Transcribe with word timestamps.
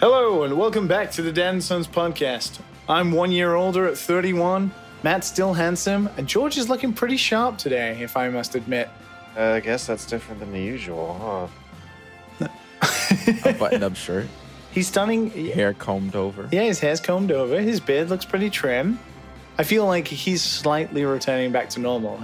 Hello, 0.00 0.44
and 0.44 0.56
welcome 0.56 0.86
back 0.86 1.10
to 1.12 1.22
the 1.22 1.32
Dad 1.32 1.54
and 1.54 1.64
Sons 1.64 1.88
podcast. 1.88 2.60
I'm 2.88 3.12
one 3.12 3.32
year 3.32 3.54
older 3.54 3.86
at 3.86 3.98
31. 3.98 4.70
Matt's 5.02 5.26
still 5.26 5.54
handsome, 5.54 6.08
and 6.16 6.26
George 6.26 6.56
is 6.56 6.68
looking 6.68 6.92
pretty 6.92 7.16
sharp 7.16 7.58
today, 7.58 8.00
if 8.00 8.16
I 8.16 8.28
must 8.28 8.54
admit. 8.54 8.88
Uh, 9.36 9.42
I 9.54 9.60
guess 9.60 9.86
that's 9.86 10.06
different 10.06 10.40
than 10.40 10.52
the 10.52 10.60
usual, 10.60 11.50
huh? 12.40 12.48
A 13.44 13.52
button 13.54 13.82
up 13.82 13.96
shirt, 13.96 14.26
He's 14.70 14.86
stunning. 14.88 15.30
hair 15.30 15.74
combed 15.74 16.14
over. 16.14 16.48
Yeah, 16.52 16.62
his 16.62 16.78
hair's 16.78 17.00
combed 17.00 17.32
over. 17.32 17.60
His 17.60 17.80
beard 17.80 18.08
looks 18.10 18.24
pretty 18.24 18.50
trim. 18.50 18.98
I 19.58 19.64
feel 19.64 19.86
like 19.86 20.06
he's 20.06 20.42
slightly 20.42 21.04
returning 21.04 21.50
back 21.50 21.70
to 21.70 21.80
normal. 21.80 22.22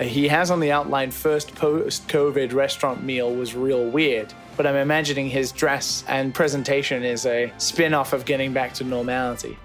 He 0.00 0.28
has 0.28 0.50
on 0.50 0.60
the 0.60 0.72
outline 0.72 1.10
first 1.10 1.54
post 1.54 2.06
COVID 2.08 2.52
restaurant 2.52 3.02
meal 3.02 3.34
was 3.34 3.54
real 3.54 3.88
weird, 3.88 4.34
but 4.56 4.66
I'm 4.66 4.76
imagining 4.76 5.28
his 5.28 5.52
dress 5.52 6.04
and 6.08 6.34
presentation 6.34 7.02
is 7.02 7.26
a 7.26 7.52
spin 7.58 7.94
off 7.94 8.12
of 8.12 8.24
getting 8.24 8.52
back 8.52 8.74
to 8.74 8.84
normality. 8.84 9.58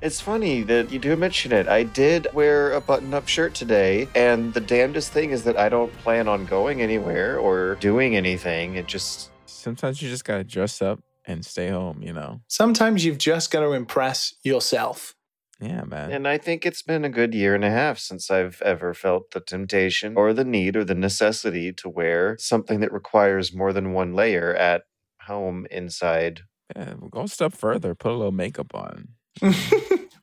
It's 0.00 0.20
funny 0.20 0.62
that 0.62 0.90
you 0.90 0.98
do 0.98 1.14
mention 1.14 1.52
it. 1.52 1.68
I 1.68 1.84
did 1.84 2.26
wear 2.32 2.72
a 2.72 2.80
button 2.80 3.14
up 3.14 3.28
shirt 3.28 3.54
today, 3.54 4.08
and 4.16 4.52
the 4.52 4.60
damnedest 4.60 5.12
thing 5.12 5.30
is 5.30 5.44
that 5.44 5.56
I 5.56 5.68
don't 5.68 5.96
plan 5.98 6.26
on 6.26 6.44
going 6.46 6.82
anywhere 6.82 7.38
or 7.38 7.76
doing 7.76 8.16
anything. 8.16 8.74
It 8.74 8.86
just. 8.86 9.30
Sometimes 9.46 10.02
you 10.02 10.08
just 10.08 10.24
gotta 10.24 10.42
dress 10.42 10.82
up 10.82 10.98
and 11.24 11.44
stay 11.44 11.68
home, 11.68 12.02
you 12.02 12.12
know? 12.12 12.40
Sometimes 12.48 13.04
you've 13.04 13.18
just 13.18 13.50
got 13.50 13.60
to 13.60 13.72
impress 13.72 14.34
yourself. 14.42 15.14
Yeah, 15.62 15.84
man. 15.84 16.10
And 16.10 16.26
I 16.26 16.38
think 16.38 16.66
it's 16.66 16.82
been 16.82 17.04
a 17.04 17.08
good 17.08 17.34
year 17.34 17.54
and 17.54 17.64
a 17.64 17.70
half 17.70 17.98
since 17.98 18.30
I've 18.30 18.60
ever 18.62 18.92
felt 18.94 19.30
the 19.30 19.40
temptation 19.40 20.16
or 20.16 20.32
the 20.32 20.44
need 20.44 20.76
or 20.76 20.84
the 20.84 20.94
necessity 20.96 21.72
to 21.74 21.88
wear 21.88 22.36
something 22.40 22.80
that 22.80 22.92
requires 22.92 23.54
more 23.54 23.72
than 23.72 23.92
one 23.92 24.12
layer 24.12 24.54
at 24.56 24.82
home 25.22 25.66
inside. 25.70 26.40
Yeah, 26.74 26.94
we'll 26.98 27.10
go 27.10 27.22
a 27.22 27.28
step 27.28 27.52
further. 27.52 27.94
Put 27.94 28.10
a 28.10 28.16
little 28.16 28.32
makeup 28.32 28.74
on. 28.74 29.08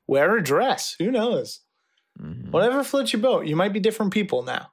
Wear 0.08 0.38
a 0.38 0.44
dress. 0.44 0.96
Who 1.00 1.10
knows? 1.12 1.62
Mhm. 2.20 2.52
Whatever 2.52 2.84
floats 2.84 3.14
your 3.14 3.22
boat. 3.22 3.46
You 3.48 3.56
might 3.56 3.72
be 3.74 3.80
different 3.80 4.12
people 4.12 4.44
now. 4.44 4.68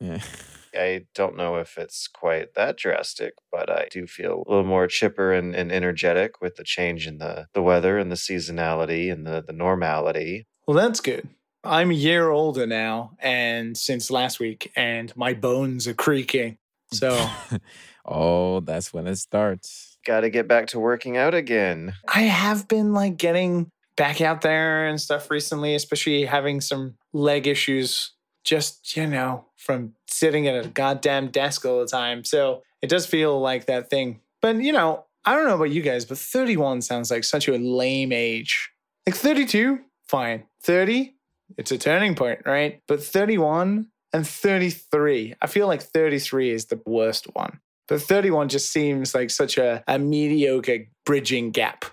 Yeah. 0.00 0.20
I 0.74 1.06
don't 1.14 1.36
know 1.36 1.56
if 1.56 1.78
it's 1.78 2.08
quite 2.08 2.54
that 2.54 2.76
drastic, 2.76 3.34
but 3.50 3.70
I 3.70 3.88
do 3.90 4.06
feel 4.06 4.44
a 4.46 4.50
little 4.50 4.64
more 4.64 4.86
chipper 4.86 5.32
and, 5.32 5.54
and 5.54 5.72
energetic 5.72 6.40
with 6.40 6.56
the 6.56 6.64
change 6.64 7.06
in 7.06 7.18
the, 7.18 7.46
the 7.54 7.62
weather 7.62 7.98
and 7.98 8.10
the 8.10 8.16
seasonality 8.16 9.12
and 9.12 9.26
the, 9.26 9.42
the 9.46 9.52
normality. 9.52 10.46
Well, 10.66 10.76
that's 10.76 11.00
good. 11.00 11.28
I'm 11.64 11.90
a 11.90 11.94
year 11.94 12.30
older 12.30 12.66
now, 12.66 13.12
and 13.18 13.76
since 13.76 14.10
last 14.10 14.38
week, 14.38 14.70
and 14.76 15.14
my 15.16 15.34
bones 15.34 15.88
are 15.88 15.94
creaking. 15.94 16.58
So 16.92 17.28
oh, 18.04 18.60
that's 18.60 18.92
when 18.92 19.06
it 19.06 19.16
starts. 19.16 19.98
Got 20.06 20.20
to 20.20 20.30
get 20.30 20.48
back 20.48 20.68
to 20.68 20.78
working 20.78 21.16
out 21.16 21.34
again. 21.34 21.94
I 22.06 22.22
have 22.22 22.68
been 22.68 22.92
like 22.92 23.16
getting 23.16 23.70
back 23.96 24.20
out 24.20 24.40
there 24.40 24.86
and 24.86 25.00
stuff 25.00 25.30
recently, 25.30 25.74
especially 25.74 26.24
having 26.24 26.60
some 26.60 26.94
leg 27.12 27.46
issues, 27.46 28.12
just, 28.48 28.96
you 28.96 29.06
know, 29.06 29.44
from 29.56 29.94
sitting 30.06 30.48
at 30.48 30.64
a 30.64 30.68
goddamn 30.68 31.28
desk 31.28 31.66
all 31.66 31.80
the 31.80 31.86
time. 31.86 32.24
So 32.24 32.62
it 32.80 32.88
does 32.88 33.04
feel 33.04 33.38
like 33.38 33.66
that 33.66 33.90
thing. 33.90 34.20
But, 34.40 34.56
you 34.56 34.72
know, 34.72 35.04
I 35.26 35.34
don't 35.34 35.46
know 35.46 35.56
about 35.56 35.70
you 35.70 35.82
guys, 35.82 36.06
but 36.06 36.16
31 36.16 36.80
sounds 36.80 37.10
like 37.10 37.24
such 37.24 37.46
a 37.48 37.58
lame 37.58 38.10
age. 38.10 38.70
Like 39.06 39.16
32, 39.16 39.80
fine. 40.08 40.44
30, 40.62 41.14
it's 41.58 41.72
a 41.72 41.76
turning 41.76 42.14
point, 42.14 42.40
right? 42.46 42.80
But 42.88 43.02
31 43.02 43.88
and 44.14 44.26
33, 44.26 45.34
I 45.42 45.46
feel 45.46 45.66
like 45.66 45.82
33 45.82 46.50
is 46.50 46.66
the 46.66 46.80
worst 46.86 47.26
one. 47.34 47.60
But 47.86 48.00
31 48.00 48.48
just 48.48 48.72
seems 48.72 49.14
like 49.14 49.30
such 49.30 49.58
a, 49.58 49.84
a 49.86 49.98
mediocre 49.98 50.86
bridging 51.04 51.50
gap. 51.50 51.84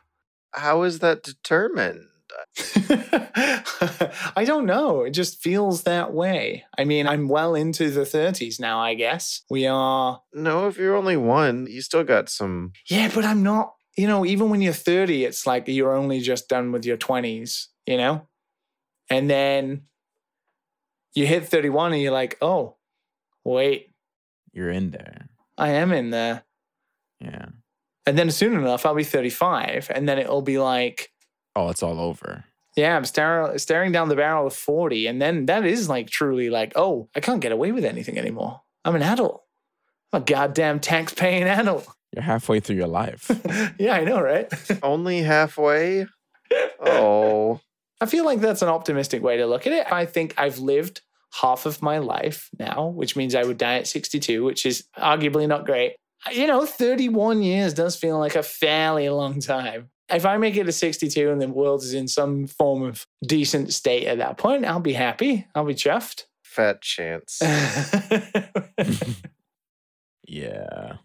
How 0.54 0.84
is 0.84 1.00
that 1.00 1.24
determined? 1.24 2.08
I 4.36 4.44
don't 4.46 4.66
know. 4.66 5.04
It 5.04 5.12
just 5.12 5.42
feels 5.42 5.84
that 5.84 6.14
way. 6.14 6.66
I 6.78 6.84
mean, 6.84 7.08
I'm 7.08 7.28
well 7.28 7.56
into 7.56 7.90
the 7.90 8.02
30s 8.02 8.60
now, 8.60 8.80
I 8.80 8.94
guess. 8.94 9.42
We 9.50 9.66
are. 9.68 10.22
No, 10.34 10.68
if 10.68 10.78
you're 10.78 10.96
only 10.96 11.18
one, 11.18 11.68
you 11.70 11.82
still 11.82 12.04
got 12.04 12.30
some. 12.30 12.74
Yeah, 12.90 13.10
but 13.14 13.26
I'm 13.26 13.44
not. 13.44 13.74
You 13.98 14.08
know, 14.08 14.26
even 14.26 14.50
when 14.50 14.62
you're 14.62 14.74
30, 14.74 15.24
it's 15.24 15.48
like 15.48 15.68
you're 15.68 15.96
only 15.96 16.20
just 16.20 16.50
done 16.50 16.72
with 16.74 16.86
your 16.86 16.98
20s, 16.98 17.68
you 17.86 17.96
know? 17.98 18.28
And 19.10 19.30
then 19.30 19.84
you 21.14 21.26
hit 21.26 21.48
31 21.48 21.94
and 21.94 22.02
you're 22.02 22.12
like, 22.12 22.38
oh, 22.42 22.76
wait, 23.46 23.94
You're 24.52 24.72
in 24.72 24.92
there. 24.92 25.30
I 25.58 25.70
am 25.70 25.94
in 25.94 26.10
there. 26.10 26.44
Yeah. 27.22 27.46
And 28.06 28.18
then 28.18 28.30
soon 28.32 28.56
enough, 28.60 28.86
I'll 28.86 28.96
be 28.96 29.04
35. 29.04 29.90
And 29.94 30.08
then 30.08 30.20
it'll 30.20 30.42
be 30.42 30.60
like, 30.60 31.12
Oh, 31.56 31.70
it's 31.70 31.84
all 31.84 32.00
over. 32.00 32.46
Yeah, 32.76 32.98
I'm 32.98 33.06
staring 33.06 33.58
staring 33.58 33.92
down 33.92 34.10
the 34.10 34.16
barrel 34.16 34.48
of 34.48 34.54
40. 34.54 35.08
And 35.08 35.22
then 35.22 35.46
that 35.46 35.66
is 35.66 35.88
like 35.88 36.10
truly 36.10 36.50
like, 36.50 36.74
oh, 36.76 37.10
I 37.16 37.22
can't 37.22 37.42
get 37.42 37.52
away 37.52 37.72
with 37.72 37.86
anything 37.86 38.18
anymore. 38.18 38.62
I'm 38.84 38.96
an 38.96 39.02
adult. 39.02 39.44
I'm 40.12 40.22
a 40.22 40.26
goddamn 40.26 40.80
tax 40.80 41.14
paying 41.14 41.44
adult. 41.44 41.88
You're 42.14 42.24
halfway 42.24 42.60
through 42.60 42.76
your 42.76 42.88
life. 42.88 43.32
yeah, 43.80 43.94
I 43.94 44.04
know, 44.04 44.22
right? 44.22 44.52
Only 44.84 45.22
halfway? 45.22 46.08
Oh. 46.80 47.60
I 48.02 48.06
feel 48.06 48.26
like 48.26 48.42
that's 48.42 48.62
an 48.62 48.70
optimistic 48.70 49.24
way 49.24 49.38
to 49.38 49.48
look 49.48 49.66
at 49.66 49.74
it. 49.74 49.92
I 49.92 50.06
think 50.06 50.34
I've 50.38 50.60
lived 50.60 51.02
half 51.42 51.66
of 51.66 51.82
my 51.82 51.98
life 51.98 52.50
now, 52.60 52.88
which 52.88 53.16
means 53.16 53.36
I 53.36 53.44
would 53.44 53.58
die 53.58 53.76
at 53.76 53.88
62, 53.88 54.44
which 54.44 54.66
is 54.66 54.84
arguably 54.98 55.48
not 55.48 55.66
great. 55.66 55.96
You 56.32 56.48
know, 56.48 56.66
31 56.66 57.42
years 57.42 57.74
does 57.74 57.96
feel 57.96 58.18
like 58.20 58.36
a 58.36 58.44
fairly 58.44 59.10
long 59.10 59.40
time. 59.40 59.90
If 60.10 60.26
I 60.26 60.38
make 60.38 60.56
it 60.56 60.66
to 60.66 60.72
62 60.72 61.32
and 61.32 61.42
the 61.42 61.48
world 61.48 61.82
is 61.82 61.94
in 61.94 62.08
some 62.08 62.48
form 62.48 62.84
of 62.84 63.06
decent 63.26 63.74
state 63.74 64.08
at 64.08 64.20
that 64.20 64.38
point, 64.38 64.66
I'll 64.66 64.80
be 64.80 64.94
happy. 64.94 65.48
I'll 65.56 65.66
be 65.66 65.74
chuffed. 65.74 66.26
Fat 66.44 66.82
chance. 66.82 67.42
yeah. 70.28 70.98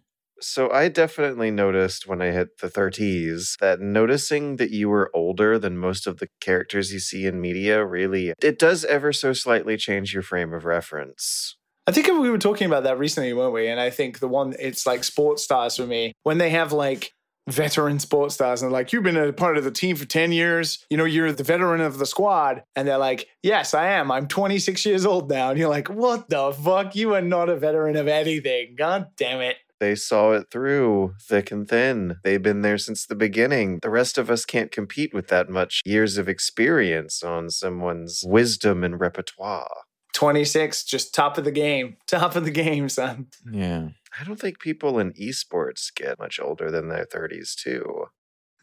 So 0.43 0.71
I 0.71 0.89
definitely 0.89 1.51
noticed 1.51 2.07
when 2.07 2.23
I 2.23 2.31
hit 2.31 2.59
the 2.59 2.69
30s 2.69 3.59
that 3.59 3.81
noticing 3.81 4.57
that 4.57 4.71
you 4.71 4.89
were 4.89 5.11
older 5.15 5.59
than 5.59 5.77
most 5.77 6.07
of 6.07 6.19
the 6.19 6.29
characters 6.41 6.93
you 6.93 6.99
see 6.99 7.27
in 7.27 7.41
media 7.41 7.85
really 7.85 8.33
it 8.43 8.59
does 8.59 8.85
ever 8.87 9.13
so 9.13 9.35
slightly 9.35 9.77
change 9.77 10.15
your 10.15 10.23
frame 10.23 10.55
of 10.55 10.65
reference. 10.65 11.57
I 11.87 11.93
think 11.93 12.07
we 12.07 12.31
were 12.31 12.39
talking 12.39 12.67
about 12.67 12.85
that 12.85 12.99
recently, 12.99 13.33
weren't 13.33 13.53
we? 13.53 13.69
And 13.69 13.81
I 13.81 13.91
think 13.91 14.21
the 14.21 14.29
one, 14.29 14.55
it's 14.59 14.87
like 14.87 15.05
sports 15.05 15.43
stars 15.43 15.77
for 15.77 15.87
me. 15.87 16.13
When 16.23 16.39
they 16.39 16.51
have 16.51 16.73
like 16.73 17.13
veteran 17.49 17.99
sports 17.99 18.35
stars 18.35 18.63
and 18.63 18.73
like, 18.73 18.93
you've 18.93 19.03
been 19.03 19.17
a 19.17 19.33
part 19.33 19.57
of 19.57 19.65
the 19.65 19.71
team 19.71 19.97
for 19.97 20.05
10 20.05 20.33
years. 20.33 20.85
You 20.91 20.97
know, 20.97 21.05
you're 21.05 21.33
the 21.33 21.43
veteran 21.43 21.81
of 21.81 21.99
the 21.99 22.07
squad. 22.07 22.63
And 22.77 22.87
they're 22.87 22.99
like, 22.99 23.29
yes, 23.43 23.75
I 23.75 23.89
am. 23.89 24.11
I'm 24.11 24.29
26 24.29 24.85
years 24.87 25.05
old 25.05 25.31
now. 25.31 25.51
And 25.51 25.59
you're 25.59 25.69
like, 25.69 25.89
what 25.89 26.29
the 26.29 26.53
fuck? 26.53 26.95
You 26.95 27.15
are 27.15 27.23
not 27.23 27.49
a 27.49 27.57
veteran 27.57 27.97
of 27.97 28.09
anything. 28.09 28.75
God 28.77 29.09
damn 29.17 29.41
it. 29.41 29.57
They 29.81 29.95
saw 29.95 30.33
it 30.33 30.51
through 30.51 31.15
thick 31.23 31.51
and 31.51 31.67
thin. 31.67 32.17
They've 32.23 32.43
been 32.43 32.61
there 32.61 32.77
since 32.77 33.07
the 33.07 33.15
beginning. 33.15 33.79
The 33.81 33.89
rest 33.89 34.19
of 34.19 34.31
us 34.31 34.45
can't 34.45 34.71
compete 34.71 35.15
with 35.15 35.29
that 35.29 35.49
much 35.49 35.81
years 35.87 36.19
of 36.19 36.29
experience 36.29 37.23
on 37.23 37.49
someone's 37.49 38.23
wisdom 38.27 38.85
and 38.85 39.01
repertoire. 39.01 39.71
26, 40.15 40.85
just 40.85 41.15
top 41.15 41.39
of 41.39 41.45
the 41.45 41.51
game. 41.51 41.97
Top 42.07 42.37
of 42.37 42.45
the 42.45 42.51
game, 42.51 42.89
son. 42.89 43.29
Yeah. 43.51 43.91
I 44.19 44.25
don't 44.25 44.41
think 44.41 44.59
people 44.59 44.99
in 44.99 45.13
esports 45.13 45.95
get 45.95 46.19
much 46.19 46.41
older 46.41 46.71
than 46.71 46.89
their 46.89 47.07
30s, 47.07 47.55
too. 47.55 48.07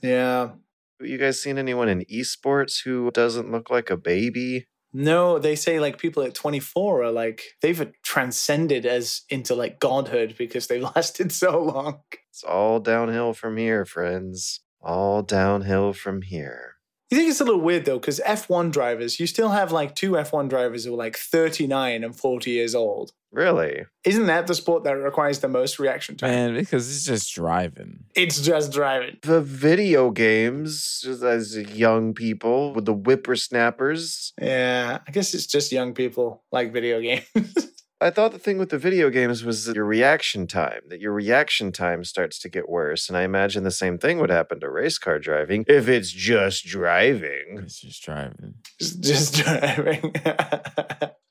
Yeah. 0.01 0.51
You 0.99 1.17
guys 1.17 1.41
seen 1.41 1.57
anyone 1.57 1.89
in 1.89 2.05
esports 2.11 2.83
who 2.83 3.11
doesn't 3.11 3.51
look 3.51 3.69
like 3.69 3.89
a 3.89 3.97
baby? 3.97 4.67
No, 4.93 5.37
they 5.37 5.55
say 5.55 5.79
like 5.79 5.99
people 5.99 6.23
at 6.23 6.33
24 6.33 7.03
are 7.03 7.11
like, 7.11 7.43
they've 7.61 7.91
transcended 8.03 8.85
as 8.85 9.21
into 9.29 9.53
like 9.53 9.79
godhood 9.79 10.35
because 10.37 10.67
they've 10.67 10.81
lasted 10.95 11.31
so 11.31 11.61
long. 11.61 12.01
It's 12.29 12.43
all 12.43 12.79
downhill 12.79 13.33
from 13.33 13.57
here, 13.57 13.85
friends. 13.85 14.61
All 14.81 15.21
downhill 15.21 15.93
from 15.93 16.21
here. 16.21 16.76
You 17.09 17.17
think 17.17 17.29
it's 17.29 17.39
a 17.39 17.45
little 17.45 17.61
weird 17.61 17.85
though, 17.85 17.99
because 17.99 18.19
F1 18.25 18.71
drivers, 18.71 19.19
you 19.19 19.27
still 19.27 19.49
have 19.49 19.71
like 19.71 19.95
two 19.95 20.11
F1 20.11 20.49
drivers 20.49 20.83
who 20.83 20.93
are 20.93 20.97
like 20.97 21.17
39 21.17 22.03
and 22.03 22.15
40 22.15 22.51
years 22.51 22.75
old. 22.75 23.13
Really? 23.31 23.85
Isn't 24.03 24.25
that 24.27 24.47
the 24.47 24.55
sport 24.55 24.83
that 24.83 24.91
requires 24.91 25.39
the 25.39 25.47
most 25.47 25.79
reaction 25.79 26.17
time? 26.17 26.31
Man, 26.31 26.53
because 26.55 26.89
it's 26.89 27.05
just 27.05 27.33
driving. 27.33 28.05
It's 28.15 28.41
just 28.41 28.71
driving. 28.71 29.17
The 29.21 29.41
video 29.41 30.11
games, 30.11 31.05
as 31.07 31.57
young 31.57 32.13
people 32.13 32.73
with 32.73 32.85
the 32.85 32.93
whippersnappers. 32.93 34.33
Yeah, 34.41 34.99
I 35.07 35.11
guess 35.11 35.33
it's 35.33 35.45
just 35.45 35.71
young 35.71 35.93
people 35.93 36.43
like 36.51 36.73
video 36.73 36.99
games. 37.35 37.76
I 37.99 38.11
thought 38.11 38.31
the 38.31 38.39
thing 38.39 38.59
with 38.59 38.69
the 38.69 38.77
video 38.77 39.09
games 39.09 39.43
was 39.43 39.65
that 39.65 39.75
your 39.75 39.85
reaction 39.85 40.45
time, 40.45 40.81
that 40.89 41.01
your 41.01 41.13
reaction 41.13 41.71
time 41.71 42.03
starts 42.03 42.37
to 42.39 42.49
get 42.49 42.69
worse. 42.69 43.09
And 43.09 43.17
I 43.17 43.23
imagine 43.23 43.63
the 43.63 43.71
same 43.71 43.97
thing 43.97 44.19
would 44.19 44.29
happen 44.29 44.59
to 44.59 44.69
race 44.69 44.99
car 44.99 45.17
driving 45.17 45.65
if 45.67 45.87
it's 45.87 46.11
just 46.11 46.65
driving. 46.65 47.57
It's 47.63 47.81
just 47.81 48.03
driving. 48.03 48.53
It's 48.79 48.93
just 48.93 49.35
driving. 49.43 50.13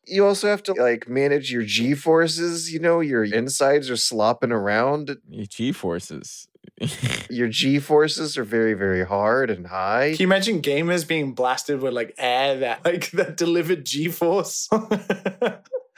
You 0.09 0.27
also 0.27 0.49
have 0.49 0.63
to 0.65 0.73
like 0.73 1.09
manage 1.09 1.53
your 1.53 1.63
G 1.63 1.95
forces, 1.95 2.73
you 2.73 2.81
know, 2.81 2.99
your 2.99 3.23
insides 3.23 3.89
are 3.89 3.97
slopping 3.97 4.51
around. 4.53 5.17
Your 5.29 5.47
G 5.47 5.71
forces. 5.71 6.49
Your 7.31 7.49
G 7.49 7.79
forces 7.79 8.37
are 8.37 8.45
very, 8.45 8.75
very 8.75 9.07
hard 9.07 9.51
and 9.51 9.69
high. 9.69 10.11
Can 10.11 10.21
you 10.21 10.27
imagine 10.27 10.61
gamers 10.61 11.07
being 11.07 11.33
blasted 11.33 11.81
with 11.81 11.95
like 11.95 12.13
air 12.19 12.59
that 12.59 12.85
like 12.85 13.11
that 13.13 13.37
delivered 13.37 13.87
G 13.87 14.09
force? 14.09 14.69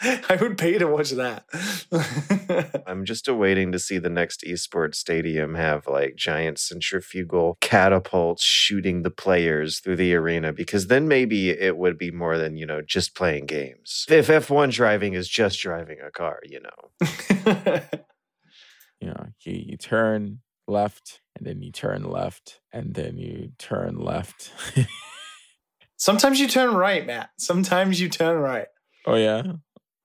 I 0.02 0.38
would 0.40 0.56
pay 0.56 0.78
to 0.78 0.86
watch 0.86 1.10
that. 1.10 1.44
I'm 2.86 3.04
just 3.04 3.26
awaiting 3.26 3.72
to 3.72 3.78
see 3.78 3.98
the 3.98 4.08
next 4.08 4.42
esports 4.42 4.96
stadium 4.96 5.54
have 5.54 5.86
like 5.86 6.14
giant 6.16 6.58
centrifugal 6.58 7.58
catapults 7.60 8.42
shooting 8.44 9.02
the 9.02 9.10
players 9.10 9.80
through 9.80 9.96
the 9.96 10.14
arena 10.14 10.52
because 10.52 10.86
then 10.86 11.08
maybe 11.08 11.50
it 11.50 11.76
would 11.76 11.98
be 11.98 12.10
more 12.10 12.38
than, 12.38 12.56
you 12.56 12.66
know, 12.66 12.80
just 12.80 13.14
playing 13.14 13.46
games. 13.46 14.06
If 14.08 14.28
F1 14.28 14.72
driving 14.72 15.14
is 15.14 15.28
just 15.28 15.60
driving 15.60 15.98
a 16.00 16.10
car, 16.10 16.40
you 16.44 16.60
know. 16.60 17.80
you 19.00 19.08
know, 19.08 19.26
you, 19.40 19.52
you 19.52 19.76
turn 19.76 20.40
left 20.68 21.20
and 21.36 21.46
then 21.46 21.62
you 21.62 21.72
turn 21.72 22.04
left 22.04 22.60
and 22.72 22.94
then 22.94 23.16
you 23.16 23.52
turn 23.58 23.98
left. 23.98 24.52
Sometimes 25.96 26.38
you 26.38 26.46
turn 26.46 26.74
right, 26.74 27.04
Matt. 27.04 27.30
Sometimes 27.38 28.00
you 28.00 28.08
turn 28.08 28.38
right. 28.38 28.68
oh 29.06 29.16
yeah. 29.16 29.42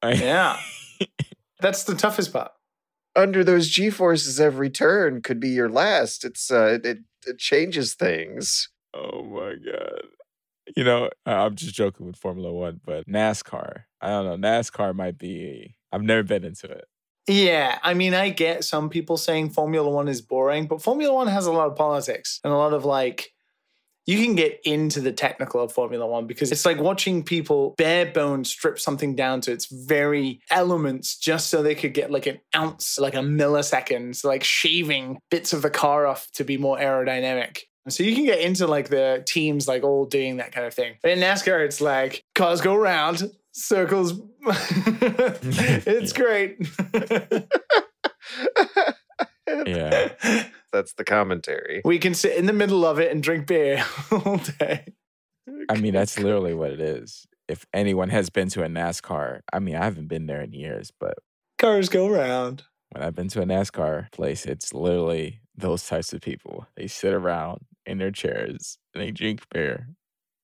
I- 0.04 0.14
Yeah. 0.14 0.60
That's 1.60 1.84
the 1.86 1.96
toughest 1.96 2.34
part. 2.34 2.52
Under 3.16 3.44
those 3.44 3.70
G 3.70 3.90
forces, 3.90 4.40
every 4.40 4.70
turn 4.70 5.22
could 5.22 5.40
be 5.40 5.50
your 5.50 5.70
last. 5.70 6.26
It's 6.26 6.52
uh 6.52 6.80
it, 6.84 7.00
it 7.26 7.38
changes 7.38 7.94
things. 7.94 8.70
Oh 8.94 9.24
my 9.24 9.54
god. 9.56 10.02
You 10.76 10.84
know, 10.84 11.10
I'm 11.26 11.56
just 11.56 11.74
joking 11.76 12.06
with 12.08 12.16
Formula 12.18 12.52
One, 12.52 12.80
but 12.86 13.08
NASCAR. 13.08 13.84
I 14.02 14.08
don't 14.10 14.42
know. 14.42 14.48
NASCAR 14.48 14.96
might 14.96 15.18
be. 15.18 15.76
I've 15.92 16.02
never 16.02 16.24
been 16.24 16.44
into 16.44 16.68
it. 16.68 16.86
Yeah, 17.28 17.80
I 17.84 17.94
mean, 17.94 18.14
I 18.14 18.30
get 18.30 18.64
some 18.64 18.90
people 18.90 19.16
saying 19.18 19.52
Formula 19.52 19.90
One 19.90 20.08
is 20.08 20.22
boring, 20.22 20.68
but 20.68 20.82
Formula 20.82 21.14
One 21.14 21.28
has 21.28 21.46
a 21.46 21.52
lot 21.52 21.68
of 21.68 21.76
politics 21.76 22.40
and 22.44 22.52
a 22.52 22.58
lot 22.58 22.74
of 22.74 22.84
like, 22.86 23.30
you 24.06 24.24
can 24.24 24.36
get 24.36 24.60
into 24.66 25.00
the 25.00 25.12
technical 25.12 25.62
of 25.62 25.72
Formula 25.72 26.06
One 26.06 26.28
because 26.28 26.52
it's 26.52 26.66
like 26.66 26.80
watching 26.80 27.24
people 27.24 27.74
bare 27.78 28.06
bones 28.06 28.50
strip 28.50 28.80
something 28.80 29.16
down 29.16 29.42
to 29.42 29.52
its 29.52 29.66
very 29.66 30.42
elements 30.50 31.18
just 31.18 31.50
so 31.50 31.64
they 31.64 31.76
could 31.76 31.94
get 31.94 32.12
like 32.12 32.26
an 32.26 32.40
ounce, 32.56 33.00
like 33.00 33.16
a 33.16 33.20
millisecond, 33.20 34.16
so 34.16 34.28
like 34.28 34.44
shaving 34.44 35.20
bits 35.32 35.54
of 35.54 35.62
the 35.62 35.70
car 35.70 36.06
off 36.06 36.30
to 36.34 36.44
be 36.44 36.58
more 36.58 36.78
aerodynamic. 36.78 37.60
So 37.90 38.04
you 38.04 38.16
can 38.16 38.26
get 38.26 38.40
into 38.40 38.66
like 38.66 38.90
the 38.90 39.24
teams 39.26 39.68
like 39.68 39.84
all 39.84 40.06
doing 40.06 40.38
that 40.38 40.54
kind 40.54 40.66
of 40.66 40.74
thing. 40.74 40.96
But 41.02 41.12
in 41.12 41.20
NASCAR, 41.20 41.66
it's 41.66 41.82
like 41.82 42.24
cars 42.34 42.62
go 42.62 42.76
round, 42.76 43.30
circles. 43.52 44.14
it's 44.46 46.14
great. 46.14 46.58
Yeah. 49.66 50.14
That's 50.74 50.94
the 50.94 51.06
commentary. 51.06 51.82
We 51.86 52.00
can 52.00 52.14
sit 52.14 52.36
in 52.36 52.48
the 52.48 52.54
middle 52.54 52.86
of 52.86 53.00
it 53.00 53.12
and 53.12 53.24
drink 53.24 53.48
beer 53.48 53.86
all 54.12 54.38
day. 54.60 54.94
I 55.70 55.78
mean, 55.78 55.94
that's 55.94 56.20
literally 56.20 56.54
what 56.54 56.72
it 56.72 56.82
is. 56.82 57.28
If 57.48 57.66
anyone 57.74 58.10
has 58.10 58.30
been 58.30 58.50
to 58.50 58.64
a 58.64 58.68
NASCAR, 58.68 59.42
I 59.54 59.60
mean, 59.60 59.76
I 59.76 59.84
haven't 59.84 60.08
been 60.08 60.26
there 60.26 60.42
in 60.42 60.54
years, 60.54 60.92
but 61.00 61.16
Cars 61.60 61.90
go 61.90 62.10
round. 62.10 62.64
when 62.90 63.04
I've 63.04 63.16
been 63.16 63.28
to 63.30 63.42
a 63.42 63.46
NASCAR 63.46 64.12
place, 64.12 64.46
it's 64.46 64.74
literally 64.74 65.42
those 65.56 65.86
types 65.86 66.12
of 66.14 66.22
people. 66.22 66.68
They 66.76 66.88
sit 66.88 67.14
around 67.14 67.62
in 67.86 68.00
their 68.00 68.12
chairs 68.12 68.78
and 68.94 69.04
they 69.04 69.12
drink 69.12 69.42
beer 69.52 69.90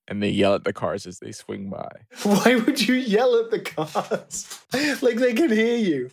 and 0.08 0.22
they 0.22 0.30
yell 0.30 0.56
at 0.56 0.64
the 0.64 0.74
cars 0.74 1.06
as 1.06 1.20
they 1.20 1.32
swing 1.32 1.70
by. 1.70 1.90
Why 2.24 2.56
would 2.56 2.86
you 2.88 2.96
yell 2.96 3.40
at 3.40 3.52
the 3.52 3.60
cars? 3.60 4.60
like 5.02 5.18
they 5.18 5.34
can 5.34 5.50
hear 5.52 5.78
you. 5.78 6.12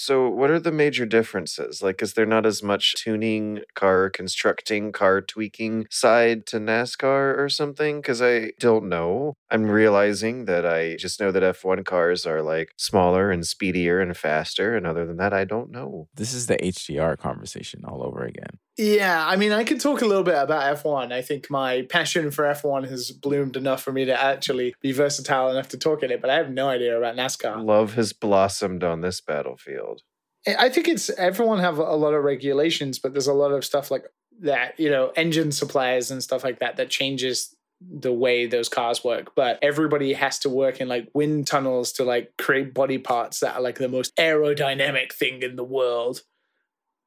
So, 0.00 0.28
what 0.28 0.48
are 0.48 0.60
the 0.60 0.70
major 0.70 1.04
differences? 1.06 1.82
Like, 1.82 2.00
is 2.00 2.12
there 2.12 2.24
not 2.24 2.46
as 2.46 2.62
much 2.62 2.94
tuning, 2.94 3.62
car 3.74 4.08
constructing, 4.10 4.92
car 4.92 5.20
tweaking 5.20 5.86
side 5.90 6.46
to 6.46 6.60
NASCAR 6.60 7.36
or 7.36 7.48
something? 7.48 8.00
Because 8.00 8.22
I 8.22 8.52
don't 8.60 8.88
know. 8.88 9.34
I'm 9.50 9.64
realizing 9.64 10.44
that 10.44 10.64
I 10.64 10.94
just 10.94 11.18
know 11.18 11.32
that 11.32 11.42
F1 11.42 11.84
cars 11.84 12.26
are 12.26 12.42
like 12.42 12.74
smaller 12.76 13.32
and 13.32 13.44
speedier 13.44 13.98
and 14.00 14.16
faster. 14.16 14.76
And 14.76 14.86
other 14.86 15.04
than 15.04 15.16
that, 15.16 15.32
I 15.32 15.44
don't 15.44 15.72
know. 15.72 16.06
This 16.14 16.32
is 16.32 16.46
the 16.46 16.58
HDR 16.58 17.18
conversation 17.18 17.82
all 17.84 18.04
over 18.06 18.22
again. 18.24 18.58
Yeah, 18.78 19.26
I 19.26 19.34
mean, 19.34 19.50
I 19.50 19.64
could 19.64 19.80
talk 19.80 20.02
a 20.02 20.06
little 20.06 20.22
bit 20.22 20.36
about 20.36 20.78
F1. 20.78 21.12
I 21.12 21.20
think 21.20 21.50
my 21.50 21.82
passion 21.82 22.30
for 22.30 22.44
F1 22.44 22.88
has 22.88 23.10
bloomed 23.10 23.56
enough 23.56 23.82
for 23.82 23.92
me 23.92 24.04
to 24.04 24.22
actually 24.22 24.74
be 24.80 24.92
versatile 24.92 25.50
enough 25.50 25.68
to 25.70 25.76
talk 25.76 26.04
in 26.04 26.12
it, 26.12 26.20
but 26.20 26.30
I 26.30 26.36
have 26.36 26.50
no 26.50 26.68
idea 26.68 26.96
about 26.96 27.16
NASCAR. 27.16 27.64
Love 27.64 27.94
has 27.94 28.12
blossomed 28.12 28.84
on 28.84 29.00
this 29.00 29.20
battlefield. 29.20 30.02
I 30.46 30.66
I 30.66 30.68
think 30.70 30.86
it's 30.86 31.10
everyone 31.10 31.58
have 31.58 31.78
a 31.78 31.96
lot 31.96 32.14
of 32.14 32.22
regulations, 32.22 33.00
but 33.00 33.12
there's 33.12 33.26
a 33.26 33.34
lot 33.34 33.50
of 33.50 33.64
stuff 33.64 33.90
like 33.90 34.04
that, 34.40 34.78
you 34.78 34.90
know, 34.90 35.12
engine 35.16 35.50
suppliers 35.50 36.10
and 36.12 36.22
stuff 36.22 36.44
like 36.44 36.60
that 36.60 36.76
that 36.76 36.88
changes 36.88 37.56
the 37.80 38.12
way 38.12 38.46
those 38.46 38.68
cars 38.68 39.02
work. 39.02 39.34
But 39.34 39.58
everybody 39.62 40.12
has 40.12 40.38
to 40.40 40.48
work 40.48 40.80
in 40.80 40.86
like 40.86 41.08
wind 41.14 41.48
tunnels 41.48 41.92
to 41.94 42.04
like 42.04 42.32
create 42.38 42.74
body 42.74 42.98
parts 42.98 43.40
that 43.40 43.56
are 43.56 43.60
like 43.60 43.78
the 43.78 43.88
most 43.88 44.14
aerodynamic 44.16 45.12
thing 45.12 45.42
in 45.42 45.56
the 45.56 45.64
world. 45.64 46.22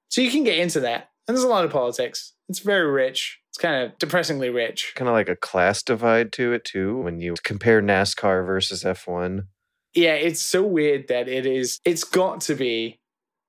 So 0.10 0.20
you 0.20 0.32
can 0.32 0.44
get 0.44 0.60
into 0.60 0.82
that. 0.82 1.11
And 1.28 1.36
there's 1.36 1.44
a 1.44 1.50
lot 1.50 1.66
of 1.66 1.72
politics. 1.72 2.34
It's 2.50 2.60
very 2.60 2.90
rich. 2.90 3.40
It's 3.50 3.58
kind 3.58 3.84
of 3.84 3.98
depressingly 3.98 4.50
rich. 4.50 4.94
Kind 4.96 5.08
of 5.08 5.14
like 5.14 5.30
a 5.30 5.36
class 5.36 5.84
divide 5.84 6.32
to 6.34 6.54
it, 6.54 6.66
too, 6.66 6.98
when 6.98 7.20
you 7.20 7.36
compare 7.44 7.82
NASCAR 7.82 8.46
versus 8.46 8.84
F1. 8.84 9.46
Yeah, 9.94 10.14
it's 10.14 10.42
so 10.42 10.64
weird 10.64 11.08
that 11.10 11.28
it 11.28 11.46
is, 11.46 11.80
it's 11.86 12.04
got 12.04 12.42
to 12.42 12.56
be 12.56 13.00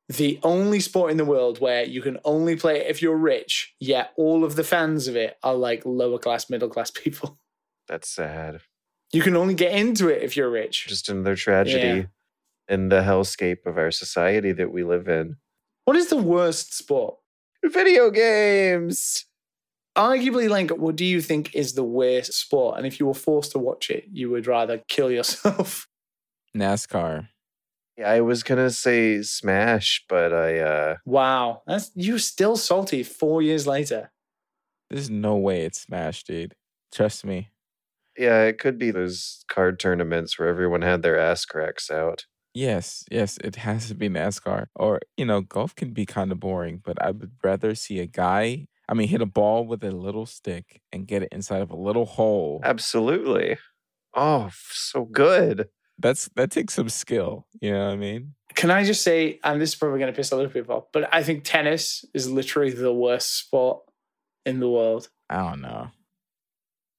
the 0.08 0.38
only 0.42 0.80
sport 0.80 1.10
in 1.10 1.16
the 1.16 1.24
world 1.24 1.60
where 1.60 1.84
you 1.84 2.02
can 2.02 2.18
only 2.24 2.56
play 2.56 2.80
it 2.80 2.88
if 2.88 3.00
you're 3.00 3.16
rich, 3.16 3.74
yet 3.80 4.12
all 4.16 4.44
of 4.44 4.56
the 4.56 4.64
fans 4.64 5.08
of 5.08 5.16
it 5.16 5.36
are 5.42 5.54
like 5.54 5.82
lower 5.84 6.18
class, 6.18 6.50
middle 6.50 6.68
class 6.68 6.90
people. 6.94 7.38
That's 7.88 8.08
sad. 8.08 8.60
You 9.12 9.22
can 9.22 9.36
only 9.36 9.54
get 9.54 9.72
into 9.72 10.08
it 10.08 10.22
if 10.22 10.36
you're 10.36 10.50
rich. 10.50 10.86
Just 10.88 11.08
another 11.08 11.36
tragedy 11.36 12.06
in 12.68 12.88
the 12.88 13.02
hellscape 13.02 13.66
of 13.66 13.76
our 13.76 13.90
society 13.90 14.52
that 14.52 14.72
we 14.72 14.84
live 14.84 15.08
in. 15.08 15.36
What 15.84 15.96
is 15.96 16.08
the 16.08 16.16
worst 16.16 16.74
sport? 16.74 17.16
Video 17.64 18.10
games. 18.10 19.24
Arguably, 19.96 20.48
like, 20.48 20.70
what 20.70 20.96
do 20.96 21.04
you 21.04 21.20
think 21.20 21.54
is 21.54 21.74
the 21.74 21.84
worst 21.84 22.32
sport? 22.32 22.78
And 22.78 22.86
if 22.86 22.98
you 22.98 23.06
were 23.06 23.14
forced 23.14 23.52
to 23.52 23.58
watch 23.58 23.90
it, 23.90 24.04
you 24.10 24.30
would 24.30 24.46
rather 24.46 24.82
kill 24.88 25.10
yourself. 25.10 25.86
NASCAR. 26.56 27.28
Yeah, 27.98 28.10
I 28.10 28.20
was 28.22 28.42
gonna 28.42 28.70
say 28.70 29.20
Smash, 29.22 30.04
but 30.08 30.32
I 30.32 30.58
uh 30.60 30.96
wow, 31.04 31.62
that's 31.66 31.90
you 31.94 32.18
still 32.18 32.56
salty 32.56 33.02
four 33.02 33.42
years 33.42 33.66
later. 33.66 34.10
There's 34.88 35.10
no 35.10 35.36
way 35.36 35.62
it's 35.62 35.82
Smash, 35.82 36.24
dude. 36.24 36.54
Trust 36.90 37.24
me. 37.24 37.50
yeah, 38.16 38.42
it 38.44 38.58
could 38.58 38.78
be 38.78 38.90
those 38.90 39.44
card 39.48 39.78
tournaments 39.78 40.38
where 40.38 40.48
everyone 40.48 40.82
had 40.82 41.02
their 41.02 41.18
ass 41.18 41.44
cracks 41.44 41.90
out. 41.90 42.24
Yes, 42.54 43.04
yes, 43.10 43.38
it 43.42 43.56
has 43.56 43.88
to 43.88 43.94
be 43.94 44.08
NASCAR. 44.08 44.66
Or, 44.74 45.00
you 45.16 45.24
know, 45.24 45.40
golf 45.40 45.74
can 45.74 45.92
be 45.92 46.04
kind 46.04 46.30
of 46.32 46.40
boring, 46.40 46.82
but 46.84 47.00
I 47.02 47.10
would 47.10 47.32
rather 47.42 47.74
see 47.74 47.98
a 47.98 48.06
guy, 48.06 48.66
I 48.88 48.94
mean, 48.94 49.08
hit 49.08 49.22
a 49.22 49.26
ball 49.26 49.66
with 49.66 49.82
a 49.82 49.90
little 49.90 50.26
stick 50.26 50.82
and 50.92 51.06
get 51.06 51.22
it 51.22 51.30
inside 51.32 51.62
of 51.62 51.70
a 51.70 51.76
little 51.76 52.04
hole. 52.04 52.60
Absolutely. 52.62 53.56
Oh, 54.14 54.50
so 54.70 55.04
good. 55.06 55.68
That's 55.98 56.28
that 56.36 56.50
takes 56.50 56.74
some 56.74 56.88
skill. 56.88 57.46
You 57.60 57.72
know 57.72 57.86
what 57.86 57.92
I 57.92 57.96
mean? 57.96 58.34
Can 58.54 58.70
I 58.70 58.84
just 58.84 59.02
say, 59.02 59.38
and 59.44 59.60
this 59.60 59.70
is 59.70 59.76
probably 59.76 59.98
going 59.98 60.12
to 60.12 60.16
piss 60.16 60.32
a 60.32 60.36
lot 60.36 60.44
of 60.44 60.52
people 60.52 60.76
off, 60.76 60.84
but 60.92 61.08
I 61.14 61.22
think 61.22 61.44
tennis 61.44 62.04
is 62.12 62.30
literally 62.30 62.70
the 62.70 62.92
worst 62.92 63.34
sport 63.38 63.82
in 64.44 64.60
the 64.60 64.68
world. 64.68 65.08
I 65.30 65.36
don't 65.36 65.62
know. 65.62 65.88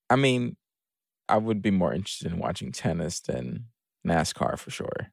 I 0.09 0.15
mean, 0.15 0.55
I 1.29 1.37
would 1.37 1.61
be 1.61 1.71
more 1.71 1.93
interested 1.93 2.31
in 2.31 2.39
watching 2.39 2.71
tennis 2.71 3.19
than 3.19 3.65
NASCAR 4.07 4.57
for 4.57 4.71
sure. 4.71 5.11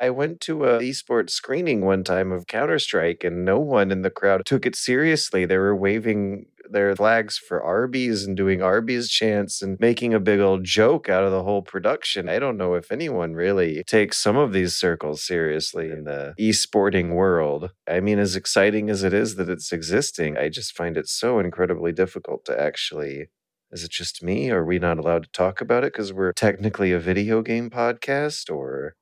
I 0.00 0.08
went 0.08 0.40
to 0.42 0.64
a 0.64 0.78
esports 0.78 1.30
screening 1.30 1.82
one 1.82 2.04
time 2.04 2.32
of 2.32 2.46
Counter 2.46 2.78
Strike, 2.78 3.22
and 3.22 3.44
no 3.44 3.58
one 3.58 3.90
in 3.90 4.00
the 4.00 4.08
crowd 4.08 4.46
took 4.46 4.64
it 4.64 4.74
seriously. 4.74 5.44
They 5.44 5.58
were 5.58 5.76
waving 5.76 6.46
their 6.70 6.96
flags 6.96 7.36
for 7.36 7.62
Arby's 7.62 8.24
and 8.24 8.34
doing 8.34 8.62
Arby's 8.62 9.10
chants 9.10 9.60
and 9.60 9.78
making 9.78 10.14
a 10.14 10.20
big 10.20 10.40
old 10.40 10.64
joke 10.64 11.10
out 11.10 11.24
of 11.24 11.32
the 11.32 11.42
whole 11.42 11.60
production. 11.60 12.30
I 12.30 12.38
don't 12.38 12.56
know 12.56 12.74
if 12.74 12.90
anyone 12.90 13.34
really 13.34 13.84
takes 13.84 14.16
some 14.16 14.38
of 14.38 14.52
these 14.54 14.74
circles 14.74 15.22
seriously 15.22 15.90
in 15.90 16.04
the 16.04 16.34
esporting 16.38 17.10
world. 17.14 17.70
I 17.86 18.00
mean, 18.00 18.18
as 18.18 18.36
exciting 18.36 18.88
as 18.88 19.02
it 19.02 19.12
is 19.12 19.34
that 19.34 19.50
it's 19.50 19.70
existing, 19.70 20.38
I 20.38 20.48
just 20.48 20.74
find 20.74 20.96
it 20.96 21.08
so 21.08 21.38
incredibly 21.40 21.92
difficult 21.92 22.46
to 22.46 22.58
actually. 22.58 23.28
Is 23.72 23.84
it 23.84 23.90
just 23.90 24.22
me? 24.22 24.50
Are 24.50 24.64
we 24.64 24.78
not 24.78 24.98
allowed 24.98 25.24
to 25.24 25.30
talk 25.30 25.60
about 25.60 25.84
it 25.84 25.92
because 25.92 26.12
we're 26.12 26.32
technically 26.32 26.90
a 26.90 26.98
video 26.98 27.40
game 27.40 27.70
podcast? 27.70 28.50
Or 28.50 28.96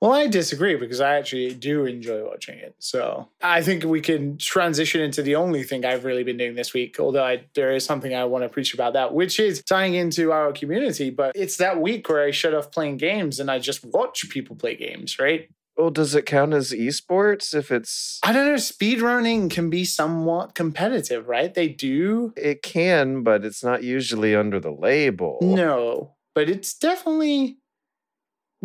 Well, 0.00 0.12
I 0.12 0.26
disagree 0.26 0.76
because 0.76 1.00
I 1.00 1.16
actually 1.16 1.54
do 1.54 1.86
enjoy 1.86 2.22
watching 2.24 2.58
it. 2.58 2.74
So 2.78 3.28
I 3.42 3.62
think 3.62 3.82
we 3.84 4.00
can 4.02 4.36
transition 4.36 5.00
into 5.00 5.22
the 5.22 5.36
only 5.36 5.62
thing 5.62 5.86
I've 5.86 6.04
really 6.04 6.22
been 6.22 6.36
doing 6.36 6.54
this 6.54 6.74
week, 6.74 7.00
although 7.00 7.24
I, 7.24 7.44
there 7.54 7.72
is 7.72 7.84
something 7.84 8.14
I 8.14 8.24
want 8.24 8.44
to 8.44 8.48
preach 8.50 8.74
about 8.74 8.92
that, 8.92 9.14
which 9.14 9.40
is 9.40 9.62
tying 9.62 9.94
into 9.94 10.32
our 10.32 10.52
community. 10.52 11.08
But 11.08 11.32
it's 11.34 11.56
that 11.56 11.80
week 11.80 12.08
where 12.08 12.22
I 12.22 12.30
shut 12.30 12.54
off 12.54 12.70
playing 12.70 12.98
games 12.98 13.40
and 13.40 13.50
I 13.50 13.58
just 13.58 13.84
watch 13.86 14.28
people 14.28 14.54
play 14.54 14.76
games, 14.76 15.18
right? 15.18 15.48
Well, 15.78 15.90
does 15.90 16.14
it 16.14 16.24
count 16.24 16.54
as 16.54 16.72
esports 16.72 17.54
if 17.54 17.70
it's 17.70 18.18
I 18.22 18.32
don't 18.32 18.46
know. 18.46 18.54
Speedrunning 18.54 19.50
can 19.50 19.68
be 19.70 19.84
somewhat 19.84 20.54
competitive, 20.54 21.28
right? 21.28 21.52
They 21.52 21.68
do. 21.68 22.32
it 22.36 22.62
can, 22.62 23.22
but 23.22 23.44
it's 23.44 23.62
not 23.62 23.82
usually 23.82 24.34
under 24.34 24.58
the 24.58 24.70
label. 24.70 25.38
No, 25.42 26.14
but 26.34 26.48
it's 26.48 26.74
definitely 26.74 27.58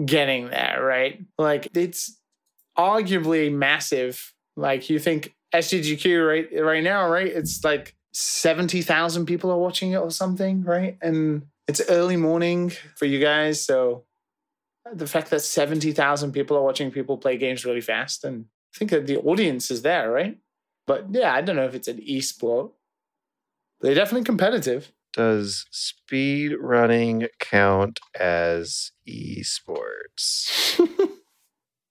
getting 0.06 0.50
there, 0.50 0.84
right? 0.84 1.24
Like 1.38 1.68
it's 1.76 2.18
arguably 2.78 3.52
massive. 3.52 4.34
Like 4.56 4.90
you 4.90 5.00
think 5.00 5.34
SGDQ 5.54 6.28
right 6.28 6.64
right 6.64 6.84
now, 6.84 7.10
right? 7.10 7.28
It's 7.28 7.64
like 7.64 7.96
seventy 8.14 8.82
thousand 8.82 9.26
people 9.26 9.52
are 9.52 9.58
watching 9.58 9.92
it 9.92 9.98
or 9.98 10.12
something, 10.12 10.64
right? 10.64 10.98
And 11.02 11.48
it's 11.68 11.82
early 11.90 12.18
morning 12.18 12.72
for 12.96 13.06
you 13.06 13.20
guys, 13.20 13.64
so 13.64 14.06
the 14.94 15.08
fact 15.08 15.30
that 15.30 15.42
seventy 15.42 15.92
thousand 15.92 16.32
people 16.32 16.58
are 16.58 16.64
watching 16.64 16.92
people 16.92 17.18
play 17.18 17.38
games 17.38 17.66
really 17.66 17.82
fast, 17.82 18.24
and 18.24 18.46
I 18.76 18.78
think 18.78 18.92
that 18.92 19.08
the 19.08 19.18
audience 19.18 19.72
is 19.72 19.82
there, 19.82 20.12
right? 20.12 20.38
But 20.88 21.08
yeah, 21.12 21.34
I 21.34 21.42
don't 21.42 21.56
know 21.56 21.66
if 21.66 21.76
it's 21.76 21.88
an 21.88 21.98
esport. 21.98 22.72
They're 23.82 23.96
definitely 23.96 24.26
competitive. 24.26 24.92
Does 25.14 25.66
speed 25.72 26.56
running 26.60 27.28
count 27.40 28.00
as 28.20 28.92
esports? 29.08 30.80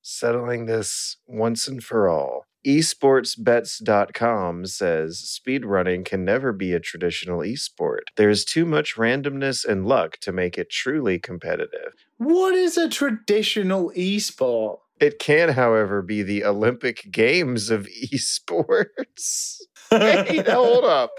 Settling 0.02 0.66
this 0.66 1.16
once 1.26 1.68
and 1.68 1.82
for 1.82 2.08
all. 2.08 2.44
Esportsbets.com 2.66 4.66
says 4.66 5.40
speedrunning 5.46 6.04
can 6.04 6.24
never 6.24 6.52
be 6.52 6.72
a 6.72 6.80
traditional 6.80 7.40
esport. 7.40 8.00
There's 8.16 8.44
too 8.44 8.66
much 8.66 8.96
randomness 8.96 9.64
and 9.64 9.86
luck 9.86 10.18
to 10.20 10.32
make 10.32 10.58
it 10.58 10.68
truly 10.68 11.18
competitive. 11.18 11.94
What 12.18 12.54
is 12.54 12.76
a 12.76 12.90
traditional 12.90 13.90
esport? 13.96 14.80
It 15.00 15.18
can, 15.18 15.50
however, 15.50 16.02
be 16.02 16.22
the 16.22 16.44
Olympic 16.44 17.10
Games 17.10 17.70
of 17.70 17.86
esports. 18.12 19.60
Wait, 19.90 20.46
hold 20.46 20.84
up. 20.84 21.12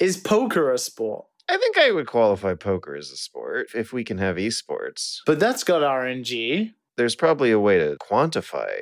Is 0.00 0.16
poker 0.16 0.72
a 0.72 0.78
sport? 0.78 1.26
I 1.52 1.58
think 1.58 1.76
I 1.76 1.90
would 1.90 2.06
qualify 2.06 2.54
poker 2.54 2.96
as 2.96 3.10
a 3.10 3.16
sport 3.16 3.68
if 3.74 3.92
we 3.92 4.04
can 4.04 4.16
have 4.16 4.36
esports. 4.36 5.18
But 5.26 5.38
that's 5.38 5.64
got 5.64 5.82
RNG. 5.82 6.72
There's 6.96 7.14
probably 7.14 7.50
a 7.50 7.60
way 7.60 7.76
to 7.76 7.98
quantify. 8.00 8.72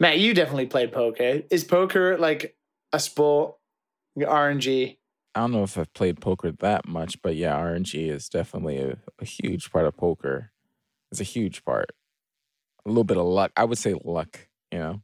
Matt, 0.00 0.18
you 0.18 0.32
definitely 0.32 0.68
played 0.68 0.90
poker. 0.90 1.42
Is 1.50 1.64
poker 1.64 2.16
like 2.16 2.56
a 2.94 2.98
sport? 2.98 3.56
RNG. 4.18 4.96
I 5.34 5.40
don't 5.40 5.52
know 5.52 5.64
if 5.64 5.76
I've 5.76 5.92
played 5.92 6.18
poker 6.18 6.50
that 6.50 6.88
much, 6.88 7.20
but 7.20 7.36
yeah, 7.36 7.54
RNG 7.54 8.10
is 8.10 8.30
definitely 8.30 8.78
a, 8.78 8.96
a 9.20 9.24
huge 9.26 9.70
part 9.70 9.84
of 9.84 9.94
poker. 9.94 10.52
It's 11.12 11.20
a 11.20 11.24
huge 11.24 11.62
part. 11.62 11.90
A 12.86 12.88
little 12.88 13.04
bit 13.04 13.18
of 13.18 13.26
luck. 13.26 13.52
I 13.54 13.64
would 13.64 13.76
say 13.76 13.94
luck, 14.02 14.48
you 14.72 14.78
know. 14.78 15.02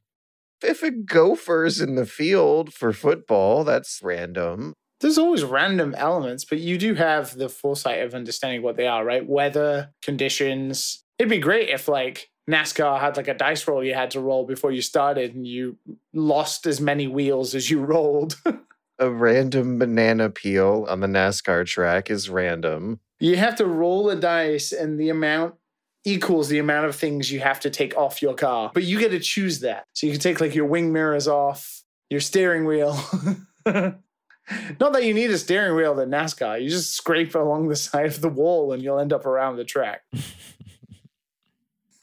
If 0.63 0.83
a 0.83 0.91
gopher's 0.91 1.83
in 1.83 1.97
the 1.97 2.07
field 2.07 2.73
for 2.73 2.95
football, 2.95 3.63
that's 3.63 4.01
random. 4.03 4.73
There's 5.05 5.19
always 5.19 5.45
random 5.45 5.95
elements, 5.99 6.47
but 6.47 6.61
you 6.61 6.79
do 6.79 6.95
have 6.95 7.37
the 7.37 7.51
foresight 7.51 8.01
of 8.01 8.15
understanding 8.15 8.63
what 8.63 8.77
they 8.77 8.87
are, 8.87 9.05
right? 9.05 9.29
Weather, 9.29 9.91
conditions. 10.01 11.05
It'd 11.19 11.29
be 11.29 11.37
great 11.37 11.69
if 11.69 11.89
like 11.89 12.31
NASCAR 12.51 12.99
had 12.99 13.19
like 13.19 13.29
a 13.29 13.35
dice 13.35 13.69
roll 13.69 13.85
you 13.85 13.93
had 13.93 14.13
to 14.13 14.21
roll 14.21 14.47
before 14.47 14.73
you 14.73 14.81
started 14.81 15.35
and 15.35 15.47
you 15.47 15.77
lost 16.15 16.67
as 16.67 16.81
many 16.81 17.07
wheels 17.07 17.55
as 17.55 17.69
you 17.69 17.81
rolled. 17.85 18.41
A 18.99 19.11
random 19.11 19.79
banana 19.79 20.31
peel 20.31 20.87
on 20.89 21.01
the 21.01 21.07
NASCAR 21.07 21.67
track 21.67 22.11
is 22.11 22.31
random. 22.31 22.99
you 23.21 23.37
have 23.37 23.57
to 23.57 23.67
roll 23.67 24.09
a 24.09 24.17
dice 24.17 24.73
and 24.73 24.99
the 24.99 25.11
amount 25.11 25.55
equals 26.07 26.49
the 26.49 26.59
amount 26.59 26.87
of 26.87 26.97
things 26.97 27.31
you 27.31 27.41
have 27.41 27.61
to 27.61 27.69
take 27.69 27.95
off 27.95 28.23
your 28.23 28.35
car. 28.35 28.71
But 28.73 28.85
you 28.85 28.99
get 28.99 29.11
to 29.11 29.21
choose 29.21 29.61
that. 29.61 29.85
So 29.93 30.07
you 30.07 30.15
can 30.15 30.21
take 30.23 30.41
like 30.41 30.55
your 30.55 30.65
wing 30.65 30.95
mirrors 30.95 31.29
off, 31.29 31.83
your 32.09 32.21
steering 32.21 32.65
wheel. 32.65 32.99
Not 34.79 34.93
that 34.93 35.05
you 35.05 35.15
need 35.15 35.31
a 35.31 35.39
steering 35.39 35.75
wheel 35.75 35.99
in 36.01 36.11
NASCAR. 36.11 36.63
You 36.63 36.69
just 36.69 36.95
scrape 36.95 37.35
along 37.35 37.69
the 37.69 37.77
side 37.77 38.07
of 38.07 38.21
the 38.21 38.29
wall 38.29 38.73
and 38.73 38.83
you'll 38.83 38.99
end 38.99 39.13
up 39.13 39.27
around 39.27 39.57
the 39.57 39.65
track. 39.65 40.03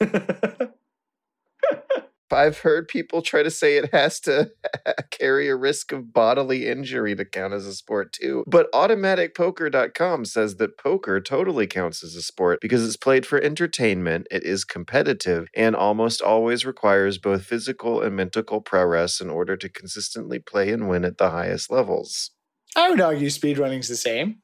I've 2.32 2.58
heard 2.58 2.88
people 2.88 3.22
try 3.22 3.42
to 3.42 3.50
say 3.50 3.76
it 3.76 3.92
has 3.92 4.20
to 4.20 4.50
carry 5.10 5.48
a 5.48 5.56
risk 5.56 5.92
of 5.92 6.12
bodily 6.12 6.66
injury 6.66 7.14
to 7.16 7.24
count 7.24 7.54
as 7.54 7.66
a 7.66 7.74
sport 7.74 8.12
too. 8.12 8.44
But 8.46 8.70
automaticpoker.com 8.72 10.24
says 10.24 10.56
that 10.56 10.78
poker 10.78 11.20
totally 11.20 11.66
counts 11.66 12.02
as 12.02 12.14
a 12.14 12.22
sport 12.22 12.58
because 12.60 12.86
it's 12.86 12.96
played 12.96 13.26
for 13.26 13.40
entertainment, 13.40 14.26
it 14.30 14.44
is 14.44 14.64
competitive, 14.64 15.48
and 15.54 15.76
almost 15.76 16.20
always 16.22 16.64
requires 16.64 17.18
both 17.18 17.44
physical 17.44 18.02
and 18.02 18.16
mental 18.16 18.60
prowess 18.60 19.20
in 19.20 19.30
order 19.30 19.56
to 19.56 19.68
consistently 19.68 20.38
play 20.38 20.70
and 20.70 20.88
win 20.88 21.04
at 21.04 21.18
the 21.18 21.30
highest 21.30 21.70
levels. 21.70 22.30
I 22.74 22.88
would 22.90 23.00
argue 23.00 23.28
speedrunning's 23.28 23.88
the 23.88 23.96
same. 23.96 24.38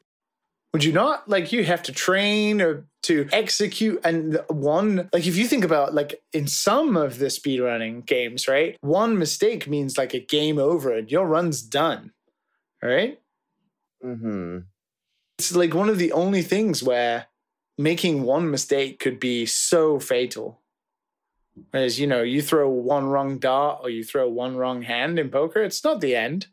Would 0.72 0.84
you 0.84 0.92
not? 0.92 1.28
Like 1.28 1.52
you 1.52 1.64
have 1.64 1.82
to 1.84 1.92
train 1.92 2.60
or 2.60 2.84
to 3.04 3.28
execute 3.32 4.00
and 4.04 4.38
one 4.48 5.08
like 5.12 5.26
if 5.26 5.37
you 5.37 5.46
think 5.46 5.64
about 5.64 5.94
like 5.94 6.20
in 6.32 6.46
some 6.46 6.96
of 6.96 7.18
the 7.18 7.26
speedrunning 7.26 8.04
games, 8.04 8.46
right? 8.46 8.76
One 8.80 9.18
mistake 9.18 9.66
means 9.66 9.96
like 9.96 10.14
a 10.14 10.20
game 10.20 10.58
over 10.58 10.92
and 10.92 11.10
your 11.10 11.26
run's 11.26 11.62
done. 11.62 12.12
Right? 12.82 13.18
Mm-hmm. 14.04 14.58
It's 15.38 15.54
like 15.54 15.75
one 15.75 15.88
of 15.88 15.98
the 15.98 16.12
only 16.12 16.42
things 16.42 16.82
where 16.82 17.26
making 17.76 18.22
one 18.22 18.50
mistake 18.50 18.98
could 18.98 19.20
be 19.20 19.46
so 19.46 19.98
fatal. 19.98 20.60
Whereas, 21.70 21.98
you 21.98 22.06
know, 22.06 22.22
you 22.22 22.42
throw 22.42 22.68
one 22.68 23.08
wrong 23.08 23.38
dart 23.38 23.80
or 23.82 23.90
you 23.90 24.04
throw 24.04 24.28
one 24.28 24.56
wrong 24.56 24.82
hand 24.82 25.18
in 25.18 25.30
poker, 25.30 25.62
it's 25.62 25.82
not 25.82 26.00
the 26.00 26.14
end. 26.14 26.48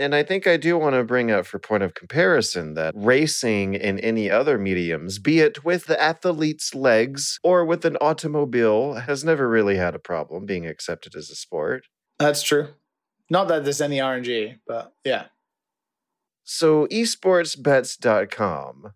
And 0.00 0.14
I 0.14 0.22
think 0.22 0.46
I 0.46 0.56
do 0.56 0.78
want 0.78 0.94
to 0.94 1.04
bring 1.04 1.30
up 1.30 1.44
for 1.44 1.58
point 1.58 1.82
of 1.82 1.94
comparison 1.94 2.74
that 2.74 2.94
racing 2.96 3.74
in 3.74 3.98
any 4.00 4.30
other 4.30 4.56
mediums, 4.56 5.18
be 5.18 5.40
it 5.40 5.64
with 5.64 5.86
the 5.86 6.02
athlete's 6.02 6.74
legs 6.74 7.38
or 7.44 7.66
with 7.66 7.84
an 7.84 7.96
automobile, 8.00 8.94
has 8.94 9.24
never 9.24 9.48
really 9.48 9.76
had 9.76 9.94
a 9.94 9.98
problem 9.98 10.46
being 10.46 10.66
accepted 10.66 11.14
as 11.14 11.28
a 11.28 11.34
sport. 11.34 11.84
That's 12.18 12.42
true. 12.42 12.68
Not 13.28 13.48
that 13.48 13.64
there's 13.64 13.80
any 13.80 13.98
RNG, 13.98 14.58
but 14.66 14.94
yeah. 15.04 15.26
So 16.44 16.86
esportsbets.com 16.86 18.92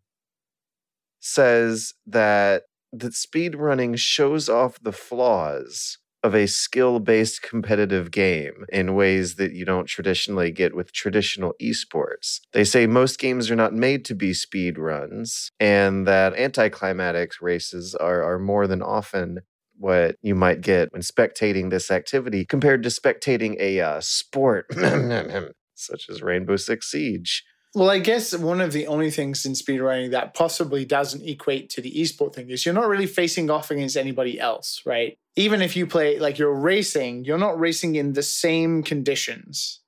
says 1.20 1.94
that 2.06 2.62
that 2.92 3.12
speedrunning 3.12 3.98
shows 3.98 4.48
off 4.48 4.78
the 4.80 4.92
flaws 4.92 5.98
of 6.24 6.34
a 6.34 6.46
skill-based 6.46 7.42
competitive 7.42 8.10
game 8.10 8.64
in 8.70 8.94
ways 8.94 9.36
that 9.36 9.52
you 9.52 9.66
don't 9.66 9.86
traditionally 9.86 10.50
get 10.50 10.74
with 10.74 10.90
traditional 10.90 11.52
esports. 11.60 12.40
They 12.52 12.64
say 12.64 12.86
most 12.86 13.18
games 13.18 13.50
are 13.50 13.56
not 13.56 13.74
made 13.74 14.06
to 14.06 14.14
be 14.14 14.32
speed 14.32 14.78
runs 14.78 15.52
and 15.60 16.06
that 16.08 16.34
anticlimactic 16.36 17.32
races 17.42 17.94
are, 17.94 18.22
are 18.22 18.38
more 18.38 18.66
than 18.66 18.80
often 18.80 19.40
what 19.76 20.16
you 20.22 20.34
might 20.34 20.62
get 20.62 20.90
when 20.92 21.02
spectating 21.02 21.68
this 21.68 21.90
activity 21.90 22.46
compared 22.46 22.82
to 22.84 22.88
spectating 22.88 23.56
a 23.60 23.80
uh, 23.80 24.00
sport 24.00 24.66
such 25.74 26.08
as 26.08 26.22
Rainbow 26.22 26.56
Six 26.56 26.90
Siege. 26.90 27.44
Well, 27.74 27.90
I 27.90 27.98
guess 27.98 28.34
one 28.34 28.60
of 28.60 28.72
the 28.72 28.86
only 28.86 29.10
things 29.10 29.44
in 29.44 29.52
speedrunning 29.52 30.12
that 30.12 30.32
possibly 30.32 30.84
doesn't 30.84 31.28
equate 31.28 31.68
to 31.70 31.80
the 31.80 31.92
esport 31.92 32.34
thing 32.34 32.48
is 32.48 32.64
you're 32.64 32.72
not 32.72 32.88
really 32.88 33.06
facing 33.06 33.50
off 33.50 33.70
against 33.70 33.96
anybody 33.96 34.38
else, 34.38 34.80
right? 34.86 35.18
Even 35.36 35.62
if 35.62 35.76
you 35.76 35.86
play 35.86 36.18
like 36.18 36.38
you're 36.38 36.54
racing, 36.54 37.24
you're 37.24 37.38
not 37.38 37.58
racing 37.58 37.96
in 37.96 38.12
the 38.12 38.22
same 38.22 38.82
conditions. 38.82 39.80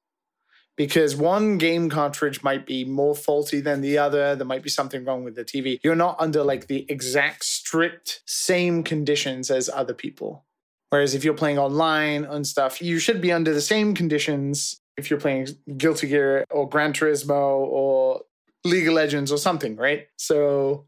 Because 0.76 1.16
one 1.16 1.56
game 1.56 1.88
cartridge 1.88 2.42
might 2.42 2.66
be 2.66 2.84
more 2.84 3.14
faulty 3.14 3.60
than 3.60 3.80
the 3.80 3.96
other. 3.96 4.36
There 4.36 4.46
might 4.46 4.62
be 4.62 4.68
something 4.68 5.04
wrong 5.04 5.24
with 5.24 5.34
the 5.34 5.44
TV. 5.44 5.80
You're 5.82 5.94
not 5.94 6.16
under 6.18 6.42
like 6.42 6.66
the 6.66 6.84
exact 6.90 7.44
strict 7.44 8.20
same 8.26 8.82
conditions 8.82 9.50
as 9.50 9.70
other 9.70 9.94
people. 9.94 10.44
Whereas 10.90 11.14
if 11.14 11.24
you're 11.24 11.34
playing 11.34 11.58
online 11.58 12.24
and 12.24 12.46
stuff, 12.46 12.82
you 12.82 12.98
should 12.98 13.20
be 13.20 13.32
under 13.32 13.54
the 13.54 13.60
same 13.60 13.94
conditions 13.94 14.80
if 14.96 15.10
you're 15.10 15.20
playing 15.20 15.48
Guilty 15.76 16.08
Gear 16.08 16.44
or 16.50 16.68
Gran 16.68 16.92
Turismo 16.92 17.58
or 17.58 18.22
League 18.64 18.88
of 18.88 18.94
Legends 18.94 19.32
or 19.32 19.38
something, 19.38 19.76
right? 19.76 20.08
So 20.16 20.86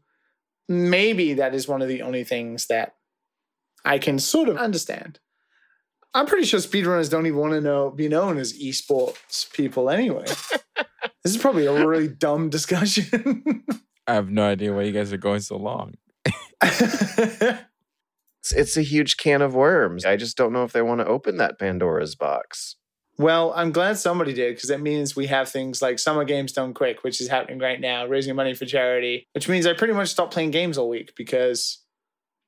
maybe 0.67 1.33
that 1.35 1.53
is 1.55 1.67
one 1.67 1.81
of 1.81 1.87
the 1.87 2.01
only 2.01 2.23
things 2.23 2.67
that 2.67 2.95
I 3.85 3.97
can 3.97 4.19
sort 4.19 4.49
of 4.49 4.57
understand. 4.57 5.19
I'm 6.13 6.25
pretty 6.25 6.45
sure 6.45 6.59
speedrunners 6.59 7.09
don't 7.09 7.27
even 7.27 7.39
want 7.39 7.53
to 7.53 7.61
know 7.61 7.91
be 7.91 8.07
known 8.07 8.37
as 8.37 8.53
esports 8.53 9.51
people 9.53 9.89
anyway. 9.89 10.25
this 11.23 11.35
is 11.35 11.37
probably 11.37 11.65
a 11.65 11.85
really 11.85 12.07
dumb 12.07 12.49
discussion. 12.49 13.63
I 14.07 14.13
have 14.13 14.29
no 14.29 14.43
idea 14.43 14.73
why 14.73 14.83
you 14.83 14.91
guys 14.91 15.13
are 15.13 15.17
going 15.17 15.41
so 15.41 15.57
long. 15.57 15.95
It's, 18.41 18.53
it's 18.53 18.77
a 18.77 18.81
huge 18.81 19.17
can 19.17 19.41
of 19.41 19.53
worms. 19.53 20.05
I 20.05 20.15
just 20.15 20.37
don't 20.37 20.53
know 20.53 20.63
if 20.63 20.71
they 20.71 20.81
want 20.81 21.01
to 21.01 21.07
open 21.07 21.37
that 21.37 21.59
Pandora's 21.59 22.15
box. 22.15 22.75
Well, 23.17 23.51
I'm 23.53 23.73
glad 23.73 23.97
somebody 23.97 24.33
did 24.33 24.55
because 24.55 24.69
that 24.69 24.79
means 24.79 25.15
we 25.15 25.27
have 25.27 25.49
things 25.49 25.81
like 25.81 25.99
Summer 25.99 26.23
Games 26.23 26.53
Done 26.53 26.73
Quick, 26.73 27.03
which 27.03 27.19
is 27.19 27.27
happening 27.27 27.59
right 27.59 27.81
now, 27.81 28.05
raising 28.05 28.33
money 28.35 28.53
for 28.53 28.65
charity, 28.65 29.27
which 29.33 29.49
means 29.49 29.65
I 29.65 29.73
pretty 29.73 29.93
much 29.93 30.07
stopped 30.07 30.31
playing 30.31 30.51
games 30.51 30.77
all 30.77 30.87
week 30.87 31.13
because 31.17 31.83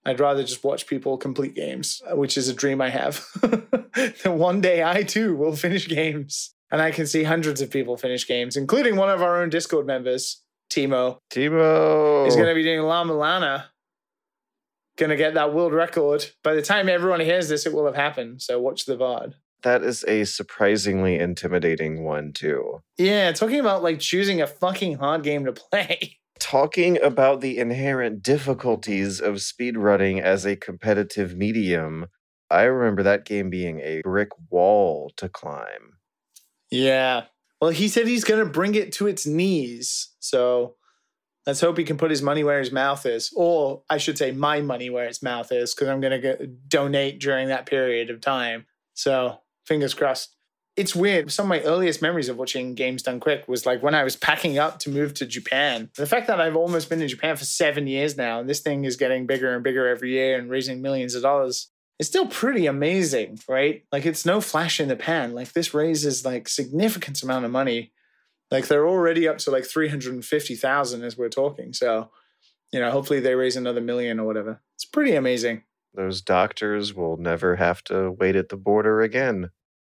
I'd 0.05 0.19
rather 0.19 0.43
just 0.43 0.63
watch 0.63 0.87
people 0.87 1.17
complete 1.17 1.53
games, 1.53 2.01
uh, 2.09 2.15
which 2.15 2.37
is 2.37 2.47
a 2.47 2.53
dream 2.53 2.81
I 2.81 2.89
have. 2.89 3.25
that 3.41 4.23
one 4.25 4.61
day 4.61 4.83
I 4.83 5.03
too 5.03 5.35
will 5.35 5.55
finish 5.55 5.87
games. 5.87 6.53
And 6.71 6.81
I 6.81 6.91
can 6.91 7.05
see 7.05 7.23
hundreds 7.23 7.59
of 7.59 7.69
people 7.69 7.97
finish 7.97 8.25
games, 8.27 8.55
including 8.55 8.95
one 8.95 9.09
of 9.09 9.21
our 9.21 9.41
own 9.41 9.49
Discord 9.49 9.85
members, 9.85 10.41
Timo. 10.71 11.17
Timo 11.29 12.23
He's 12.23 12.35
going 12.35 12.47
to 12.47 12.55
be 12.55 12.63
doing 12.63 12.81
La-Mulana. 12.81 13.65
Going 14.97 15.09
to 15.09 15.17
get 15.17 15.33
that 15.33 15.53
world 15.53 15.73
record. 15.73 16.25
By 16.43 16.53
the 16.53 16.61
time 16.61 16.87
everyone 16.87 17.19
hears 17.19 17.49
this, 17.49 17.65
it 17.65 17.73
will 17.73 17.85
have 17.85 17.95
happened. 17.95 18.41
So 18.41 18.59
watch 18.59 18.85
the 18.85 18.95
VOD. 18.95 19.33
That 19.63 19.83
is 19.83 20.03
a 20.07 20.23
surprisingly 20.23 21.19
intimidating 21.19 22.03
one 22.03 22.33
too. 22.33 22.81
Yeah, 22.97 23.31
talking 23.31 23.59
about 23.59 23.83
like 23.83 23.99
choosing 23.99 24.41
a 24.41 24.47
fucking 24.47 24.97
hard 24.97 25.23
game 25.23 25.45
to 25.45 25.53
play. 25.53 26.17
Talking 26.41 26.99
about 26.99 27.39
the 27.41 27.59
inherent 27.59 28.23
difficulties 28.23 29.21
of 29.21 29.35
speedrunning 29.35 30.19
as 30.19 30.43
a 30.43 30.55
competitive 30.55 31.37
medium, 31.37 32.07
I 32.49 32.63
remember 32.63 33.03
that 33.03 33.25
game 33.25 33.51
being 33.51 33.79
a 33.79 34.01
brick 34.01 34.29
wall 34.49 35.11
to 35.17 35.29
climb. 35.29 35.99
Yeah. 36.71 37.25
Well, 37.61 37.69
he 37.69 37.87
said 37.87 38.07
he's 38.07 38.23
going 38.23 38.43
to 38.43 38.51
bring 38.51 38.73
it 38.73 38.91
to 38.93 39.05
its 39.05 39.27
knees. 39.27 40.09
So 40.19 40.77
let's 41.45 41.61
hope 41.61 41.77
he 41.77 41.83
can 41.83 41.97
put 41.97 42.09
his 42.09 42.23
money 42.23 42.43
where 42.43 42.57
his 42.57 42.71
mouth 42.71 43.05
is. 43.05 43.31
Or 43.35 43.83
I 43.87 43.99
should 43.99 44.17
say, 44.17 44.31
my 44.31 44.61
money 44.61 44.89
where 44.89 45.05
its 45.05 45.21
mouth 45.21 45.51
is, 45.51 45.75
because 45.75 45.89
I'm 45.89 46.01
going 46.01 46.19
to 46.21 46.47
donate 46.67 47.19
during 47.21 47.49
that 47.49 47.67
period 47.67 48.09
of 48.09 48.19
time. 48.19 48.65
So 48.95 49.37
fingers 49.67 49.93
crossed. 49.93 50.35
It's 50.77 50.95
weird. 50.95 51.31
Some 51.31 51.45
of 51.45 51.49
my 51.49 51.61
earliest 51.61 52.01
memories 52.01 52.29
of 52.29 52.37
watching 52.37 52.75
games 52.75 53.03
done 53.03 53.19
quick 53.19 53.47
was 53.47 53.65
like 53.65 53.83
when 53.83 53.93
I 53.93 54.03
was 54.03 54.15
packing 54.15 54.57
up 54.57 54.79
to 54.79 54.89
move 54.89 55.13
to 55.15 55.25
Japan. 55.25 55.89
The 55.97 56.05
fact 56.05 56.27
that 56.27 56.39
I've 56.39 56.55
almost 56.55 56.89
been 56.89 57.01
in 57.01 57.07
Japan 57.07 57.35
for 57.35 57.43
seven 57.43 57.87
years 57.87 58.15
now, 58.15 58.39
and 58.39 58.49
this 58.49 58.61
thing 58.61 58.85
is 58.85 58.95
getting 58.95 59.27
bigger 59.27 59.53
and 59.53 59.63
bigger 59.63 59.87
every 59.87 60.11
year 60.11 60.39
and 60.39 60.49
raising 60.49 60.81
millions 60.81 61.13
of 61.13 61.23
dollars 61.23 61.71
it's 62.01 62.09
still 62.09 62.25
pretty 62.25 62.65
amazing, 62.65 63.39
right? 63.47 63.83
Like 63.91 64.07
it's 64.07 64.25
no 64.25 64.41
flash 64.41 64.79
in 64.79 64.87
the 64.87 64.95
pan. 64.95 65.35
Like 65.35 65.53
this 65.53 65.71
raises 65.71 66.25
like 66.25 66.49
significant 66.49 67.21
amount 67.21 67.45
of 67.45 67.51
money. 67.51 67.91
Like 68.49 68.67
they're 68.67 68.87
already 68.87 69.27
up 69.27 69.37
to 69.39 69.51
like 69.51 69.65
350,000 69.65 71.03
as 71.03 71.15
we're 71.15 71.29
talking. 71.29 71.73
So, 71.73 72.09
you 72.73 72.79
know, 72.79 72.89
hopefully 72.89 73.19
they 73.19 73.35
raise 73.35 73.55
another 73.55 73.81
million 73.81 74.19
or 74.19 74.25
whatever. 74.25 74.63
It's 74.73 74.83
pretty 74.83 75.13
amazing. 75.13 75.61
Those 75.93 76.23
doctors 76.23 76.95
will 76.95 77.17
never 77.17 77.57
have 77.57 77.83
to 77.83 78.09
wait 78.09 78.35
at 78.35 78.49
the 78.49 78.57
border 78.57 79.01
again. 79.01 79.51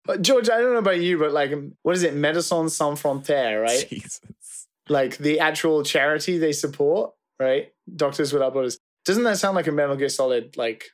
But 0.06 0.22
George, 0.22 0.48
I 0.48 0.60
don't 0.60 0.72
know 0.72 0.78
about 0.78 1.00
you, 1.00 1.18
but 1.18 1.32
like, 1.32 1.52
what 1.82 1.96
is 1.96 2.02
it? 2.02 2.14
Médecins 2.14 2.70
Sans 2.70 3.00
Frontières, 3.00 3.62
right? 3.62 3.88
Jesus. 3.88 4.20
Like 4.88 5.18
the 5.18 5.40
actual 5.40 5.82
charity 5.82 6.38
they 6.38 6.52
support, 6.52 7.12
right? 7.40 7.72
Doctors 7.94 8.32
Without 8.32 8.52
Borders. 8.52 8.78
Doesn't 9.04 9.24
that 9.24 9.38
sound 9.38 9.56
like 9.56 9.66
a 9.66 9.72
Metal 9.72 9.96
Gear 9.96 10.08
Solid 10.08 10.56
like 10.56 10.86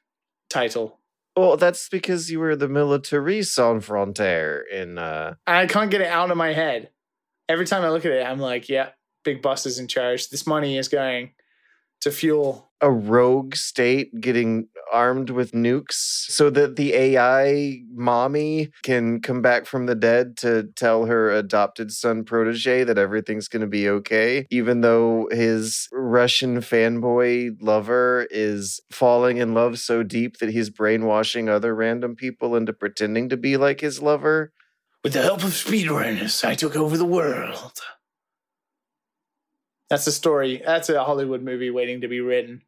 title? 0.50 0.98
Well, 1.36 1.56
that's 1.56 1.88
because 1.88 2.30
you 2.30 2.40
were 2.40 2.56
the 2.56 2.68
military 2.68 3.42
sans 3.42 3.86
frontière 3.86 4.62
in 4.70 4.98
uh 4.98 5.34
I 5.46 5.66
can't 5.66 5.90
get 5.90 6.00
it 6.00 6.08
out 6.08 6.30
of 6.30 6.36
my 6.36 6.52
head. 6.52 6.90
Every 7.48 7.66
time 7.66 7.82
I 7.82 7.90
look 7.90 8.04
at 8.04 8.12
it, 8.12 8.26
I'm 8.26 8.38
like, 8.38 8.68
yeah, 8.68 8.90
Big 9.24 9.42
Boss 9.42 9.66
is 9.66 9.78
in 9.78 9.88
charge. 9.88 10.28
This 10.28 10.46
money 10.46 10.78
is 10.78 10.88
going 10.88 11.32
to 12.02 12.10
fuel 12.10 12.70
a 12.82 12.90
rogue 12.90 13.54
state 13.54 14.20
getting 14.20 14.68
armed 14.92 15.30
with 15.30 15.52
nukes 15.52 15.92
so 16.28 16.50
that 16.50 16.74
the 16.74 16.92
AI 16.94 17.80
mommy 17.94 18.70
can 18.82 19.20
come 19.20 19.40
back 19.40 19.66
from 19.66 19.86
the 19.86 19.94
dead 19.94 20.36
to 20.36 20.64
tell 20.74 21.06
her 21.06 21.30
adopted 21.30 21.92
son 21.92 22.24
protege 22.24 22.82
that 22.84 22.98
everything's 22.98 23.48
going 23.48 23.60
to 23.60 23.68
be 23.68 23.88
okay, 23.88 24.46
even 24.50 24.80
though 24.80 25.28
his 25.30 25.88
Russian 25.92 26.58
fanboy 26.58 27.56
lover 27.62 28.26
is 28.30 28.80
falling 28.90 29.38
in 29.38 29.54
love 29.54 29.78
so 29.78 30.02
deep 30.02 30.38
that 30.38 30.50
he's 30.50 30.68
brainwashing 30.68 31.48
other 31.48 31.74
random 31.74 32.16
people 32.16 32.56
into 32.56 32.72
pretending 32.72 33.28
to 33.28 33.36
be 33.36 33.56
like 33.56 33.80
his 33.80 34.02
lover. 34.02 34.52
With 35.04 35.14
the 35.14 35.22
help 35.22 35.44
of 35.44 35.50
speedrunners, 35.50 36.44
I 36.44 36.54
took 36.54 36.76
over 36.76 36.96
the 36.96 37.04
world. 37.04 37.80
That's 39.92 40.06
a 40.06 40.12
story. 40.12 40.62
That's 40.64 40.88
a 40.88 41.04
Hollywood 41.04 41.42
movie 41.42 41.68
waiting 41.68 42.00
to 42.00 42.08
be 42.08 42.20
written. 42.20 42.62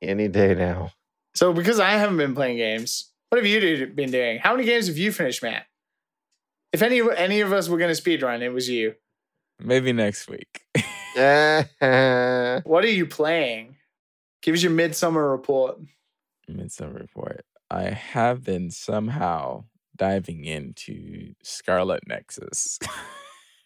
Any 0.00 0.28
day 0.28 0.54
now. 0.54 0.92
So, 1.34 1.52
because 1.52 1.80
I 1.80 1.90
haven't 1.90 2.18
been 2.18 2.36
playing 2.36 2.58
games, 2.58 3.10
what 3.28 3.38
have 3.38 3.46
you 3.46 3.88
been 3.88 4.12
doing? 4.12 4.38
How 4.38 4.54
many 4.54 4.64
games 4.64 4.86
have 4.86 4.96
you 4.96 5.10
finished, 5.10 5.42
Matt? 5.42 5.66
If 6.72 6.80
any 6.80 7.02
any 7.16 7.40
of 7.40 7.52
us 7.52 7.68
were 7.68 7.78
going 7.78 7.92
to 7.92 8.00
speedrun, 8.00 8.42
it 8.42 8.50
was 8.50 8.68
you. 8.68 8.94
Maybe 9.58 9.92
next 9.92 10.30
week. 10.30 10.62
what 11.14 12.84
are 12.84 12.86
you 12.86 13.06
playing? 13.06 13.74
Give 14.40 14.54
us 14.54 14.62
your 14.62 14.70
midsummer 14.70 15.32
report. 15.32 15.80
Midsummer 16.46 16.92
report. 16.92 17.44
I 17.72 17.90
have 17.90 18.44
been 18.44 18.70
somehow 18.70 19.64
diving 19.96 20.44
into 20.44 21.34
Scarlet 21.42 22.06
Nexus. 22.06 22.78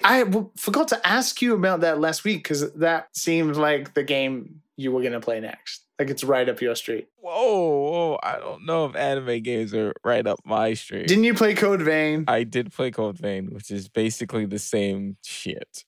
I 0.05 0.25
w- 0.25 0.51
forgot 0.57 0.89
to 0.89 1.07
ask 1.07 1.41
you 1.43 1.55
about 1.55 1.81
that 1.81 2.01
last 2.01 2.25
week 2.25 2.43
because 2.43 2.73
that 2.73 3.09
seemed 3.17 3.57
like 3.57 3.95
the 3.95 4.03
game 4.03 4.63
you 4.77 4.93
were 4.93 5.01
going 5.01 5.13
to 5.13 5.21
play 5.21 5.41
next. 5.41 5.85
Like 5.99 6.11
it's 6.11 6.25
right 6.25 6.49
up 6.49 6.61
your 6.61 6.75
street. 6.75 7.09
Whoa, 7.19 7.31
whoa, 7.33 8.19
I 8.23 8.39
don't 8.39 8.67
know 8.67 8.87
if 8.87 8.97
anime 8.97 9.43
games 9.43 9.73
are 9.75 9.93
right 10.05 10.27
up 10.27 10.41
my 10.45 10.75
street. 10.75 11.07
Didn't 11.07 11.25
you 11.25 11.35
play 11.35 11.55
Code 11.55 11.83
Vein? 11.83 12.25
I 12.27 12.43
did 12.45 12.73
play 12.73 12.91
Code 12.91 13.19
Vein, 13.19 13.51
which 13.53 13.71
is 13.71 13.89
basically 13.89 14.47
the 14.47 14.59
same 14.59 15.17
shit. 15.23 15.85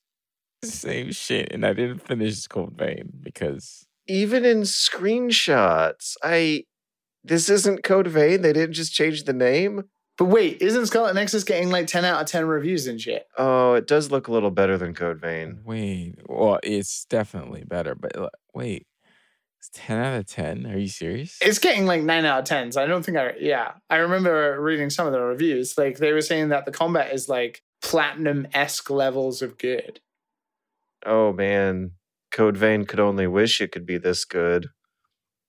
Same 0.63 1.13
shit. 1.13 1.53
And 1.53 1.67
I 1.67 1.73
didn't 1.73 1.99
finish 1.99 2.47
Code 2.47 2.77
Vein 2.77 3.13
because. 3.21 3.87
Even 4.07 4.45
in 4.45 4.63
screenshots, 4.63 6.17
I. 6.23 6.65
This 7.27 7.49
isn't 7.49 7.83
Code 7.83 8.07
Vein. 8.07 8.43
They 8.43 8.53
didn't 8.53 8.75
just 8.75 8.93
change 8.93 9.25
the 9.25 9.33
name. 9.33 9.85
But 10.17 10.27
wait, 10.27 10.63
isn't 10.63 10.87
Scarlet 10.87 11.15
Nexus 11.15 11.43
getting 11.43 11.71
like 11.71 11.89
10 11.89 12.05
out 12.05 12.21
of 12.21 12.27
10 12.29 12.47
reviews 12.47 12.87
and 12.87 13.01
shit? 13.01 13.27
Oh, 13.37 13.75
it 13.75 13.89
does 13.89 14.13
look 14.13 14.29
a 14.29 14.33
little 14.33 14.53
better 14.53 14.79
than 14.79 14.95
Code 14.95 15.21
Vein. 15.21 15.61
Wait, 15.65 16.19
well, 16.29 16.61
it's 16.63 17.05
definitely 17.07 17.65
better, 17.65 17.97
but 17.97 18.17
uh, 18.17 18.29
wait, 18.55 18.87
it's 19.59 19.71
10 19.73 19.99
out 19.99 20.19
of 20.21 20.27
10? 20.27 20.67
Are 20.67 20.79
you 20.79 20.87
serious? 20.87 21.37
It's 21.41 21.59
getting 21.59 21.87
like 21.87 22.03
9 22.03 22.25
out 22.25 22.39
of 22.39 22.57
10s. 22.57 22.77
I 22.77 22.87
don't 22.87 23.05
think 23.05 23.19
I, 23.19 23.33
yeah. 23.41 23.73
I 23.91 23.97
remember 23.97 24.61
reading 24.61 24.89
some 24.89 25.09
of 25.09 25.13
the 25.13 25.21
reviews. 25.21 25.77
Like 25.77 25.99
they 25.99 26.13
were 26.13 26.21
saying 26.21 26.51
that 26.51 26.65
the 26.65 26.73
combat 26.73 27.13
is 27.13 27.29
like 27.29 27.63
platinum 27.83 28.47
esque 28.55 28.91
levels 28.91 29.43
of 29.43 29.59
good. 29.59 30.01
Oh 31.05 31.33
man, 31.33 31.93
Code 32.31 32.57
Vein 32.57 32.85
could 32.85 33.01
only 33.01 33.27
wish 33.27 33.61
it 33.61 33.73
could 33.73 33.85
be 33.85 33.99
this 33.99 34.25
good. 34.25 34.69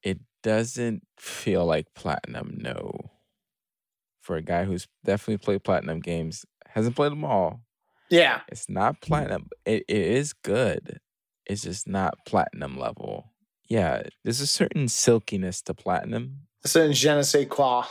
It 0.02 0.20
doesn't 0.42 1.04
feel 1.18 1.66
like 1.66 1.94
platinum, 1.94 2.58
no 2.58 3.12
for 4.26 4.36
a 4.36 4.42
guy 4.42 4.66
who's 4.66 4.88
definitely 5.04 5.38
played 5.38 5.64
platinum 5.64 6.00
games, 6.00 6.46
hasn't 6.68 6.96
played 6.96 7.12
them 7.12 7.24
all. 7.24 7.62
Yeah. 8.10 8.42
It's 8.50 8.68
not 8.70 9.02
platinum. 9.02 9.50
It, 9.66 9.84
it 9.88 9.98
is 9.98 10.34
good. 10.34 11.00
It's 11.46 11.62
just 11.62 11.88
not 11.88 12.18
platinum 12.26 12.78
level. 12.78 13.32
Yeah, 13.70 14.04
there's 14.24 14.42
a 14.42 14.48
certain 14.48 14.88
silkiness 14.88 15.62
to 15.64 15.74
platinum. 15.74 16.48
A 16.64 16.68
certain 16.68 16.94
je 16.94 17.16
ne 17.16 17.22
sais 17.22 17.48
quoi. 17.48 17.84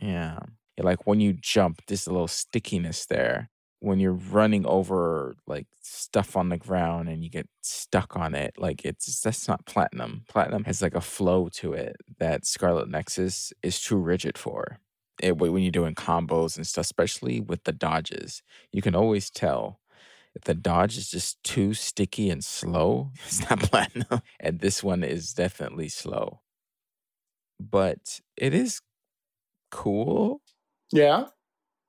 Yeah. 0.00 0.38
yeah. 0.76 0.84
Like 0.84 1.06
when 1.06 1.20
you 1.20 1.34
jump, 1.34 1.82
there's 1.86 2.06
a 2.06 2.12
little 2.12 2.28
stickiness 2.28 3.06
there. 3.06 3.50
When 3.80 4.00
you're 4.00 4.12
running 4.12 4.66
over 4.66 5.36
like 5.46 5.66
stuff 5.82 6.36
on 6.36 6.48
the 6.48 6.56
ground 6.56 7.08
and 7.08 7.22
you 7.22 7.30
get 7.30 7.48
stuck 7.62 8.16
on 8.16 8.34
it, 8.34 8.54
like 8.58 8.84
it's 8.84 9.20
that's 9.20 9.46
not 9.46 9.66
platinum. 9.66 10.24
Platinum 10.28 10.64
has 10.64 10.82
like 10.82 10.94
a 10.94 11.00
flow 11.00 11.48
to 11.54 11.74
it 11.74 11.96
that 12.18 12.44
Scarlet 12.44 12.88
Nexus 12.88 13.52
is 13.62 13.80
too 13.80 13.96
rigid 13.96 14.36
for 14.36 14.80
Eh, 15.22 15.28
it, 15.28 15.38
when 15.38 15.62
you're 15.62 15.70
doing 15.70 15.94
combos 15.94 16.56
and 16.56 16.66
stuff, 16.66 16.84
especially 16.84 17.40
with 17.40 17.64
the 17.64 17.72
dodges, 17.72 18.42
you 18.72 18.82
can 18.82 18.94
always 18.94 19.30
tell 19.30 19.80
if 20.34 20.42
the 20.42 20.54
dodge 20.54 20.96
is 20.96 21.10
just 21.10 21.42
too 21.42 21.74
sticky 21.74 22.30
and 22.30 22.44
slow, 22.44 23.10
it's 23.26 23.48
not 23.48 23.60
platinum. 23.60 24.22
and 24.38 24.60
this 24.60 24.82
one 24.82 25.02
is 25.02 25.32
definitely 25.32 25.88
slow. 25.88 26.40
But 27.60 28.20
it 28.36 28.54
is 28.54 28.80
cool. 29.70 30.40
Yeah. 30.92 31.26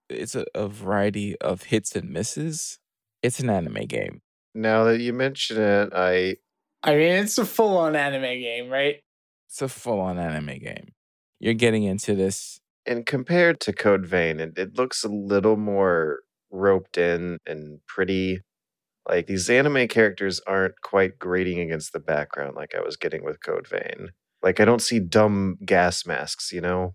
It's 0.10 0.34
a, 0.34 0.46
a 0.56 0.68
variety 0.68 1.38
of 1.40 1.64
hits 1.64 1.96
and 1.96 2.10
misses. 2.10 2.80
It's 3.22 3.40
an 3.40 3.50
anime 3.50 3.86
game. 3.86 4.22
Now 4.56 4.86
that 4.86 5.00
you 5.00 5.14
mention 5.14 5.62
it, 5.62 5.94
I 5.94 6.38
I 6.82 6.96
mean 6.96 7.24
it's 7.24 7.38
a 7.38 7.46
full 7.46 7.78
on 7.78 7.96
anime 7.96 8.40
game, 8.40 8.70
right? 8.70 9.02
It's 9.48 9.62
a 9.62 9.68
full 9.68 10.00
on 10.00 10.18
anime 10.18 10.58
game. 10.58 10.94
You're 11.40 11.54
getting 11.54 11.84
into 11.84 12.16
this 12.16 12.59
and 12.86 13.06
compared 13.06 13.60
to 13.62 13.74
Code 13.74 14.06
Vein, 14.06 14.40
it, 14.40 14.58
it 14.58 14.78
looks 14.78 15.04
a 15.04 15.10
little 15.10 15.58
more 15.58 16.20
roped 16.52 16.98
in 16.98 17.38
and 17.46 17.80
pretty. 17.88 18.42
Like 19.08 19.28
these 19.28 19.50
anime 19.50 19.88
characters 19.88 20.40
aren't 20.46 20.82
quite 20.82 21.18
grating 21.18 21.60
against 21.60 21.94
the 21.94 22.00
background 22.00 22.56
like 22.56 22.76
I 22.76 22.82
was 22.82 22.96
getting 22.96 23.24
with 23.24 23.44
Code 23.44 23.68
Vein. 23.68 24.10
Like 24.44 24.60
I 24.60 24.66
don't 24.66 24.82
see 24.82 25.00
dumb 25.00 25.58
gas 25.66 26.06
masks, 26.06 26.52
you 26.52 26.62
know? 26.62 26.94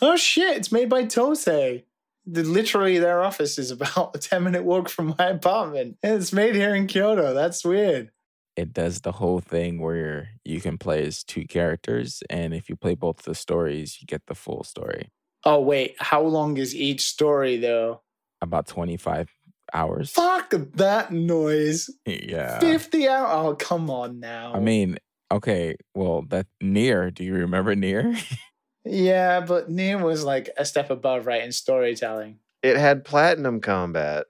Oh 0.00 0.16
shit, 0.16 0.56
it's 0.56 0.70
made 0.72 0.88
by 0.88 1.04
Tose. 1.04 1.44
The, 1.44 1.84
literally 2.26 2.98
their 2.98 3.22
office 3.22 3.58
is 3.58 3.70
about 3.70 4.14
a 4.14 4.18
10 4.18 4.44
minute 4.44 4.64
walk 4.64 4.88
from 4.88 5.14
my 5.18 5.26
apartment. 5.30 5.96
And 6.02 6.14
it's 6.20 6.32
made 6.32 6.54
here 6.54 6.74
in 6.74 6.86
Kyoto. 6.86 7.34
That's 7.34 7.64
weird. 7.64 8.10
it 8.56 8.72
does 8.72 9.00
the 9.02 9.12
whole 9.12 9.40
thing 9.40 9.80
where 9.80 10.30
you 10.44 10.60
can 10.60 10.78
play 10.78 11.04
as 11.06 11.22
two 11.24 11.44
characters, 11.46 12.22
and 12.28 12.52
if 12.54 12.68
you 12.68 12.76
play 12.76 12.94
both 12.94 13.22
the 13.22 13.34
stories, 13.34 13.98
you 14.00 14.06
get 14.06 14.26
the 14.26 14.34
full 14.34 14.64
story. 14.64 15.10
Oh 15.48 15.60
wait, 15.60 15.96
how 15.98 16.20
long 16.20 16.58
is 16.58 16.74
each 16.74 17.06
story 17.06 17.56
though? 17.56 18.02
About 18.42 18.66
25 18.66 19.30
hours. 19.72 20.10
Fuck 20.10 20.52
that 20.74 21.10
noise. 21.10 21.88
Yeah. 22.04 22.58
50 22.58 23.08
hours. 23.08 23.28
Oh, 23.32 23.54
come 23.54 23.88
on 23.88 24.20
now. 24.20 24.52
I 24.54 24.60
mean, 24.60 24.98
okay, 25.32 25.76
well, 25.94 26.20
that 26.28 26.48
NieR. 26.62 27.14
do 27.14 27.24
you 27.24 27.32
remember 27.32 27.74
NieR? 27.74 28.22
yeah, 28.84 29.40
but 29.40 29.70
NieR 29.70 30.02
was 30.02 30.22
like 30.22 30.50
a 30.58 30.66
step 30.66 30.90
above, 30.90 31.26
right, 31.26 31.42
in 31.42 31.52
storytelling. 31.52 32.40
It 32.62 32.76
had 32.76 33.06
platinum 33.06 33.62
combat. 33.62 34.26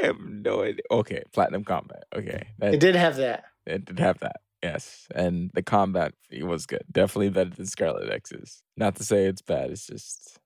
I 0.00 0.06
have 0.06 0.20
no 0.20 0.62
idea. 0.62 0.82
Okay, 0.92 1.24
Platinum 1.32 1.64
Combat. 1.64 2.04
Okay. 2.14 2.46
It 2.60 2.78
did 2.78 2.94
have 2.94 3.16
that. 3.16 3.46
It 3.66 3.84
did 3.84 3.98
have 3.98 4.20
that. 4.20 4.36
Yes. 4.62 5.08
And 5.12 5.50
the 5.54 5.62
combat 5.62 6.14
it 6.30 6.44
was 6.44 6.66
good. 6.66 6.84
Definitely 6.90 7.30
better 7.30 7.50
than 7.50 7.66
Scarlet 7.66 8.08
Nexus. 8.08 8.62
Not 8.76 8.94
to 8.96 9.04
say 9.04 9.26
it's 9.26 9.42
bad, 9.42 9.70
it's 9.70 9.86
just 9.86 10.38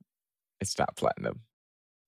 it's 0.66 0.79
not 0.79 0.96
platinum. 0.96 1.40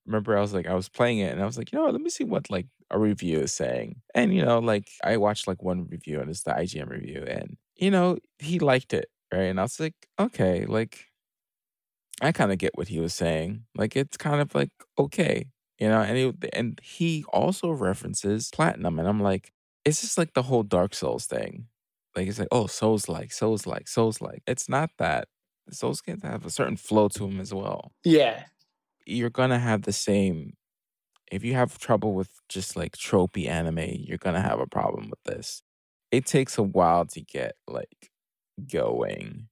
Remember, 0.07 0.37
I 0.37 0.41
was 0.41 0.55
like, 0.55 0.67
I 0.67 0.75
was 0.75 0.89
playing 0.89 1.19
it 1.19 1.33
and 1.33 1.43
I 1.43 1.47
was 1.47 1.59
like, 1.59 1.73
you 1.73 1.79
know 1.79 1.85
what, 1.85 1.93
let 1.93 2.03
me 2.03 2.11
see 2.11 2.25
what 2.25 2.51
like 2.51 2.67
a 2.91 2.99
review 2.99 3.41
is 3.41 3.53
saying. 3.55 4.01
And 4.15 4.35
you 4.35 4.45
know, 4.45 4.59
like 4.59 4.89
I 5.05 5.17
watched 5.19 5.47
like 5.49 5.63
one 5.63 5.87
review 5.89 6.21
and 6.21 6.31
it's 6.31 6.43
the 6.43 6.53
IGN 6.53 6.89
review, 6.89 7.25
and 7.29 7.57
you 7.77 7.91
know, 7.91 8.19
he 8.39 8.59
liked 8.59 8.95
it, 8.95 9.11
right? 9.33 9.43
And 9.45 9.61
I 9.61 9.65
was 9.65 9.81
like, 9.81 9.95
okay, 10.21 10.67
like 10.67 11.07
I 12.21 12.33
kind 12.33 12.53
of 12.53 12.59
get 12.59 12.77
what 12.77 12.89
he 12.89 13.01
was 13.01 13.15
saying. 13.15 13.65
Like 13.77 13.97
it's 13.97 14.17
kind 14.17 14.41
of 14.41 14.55
like 14.55 14.71
okay, 14.99 15.47
you 15.79 15.89
know. 15.89 16.01
And 16.01 16.17
he 16.17 16.33
and 16.53 16.81
he 16.83 17.25
also 17.33 17.71
references 17.71 18.51
platinum, 18.53 18.99
and 18.99 19.09
I'm 19.09 19.21
like, 19.21 19.53
it's 19.85 20.01
just 20.01 20.19
like 20.19 20.35
the 20.35 20.43
whole 20.45 20.63
Dark 20.65 20.95
Souls 20.95 21.27
thing. 21.27 21.67
Like 22.17 22.29
it's 22.29 22.39
like, 22.39 22.49
oh, 22.53 22.67
Souls 22.67 23.09
like, 23.09 23.33
Souls 23.33 23.67
like, 23.67 23.87
Souls 23.89 24.21
like. 24.21 24.43
It's 24.47 24.69
not 24.69 24.91
that. 24.99 25.29
Souls 25.75 26.01
can 26.01 26.21
have 26.21 26.45
a 26.47 26.51
certain 26.51 26.77
flow 26.77 27.09
to 27.09 27.21
them 27.21 27.41
as 27.41 27.53
well. 27.53 27.93
Yeah. 28.05 28.45
You're 29.07 29.31
gonna 29.31 29.59
have 29.59 29.83
the 29.83 29.93
same. 29.93 30.55
If 31.31 31.45
you 31.45 31.55
have 31.55 31.79
trouble 31.79 32.15
with 32.15 32.31
just 32.49 32.77
like 32.77 32.97
tropey 32.97 33.49
anime, 33.49 33.79
you're 33.79 34.19
gonna 34.19 34.41
have 34.43 34.61
a 34.61 34.67
problem 34.67 35.11
with 35.11 35.23
this. 35.25 35.63
It 36.11 36.27
takes 36.27 36.57
a 36.59 36.63
while 36.63 37.07
to 37.07 37.21
get 37.23 37.55
like 37.67 38.11
going. 38.71 39.49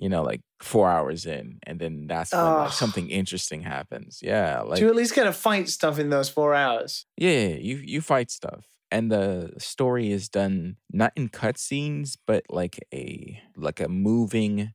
You 0.00 0.08
know, 0.08 0.22
like 0.22 0.40
four 0.60 0.90
hours 0.90 1.24
in, 1.24 1.60
and 1.62 1.78
then 1.78 2.08
that's 2.08 2.32
when 2.32 2.42
like, 2.42 2.72
something 2.72 3.10
interesting 3.10 3.60
happens. 3.62 4.18
Yeah, 4.20 4.62
like 4.62 4.80
you 4.80 4.88
at 4.88 4.96
least 4.96 5.14
get 5.14 5.22
to 5.24 5.32
fight 5.32 5.68
stuff 5.68 6.00
in 6.00 6.10
those 6.10 6.28
four 6.28 6.52
hours. 6.52 7.06
yeah, 7.16 7.46
you 7.46 7.76
you 7.76 8.00
fight 8.00 8.28
stuff, 8.32 8.66
and 8.90 9.08
the 9.12 9.52
story 9.58 10.10
is 10.10 10.28
done 10.28 10.78
not 10.90 11.12
in 11.14 11.28
cutscenes, 11.28 12.16
but 12.26 12.42
like 12.50 12.84
a 12.92 13.40
like 13.56 13.78
a 13.78 13.88
moving 13.88 14.72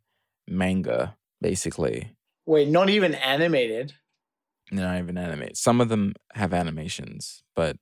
manga, 0.49 1.15
basically. 1.41 2.15
Wait, 2.45 2.67
not 2.67 2.89
even 2.89 3.15
animated. 3.15 3.93
Not 4.71 4.97
even 4.97 5.17
animate. 5.17 5.57
Some 5.57 5.81
of 5.81 5.89
them 5.89 6.13
have 6.33 6.53
animations, 6.53 7.43
but 7.55 7.77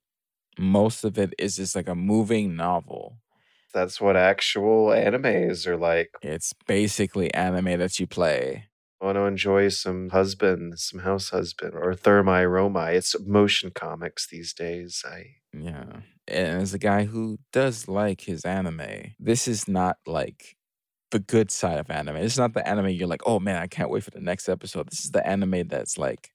most 0.58 1.04
of 1.04 1.18
it 1.18 1.34
is 1.38 1.58
just 1.58 1.76
like 1.76 1.88
a 1.88 1.96
moving 1.96 2.56
novel. 2.56 3.20
That's 3.74 4.02
what 4.02 4.16
actual 4.16 4.88
animes 4.88 5.68
are 5.68 5.78
like. 5.78 6.10
It's 6.22 6.54
basically 6.66 7.34
anime 7.34 7.80
that 7.80 8.00
you 8.00 8.08
play. 8.08 8.66
I 9.02 9.06
want 9.06 9.18
to 9.18 9.26
enjoy 9.26 9.70
some 9.70 10.10
husband, 10.10 10.80
some 10.80 11.02
house 11.02 11.30
husband, 11.30 11.74
or 11.76 11.94
Thermae 11.94 12.50
Romae. 12.50 12.96
It's 12.96 13.16
motion 13.20 13.70
comics 13.70 14.28
these 14.28 14.54
days. 14.54 15.04
I 15.08 15.36
Yeah. 15.54 16.02
And 16.28 16.62
as 16.62 16.74
a 16.74 16.80
guy 16.80 17.06
who 17.06 17.38
does 17.54 17.88
like 17.88 18.22
his 18.22 18.44
anime, 18.44 19.14
this 19.20 19.48
is 19.48 19.68
not 19.68 19.98
like 20.08 20.57
the 21.12 21.20
good 21.20 21.52
side 21.52 21.80
of 21.80 21.90
anime. 21.90 22.18
It's 22.18 22.38
not 22.38 22.54
the 22.54 22.68
anime 22.68 22.90
you're 22.90 23.08
like, 23.08 23.24
oh 23.26 23.40
man, 23.40 23.56
I 23.62 23.68
can't 23.68 23.90
wait 23.90 24.04
for 24.04 24.12
the 24.12 24.22
next 24.22 24.50
episode. 24.50 24.90
This 24.90 25.06
is 25.06 25.12
the 25.12 25.26
anime 25.26 25.68
that's 25.68 25.98
like, 25.98 26.32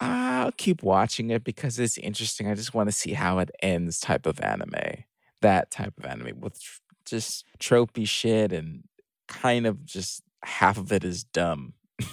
I'll 0.00 0.52
keep 0.52 0.82
watching 0.82 1.30
it 1.30 1.44
because 1.44 1.78
it's 1.78 1.98
interesting. 1.98 2.48
I 2.48 2.54
just 2.54 2.74
want 2.74 2.88
to 2.88 2.92
see 2.92 3.12
how 3.12 3.38
it 3.38 3.50
ends 3.62 4.00
type 4.00 4.26
of 4.26 4.40
anime. 4.40 5.04
That 5.40 5.70
type 5.70 5.94
of 5.98 6.04
anime 6.04 6.40
with 6.40 6.60
tr- 6.60 6.80
just 7.04 7.44
tropey 7.58 8.08
shit 8.08 8.52
and 8.52 8.84
kind 9.28 9.66
of 9.66 9.84
just 9.84 10.22
half 10.44 10.78
of 10.78 10.92
it 10.92 11.04
is 11.04 11.24
dumb. 11.24 11.74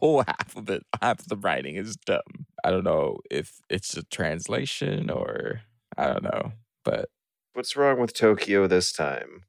whole 0.00 0.22
half 0.26 0.56
of 0.56 0.68
it, 0.70 0.84
half 1.00 1.26
the 1.26 1.36
writing 1.36 1.76
is 1.76 1.96
dumb. 1.96 2.46
I 2.64 2.70
don't 2.70 2.84
know 2.84 3.18
if 3.30 3.60
it's 3.68 3.96
a 3.96 4.02
translation 4.04 5.10
or 5.10 5.62
I 5.96 6.06
don't 6.06 6.22
know, 6.22 6.52
but 6.84 7.08
what's 7.54 7.76
wrong 7.76 8.00
with 8.00 8.14
Tokyo 8.14 8.66
this 8.66 8.92
time? 8.92 9.44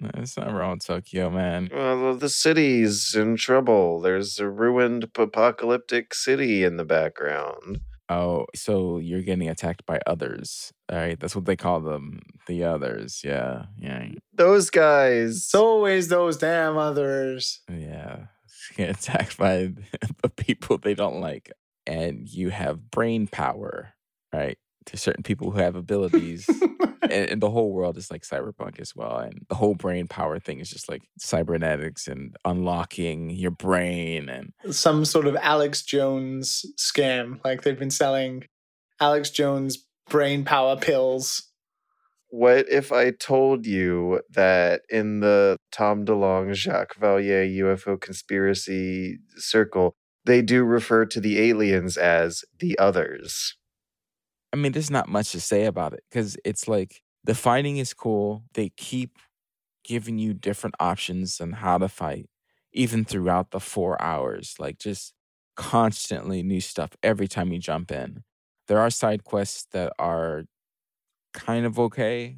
It's 0.00 0.36
not 0.36 0.52
wrong 0.52 0.78
Tokyo, 0.78 1.30
man. 1.30 1.68
Well, 1.72 2.14
the 2.16 2.28
city's 2.28 3.14
in 3.14 3.36
trouble. 3.36 4.00
There's 4.00 4.38
a 4.38 4.48
ruined 4.48 5.04
apocalyptic 5.16 6.14
city 6.14 6.64
in 6.64 6.76
the 6.76 6.84
background. 6.84 7.80
Oh, 8.10 8.46
so 8.54 8.98
you're 8.98 9.22
getting 9.22 9.48
attacked 9.50 9.84
by 9.84 10.00
others. 10.06 10.72
All 10.90 10.96
right, 10.96 11.20
that's 11.20 11.36
what 11.36 11.44
they 11.44 11.56
call 11.56 11.80
them, 11.80 12.20
the 12.46 12.64
others. 12.64 13.20
Yeah, 13.22 13.66
yeah, 13.76 14.08
Those 14.32 14.70
guys. 14.70 15.36
It's 15.36 15.54
always 15.54 16.08
those 16.08 16.36
damn 16.38 16.76
others. 16.78 17.60
yeah. 17.70 18.26
Get 18.76 18.90
attacked 18.90 19.36
by 19.38 19.72
the 20.22 20.28
people 20.30 20.78
they 20.78 20.94
don't 20.94 21.20
like, 21.20 21.50
and 21.86 22.28
you 22.28 22.50
have 22.50 22.90
brain 22.90 23.26
power, 23.26 23.94
right? 24.32 24.56
To 24.86 24.96
certain 24.96 25.22
people 25.22 25.50
who 25.50 25.58
have 25.58 25.74
abilities. 25.84 26.48
And, 27.02 27.12
and 27.12 27.40
the 27.40 27.50
whole 27.50 27.72
world 27.72 27.96
is 27.96 28.10
like 28.10 28.22
cyberpunk 28.22 28.80
as 28.80 28.94
well 28.94 29.18
and 29.18 29.44
the 29.48 29.54
whole 29.54 29.74
brain 29.74 30.06
power 30.06 30.38
thing 30.38 30.60
is 30.60 30.70
just 30.70 30.88
like 30.88 31.02
cybernetics 31.18 32.08
and 32.08 32.36
unlocking 32.44 33.30
your 33.30 33.50
brain 33.50 34.28
and 34.28 34.52
Some 34.74 35.04
sort 35.04 35.26
of 35.26 35.36
Alex 35.36 35.82
Jones 35.82 36.64
scam. 36.76 37.40
Like 37.44 37.62
they've 37.62 37.78
been 37.78 37.90
selling 37.90 38.44
Alex 39.00 39.30
Jones 39.30 39.86
brain 40.08 40.44
power 40.44 40.76
pills. 40.76 41.42
What 42.30 42.68
if 42.68 42.92
I 42.92 43.10
told 43.10 43.66
you 43.66 44.20
that 44.30 44.82
in 44.90 45.20
the 45.20 45.56
Tom 45.72 46.04
DeLonge 46.04 46.54
Jacques 46.54 46.96
Vallée 46.96 47.56
UFO 47.58 47.98
conspiracy 47.98 49.18
circle, 49.36 49.94
they 50.26 50.42
do 50.42 50.62
refer 50.64 51.06
to 51.06 51.20
the 51.20 51.38
aliens 51.40 51.96
as 51.96 52.44
the 52.58 52.78
others? 52.78 53.56
I 54.52 54.56
mean 54.56 54.72
there's 54.72 54.90
not 54.90 55.08
much 55.08 55.32
to 55.32 55.40
say 55.40 55.64
about 55.64 55.92
it 55.92 56.02
because 56.10 56.36
it's 56.44 56.68
like 56.68 57.02
the 57.24 57.34
fighting 57.34 57.76
is 57.78 57.94
cool 57.94 58.44
they 58.54 58.70
keep 58.76 59.18
giving 59.84 60.18
you 60.18 60.34
different 60.34 60.74
options 60.80 61.40
on 61.40 61.52
how 61.52 61.78
to 61.78 61.88
fight 61.88 62.28
even 62.72 63.04
throughout 63.04 63.50
the 63.50 63.60
four 63.60 64.00
hours 64.02 64.54
like 64.58 64.78
just 64.78 65.14
constantly 65.58 66.40
new 66.42 66.60
stuff 66.60 66.92
every 67.02 67.26
time 67.26 67.52
you 67.52 67.58
jump 67.58 67.90
in. 67.90 68.22
There 68.68 68.78
are 68.78 68.90
side 68.90 69.24
quests 69.24 69.66
that 69.72 69.92
are 69.98 70.44
kind 71.34 71.66
of 71.66 71.78
okay 71.78 72.36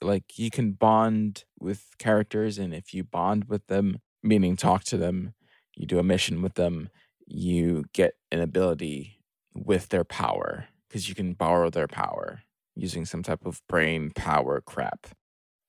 like 0.00 0.38
you 0.38 0.50
can 0.50 0.72
bond 0.72 1.44
with 1.60 1.86
characters 1.98 2.58
and 2.58 2.74
if 2.74 2.94
you 2.94 3.04
bond 3.04 3.44
with 3.44 3.66
them 3.66 3.98
meaning 4.22 4.56
talk 4.56 4.82
to 4.82 4.96
them 4.96 5.34
you 5.76 5.86
do 5.86 5.98
a 5.98 6.02
mission 6.02 6.42
with 6.42 6.54
them 6.54 6.88
you 7.26 7.84
get 7.92 8.14
an 8.32 8.40
ability 8.40 9.20
with 9.54 9.90
their 9.90 10.02
power 10.02 10.66
because 10.92 11.08
you 11.08 11.14
can 11.14 11.32
borrow 11.32 11.70
their 11.70 11.88
power 11.88 12.42
using 12.74 13.04
some 13.04 13.22
type 13.22 13.46
of 13.46 13.60
brain 13.68 14.10
power 14.14 14.60
crap 14.60 15.08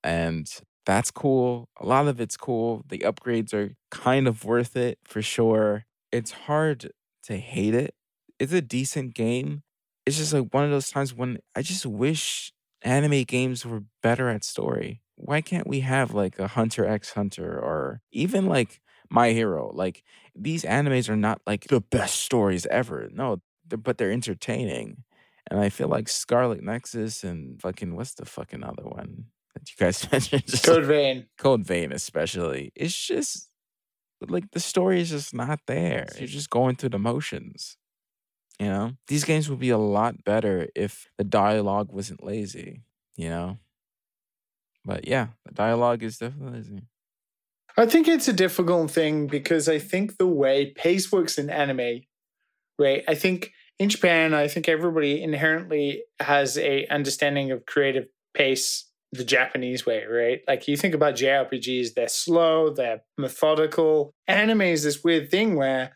and 0.03 0.59
that's 0.85 1.11
cool 1.11 1.69
a 1.79 1.85
lot 1.85 2.07
of 2.07 2.19
it's 2.19 2.37
cool 2.37 2.83
the 2.89 2.99
upgrades 2.99 3.53
are 3.53 3.73
kind 3.89 4.27
of 4.27 4.43
worth 4.43 4.75
it 4.75 4.99
for 5.05 5.21
sure 5.21 5.85
it's 6.11 6.31
hard 6.31 6.91
to 7.23 7.37
hate 7.37 7.73
it 7.73 7.95
it's 8.39 8.53
a 8.53 8.61
decent 8.61 9.13
game 9.13 9.63
it's 10.05 10.17
just 10.17 10.33
like 10.33 10.53
one 10.53 10.65
of 10.65 10.71
those 10.71 10.89
times 10.89 11.13
when 11.13 11.39
i 11.55 11.61
just 11.61 11.85
wish 11.85 12.51
anime 12.83 13.23
games 13.23 13.65
were 13.65 13.83
better 14.01 14.29
at 14.29 14.43
story. 14.43 15.01
Why 15.15 15.41
can't 15.41 15.67
we 15.67 15.81
have 15.81 16.13
like 16.13 16.39
a 16.39 16.47
Hunter 16.47 16.85
x 16.85 17.11
Hunter 17.11 17.57
or 17.57 18.01
even 18.11 18.47
like 18.47 18.81
My 19.09 19.31
Hero? 19.31 19.71
Like 19.73 20.03
these 20.35 20.63
animes 20.63 21.09
are 21.09 21.15
not 21.15 21.41
like 21.47 21.65
the 21.67 21.81
best 21.81 22.21
stories 22.21 22.65
ever. 22.67 23.09
No, 23.11 23.41
they're, 23.67 23.77
but 23.77 23.97
they're 23.97 24.11
entertaining. 24.11 25.03
And 25.49 25.59
I 25.59 25.69
feel 25.69 25.87
like 25.87 26.07
Scarlet 26.07 26.63
Nexus 26.63 27.23
and 27.23 27.61
fucking 27.61 27.95
what's 27.95 28.13
the 28.13 28.25
fucking 28.25 28.63
other 28.63 28.83
one 28.83 29.25
that 29.53 29.69
you 29.69 29.75
guys 29.77 30.09
mentioned? 30.11 30.47
Just 30.47 30.65
Code 30.65 30.85
Vein. 30.85 31.27
Code 31.37 31.65
Vein, 31.65 31.91
especially. 31.91 32.71
It's 32.75 32.97
just 32.97 33.49
like 34.29 34.51
the 34.51 34.59
story 34.59 35.01
is 35.01 35.09
just 35.09 35.33
not 35.33 35.59
there. 35.67 36.07
You're 36.17 36.27
just 36.27 36.49
going 36.49 36.75
through 36.75 36.89
the 36.89 36.99
motions. 36.99 37.77
You 38.59 38.67
know, 38.67 38.91
these 39.07 39.23
games 39.23 39.49
would 39.49 39.59
be 39.59 39.71
a 39.71 39.77
lot 39.77 40.23
better 40.23 40.67
if 40.75 41.07
the 41.17 41.23
dialogue 41.23 41.91
wasn't 41.91 42.23
lazy. 42.23 42.83
You 43.15 43.29
know, 43.29 43.57
but 44.85 45.07
yeah, 45.07 45.27
the 45.45 45.53
dialogue 45.53 46.03
is 46.03 46.17
definitely 46.17 46.59
lazy. 46.59 46.81
I 47.75 47.85
think 47.87 48.07
it's 48.07 48.27
a 48.27 48.33
difficult 48.33 48.91
thing 48.91 49.27
because 49.27 49.67
I 49.67 49.79
think 49.79 50.17
the 50.17 50.27
way 50.27 50.71
pace 50.71 51.11
works 51.11 51.37
in 51.37 51.49
anime, 51.49 52.01
right? 52.77 53.03
I 53.07 53.15
think 53.15 53.51
in 53.79 53.89
Japan, 53.89 54.33
I 54.33 54.47
think 54.47 54.69
everybody 54.69 55.21
inherently 55.21 56.03
has 56.19 56.57
a 56.57 56.85
understanding 56.87 57.51
of 57.51 57.65
creative 57.65 58.07
pace 58.33 58.89
the 59.11 59.23
Japanese 59.23 59.85
way, 59.85 60.05
right? 60.05 60.41
Like 60.47 60.67
you 60.67 60.75
think 60.75 60.95
about 60.95 61.15
JRPGs, 61.15 61.93
they're 61.93 62.07
slow, 62.07 62.71
they're 62.71 63.03
methodical. 63.17 64.13
Anime 64.27 64.61
is 64.61 64.83
this 64.83 65.03
weird 65.03 65.29
thing 65.29 65.55
where 65.55 65.95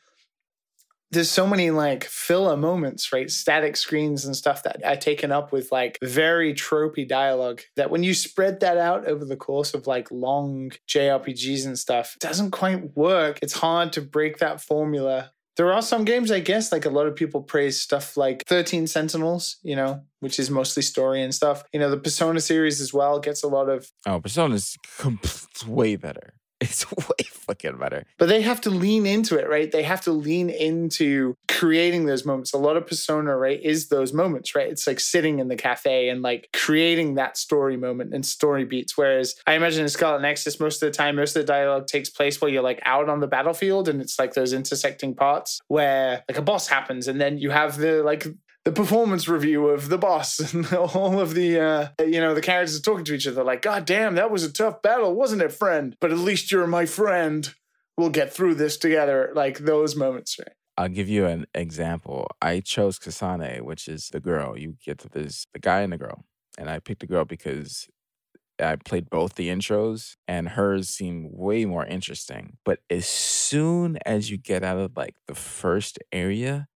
there's 1.11 1.29
so 1.29 1.47
many 1.47 1.71
like 1.71 2.03
filler 2.03 2.57
moments, 2.57 3.11
right? 3.13 3.31
Static 3.31 3.75
screens 3.77 4.25
and 4.25 4.35
stuff 4.35 4.61
that 4.63 4.83
are 4.85 4.95
taken 4.95 5.31
up 5.31 5.51
with 5.51 5.71
like 5.71 5.97
very 6.03 6.53
tropey 6.53 7.07
dialogue 7.07 7.61
that 7.75 7.89
when 7.89 8.03
you 8.03 8.13
spread 8.13 8.59
that 8.59 8.77
out 8.77 9.07
over 9.07 9.25
the 9.25 9.37
course 9.37 9.73
of 9.73 9.87
like 9.87 10.11
long 10.11 10.71
JRPGs 10.87 11.65
and 11.65 11.79
stuff, 11.79 12.15
it 12.15 12.21
doesn't 12.21 12.51
quite 12.51 12.95
work. 12.95 13.39
It's 13.41 13.53
hard 13.53 13.93
to 13.93 14.01
break 14.01 14.39
that 14.39 14.61
formula 14.61 15.31
there 15.57 15.73
are 15.73 15.81
some 15.81 16.05
games, 16.05 16.31
I 16.31 16.39
guess, 16.39 16.71
like 16.71 16.85
a 16.85 16.89
lot 16.89 17.07
of 17.07 17.15
people 17.15 17.41
praise 17.41 17.81
stuff 17.81 18.15
like 18.15 18.43
13 18.47 18.87
Sentinels, 18.87 19.57
you 19.63 19.75
know, 19.75 20.01
which 20.19 20.39
is 20.39 20.49
mostly 20.49 20.83
story 20.83 21.21
and 21.21 21.33
stuff. 21.33 21.63
You 21.73 21.79
know, 21.79 21.89
the 21.89 21.97
Persona 21.97 22.39
series 22.39 22.79
as 22.79 22.93
well 22.93 23.19
gets 23.19 23.43
a 23.43 23.47
lot 23.47 23.67
of. 23.67 23.91
Oh, 24.05 24.19
Persona 24.19 24.57
Persona's 24.83 25.65
way 25.67 25.95
better. 25.95 26.36
It's 26.59 26.91
way 26.97 27.25
fucking 27.31 27.77
better. 27.77 28.05
But 28.17 28.29
they 28.29 28.41
have 28.41 28.61
to 28.61 28.69
lean 28.69 29.05
into 29.05 29.37
it, 29.37 29.49
right? 29.49 29.71
They 29.71 29.83
have 29.83 30.01
to 30.01 30.11
lean 30.11 30.49
into 30.49 31.35
creating 31.47 32.05
those 32.05 32.25
moments. 32.25 32.53
A 32.53 32.57
lot 32.57 32.77
of 32.77 32.87
persona, 32.87 33.35
right, 33.37 33.61
is 33.61 33.89
those 33.89 34.13
moments, 34.13 34.55
right? 34.55 34.67
It's 34.67 34.87
like 34.87 34.99
sitting 34.99 35.39
in 35.39 35.47
the 35.47 35.55
cafe 35.55 36.09
and 36.09 36.21
like 36.21 36.49
creating 36.53 37.15
that 37.15 37.37
story 37.37 37.77
moment 37.77 38.13
and 38.13 38.25
story 38.25 38.65
beats. 38.65 38.97
Whereas 38.97 39.35
I 39.45 39.53
imagine 39.53 39.83
in 39.83 39.89
Scarlet 39.89 40.21
Nexus, 40.21 40.59
most 40.59 40.81
of 40.81 40.91
the 40.91 40.97
time, 40.97 41.15
most 41.15 41.35
of 41.35 41.45
the 41.45 41.51
dialogue 41.51 41.87
takes 41.87 42.09
place 42.09 42.41
while 42.41 42.49
you're 42.49 42.63
like 42.63 42.81
out 42.83 43.09
on 43.09 43.19
the 43.19 43.27
battlefield 43.27 43.87
and 43.87 44.01
it's 44.01 44.19
like 44.19 44.33
those 44.33 44.53
intersecting 44.53 45.15
parts 45.15 45.61
where 45.67 46.23
like 46.27 46.37
a 46.37 46.41
boss 46.41 46.67
happens 46.67 47.07
and 47.07 47.21
then 47.21 47.37
you 47.37 47.51
have 47.51 47.77
the 47.77 48.03
like 48.03 48.27
the 48.67 48.73
performance 48.73 49.29
review 49.29 49.69
of 49.69 49.87
the 49.87 49.97
boss 49.97 50.39
and 50.53 50.73
all 50.73 51.21
of 51.21 51.35
the 51.35 51.57
uh, 51.57 51.87
you 52.05 52.19
know 52.19 52.33
the 52.33 52.41
characters 52.41 52.81
talking 52.81 53.05
to 53.05 53.13
each 53.13 53.25
other 53.25 53.41
like 53.41 53.61
god 53.61 53.85
damn 53.85 54.15
that 54.15 54.29
was 54.29 54.43
a 54.43 54.51
tough 54.51 54.81
battle 54.81 55.15
wasn't 55.15 55.41
it 55.41 55.53
friend 55.53 55.95
but 56.01 56.11
at 56.11 56.17
least 56.17 56.51
you're 56.51 56.67
my 56.67 56.85
friend 56.85 57.53
we'll 57.97 58.09
get 58.09 58.33
through 58.33 58.53
this 58.53 58.75
together 58.75 59.31
like 59.33 59.59
those 59.59 59.95
moments 59.95 60.37
right 60.37 60.51
I'll 60.79 60.89
give 60.89 61.09
you 61.09 61.25
an 61.25 61.47
example. 61.55 62.27
I 62.39 62.59
chose 62.59 62.99
Kasane, 62.99 63.61
which 63.61 63.87
is 63.87 64.09
the 64.09 64.19
girl. 64.19 64.55
You 64.55 64.75
get 64.85 64.99
to 64.99 65.09
this 65.09 65.47
the 65.51 65.59
guy 65.59 65.81
and 65.81 65.91
the 65.91 65.97
girl. 65.97 66.23
And 66.55 66.69
I 66.69 66.77
picked 66.77 66.99
the 66.99 67.07
girl 67.07 67.25
because 67.25 67.87
I 68.59 68.75
played 68.75 69.09
both 69.09 69.33
the 69.33 69.49
intros 69.49 70.17
and 70.27 70.49
hers 70.49 70.89
seemed 70.89 71.31
way 71.33 71.65
more 71.65 71.83
interesting. 71.83 72.57
But 72.63 72.81
as 72.91 73.07
soon 73.07 73.97
as 74.05 74.29
you 74.29 74.37
get 74.37 74.63
out 74.63 74.77
of 74.77 74.95
like 74.95 75.15
the 75.25 75.33
first 75.33 75.97
area, 76.11 76.67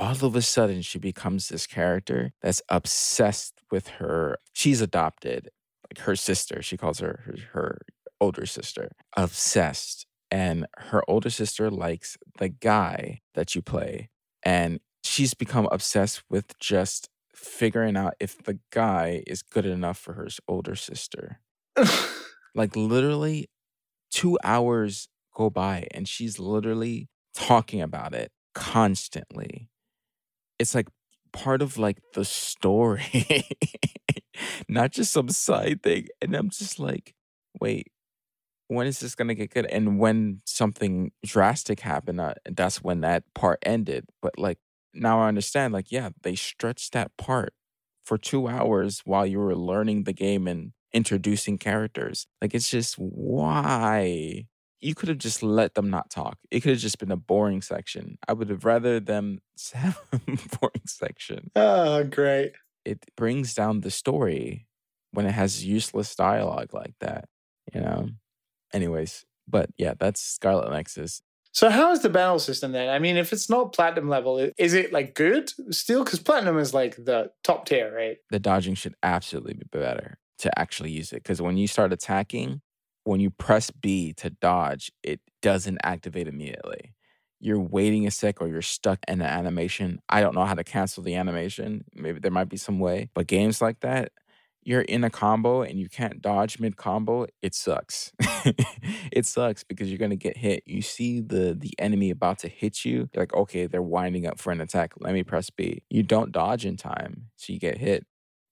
all 0.00 0.24
of 0.24 0.34
a 0.34 0.42
sudden 0.42 0.80
she 0.80 0.98
becomes 0.98 1.48
this 1.48 1.66
character 1.66 2.32
that's 2.40 2.62
obsessed 2.70 3.60
with 3.70 3.88
her. 3.88 4.38
She's 4.52 4.80
adopted, 4.80 5.50
like 5.88 6.04
her 6.06 6.16
sister. 6.16 6.62
She 6.62 6.76
calls 6.76 7.00
her 7.00 7.20
her, 7.26 7.36
her 7.52 7.78
older 8.20 8.46
sister. 8.46 8.92
Obsessed. 9.16 10.06
And 10.30 10.66
her 10.78 11.02
older 11.08 11.28
sister 11.28 11.70
likes 11.70 12.16
the 12.38 12.48
guy 12.48 13.20
that 13.34 13.54
you 13.54 13.62
play. 13.62 14.08
And 14.42 14.80
she's 15.04 15.34
become 15.34 15.68
obsessed 15.70 16.22
with 16.30 16.58
just 16.58 17.10
figuring 17.34 17.96
out 17.96 18.14
if 18.20 18.42
the 18.42 18.58
guy 18.70 19.22
is 19.26 19.42
good 19.42 19.66
enough 19.66 19.98
for 19.98 20.14
her 20.14 20.28
older 20.48 20.76
sister. 20.76 21.40
like 22.54 22.74
literally 22.74 23.50
two 24.10 24.38
hours 24.42 25.08
go 25.34 25.50
by 25.50 25.86
and 25.92 26.08
she's 26.08 26.38
literally 26.38 27.08
talking 27.34 27.80
about 27.80 28.14
it 28.14 28.32
constantly 28.54 29.69
it's 30.60 30.76
like 30.76 30.88
part 31.32 31.62
of 31.62 31.78
like 31.78 31.98
the 32.14 32.24
story, 32.26 33.48
not 34.68 34.92
just 34.92 35.12
some 35.12 35.30
side 35.30 35.82
thing. 35.82 36.08
And 36.22 36.36
I'm 36.36 36.50
just 36.50 36.78
like, 36.78 37.14
wait, 37.60 37.88
when 38.68 38.86
is 38.86 39.00
this 39.00 39.14
gonna 39.14 39.34
get 39.34 39.50
good? 39.52 39.66
And 39.66 39.98
when 39.98 40.40
something 40.46 41.12
drastic 41.24 41.80
happened, 41.80 42.20
uh, 42.20 42.34
that's 42.50 42.82
when 42.82 43.00
that 43.02 43.24
part 43.34 43.58
ended. 43.64 44.06
But 44.22 44.38
like 44.38 44.58
now 44.94 45.20
I 45.20 45.28
understand, 45.28 45.72
like, 45.72 45.92
yeah, 45.92 46.10
they 46.22 46.34
stretched 46.36 46.92
that 46.92 47.16
part 47.16 47.54
for 48.04 48.18
two 48.18 48.48
hours 48.48 49.02
while 49.04 49.26
you 49.26 49.38
were 49.38 49.56
learning 49.56 50.04
the 50.04 50.12
game 50.12 50.46
and 50.48 50.72
introducing 50.92 51.58
characters. 51.58 52.26
Like 52.40 52.54
it's 52.54 52.70
just 52.70 52.96
why 52.96 54.46
you 54.80 54.94
could 54.94 55.08
have 55.08 55.18
just 55.18 55.42
let 55.42 55.74
them 55.74 55.90
not 55.90 56.10
talk. 56.10 56.38
It 56.50 56.60
could 56.60 56.72
have 56.72 56.80
just 56.80 56.98
been 56.98 57.10
a 57.10 57.16
boring 57.16 57.62
section. 57.62 58.18
I 58.26 58.32
would 58.32 58.48
have 58.50 58.64
rather 58.64 59.00
them 59.00 59.40
have 59.74 60.00
a 60.12 60.18
boring 60.18 60.86
section. 60.86 61.50
Oh, 61.54 62.04
great. 62.04 62.52
It 62.84 63.04
brings 63.16 63.54
down 63.54 63.80
the 63.80 63.90
story 63.90 64.66
when 65.12 65.26
it 65.26 65.32
has 65.32 65.64
useless 65.64 66.14
dialogue 66.14 66.72
like 66.72 66.94
that, 67.00 67.28
you 67.74 67.80
know? 67.80 68.08
Anyways, 68.72 69.26
but 69.46 69.70
yeah, 69.76 69.94
that's 69.98 70.20
Scarlet 70.20 70.70
Nexus. 70.70 71.22
So 71.52 71.68
how 71.68 71.90
is 71.90 72.00
the 72.00 72.08
battle 72.08 72.38
system 72.38 72.72
then? 72.72 72.88
I 72.88 73.00
mean, 73.00 73.16
if 73.16 73.32
it's 73.32 73.50
not 73.50 73.72
platinum 73.72 74.08
level, 74.08 74.50
is 74.56 74.72
it 74.72 74.92
like 74.92 75.14
good 75.14 75.50
still? 75.74 76.04
Because 76.04 76.20
platinum 76.20 76.58
is 76.58 76.72
like 76.72 76.94
the 76.96 77.32
top 77.42 77.66
tier, 77.66 77.92
right? 77.94 78.18
The 78.30 78.38
dodging 78.38 78.76
should 78.76 78.94
absolutely 79.02 79.54
be 79.54 79.66
better 79.70 80.18
to 80.38 80.58
actually 80.58 80.92
use 80.92 81.12
it. 81.12 81.22
Because 81.22 81.42
when 81.42 81.56
you 81.56 81.66
start 81.66 81.92
attacking, 81.92 82.62
when 83.04 83.20
you 83.20 83.30
press 83.30 83.70
B 83.70 84.12
to 84.14 84.30
dodge, 84.30 84.92
it 85.02 85.20
doesn't 85.42 85.78
activate 85.82 86.28
immediately. 86.28 86.94
You're 87.40 87.60
waiting 87.60 88.06
a 88.06 88.10
sec 88.10 88.40
or 88.42 88.48
you're 88.48 88.60
stuck 88.62 88.98
in 89.08 89.18
the 89.20 89.24
animation. 89.24 90.00
I 90.08 90.20
don't 90.20 90.34
know 90.34 90.44
how 90.44 90.54
to 90.54 90.64
cancel 90.64 91.02
the 91.02 91.14
animation. 91.14 91.84
Maybe 91.94 92.20
there 92.20 92.30
might 92.30 92.50
be 92.50 92.58
some 92.58 92.78
way. 92.78 93.08
But 93.14 93.26
games 93.28 93.62
like 93.62 93.80
that, 93.80 94.12
you're 94.62 94.82
in 94.82 95.04
a 95.04 95.10
combo 95.10 95.62
and 95.62 95.78
you 95.80 95.88
can't 95.88 96.20
dodge 96.20 96.60
mid 96.60 96.76
combo, 96.76 97.26
it 97.40 97.54
sucks. 97.54 98.12
it 99.10 99.24
sucks 99.24 99.64
because 99.64 99.88
you're 99.88 99.98
gonna 99.98 100.16
get 100.16 100.36
hit. 100.36 100.62
You 100.66 100.82
see 100.82 101.20
the 101.20 101.54
the 101.58 101.72
enemy 101.78 102.10
about 102.10 102.38
to 102.40 102.48
hit 102.48 102.84
you, 102.84 103.08
you're 103.14 103.22
like, 103.22 103.34
okay, 103.34 103.66
they're 103.66 103.80
winding 103.82 104.26
up 104.26 104.38
for 104.38 104.52
an 104.52 104.60
attack. 104.60 104.92
Let 105.00 105.14
me 105.14 105.22
press 105.22 105.48
B. 105.48 105.82
You 105.88 106.02
don't 106.02 106.30
dodge 106.32 106.66
in 106.66 106.76
time, 106.76 107.30
so 107.36 107.52
you 107.52 107.58
get 107.58 107.78
hit. 107.78 108.06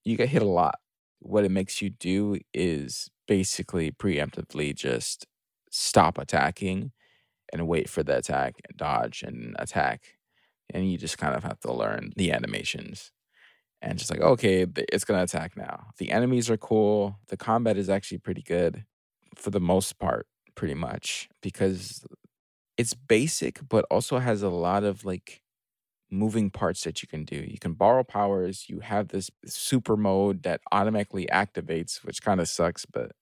You 0.05 0.17
get 0.17 0.31
hit 0.31 0.43
a 0.43 0.47
lot. 0.47 0.77
What 1.21 1.45
it 1.45 1.51
makes 1.51 1.83
you 1.83 1.91
do 1.91 2.39
is 2.55 3.11
basically 3.29 3.93
preemptively 3.93 4.75
just 4.75 5.27
stop 5.71 6.19
attacking 6.19 6.91
and 7.53 7.69
wait 7.69 7.89
for 7.89 8.03
the 8.03 8.17
attack 8.17 8.55
and 8.69 8.77
dodge 8.77 9.23
and 9.23 9.55
attack. 9.59 10.19
And 10.75 10.91
you 10.91 10.99
just 10.99 11.19
kind 11.19 11.37
of 11.37 11.45
have 11.45 11.61
to 11.61 11.73
learn 11.73 12.13
the 12.17 12.33
animations 12.33 13.13
and 13.81 13.99
just 13.99 14.11
like, 14.11 14.21
okay, 14.21 14.67
it's 14.93 15.05
going 15.05 15.19
to 15.19 15.25
attack 15.25 15.57
now. 15.57 15.89
The 15.99 16.11
enemies 16.11 16.51
are 16.51 16.57
cool. 16.57 17.21
The 17.29 17.37
combat 17.37 17.79
is 17.79 17.89
actually 17.89 18.19
pretty 18.19 18.43
good 18.43 18.85
for 19.37 19.51
the 19.51 19.61
most 19.61 19.99
part, 19.99 20.27
pretty 20.57 20.75
much, 20.75 21.29
because 21.43 22.05
it's 22.77 22.95
basic, 22.95 23.61
but 23.69 23.85
also 23.91 24.19
has 24.19 24.43
a 24.43 24.49
lot 24.49 24.85
of 24.85 25.05
like 25.05 25.43
moving 26.11 26.51
parts 26.51 26.85
that 26.85 27.03
you 27.03 27.09
can 27.09 27.25
do. 27.25 27.37
You 27.37 27.59
can 27.59 27.75
borrow 27.75 28.05
powers. 28.05 28.67
You 28.69 28.81
have 28.81 29.09
this 29.09 29.31
super 29.47 29.97
mode 29.97 30.43
that 30.43 30.61
automatically 30.73 31.27
activates, 31.33 32.05
which 32.05 32.23
kind 32.23 32.41
of 32.41 32.49
sucks, 32.49 32.87
but 32.87 33.13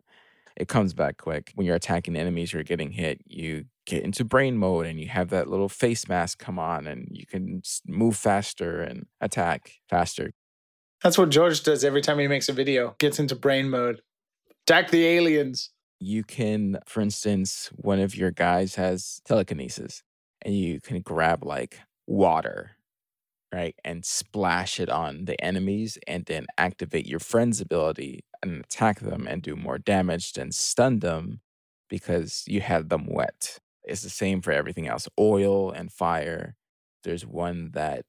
it 0.57 0.69
comes 0.69 0.95
back 0.95 1.19
quick. 1.19 1.53
When 1.55 1.67
you're 1.67 1.77
attacking 1.77 2.17
enemies, 2.17 2.53
you're 2.53 2.63
getting 2.63 2.93
hit. 2.93 3.21
You 3.27 3.67
get 3.85 4.03
into 4.03 4.25
brain 4.25 4.57
mode 4.57 4.87
and 4.87 4.99
you 4.99 5.09
have 5.09 5.29
that 5.31 5.49
little 5.49 5.69
face 5.69 6.09
mask 6.09 6.39
come 6.39 6.59
on 6.59 6.87
and 6.87 7.09
you 7.11 7.27
can 7.27 7.63
move 7.87 8.17
faster 8.17 8.81
and 8.81 9.07
attack 9.21 9.73
faster. 9.89 10.33
That's 11.03 11.19
what 11.19 11.29
George 11.29 11.63
does 11.63 11.85
every 11.85 12.01
time 12.01 12.19
he 12.19 12.27
makes 12.27 12.49
a 12.49 12.53
video, 12.53 12.97
gets 12.99 13.19
into 13.19 13.37
brain 13.37 13.69
mode. 13.69 14.01
Attack 14.67 14.91
the 14.91 15.07
aliens. 15.07 15.71
You 16.01 16.25
can, 16.25 16.79
for 16.87 17.01
instance, 17.01 17.71
one 17.77 18.01
of 18.01 18.17
your 18.17 18.31
guys 18.31 18.75
has 18.77 19.21
telekinesis 19.25 20.03
and 20.43 20.55
you 20.55 20.81
can 20.81 21.01
grab 21.01 21.45
like 21.45 21.81
water 22.07 22.76
right? 23.57 23.75
And 23.85 24.05
splash 24.05 24.79
it 24.79 24.91
on 24.91 25.25
the 25.25 25.43
enemies 25.43 25.99
and 26.07 26.27
then 26.27 26.47
activate 26.59 27.07
your 27.07 27.21
friend's 27.21 27.59
ability 27.63 28.21
and 28.43 28.63
attack 28.63 29.01
them 29.01 29.27
and 29.27 29.41
do 29.43 29.57
more 29.57 29.79
damage 29.79 30.37
and 30.37 30.55
stun 30.55 30.99
them 30.99 31.41
because 31.89 32.45
you 32.47 32.61
had 32.61 32.91
them 32.91 33.07
wet. 33.09 33.59
It's 33.83 34.03
the 34.03 34.11
same 34.11 34.43
for 34.43 34.53
everything 34.53 34.87
else 34.87 35.09
oil 35.19 35.71
and 35.71 35.91
fire. 35.91 36.55
There's 37.03 37.25
one 37.25 37.71
that 37.73 38.05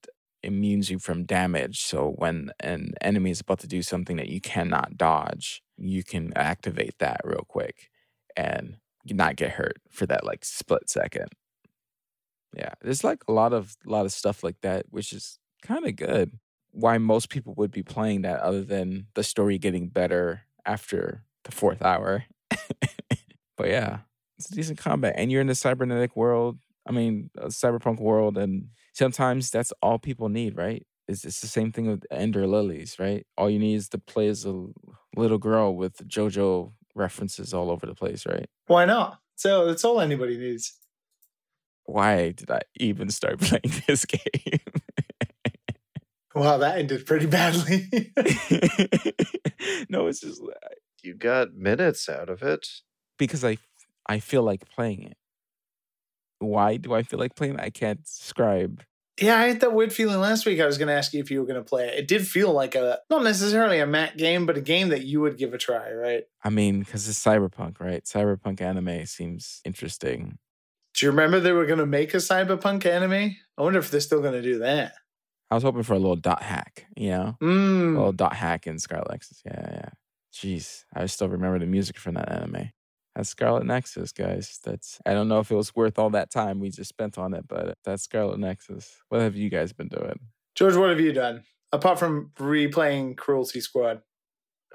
immunes 0.45 0.89
you 0.89 0.99
from 0.99 1.23
damage. 1.23 1.79
So 1.81 2.13
when 2.17 2.51
an 2.59 2.91
enemy 2.99 3.31
is 3.31 3.39
about 3.39 3.59
to 3.59 3.67
do 3.67 3.81
something 3.81 4.17
that 4.17 4.27
you 4.27 4.41
cannot 4.41 4.97
dodge, 4.97 5.61
you 5.77 6.03
can 6.03 6.33
activate 6.35 6.95
that 6.99 7.21
real 7.23 7.45
quick 7.47 7.89
and 8.35 8.77
not 9.05 9.37
get 9.37 9.51
hurt 9.51 9.77
for 9.89 10.05
that 10.07 10.25
like 10.25 10.43
split 10.43 10.89
second. 10.89 11.29
Yeah, 12.57 12.73
there's 12.81 13.03
like 13.03 13.23
a 13.27 13.31
lot 13.31 13.53
of 13.53 13.77
lot 13.85 14.05
of 14.05 14.11
stuff 14.11 14.43
like 14.43 14.61
that, 14.61 14.87
which 14.89 15.13
is 15.13 15.37
kind 15.61 15.85
of 15.85 15.95
good. 15.95 16.39
Why 16.71 16.97
most 16.97 17.29
people 17.29 17.53
would 17.57 17.71
be 17.71 17.83
playing 17.83 18.23
that, 18.23 18.39
other 18.39 18.63
than 18.63 19.07
the 19.13 19.23
story 19.23 19.57
getting 19.57 19.89
better 19.89 20.41
after 20.65 21.23
the 21.43 21.51
fourth 21.51 21.83
hour. 21.83 22.25
but 23.57 23.67
yeah, 23.67 23.99
it's 24.37 24.51
a 24.51 24.55
decent 24.55 24.79
combat, 24.79 25.13
and 25.17 25.31
you're 25.31 25.41
in 25.41 25.47
the 25.47 25.55
cybernetic 25.55 26.15
world. 26.15 26.57
I 26.87 26.91
mean, 26.91 27.29
a 27.37 27.47
cyberpunk 27.47 27.99
world, 27.99 28.37
and 28.37 28.69
sometimes 28.93 29.51
that's 29.51 29.73
all 29.81 29.99
people 29.99 30.29
need, 30.29 30.57
right? 30.57 30.85
It's, 31.07 31.25
it's 31.25 31.41
the 31.41 31.47
same 31.47 31.71
thing 31.71 31.87
with 31.87 32.05
Ender 32.11 32.47
Lilies, 32.47 32.97
right? 32.97 33.25
All 33.37 33.49
you 33.49 33.59
need 33.59 33.75
is 33.75 33.89
to 33.89 33.97
play 33.97 34.27
as 34.27 34.45
a 34.45 34.65
little 35.15 35.37
girl 35.37 35.75
with 35.75 35.97
JoJo 36.07 36.71
references 36.95 37.53
all 37.53 37.69
over 37.69 37.85
the 37.85 37.95
place, 37.95 38.25
right? 38.25 38.49
Why 38.67 38.85
not? 38.85 39.19
So 39.35 39.67
that's 39.67 39.85
all 39.85 40.01
anybody 40.01 40.37
needs. 40.37 40.77
Why 41.87 42.31
did 42.31 42.51
I 42.51 42.61
even 42.79 43.09
start 43.09 43.39
playing 43.41 43.81
this 43.87 44.05
game? 44.05 44.59
Wow, 46.35 46.57
that 46.59 46.77
ended 46.77 47.05
pretty 47.07 47.25
badly. 47.25 47.89
no, 49.89 50.05
it's 50.07 50.19
just 50.19 50.41
You 51.01 51.15
got 51.15 51.55
minutes 51.55 52.07
out 52.07 52.29
of 52.29 52.43
it. 52.43 52.67
because 53.17 53.43
I 53.43 53.57
I 54.07 54.19
feel 54.19 54.43
like 54.43 54.69
playing 54.69 55.03
it. 55.03 55.17
Why 56.39 56.77
do 56.77 56.93
I 56.93 57.01
feel 57.03 57.19
like 57.19 57.35
playing 57.35 57.55
it? 57.55 57.61
I 57.61 57.71
can't 57.71 58.03
describe. 58.03 58.83
yeah, 59.19 59.37
I 59.39 59.47
had 59.47 59.61
that 59.61 59.73
weird 59.73 59.91
feeling 59.91 60.19
last 60.19 60.45
week. 60.45 60.59
I 60.61 60.67
was 60.67 60.77
going 60.77 60.87
to 60.89 60.93
ask 60.93 61.11
you 61.13 61.19
if 61.19 61.31
you 61.31 61.39
were 61.39 61.47
going 61.47 61.59
to 61.63 61.67
play 61.67 61.87
it. 61.87 61.97
It 61.97 62.07
did 62.07 62.27
feel 62.27 62.53
like 62.53 62.75
a, 62.75 62.99
not 63.09 63.23
necessarily 63.23 63.79
a 63.79 63.87
Matt 63.87 64.15
game, 64.17 64.45
but 64.45 64.55
a 64.57 64.61
game 64.61 64.89
that 64.89 65.03
you 65.03 65.19
would 65.21 65.37
give 65.37 65.53
a 65.55 65.57
try, 65.57 65.91
right? 65.91 66.25
I 66.43 66.49
mean, 66.51 66.79
because 66.81 67.09
it's 67.09 67.21
cyberpunk, 67.23 67.79
right? 67.79 68.03
Cyberpunk 68.05 68.61
anime 68.61 69.07
seems 69.07 69.59
interesting. 69.65 70.37
Do 70.97 71.05
you 71.05 71.11
remember 71.11 71.39
they 71.39 71.51
were 71.51 71.65
going 71.67 71.79
to 71.79 71.85
make 71.85 72.13
a 72.13 72.17
cyberpunk 72.17 72.85
anime? 72.85 73.35
I 73.57 73.61
wonder 73.61 73.79
if 73.79 73.91
they're 73.91 73.99
still 73.99 74.21
going 74.21 74.33
to 74.33 74.41
do 74.41 74.59
that. 74.59 74.93
I 75.49 75.55
was 75.55 75.63
hoping 75.63 75.83
for 75.83 75.93
a 75.93 75.99
little 75.99 76.15
dot 76.15 76.41
hack, 76.41 76.87
you 76.97 77.11
know, 77.11 77.37
a 77.39 77.43
Mm. 77.45 77.95
little 77.95 78.11
dot 78.11 78.33
hack 78.33 78.67
in 78.67 78.79
Scarlet 78.79 79.11
Nexus. 79.11 79.41
Yeah, 79.45 79.69
yeah. 79.71 79.89
Jeez, 80.33 80.83
I 80.93 81.05
still 81.05 81.29
remember 81.29 81.59
the 81.59 81.65
music 81.65 81.97
from 81.97 82.15
that 82.15 82.31
anime. 82.31 82.71
That's 83.15 83.29
Scarlet 83.29 83.65
Nexus, 83.65 84.11
guys. 84.11 84.59
That's 84.63 84.99
I 85.05 85.13
don't 85.13 85.27
know 85.27 85.39
if 85.39 85.49
it 85.49 85.55
was 85.55 85.75
worth 85.75 85.97
all 85.97 86.09
that 86.11 86.31
time 86.31 86.59
we 86.59 86.69
just 86.69 86.89
spent 86.89 87.17
on 87.17 87.33
it, 87.33 87.47
but 87.47 87.77
that's 87.85 88.03
Scarlet 88.03 88.39
Nexus. 88.39 88.97
What 89.09 89.21
have 89.21 89.35
you 89.35 89.49
guys 89.49 89.71
been 89.73 89.87
doing? 89.87 90.19
George, 90.55 90.75
what 90.75 90.89
have 90.89 90.99
you 90.99 91.13
done? 91.13 91.43
Apart 91.71 91.97
from 91.99 92.31
replaying 92.37 93.17
Cruelty 93.17 93.61
Squad. 93.61 94.01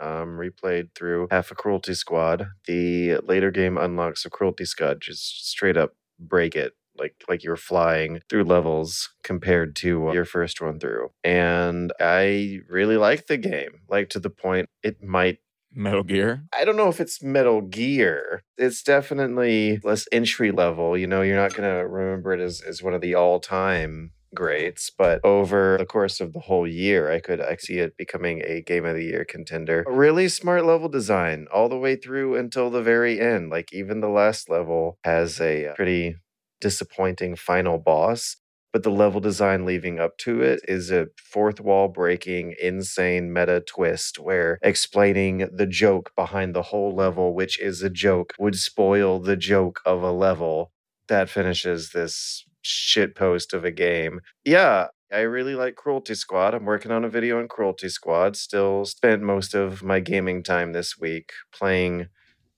Um, 0.01 0.39
replayed 0.39 0.95
through 0.95 1.29
half 1.31 1.51
a 1.51 1.55
Cruelty 1.55 1.95
Squad. 1.95 2.47
The 2.67 3.19
later 3.19 3.51
game 3.51 3.77
unlocks 3.77 4.25
a 4.25 4.31
Cruelty 4.31 4.65
Squad. 4.65 5.01
Just 5.01 5.49
straight 5.49 5.77
up 5.77 5.93
break 6.29 6.55
it. 6.57 6.73
Like 6.99 7.15
like 7.29 7.43
you're 7.43 7.57
flying 7.57 8.21
through 8.29 8.45
levels 8.45 9.15
compared 9.25 9.75
to 9.77 10.11
your 10.13 10.27
first 10.27 10.61
run 10.61 10.79
through. 10.79 11.11
And 11.25 11.93
I 11.99 12.59
really 12.69 12.97
like 12.97 13.27
the 13.27 13.39
game. 13.39 13.81
Like 13.89 14.11
to 14.11 14.21
the 14.21 14.31
point 14.31 14.69
it 14.83 15.03
might 15.03 15.39
Metal 15.75 16.03
Gear. 16.03 16.45
I 16.57 16.65
don't 16.65 16.77
know 16.77 16.89
if 16.89 17.01
it's 17.01 17.23
Metal 17.23 17.63
Gear. 17.63 18.43
It's 18.59 18.83
definitely 18.83 19.81
less 19.83 20.07
entry 20.13 20.51
level. 20.51 20.99
You 20.99 21.07
know, 21.07 21.23
you're 21.23 21.37
not 21.37 21.55
going 21.55 21.69
to 21.69 21.87
remember 21.87 22.33
it 22.33 22.41
as, 22.41 22.61
as 22.61 22.83
one 22.83 22.95
of 22.95 23.01
the 23.01 23.15
all 23.15 23.41
time 23.41 24.13
greats, 24.35 24.91
but 24.91 25.21
over 25.25 25.77
the 25.79 25.87
course 25.87 26.21
of 26.21 26.33
the 26.33 26.41
whole 26.41 26.67
year, 26.67 27.11
I 27.11 27.21
could 27.21 27.41
I 27.41 27.57
see 27.57 27.79
it 27.79 27.97
becoming 27.97 28.43
a 28.45 28.63
game 28.63 28.85
of 28.85 28.95
the 28.95 29.05
year 29.05 29.25
contender. 29.25 29.85
Really 29.87 30.29
smart 30.29 30.65
level 30.65 30.89
design 30.89 31.47
all 31.53 31.69
the 31.69 31.79
way 31.79 31.97
through 31.97 32.37
until 32.37 32.71
the 32.71 32.83
very 32.83 33.21
end. 33.21 33.51
Like, 33.51 33.73
even 33.73 34.01
the 34.01 34.09
last 34.09 34.49
level 34.49 34.99
has 35.05 35.41
a 35.41 35.69
uh, 35.69 35.75
pretty 35.75 36.17
disappointing 36.61 37.37
final 37.37 37.79
boss 37.79 38.37
but 38.73 38.83
the 38.83 38.91
level 38.91 39.21
design 39.21 39.67
leading 39.67 40.01
up 40.01 40.17
to 40.19 40.41
it 40.41 40.61
is 40.67 40.91
a 40.91 41.09
fourth 41.17 41.61
wall 41.61 41.89
breaking, 41.89 42.55
insane 42.61 43.33
meta 43.33 43.61
twist 43.61 44.19
where 44.19 44.59
explaining 44.63 45.49
the 45.53 45.67
joke 45.67 46.11
behind 46.17 46.55
the 46.55 46.63
whole 46.63 46.95
level, 46.95 47.35
which 47.35 47.61
is 47.61 47.83
a 47.83 47.91
joke, 47.91 48.33
would 48.39 48.57
spoil 48.57 49.21
the 49.21 49.37
joke 49.37 49.81
of 49.85 50.03
a 50.03 50.11
level. 50.11 50.73
That 51.09 51.29
finishes 51.29 51.91
this 51.91 52.47
shit 52.63 53.15
post 53.15 53.53
of 53.53 53.65
a 53.65 53.71
game. 53.71 54.21
Yeah. 54.45 54.89
I 55.13 55.21
really 55.21 55.55
like 55.55 55.75
Cruelty 55.75 56.15
Squad. 56.15 56.55
I'm 56.55 56.65
working 56.65 56.91
on 56.91 57.05
a 57.05 57.09
video 57.09 57.39
on 57.39 57.47
Cruelty 57.47 57.91
Squad. 57.91 58.35
Still 58.35 58.87
spent 58.87 59.23
most 59.23 59.53
of 59.53 59.83
my 59.83 60.01
gaming 60.01 60.43
time 60.43 60.73
this 60.73 60.99
week 60.99 61.33
playing 61.53 62.07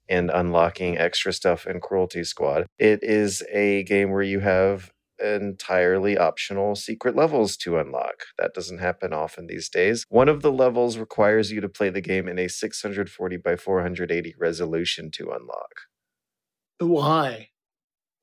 and 0.08 0.30
unlocking 0.30 0.96
extra 0.96 1.32
stuff 1.32 1.66
in 1.66 1.80
Cruelty 1.80 2.22
Squad. 2.22 2.66
It 2.78 3.02
is 3.02 3.42
a 3.50 3.82
game 3.84 4.12
where 4.12 4.22
you 4.22 4.38
have 4.40 4.92
entirely 5.18 6.18
optional 6.18 6.74
secret 6.74 7.16
levels 7.16 7.56
to 7.56 7.78
unlock. 7.78 8.24
That 8.38 8.54
doesn't 8.54 8.78
happen 8.78 9.12
often 9.12 9.46
these 9.46 9.68
days. 9.68 10.04
One 10.08 10.28
of 10.28 10.42
the 10.42 10.52
levels 10.52 10.98
requires 10.98 11.50
you 11.50 11.60
to 11.60 11.68
play 11.68 11.90
the 11.90 12.00
game 12.00 12.28
in 12.28 12.38
a 12.38 12.48
640 12.48 13.36
by 13.38 13.56
480 13.56 14.34
resolution 14.38 15.10
to 15.12 15.30
unlock. 15.30 15.72
Why? 16.78 17.48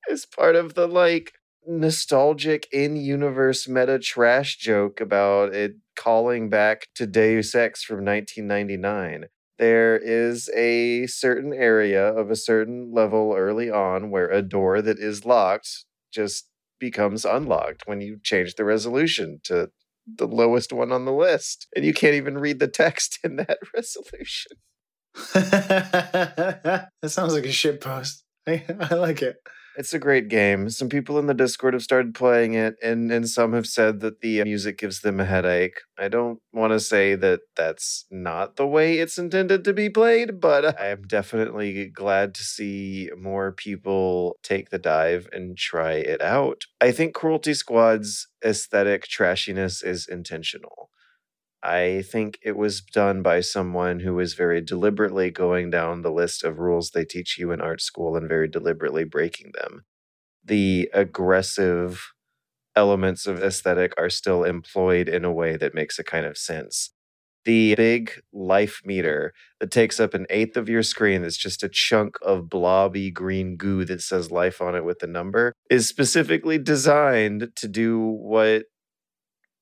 It's 0.07 0.25
part 0.25 0.55
of 0.55 0.73
the 0.73 0.87
like 0.87 1.33
nostalgic 1.67 2.67
in-universe 2.71 3.67
meta 3.67 3.99
trash 3.99 4.57
joke 4.57 4.99
about 4.99 5.53
it 5.53 5.75
calling 5.95 6.49
back 6.49 6.87
to 6.95 7.05
Deus 7.05 7.53
Ex 7.53 7.83
from 7.83 8.03
1999 8.03 9.25
there 9.61 9.95
is 9.95 10.49
a 10.55 11.05
certain 11.05 11.53
area 11.53 12.07
of 12.07 12.31
a 12.31 12.35
certain 12.35 12.91
level 12.91 13.35
early 13.37 13.69
on 13.69 14.09
where 14.09 14.27
a 14.27 14.41
door 14.41 14.81
that 14.81 14.97
is 14.97 15.23
locked 15.23 15.85
just 16.11 16.49
becomes 16.79 17.23
unlocked 17.25 17.83
when 17.85 18.01
you 18.01 18.19
change 18.23 18.55
the 18.55 18.65
resolution 18.65 19.39
to 19.43 19.69
the 20.17 20.27
lowest 20.27 20.73
one 20.73 20.91
on 20.91 21.05
the 21.05 21.13
list. 21.13 21.67
And 21.75 21.85
you 21.85 21.93
can't 21.93 22.15
even 22.15 22.39
read 22.39 22.59
the 22.59 22.67
text 22.67 23.19
in 23.23 23.35
that 23.35 23.59
resolution. 23.75 24.51
that 25.33 26.89
sounds 27.05 27.33
like 27.33 27.45
a 27.45 27.51
shit 27.51 27.81
post. 27.81 28.23
I, 28.47 28.65
I 28.79 28.95
like 28.95 29.21
it. 29.21 29.35
It's 29.77 29.93
a 29.93 29.99
great 29.99 30.27
game. 30.27 30.69
Some 30.69 30.89
people 30.89 31.17
in 31.17 31.27
the 31.27 31.33
Discord 31.33 31.73
have 31.73 31.81
started 31.83 32.13
playing 32.13 32.55
it, 32.55 32.75
and, 32.83 33.09
and 33.09 33.27
some 33.27 33.53
have 33.53 33.65
said 33.65 34.01
that 34.01 34.19
the 34.19 34.41
uh, 34.41 34.43
music 34.43 34.77
gives 34.77 34.99
them 34.99 35.19
a 35.21 35.25
headache. 35.25 35.79
I 35.97 36.09
don't 36.09 36.39
want 36.51 36.73
to 36.73 36.79
say 36.79 37.15
that 37.15 37.39
that's 37.55 38.05
not 38.11 38.57
the 38.57 38.67
way 38.67 38.99
it's 38.99 39.17
intended 39.17 39.63
to 39.63 39.73
be 39.73 39.89
played, 39.89 40.41
but 40.41 40.77
I 40.79 40.87
am 40.87 41.03
definitely 41.03 41.87
glad 41.87 42.35
to 42.35 42.43
see 42.43 43.09
more 43.17 43.53
people 43.53 44.35
take 44.43 44.71
the 44.71 44.79
dive 44.79 45.29
and 45.31 45.57
try 45.57 45.93
it 45.93 46.21
out. 46.21 46.63
I 46.81 46.91
think 46.91 47.13
Cruelty 47.13 47.53
Squad's 47.53 48.27
aesthetic 48.43 49.07
trashiness 49.07 49.83
is 49.85 50.05
intentional. 50.05 50.89
I 51.63 52.03
think 52.11 52.39
it 52.41 52.57
was 52.57 52.81
done 52.81 53.21
by 53.21 53.41
someone 53.41 53.99
who 53.99 54.15
was 54.15 54.33
very 54.33 54.61
deliberately 54.61 55.29
going 55.29 55.69
down 55.69 56.01
the 56.01 56.11
list 56.11 56.43
of 56.43 56.59
rules 56.59 56.91
they 56.91 57.05
teach 57.05 57.37
you 57.37 57.51
in 57.51 57.61
art 57.61 57.81
school 57.81 58.15
and 58.15 58.27
very 58.27 58.47
deliberately 58.47 59.03
breaking 59.03 59.51
them. 59.53 59.85
The 60.43 60.89
aggressive 60.93 62.13
elements 62.75 63.27
of 63.27 63.43
aesthetic 63.43 63.93
are 63.97 64.09
still 64.09 64.43
employed 64.43 65.07
in 65.07 65.23
a 65.23 65.31
way 65.31 65.57
that 65.57 65.75
makes 65.75 65.99
a 65.99 66.03
kind 66.03 66.25
of 66.25 66.37
sense. 66.37 66.91
The 67.43 67.73
big 67.75 68.21
life 68.31 68.81
meter 68.85 69.33
that 69.59 69.71
takes 69.71 69.99
up 69.99 70.13
an 70.13 70.27
eighth 70.29 70.57
of 70.57 70.69
your 70.69 70.83
screen, 70.83 71.23
that's 71.23 71.37
just 71.37 71.63
a 71.63 71.69
chunk 71.69 72.15
of 72.21 72.49
blobby 72.49 73.09
green 73.11 73.55
goo 73.57 73.83
that 73.85 74.01
says 74.01 74.31
life 74.31 74.61
on 74.61 74.75
it 74.75 74.85
with 74.85 75.01
a 75.01 75.07
number, 75.07 75.53
is 75.69 75.87
specifically 75.87 76.59
designed 76.59 77.49
to 77.55 77.67
do 77.67 77.99
what 77.99 78.65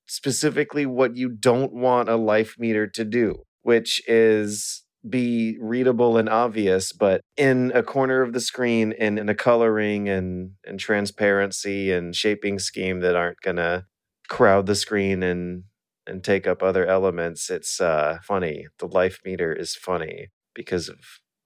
specifically 0.10 0.86
what 0.86 1.16
you 1.16 1.30
don't 1.30 1.72
want 1.72 2.10
a 2.10 2.16
life 2.16 2.56
meter 2.58 2.88
to 2.88 3.06
do, 3.06 3.44
which 3.62 4.02
is 4.08 4.84
be 5.08 5.58
readable 5.62 6.18
and 6.18 6.28
obvious, 6.28 6.92
but 6.92 7.22
in 7.38 7.72
a 7.74 7.84
corner 7.84 8.22
of 8.22 8.34
the 8.34 8.42
screen 8.42 8.94
and 9.00 9.18
in 9.18 9.30
a 9.30 9.36
coloring 9.36 10.10
and, 10.10 10.52
and 10.66 10.80
transparency 10.80 11.92
and 11.92 12.16
shaping 12.16 12.60
scheme 12.60 13.00
that 13.00 13.16
aren't 13.16 13.40
gonna 13.42 13.86
crowd 14.28 14.66
the 14.66 14.76
screen 14.76 15.24
and 15.24 15.64
and 16.06 16.24
take 16.24 16.48
up 16.48 16.64
other 16.64 16.86
elements. 16.88 17.50
It's 17.50 17.80
uh 17.80 18.18
funny. 18.24 18.68
The 18.80 18.88
life 18.88 19.20
meter 19.24 19.54
is 19.54 19.76
funny 19.76 20.30
because 20.54 20.90
of 20.90 20.98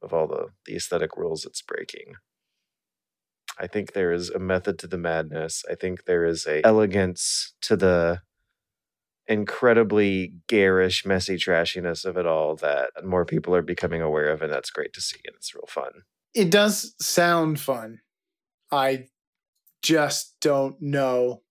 of 0.01 0.13
all 0.13 0.27
the, 0.27 0.47
the 0.65 0.75
aesthetic 0.75 1.15
rules 1.15 1.45
it's 1.45 1.61
breaking. 1.61 2.15
I 3.59 3.67
think 3.67 3.93
there 3.93 4.11
is 4.11 4.29
a 4.29 4.39
method 4.39 4.79
to 4.79 4.87
the 4.87 4.97
madness. 4.97 5.63
I 5.69 5.75
think 5.75 6.05
there 6.05 6.25
is 6.25 6.47
a 6.47 6.65
elegance 6.65 7.53
to 7.61 7.75
the 7.75 8.21
incredibly 9.27 10.33
garish, 10.47 11.05
messy 11.05 11.35
trashiness 11.35 12.05
of 12.05 12.17
it 12.17 12.25
all 12.25 12.55
that 12.57 12.89
more 13.03 13.25
people 13.25 13.55
are 13.55 13.61
becoming 13.61 14.01
aware 14.01 14.29
of, 14.29 14.41
and 14.41 14.51
that's 14.51 14.69
great 14.69 14.93
to 14.93 15.01
see, 15.01 15.19
and 15.25 15.35
it's 15.35 15.55
real 15.55 15.67
fun. 15.67 15.91
It 16.33 16.49
does 16.49 16.95
sound 16.99 17.59
fun. 17.59 17.99
I 18.71 19.07
just 19.81 20.35
don't 20.41 20.81
know 20.81 21.41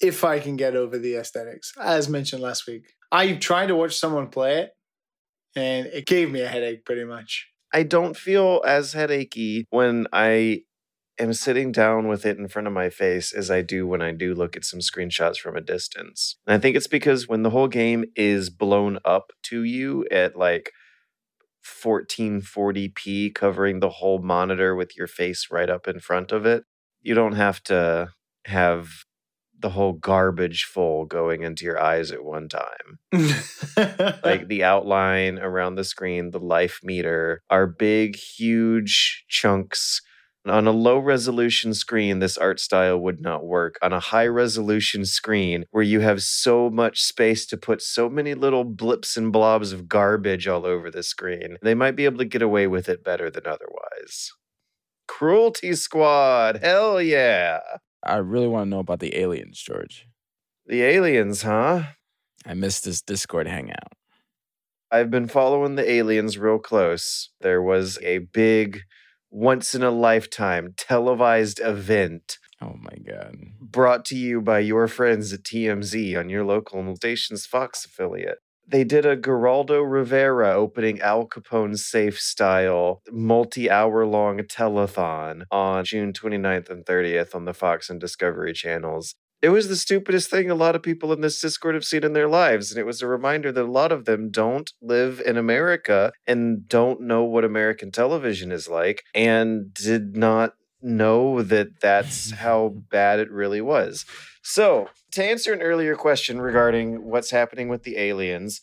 if 0.00 0.24
I 0.24 0.38
can 0.40 0.56
get 0.56 0.76
over 0.76 0.98
the 0.98 1.14
aesthetics, 1.14 1.72
as 1.80 2.08
mentioned 2.08 2.42
last 2.42 2.66
week. 2.66 2.92
I 3.10 3.34
tried 3.34 3.68
to 3.68 3.76
watch 3.76 3.96
someone 3.96 4.28
play 4.28 4.58
it, 4.58 4.70
and 5.54 5.86
it 5.86 6.06
gave 6.06 6.30
me 6.30 6.42
a 6.42 6.48
headache 6.48 6.84
pretty 6.84 7.04
much. 7.04 7.48
I 7.72 7.82
don't 7.82 8.16
feel 8.16 8.62
as 8.66 8.92
headachy 8.92 9.64
when 9.70 10.06
I 10.12 10.62
am 11.18 11.32
sitting 11.32 11.72
down 11.72 12.08
with 12.08 12.26
it 12.26 12.38
in 12.38 12.48
front 12.48 12.66
of 12.66 12.74
my 12.74 12.90
face 12.90 13.32
as 13.32 13.50
I 13.50 13.62
do 13.62 13.86
when 13.86 14.02
I 14.02 14.12
do 14.12 14.34
look 14.34 14.56
at 14.56 14.64
some 14.64 14.80
screenshots 14.80 15.38
from 15.38 15.56
a 15.56 15.60
distance. 15.60 16.36
And 16.46 16.54
I 16.54 16.58
think 16.58 16.76
it's 16.76 16.86
because 16.86 17.28
when 17.28 17.42
the 17.42 17.50
whole 17.50 17.68
game 17.68 18.04
is 18.14 18.50
blown 18.50 18.98
up 19.04 19.32
to 19.44 19.62
you 19.62 20.06
at 20.10 20.36
like 20.36 20.72
1440p 21.64 23.34
covering 23.34 23.80
the 23.80 23.88
whole 23.88 24.20
monitor 24.20 24.74
with 24.74 24.96
your 24.96 25.06
face 25.06 25.48
right 25.50 25.68
up 25.68 25.88
in 25.88 26.00
front 26.00 26.32
of 26.32 26.46
it, 26.46 26.64
you 27.02 27.14
don't 27.14 27.34
have 27.34 27.62
to 27.64 28.08
have 28.46 28.88
the 29.58 29.70
whole 29.70 29.94
garbage 29.94 30.64
full 30.64 31.06
going 31.06 31.42
into 31.42 31.64
your 31.64 31.80
eyes 31.80 32.10
at 32.10 32.24
one 32.24 32.48
time. 32.48 32.98
like 34.22 34.48
the 34.48 34.62
outline 34.62 35.38
around 35.38 35.76
the 35.76 35.84
screen, 35.84 36.30
the 36.30 36.38
life 36.38 36.80
meter, 36.82 37.42
are 37.48 37.66
big, 37.66 38.16
huge 38.16 39.24
chunks. 39.28 40.02
On 40.46 40.66
a 40.66 40.70
low 40.70 40.98
resolution 40.98 41.74
screen, 41.74 42.20
this 42.20 42.38
art 42.38 42.60
style 42.60 42.98
would 42.98 43.20
not 43.20 43.44
work. 43.44 43.78
On 43.82 43.92
a 43.92 43.98
high 43.98 44.26
resolution 44.28 45.04
screen, 45.04 45.64
where 45.70 45.82
you 45.82 46.00
have 46.00 46.22
so 46.22 46.70
much 46.70 47.02
space 47.02 47.46
to 47.46 47.56
put 47.56 47.82
so 47.82 48.08
many 48.08 48.34
little 48.34 48.62
blips 48.62 49.16
and 49.16 49.32
blobs 49.32 49.72
of 49.72 49.88
garbage 49.88 50.46
all 50.46 50.64
over 50.64 50.90
the 50.90 51.02
screen, 51.02 51.56
they 51.62 51.74
might 51.74 51.96
be 51.96 52.04
able 52.04 52.18
to 52.18 52.24
get 52.24 52.42
away 52.42 52.68
with 52.68 52.88
it 52.88 53.02
better 53.02 53.28
than 53.28 53.46
otherwise. 53.46 54.32
Cruelty 55.08 55.74
Squad, 55.74 56.60
hell 56.62 57.02
yeah. 57.02 57.58
I 58.04 58.16
really 58.16 58.46
want 58.46 58.66
to 58.66 58.70
know 58.70 58.78
about 58.78 59.00
the 59.00 59.16
aliens, 59.18 59.60
George. 59.60 60.06
The 60.66 60.82
aliens, 60.82 61.42
huh? 61.42 61.82
I 62.44 62.54
missed 62.54 62.84
this 62.84 63.02
Discord 63.02 63.48
hangout. 63.48 63.92
I've 64.92 65.10
been 65.10 65.26
following 65.26 65.74
the 65.74 65.90
aliens 65.90 66.38
real 66.38 66.58
close. 66.58 67.30
There 67.40 67.60
was 67.60 67.98
a 68.02 68.18
big, 68.18 68.82
once 69.36 69.74
in 69.74 69.82
a 69.82 69.90
lifetime 69.90 70.72
televised 70.78 71.60
event 71.62 72.38
Oh 72.62 72.74
my 72.80 72.96
god. 73.06 73.36
brought 73.60 74.06
to 74.06 74.16
you 74.16 74.40
by 74.40 74.60
your 74.60 74.88
friends 74.88 75.30
at 75.34 75.42
TMZ 75.42 76.18
on 76.18 76.30
your 76.30 76.42
local 76.42 76.96
station's 76.96 77.44
Fox 77.44 77.84
affiliate. 77.84 78.38
They 78.66 78.82
did 78.82 79.04
a 79.04 79.14
Geraldo 79.14 79.84
Rivera 79.88 80.54
opening 80.54 81.02
Al 81.02 81.28
Capone 81.28 81.76
safe 81.76 82.18
style 82.18 83.02
multi 83.12 83.70
hour 83.70 84.06
long 84.06 84.38
telethon 84.38 85.42
on 85.50 85.84
June 85.84 86.14
29th 86.14 86.70
and 86.70 86.86
30th 86.86 87.34
on 87.34 87.44
the 87.44 87.52
Fox 87.52 87.90
and 87.90 88.00
Discovery 88.00 88.54
channels. 88.54 89.14
It 89.46 89.50
was 89.50 89.68
the 89.68 89.76
stupidest 89.76 90.28
thing 90.28 90.50
a 90.50 90.56
lot 90.56 90.74
of 90.74 90.82
people 90.82 91.12
in 91.12 91.20
this 91.20 91.40
Discord 91.40 91.76
have 91.76 91.84
seen 91.84 92.02
in 92.02 92.14
their 92.14 92.26
lives. 92.26 92.72
And 92.72 92.80
it 92.80 92.84
was 92.84 93.00
a 93.00 93.06
reminder 93.06 93.52
that 93.52 93.62
a 93.62 93.70
lot 93.70 93.92
of 93.92 94.04
them 94.04 94.28
don't 94.28 94.72
live 94.82 95.22
in 95.24 95.36
America 95.36 96.12
and 96.26 96.68
don't 96.68 97.02
know 97.02 97.22
what 97.22 97.44
American 97.44 97.92
television 97.92 98.50
is 98.50 98.66
like 98.66 99.04
and 99.14 99.72
did 99.72 100.16
not 100.16 100.54
know 100.82 101.42
that 101.42 101.80
that's 101.80 102.30
how 102.42 102.70
bad 102.90 103.20
it 103.20 103.30
really 103.30 103.60
was. 103.60 104.04
So, 104.42 104.88
to 105.12 105.22
answer 105.22 105.52
an 105.52 105.62
earlier 105.62 105.94
question 105.94 106.40
regarding 106.40 107.04
what's 107.04 107.30
happening 107.30 107.68
with 107.68 107.84
the 107.84 107.98
aliens, 107.98 108.60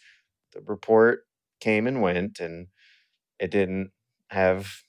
the 0.52 0.60
report 0.60 1.22
came 1.62 1.88
and 1.88 2.02
went 2.02 2.42
and 2.42 2.68
it 3.40 3.52
didn't 3.52 3.92
have 4.32 4.84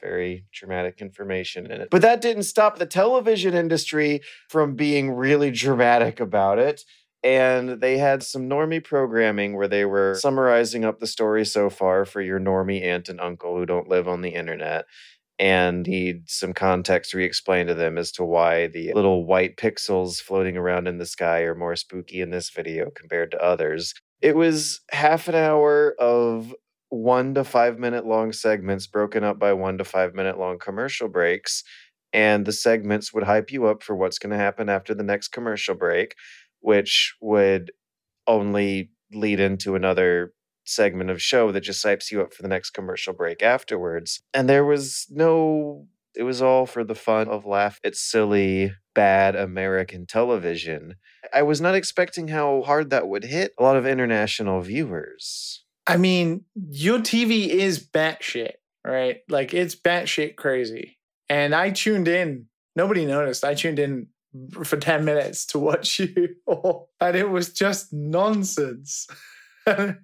very 0.00 0.44
dramatic 0.52 1.00
information 1.00 1.70
in 1.70 1.80
it. 1.80 1.88
But 1.90 2.02
that 2.02 2.20
didn't 2.20 2.44
stop 2.44 2.78
the 2.78 2.86
television 2.86 3.54
industry 3.54 4.20
from 4.48 4.74
being 4.74 5.10
really 5.10 5.50
dramatic 5.50 6.20
about 6.20 6.58
it. 6.58 6.82
And 7.22 7.80
they 7.80 7.98
had 7.98 8.22
some 8.22 8.48
normie 8.48 8.84
programming 8.84 9.56
where 9.56 9.66
they 9.66 9.84
were 9.84 10.14
summarizing 10.14 10.84
up 10.84 11.00
the 11.00 11.06
story 11.06 11.44
so 11.44 11.70
far 11.70 12.04
for 12.04 12.20
your 12.20 12.38
normie 12.38 12.82
aunt 12.82 13.08
and 13.08 13.20
uncle 13.20 13.56
who 13.56 13.66
don't 13.66 13.88
live 13.88 14.06
on 14.06 14.22
the 14.22 14.30
internet 14.30 14.84
and 15.38 15.86
need 15.86 16.28
some 16.28 16.52
context 16.52 17.12
re 17.12 17.24
explained 17.24 17.68
to 17.68 17.74
them 17.74 17.98
as 17.98 18.10
to 18.12 18.24
why 18.24 18.68
the 18.68 18.92
little 18.94 19.26
white 19.26 19.56
pixels 19.56 20.20
floating 20.20 20.56
around 20.56 20.86
in 20.86 20.98
the 20.98 21.06
sky 21.06 21.40
are 21.40 21.54
more 21.54 21.76
spooky 21.76 22.20
in 22.20 22.30
this 22.30 22.50
video 22.50 22.90
compared 22.94 23.30
to 23.30 23.42
others. 23.42 23.92
It 24.22 24.36
was 24.36 24.80
half 24.90 25.28
an 25.28 25.34
hour 25.34 25.94
of 25.98 26.54
one 26.88 27.34
to 27.34 27.44
five 27.44 27.78
minute 27.78 28.06
long 28.06 28.32
segments 28.32 28.86
broken 28.86 29.24
up 29.24 29.38
by 29.38 29.52
one 29.52 29.78
to 29.78 29.84
five 29.84 30.14
minute 30.14 30.38
long 30.38 30.58
commercial 30.58 31.08
breaks. 31.08 31.62
And 32.12 32.46
the 32.46 32.52
segments 32.52 33.12
would 33.12 33.24
hype 33.24 33.50
you 33.50 33.66
up 33.66 33.82
for 33.82 33.94
what's 33.94 34.18
going 34.18 34.30
to 34.30 34.36
happen 34.36 34.68
after 34.68 34.94
the 34.94 35.02
next 35.02 35.28
commercial 35.28 35.74
break, 35.74 36.14
which 36.60 37.14
would 37.20 37.72
only 38.26 38.90
lead 39.12 39.40
into 39.40 39.74
another 39.74 40.32
segment 40.64 41.10
of 41.10 41.22
show 41.22 41.52
that 41.52 41.60
just 41.60 41.84
hypes 41.84 42.10
you 42.10 42.20
up 42.20 42.34
for 42.34 42.42
the 42.42 42.48
next 42.48 42.70
commercial 42.70 43.12
break 43.12 43.42
afterwards. 43.42 44.22
And 44.34 44.48
there 44.48 44.64
was 44.64 45.06
no, 45.10 45.86
it 46.14 46.22
was 46.24 46.42
all 46.42 46.66
for 46.66 46.84
the 46.84 46.94
fun 46.94 47.28
of 47.28 47.46
laugh 47.46 47.78
at 47.84 47.96
silly, 47.96 48.72
bad 48.94 49.36
American 49.36 50.06
television. 50.06 50.96
I 51.32 51.42
was 51.42 51.60
not 51.60 51.74
expecting 51.74 52.28
how 52.28 52.62
hard 52.62 52.90
that 52.90 53.08
would 53.08 53.24
hit 53.24 53.52
a 53.58 53.62
lot 53.62 53.76
of 53.76 53.86
international 53.86 54.60
viewers. 54.60 55.64
I 55.86 55.96
mean, 55.96 56.44
your 56.54 56.98
TV 56.98 57.48
is 57.48 57.84
batshit, 57.84 58.52
right? 58.84 59.20
Like 59.28 59.54
it's 59.54 59.76
batshit 59.76 60.36
crazy. 60.36 60.98
And 61.28 61.54
I 61.54 61.70
tuned 61.70 62.08
in. 62.08 62.46
Nobody 62.74 63.06
noticed. 63.06 63.44
I 63.44 63.54
tuned 63.54 63.78
in 63.78 64.08
for 64.64 64.76
10 64.76 65.04
minutes 65.04 65.46
to 65.46 65.58
watch 65.58 65.98
you. 66.00 66.36
and 67.00 67.16
it 67.16 67.30
was 67.30 67.52
just 67.52 67.92
nonsense. 67.92 69.06
Is 69.66 69.94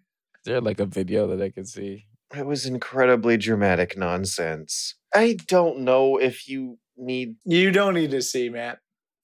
there 0.44 0.60
like 0.60 0.80
a 0.80 0.86
video 0.86 1.26
that 1.28 1.42
I 1.42 1.50
can 1.50 1.64
see? 1.64 2.06
It 2.34 2.46
was 2.46 2.66
incredibly 2.66 3.36
dramatic 3.36 3.96
nonsense. 3.96 4.94
I 5.14 5.36
don't 5.46 5.80
know 5.80 6.16
if 6.16 6.48
you 6.48 6.78
need. 6.96 7.36
you 7.44 7.70
don't 7.70 7.94
need 7.94 8.10
to 8.12 8.22
see, 8.22 8.48
Matt. 8.48 8.78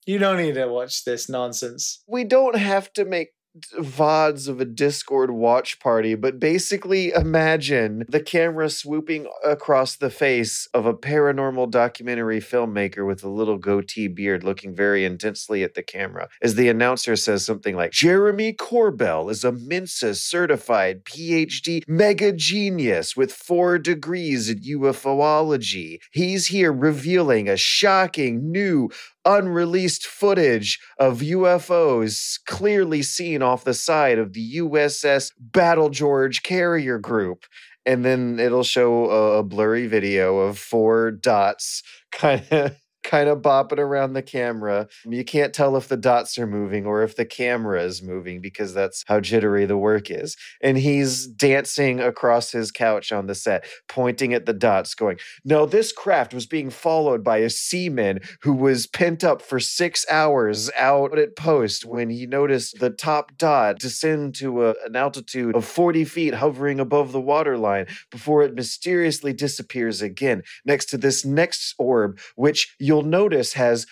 You 0.05 0.17
don't 0.17 0.37
need 0.37 0.55
to 0.55 0.67
watch 0.67 1.03
this 1.03 1.29
nonsense. 1.29 2.03
We 2.07 2.23
don't 2.23 2.55
have 2.55 2.91
to 2.93 3.05
make 3.05 3.29
VODs 3.79 4.47
of 4.47 4.59
a 4.59 4.65
Discord 4.65 5.31
watch 5.31 5.79
party, 5.79 6.15
but 6.15 6.39
basically 6.39 7.11
imagine 7.11 8.05
the 8.09 8.19
camera 8.19 8.69
swooping 8.69 9.27
across 9.45 9.95
the 9.95 10.09
face 10.09 10.67
of 10.73 10.85
a 10.85 10.93
paranormal 10.93 11.69
documentary 11.71 12.39
filmmaker 12.39 13.05
with 13.05 13.23
a 13.23 13.29
little 13.29 13.57
goatee 13.57 14.07
beard 14.07 14.43
looking 14.43 14.75
very 14.75 15.05
intensely 15.05 15.63
at 15.63 15.73
the 15.73 15.83
camera 15.83 16.27
as 16.41 16.55
the 16.55 16.69
announcer 16.69 17.15
says 17.15 17.45
something 17.45 17.75
like 17.75 17.91
Jeremy 17.91 18.53
Corbell 18.53 19.29
is 19.29 19.43
a 19.43 19.51
Mensa 19.51 20.15
certified 20.15 21.03
PhD 21.05 21.83
mega 21.87 22.31
genius 22.31 23.15
with 23.15 23.31
four 23.31 23.77
degrees 23.77 24.49
in 24.49 24.59
UFOlogy. 24.59 25.99
He's 26.11 26.47
here 26.47 26.71
revealing 26.71 27.47
a 27.47 27.57
shocking 27.57 28.51
new 28.51 28.89
unreleased 29.25 30.05
footage 30.05 30.79
of 30.97 31.19
UFOs 31.19 32.39
clearly 32.45 33.01
seen 33.01 33.41
off 33.41 33.63
the 33.63 33.73
side 33.73 34.17
of 34.17 34.33
the 34.33 34.57
USS 34.57 35.31
Battle 35.39 35.89
George 35.89 36.43
carrier 36.43 36.97
group. 36.97 37.45
And 37.85 38.05
then 38.05 38.39
it'll 38.39 38.63
show 38.63 39.09
a, 39.09 39.43
blurry 39.43 39.87
video 39.87 40.37
of 40.37 40.59
four 40.59 41.11
dots 41.11 41.81
kind 42.11 42.45
of 42.51 42.75
kind 43.03 43.29
of 43.29 43.39
bopping 43.39 43.79
around 43.79 44.13
the 44.13 44.21
camera. 44.21 44.87
You 45.05 45.23
can't 45.23 45.53
tell 45.53 45.75
if 45.75 45.87
the 45.87 45.97
dots 45.97 46.37
are 46.37 46.47
moving 46.47 46.85
or 46.85 47.03
if 47.03 47.15
the 47.15 47.25
camera 47.25 47.81
is 47.83 48.01
moving 48.01 48.41
because 48.41 48.73
that's 48.73 49.03
how 49.07 49.19
jittery 49.19 49.65
the 49.65 49.77
work 49.77 50.11
is. 50.11 50.35
And 50.61 50.77
he's 50.77 51.27
dancing 51.27 51.99
across 51.99 52.51
his 52.51 52.71
couch 52.71 53.11
on 53.11 53.27
the 53.27 53.35
set, 53.35 53.65
pointing 53.87 54.33
at 54.33 54.45
the 54.45 54.53
dots, 54.53 54.93
going, 54.95 55.17
No, 55.43 55.65
this 55.65 55.91
craft 55.91 56.33
was 56.33 56.45
being 56.45 56.69
followed 56.69 57.23
by 57.23 57.37
a 57.37 57.49
seaman 57.49 58.19
who 58.41 58.53
was 58.53 58.87
pent 58.87 59.23
up 59.23 59.41
for 59.41 59.59
six 59.59 60.05
hours 60.09 60.69
out 60.77 61.17
at 61.17 61.35
post 61.35 61.85
when 61.85 62.09
he 62.09 62.25
noticed 62.25 62.79
the 62.79 62.89
top 62.89 63.37
dot 63.37 63.79
descend 63.79 64.35
to 64.35 64.67
a, 64.67 64.75
an 64.85 64.95
altitude 64.95 65.55
of 65.55 65.65
40 65.65 66.05
feet 66.05 66.33
hovering 66.35 66.79
above 66.79 67.11
the 67.11 67.21
waterline 67.21 67.87
before 68.11 68.43
it 68.43 68.53
mysteriously 68.53 69.33
disappears 69.33 70.01
again 70.01 70.43
next 70.65 70.85
to 70.87 70.97
this 70.97 71.25
next 71.25 71.73
orb, 71.77 72.19
which 72.35 72.75
you'll 72.89 73.03
notice 73.03 73.53
has 73.53 73.85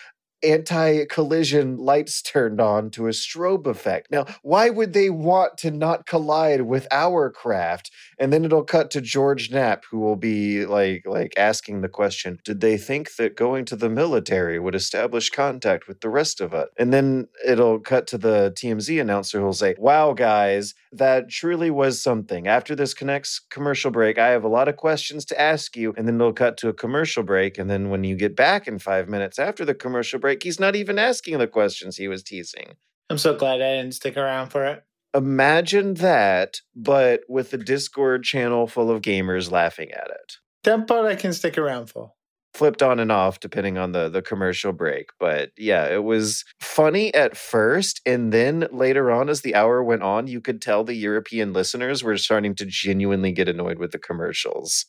anti 0.44 1.06
collision 1.06 1.78
lights 1.78 2.22
turned 2.22 2.60
on 2.60 2.90
to 2.92 3.08
a 3.08 3.12
strobe 3.12 3.68
effect. 3.68 4.12
Now, 4.12 4.26
why 4.42 4.70
would 4.70 4.94
they 4.94 5.10
want 5.10 5.58
to 5.60 5.72
not 5.72 6.06
collide 6.06 6.62
with 6.62 6.88
our 6.92 7.30
craft? 7.30 7.92
And 8.20 8.34
then 8.34 8.46
it'll 8.46 8.64
cut 8.64 8.90
to 8.92 9.02
George 9.02 9.52
Knapp, 9.52 9.86
who 9.90 10.00
will 10.00 10.16
be 10.16 10.66
like 10.66 11.04
like 11.06 11.34
asking 11.38 11.82
the 11.82 11.90
question, 11.90 12.40
did 12.44 12.62
they 12.62 12.78
think 12.78 13.16
that 13.16 13.36
going 13.36 13.66
to 13.66 13.76
the 13.76 13.90
military 13.90 14.60
would 14.60 14.76
establish 14.76 15.30
contact 15.30 15.88
with 15.88 16.02
the 16.02 16.10
rest 16.10 16.42
of 16.42 16.54
us? 16.54 16.68
And 16.78 16.94
then 16.94 17.28
it'll 17.46 17.80
cut 17.80 18.08
to 18.08 18.18
the 18.18 18.54
TMZ 18.58 19.00
announcer 19.00 19.40
who'll 19.40 19.54
say, 19.54 19.76
Wow, 19.78 20.14
guys, 20.14 20.74
that 20.92 21.30
truly 21.30 21.70
was 21.70 22.02
something. 22.02 22.48
After 22.48 22.76
this 22.76 22.94
connects 22.94 23.40
commercial 23.40 23.92
break, 23.92 24.18
I 24.18 24.30
have 24.30 24.44
a 24.44 24.50
lot 24.50 24.68
of 24.68 24.78
questions 24.78 25.26
to 25.26 25.40
ask 25.40 25.76
you. 25.76 25.94
And 25.98 26.08
then 26.08 26.16
it'll 26.16 26.34
cut 26.34 26.58
to 26.58 26.70
a 26.70 26.74
commercial 26.74 27.24
break. 27.24 27.58
And 27.58 27.70
then 27.70 27.90
when 27.90 28.04
you 28.04 28.16
get 28.16 28.36
back 28.36 28.68
in 28.68 28.80
five 28.80 29.08
minutes 29.08 29.38
after 29.38 29.66
the 29.66 29.76
commercial 29.76 30.20
break, 30.20 30.44
he's 30.44 30.60
not 30.60 30.76
even 30.76 30.98
asking 30.98 31.38
the 31.38 31.48
questions 31.48 31.98
he 31.98 32.08
was 32.08 32.24
teasing. 32.24 32.76
I'm 33.10 33.18
so 33.18 33.36
glad 33.36 33.62
I 33.62 33.76
didn't 33.78 33.94
stick 33.94 34.18
around 34.18 34.50
for 34.50 34.66
it. 34.66 34.84
Imagine 35.18 35.96
that, 35.96 36.62
but 36.76 37.22
with 37.28 37.52
a 37.52 37.58
Discord 37.58 38.24
channel 38.24 38.68
full 38.68 38.92
of 38.92 39.02
gamers 39.02 39.50
laughing 39.50 39.92
at 39.92 40.12
it. 40.12 40.34
That 40.64 40.86
part 40.86 41.08
I 41.08 41.16
can 41.16 41.34
stick 41.34 41.58
around 41.58 41.90
for. 41.90 42.12
Flipped 42.54 42.84
on 42.84 43.00
and 43.00 43.12
off 43.12 43.40
depending 43.40 43.80
on 43.80 43.94
the 43.94 44.10
the 44.10 44.22
commercial 44.22 44.74
break, 44.74 45.10
but 45.20 45.52
yeah, 45.58 45.86
it 45.88 46.04
was 46.04 46.46
funny 46.60 47.12
at 47.16 47.36
first, 47.36 48.00
and 48.06 48.32
then 48.32 48.68
later 48.72 49.12
on, 49.12 49.28
as 49.28 49.42
the 49.42 49.56
hour 49.56 49.84
went 49.84 50.04
on, 50.04 50.28
you 50.28 50.40
could 50.40 50.62
tell 50.62 50.84
the 50.84 50.94
European 50.94 51.52
listeners 51.52 52.04
were 52.04 52.18
starting 52.18 52.54
to 52.56 52.66
genuinely 52.66 53.32
get 53.32 53.50
annoyed 53.50 53.80
with 53.80 53.92
the 53.92 54.00
commercials. 54.00 54.86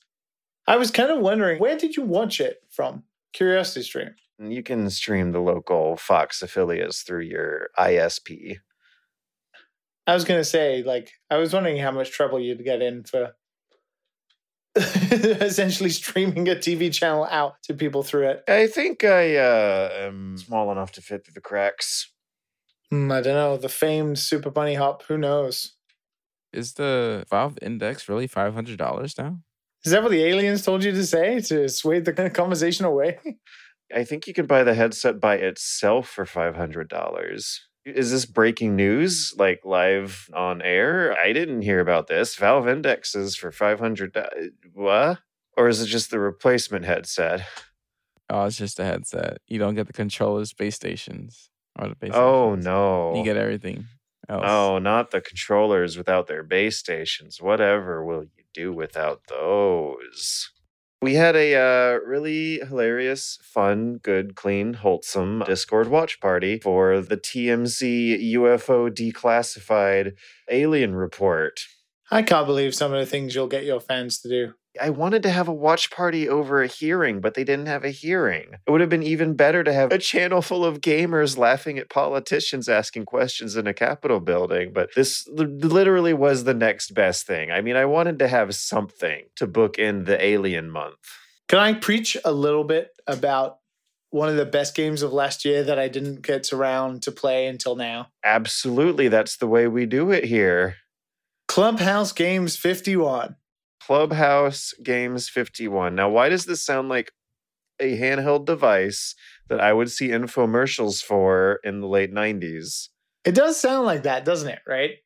I 0.67 0.77
was 0.77 0.91
kind 0.91 1.11
of 1.11 1.21
wondering, 1.21 1.59
where 1.59 1.79
did 1.79 1.97
you 1.97 2.03
watch 2.03 2.39
it 2.39 2.59
from? 2.69 3.05
Curiosity 3.33 3.83
Stream. 3.83 4.11
You 4.39 4.63
can 4.63 4.91
stream 4.91 5.33
the 5.33 5.41
local 5.41 5.97
Fox 5.97 6.43
affiliates 6.43 7.03
through 7.03 7.23
your 7.23 7.71
ISP. 7.79 8.59
I 10.09 10.15
was 10.15 10.25
gonna 10.25 10.43
say, 10.43 10.83
like, 10.83 11.13
I 11.31 11.37
was 11.37 11.53
wondering 11.53 11.77
how 11.77 11.91
much 11.91 12.11
trouble 12.11 12.41
you'd 12.41 12.65
get 12.65 12.81
in 12.81 13.05
for 13.05 13.35
essentially 14.75 15.91
streaming 15.91 16.49
a 16.49 16.55
TV 16.55 16.91
channel 16.91 17.27
out 17.31 17.63
to 17.65 17.75
people 17.75 18.03
through 18.03 18.29
it. 18.29 18.45
I 18.49 18.69
think 18.69 19.05
I 19.05 19.37
uh, 19.37 19.91
am 19.99 20.39
small 20.39 20.73
enough 20.73 20.93
to 20.93 21.03
fit 21.03 21.27
through 21.27 21.35
the 21.35 21.43
cracks. 21.43 22.11
Hmm, 22.91 23.13
I 23.13 23.21
don't 23.21 23.35
know. 23.35 23.59
The 23.59 23.69
famed 23.69 24.19
Super 24.19 24.51
Bunny 24.51 24.75
Hop. 24.75 25.03
Who 25.05 25.19
knows? 25.19 25.75
Is 26.55 26.73
the 26.73 27.27
Valve 27.29 27.59
Index 27.61 28.09
really 28.09 28.27
five 28.27 28.55
hundred 28.55 28.79
dollars 28.79 29.19
now? 29.19 29.41
Is 29.85 29.93
that 29.93 30.03
what 30.03 30.11
the 30.11 30.25
aliens 30.25 30.65
told 30.65 30.85
you 30.85 30.93
to 30.93 31.05
say 31.07 31.41
to 31.41 31.69
sway 31.69 32.01
the 32.01 32.31
conversation 32.35 32.87
away? 32.87 33.19
I 33.95 34.05
think 34.05 34.27
you 34.27 34.33
can 34.33 34.47
buy 34.47 34.65
the 34.65 34.75
headset 34.75 35.21
by 35.21 35.37
itself 35.37 36.09
for 36.09 36.25
five 36.25 36.57
hundred 36.57 36.89
dollars. 36.89 37.68
Is 37.95 38.11
this 38.11 38.27
breaking 38.27 38.77
news, 38.77 39.35
like 39.37 39.61
live 39.65 40.29
on 40.35 40.63
air? 40.63 41.17
I 41.19 41.33
didn't 41.33 41.63
hear 41.63 41.81
about 41.81 42.07
this. 42.07 42.37
Valve 42.37 42.69
Indexes 42.69 43.37
for 43.37 43.51
five 43.51 43.79
hundred. 43.81 44.17
Uh, 44.17 44.29
what? 44.73 45.19
Or 45.57 45.69
is 45.69 45.81
it 45.81 45.87
just 45.87 46.11
the 46.11 46.21
replacement 46.21 46.85
headset? 46.85 47.43
Oh, 48.31 48.45
it's 48.45 48.59
just 48.59 48.79
a 48.79 48.85
headset. 48.85 49.39
You 49.49 49.59
don't 49.59 49.75
get 49.75 49.87
the 49.87 49.93
controllers, 49.93 50.53
base 50.53 50.77
stations, 50.77 51.51
or 51.79 51.89
the 51.89 51.97
base. 51.97 52.13
Oh 52.15 52.53
stations. 52.53 52.65
no! 52.65 53.17
You 53.17 53.25
get 53.25 53.37
everything 53.37 53.87
else. 54.29 54.45
Oh, 54.47 54.79
not 54.79 55.11
the 55.11 55.21
controllers 55.21 55.97
without 55.97 56.27
their 56.27 56.43
base 56.43 56.77
stations. 56.79 57.41
Whatever 57.41 58.05
will 58.05 58.25
you 58.25 58.45
do 58.53 58.73
without 58.73 59.23
those? 59.29 60.51
We 61.01 61.15
had 61.15 61.37
a 61.37 61.55
uh, 61.55 61.99
really 62.05 62.59
hilarious, 62.59 63.39
fun, 63.41 63.99
good, 63.99 64.35
clean, 64.35 64.75
wholesome 64.75 65.45
Discord 65.47 65.87
watch 65.89 66.21
party 66.21 66.59
for 66.59 67.01
the 67.01 67.17
TMZ 67.17 68.33
UFO 68.35 68.91
declassified 68.91 70.15
alien 70.51 70.97
report. 70.97 71.61
I 72.11 72.23
can't 72.23 72.47
believe 72.47 72.75
some 72.75 72.93
of 72.93 72.99
the 72.99 73.07
things 73.07 73.35
you'll 73.35 73.47
get 73.47 73.65
your 73.65 73.81
fans 73.81 74.19
to 74.23 74.29
do. 74.29 74.55
I 74.81 74.91
wanted 74.91 75.23
to 75.25 75.31
have 75.31 75.49
a 75.49 75.53
watch 75.53 75.91
party 75.91 76.29
over 76.29 76.63
a 76.63 76.67
hearing, 76.67 77.21
but 77.21 77.35
they 77.35 77.45
didn't 77.45 77.67
have 77.67 77.85
a 77.85 77.91
hearing. 77.91 78.55
It 78.67 78.71
would 78.71 78.81
have 78.81 78.91
been 78.91 79.03
even 79.03 79.35
better 79.35 79.65
to 79.65 79.73
have 79.73 79.93
a 79.93 79.99
channel 79.99 80.43
full 80.43 80.65
of 80.65 80.81
gamers 80.81 81.37
laughing 81.37 81.79
at 81.79 81.91
politicians 81.91 82.69
asking 82.69 83.05
questions 83.07 83.57
in 83.57 83.67
a 83.67 83.75
Capitol 83.75 84.21
building, 84.21 84.73
but 84.73 84.91
this 84.95 85.29
literally 85.29 86.15
was 86.15 86.45
the 86.45 86.55
next 86.55 86.95
best 86.95 87.27
thing. 87.27 87.51
I 87.51 87.61
mean, 87.61 87.77
I 87.77 87.85
wanted 87.85 88.19
to 88.21 88.29
have 88.29 88.55
something 88.55 89.27
to 89.37 89.47
book 89.47 89.79
in 89.79 90.05
the 90.05 90.23
Alien 90.25 90.71
month. 90.71 90.97
Can 91.49 91.59
I 91.59 91.73
preach 91.73 92.17
a 92.25 92.33
little 92.33 92.65
bit 92.65 92.91
about 93.07 93.59
one 94.11 94.29
of 94.29 94.37
the 94.37 94.47
best 94.47 94.75
games 94.75 95.03
of 95.03 95.13
last 95.13 95.45
year 95.45 95.63
that 95.63 95.79
I 95.79 95.89
didn't 95.89 96.23
get 96.23 96.53
around 96.53 97.03
to 97.03 97.13
play 97.13 97.47
until 97.47 97.77
now? 97.77 98.09
Absolutely. 98.25 99.09
That's 99.09 99.37
the 99.37 99.47
way 99.47 99.69
we 99.69 99.87
do 99.87 100.11
it 100.11 100.25
here. 100.25 100.77
Clubhouse 101.47 102.13
Games 102.13 102.57
51. 102.57 103.37
Clubhouse 103.89 104.75
Games 104.83 105.31
51. 105.31 105.95
Now, 105.95 106.11
why 106.11 106.29
does 106.29 106.45
this 106.45 106.63
sound 106.63 106.91
like 106.91 107.11
a 107.81 107.97
handheld 107.97 108.45
device 108.45 109.15
that 109.49 109.63
I 109.63 109.73
would 109.73 109.91
see 109.91 110.09
infomercials 110.09 111.03
for 111.03 111.59
in 111.65 111.81
the 111.81 111.87
late 111.87 112.13
90s? 112.13 112.89
It 113.25 113.35
does 113.35 113.59
sound 113.59 113.87
like 113.87 114.03
that, 114.03 114.27
doesn't 114.27 114.51
it? 114.51 114.59
Right? 114.67 114.97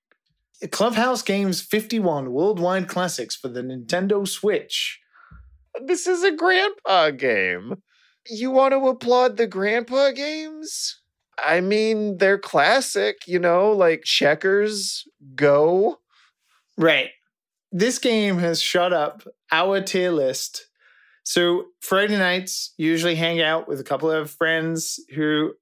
Clubhouse 0.72 1.22
Games 1.22 1.62
51 1.62 2.32
Worldwide 2.32 2.88
Classics 2.88 3.36
for 3.36 3.46
the 3.46 3.62
Nintendo 3.62 4.26
Switch. 4.26 4.98
This 5.86 6.08
is 6.08 6.24
a 6.24 6.32
grandpa 6.32 7.10
game. 7.10 7.84
You 8.28 8.50
want 8.50 8.72
to 8.72 8.88
applaud 8.88 9.36
the 9.36 9.46
grandpa 9.46 10.10
games? 10.10 11.00
I 11.38 11.60
mean, 11.60 12.18
they're 12.18 12.36
classic, 12.36 13.28
you 13.28 13.38
know, 13.38 13.70
like 13.70 14.02
checkers, 14.02 15.04
go. 15.36 16.00
Right 16.76 17.10
this 17.72 17.98
game 17.98 18.38
has 18.38 18.60
shut 18.60 18.92
up 18.92 19.26
our 19.50 19.80
tier 19.80 20.10
list. 20.10 20.68
So 21.24 21.66
Friday 21.80 22.18
nights 22.18 22.74
usually 22.76 23.14
hang 23.14 23.40
out 23.40 23.66
with 23.66 23.80
a 23.80 23.84
couple 23.84 24.10
of 24.10 24.30
friends 24.30 25.00
who 25.14 25.54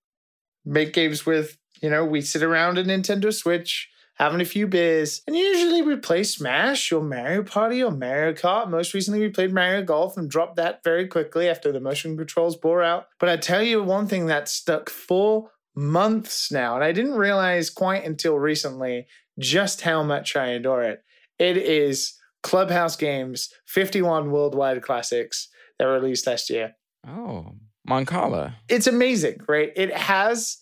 make 0.64 0.92
games 0.92 1.24
with, 1.24 1.56
you 1.80 1.88
know, 1.88 2.04
we 2.04 2.20
sit 2.20 2.42
around 2.42 2.78
a 2.78 2.84
Nintendo 2.84 3.32
Switch 3.32 3.88
having 4.20 4.40
a 4.42 4.44
few 4.44 4.66
beers, 4.66 5.22
and 5.26 5.34
usually 5.34 5.80
we 5.80 5.96
play 5.96 6.22
Smash 6.22 6.92
or 6.92 7.02
Mario 7.02 7.42
Party 7.42 7.82
or 7.82 7.90
Mario 7.90 8.34
Kart. 8.34 8.68
Most 8.68 8.92
recently, 8.92 9.20
we 9.20 9.30
played 9.30 9.50
Mario 9.50 9.82
Golf 9.82 10.18
and 10.18 10.28
dropped 10.28 10.56
that 10.56 10.84
very 10.84 11.06
quickly 11.08 11.48
after 11.48 11.72
the 11.72 11.80
motion 11.80 12.18
controls 12.18 12.54
bore 12.54 12.82
out. 12.82 13.06
But 13.18 13.30
I 13.30 13.38
tell 13.38 13.62
you 13.62 13.82
one 13.82 14.06
thing 14.06 14.26
that 14.26 14.46
stuck 14.46 14.90
for 14.90 15.52
months 15.74 16.52
now, 16.52 16.74
and 16.74 16.84
I 16.84 16.92
didn't 16.92 17.14
realize 17.14 17.70
quite 17.70 18.04
until 18.04 18.38
recently 18.38 19.06
just 19.38 19.80
how 19.80 20.02
much 20.02 20.36
I 20.36 20.48
adore 20.48 20.82
it. 20.82 21.02
It 21.40 21.56
is 21.56 22.12
Clubhouse 22.42 22.96
Games 22.96 23.48
51 23.66 24.30
Worldwide 24.30 24.82
Classics 24.82 25.48
that 25.78 25.86
released 25.86 26.26
last 26.26 26.50
year. 26.50 26.76
Oh, 27.08 27.54
Mancala. 27.88 28.56
It's 28.68 28.86
amazing, 28.86 29.38
right? 29.48 29.72
It 29.74 29.96
has 29.96 30.58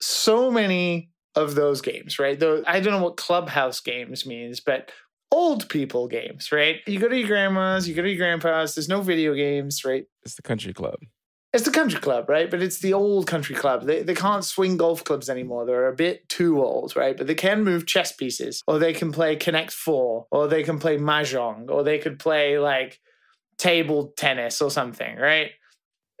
so 0.00 0.50
many 0.50 1.10
of 1.34 1.54
those 1.54 1.82
games, 1.82 2.18
right? 2.18 2.40
Though 2.40 2.62
I 2.66 2.80
don't 2.80 2.94
know 2.94 3.04
what 3.04 3.18
Clubhouse 3.18 3.80
Games 3.80 4.24
means, 4.24 4.60
but 4.60 4.90
old 5.30 5.68
people 5.68 6.08
games, 6.08 6.50
right? 6.52 6.76
You 6.86 6.98
go 6.98 7.08
to 7.08 7.16
your 7.16 7.28
grandma's, 7.28 7.86
you 7.86 7.94
go 7.94 8.00
to 8.00 8.08
your 8.08 8.16
grandpa's, 8.16 8.74
there's 8.74 8.88
no 8.88 9.02
video 9.02 9.34
games, 9.34 9.84
right? 9.84 10.06
It's 10.22 10.36
the 10.36 10.42
country 10.42 10.72
club. 10.72 10.96
It's 11.52 11.64
the 11.64 11.70
country 11.70 11.98
club, 11.98 12.28
right? 12.28 12.50
But 12.50 12.62
it's 12.62 12.80
the 12.80 12.92
old 12.92 13.26
country 13.26 13.54
club. 13.54 13.84
They, 13.84 14.02
they 14.02 14.14
can't 14.14 14.44
swing 14.44 14.76
golf 14.76 15.02
clubs 15.02 15.30
anymore. 15.30 15.64
They're 15.64 15.88
a 15.88 15.96
bit 15.96 16.28
too 16.28 16.62
old, 16.62 16.94
right? 16.94 17.16
But 17.16 17.26
they 17.26 17.34
can 17.34 17.64
move 17.64 17.86
chess 17.86 18.12
pieces, 18.12 18.62
or 18.66 18.78
they 18.78 18.92
can 18.92 19.12
play 19.12 19.34
Connect 19.36 19.72
Four, 19.72 20.26
or 20.30 20.46
they 20.46 20.62
can 20.62 20.78
play 20.78 20.98
Mahjong, 20.98 21.70
or 21.70 21.82
they 21.82 21.98
could 21.98 22.18
play 22.18 22.58
like 22.58 23.00
table 23.56 24.12
tennis 24.16 24.60
or 24.60 24.70
something, 24.70 25.16
right? 25.16 25.52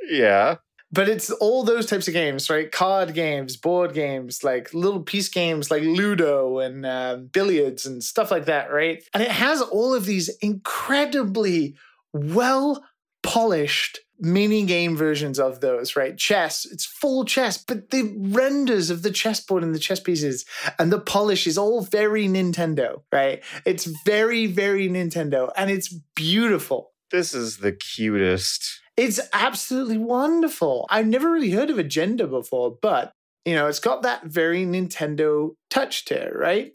Yeah. 0.08 0.56
But 0.90 1.10
it's 1.10 1.30
all 1.30 1.64
those 1.64 1.84
types 1.84 2.08
of 2.08 2.14
games, 2.14 2.48
right? 2.48 2.72
Card 2.72 3.12
games, 3.12 3.58
board 3.58 3.92
games, 3.92 4.42
like 4.42 4.72
little 4.72 5.02
piece 5.02 5.28
games 5.28 5.70
like 5.70 5.82
Ludo 5.82 6.60
and 6.60 6.86
uh, 6.86 7.18
billiards 7.30 7.84
and 7.84 8.02
stuff 8.02 8.30
like 8.30 8.46
that, 8.46 8.72
right? 8.72 9.04
And 9.12 9.22
it 9.22 9.30
has 9.30 9.60
all 9.60 9.92
of 9.92 10.06
these 10.06 10.30
incredibly 10.38 11.76
well 12.14 12.82
polished 13.28 14.00
mini 14.18 14.64
game 14.64 14.96
versions 14.96 15.38
of 15.38 15.60
those, 15.60 15.94
right? 15.94 16.16
Chess, 16.16 16.64
it's 16.64 16.86
full 16.86 17.26
chess, 17.26 17.62
but 17.62 17.90
the 17.90 18.14
renders 18.18 18.88
of 18.88 19.02
the 19.02 19.10
chessboard 19.10 19.62
and 19.62 19.74
the 19.74 19.78
chess 19.78 20.00
pieces 20.00 20.46
and 20.78 20.90
the 20.90 20.98
polish 20.98 21.46
is 21.46 21.58
all 21.58 21.82
very 21.82 22.26
Nintendo, 22.26 23.02
right? 23.12 23.44
It's 23.66 23.84
very, 24.06 24.46
very 24.46 24.88
Nintendo 24.88 25.52
and 25.58 25.70
it's 25.70 25.94
beautiful. 26.16 26.92
This 27.10 27.34
is 27.34 27.58
the 27.58 27.72
cutest. 27.72 28.80
It's 28.96 29.20
absolutely 29.34 29.98
wonderful. 29.98 30.86
I've 30.88 31.06
never 31.06 31.30
really 31.30 31.50
heard 31.50 31.68
of 31.68 31.78
Agenda 31.78 32.26
before, 32.26 32.78
but 32.80 33.12
you 33.44 33.54
know, 33.54 33.66
it's 33.66 33.78
got 33.78 34.02
that 34.02 34.24
very 34.24 34.64
Nintendo 34.64 35.50
touch 35.68 36.06
to 36.06 36.14
it, 36.14 36.34
right? 36.34 36.72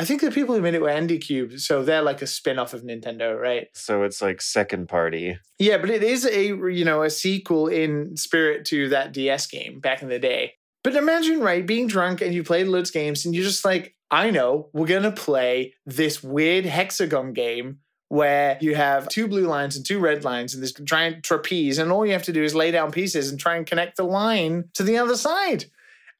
I 0.00 0.04
think 0.04 0.20
the 0.20 0.30
people 0.30 0.54
who 0.54 0.60
made 0.60 0.74
it 0.74 0.80
were 0.80 1.18
Cube, 1.18 1.58
so 1.58 1.82
they're 1.82 2.02
like 2.02 2.22
a 2.22 2.26
spin-off 2.26 2.72
of 2.72 2.82
Nintendo, 2.82 3.38
right? 3.38 3.66
So 3.74 4.04
it's 4.04 4.22
like 4.22 4.40
second 4.40 4.88
party. 4.88 5.38
Yeah, 5.58 5.78
but 5.78 5.90
it 5.90 6.04
is 6.04 6.24
a 6.24 6.46
you 6.46 6.84
know 6.84 7.02
a 7.02 7.10
sequel 7.10 7.66
in 7.66 8.16
spirit 8.16 8.64
to 8.66 8.88
that 8.90 9.12
DS 9.12 9.48
game 9.48 9.80
back 9.80 10.02
in 10.02 10.08
the 10.08 10.20
day. 10.20 10.54
But 10.84 10.94
imagine, 10.94 11.40
right, 11.40 11.66
being 11.66 11.88
drunk 11.88 12.20
and 12.20 12.32
you 12.32 12.44
played 12.44 12.68
loads 12.68 12.92
games 12.92 13.26
and 13.26 13.34
you're 13.34 13.44
just 13.44 13.64
like, 13.64 13.96
I 14.10 14.30
know, 14.30 14.68
we're 14.72 14.86
gonna 14.86 15.10
play 15.10 15.74
this 15.84 16.22
weird 16.22 16.64
hexagon 16.64 17.32
game 17.32 17.80
where 18.08 18.56
you 18.60 18.76
have 18.76 19.08
two 19.08 19.26
blue 19.26 19.46
lines 19.46 19.76
and 19.76 19.84
two 19.84 19.98
red 19.98 20.24
lines 20.24 20.54
and 20.54 20.62
this 20.62 20.72
giant 20.72 21.24
trapeze, 21.24 21.78
and 21.78 21.90
all 21.90 22.06
you 22.06 22.12
have 22.12 22.22
to 22.22 22.32
do 22.32 22.44
is 22.44 22.54
lay 22.54 22.70
down 22.70 22.92
pieces 22.92 23.30
and 23.30 23.40
try 23.40 23.56
and 23.56 23.66
connect 23.66 23.96
the 23.96 24.04
line 24.04 24.64
to 24.74 24.84
the 24.84 24.96
other 24.96 25.16
side. 25.16 25.64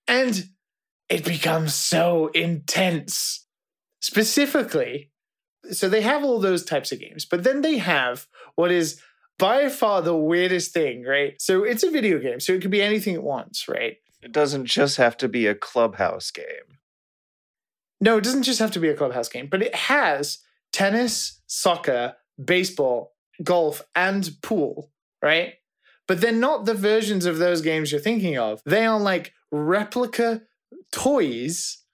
And 0.09 0.49
it 1.09 1.25
becomes 1.25 1.75
so 1.75 2.31
intense 2.35 3.47
specifically 4.01 5.11
so 5.71 5.89
they 5.89 6.01
have 6.01 6.25
all 6.25 6.39
those 6.39 6.65
types 6.65 6.93
of 6.93 7.01
games 7.01 7.25
but 7.25 7.45
then 7.45 7.63
they 7.63 7.79
have 7.79 8.27
what 8.55 8.71
is 8.71 9.01
by 9.39 9.69
far 9.69 10.03
the 10.03 10.17
weirdest 10.17 10.73
thing 10.73 11.05
right? 11.05 11.41
So 11.41 11.65
it's 11.65 11.83
a 11.83 11.91
video 11.91 12.19
game 12.19 12.41
so 12.41 12.53
it 12.53 12.63
could 12.63 12.71
be 12.71 12.83
anything 12.83 13.15
it 13.15 13.23
wants 13.23 13.69
right? 13.69 13.97
It 14.23 14.33
doesn't 14.33 14.67
just 14.67 14.97
have 14.97 15.17
to 15.19 15.29
be 15.29 15.47
a 15.47 15.55
clubhouse 15.55 16.31
game. 16.31 16.79
No 18.01 18.19
it 18.19 18.25
doesn't 18.25 18.45
just 18.45 18.59
have 18.59 18.73
to 18.73 18.81
be 18.81 18.89
a 18.89 18.97
clubhouse 18.97 19.29
game 19.29 19.49
but 19.51 19.63
it 19.63 19.75
has 19.75 20.39
tennis 20.73 21.41
soccer 21.47 22.17
baseball 22.43 23.15
golf 23.43 23.83
and 23.95 24.31
pool 24.43 24.91
right? 25.23 25.55
But 26.07 26.21
they're 26.21 26.33
not 26.33 26.65
the 26.65 26.75
versions 26.75 27.27
of 27.27 27.39
those 27.39 27.61
games 27.61 27.93
you're 27.93 28.01
thinking 28.01 28.39
of. 28.39 28.63
They 28.65 28.87
are 28.87 28.99
like 28.99 29.35
replica 29.51 30.43
toys 30.93 31.85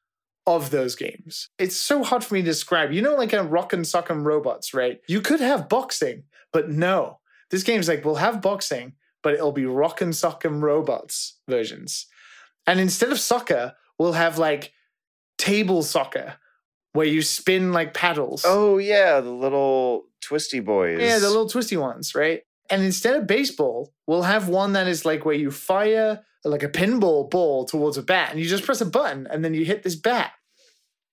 of 0.47 0.71
those 0.71 0.95
games. 0.95 1.49
It's 1.59 1.77
so 1.77 2.03
hard 2.05 2.23
for 2.23 2.35
me 2.35 2.43
to 2.43 2.47
describe. 2.47 2.93
You 2.93 3.03
know, 3.03 3.15
like 3.15 3.33
a 3.33 3.43
Rock 3.43 3.73
'Em 3.73 3.85
Sock 3.85 4.11
'Em 4.11 4.27
Robots, 4.27 4.75
right? 4.75 5.01
You 5.09 5.21
could 5.21 5.41
have 5.41 5.69
boxing, 5.69 6.25
but 6.53 6.69
no. 6.69 7.21
This 7.51 7.63
game's 7.63 7.89
like, 7.89 8.05
we'll 8.05 8.17
have 8.17 8.43
boxing, 8.43 8.95
but 9.23 9.35
it'll 9.35 9.53
be 9.53 9.67
Rock 9.67 10.01
and 10.01 10.15
Sock 10.15 10.45
and 10.45 10.63
Robots 10.63 11.39
versions. 11.49 12.07
And 12.67 12.81
instead 12.81 13.13
of 13.13 13.21
soccer, 13.21 13.75
we'll 13.99 14.15
have 14.15 14.39
like 14.39 14.73
table 15.39 15.83
soccer 15.83 16.37
where 16.93 17.07
you 17.07 17.23
spin 17.23 17.73
like 17.73 17.95
paddles. 17.95 18.45
Oh 18.47 18.79
yeah, 18.79 19.21
the 19.21 19.31
little 19.31 20.07
twisty 20.21 20.61
boys. 20.61 21.01
Yeah, 21.01 21.19
the 21.19 21.29
little 21.29 21.49
twisty 21.49 21.77
ones, 21.77 22.15
right? 22.15 22.43
And 22.75 22.83
instead 22.83 23.15
of 23.15 23.29
baseball, 23.29 23.95
we'll 24.09 24.23
have 24.23 24.49
one 24.49 24.73
that 24.73 24.89
is 24.89 25.05
like 25.05 25.25
where 25.25 25.37
you 25.37 25.53
fire 25.53 26.25
like 26.45 26.65
a 26.65 26.69
pinball 26.69 27.31
ball 27.31 27.67
towards 27.67 27.97
a 27.97 28.03
bat 28.03 28.33
and 28.33 28.41
you 28.41 28.47
just 28.47 28.65
press 28.65 28.81
a 28.81 28.85
button 28.85 29.29
and 29.31 29.45
then 29.45 29.55
you 29.55 29.65
hit 29.65 29.85
this 29.85 29.95
bat. 29.95 30.33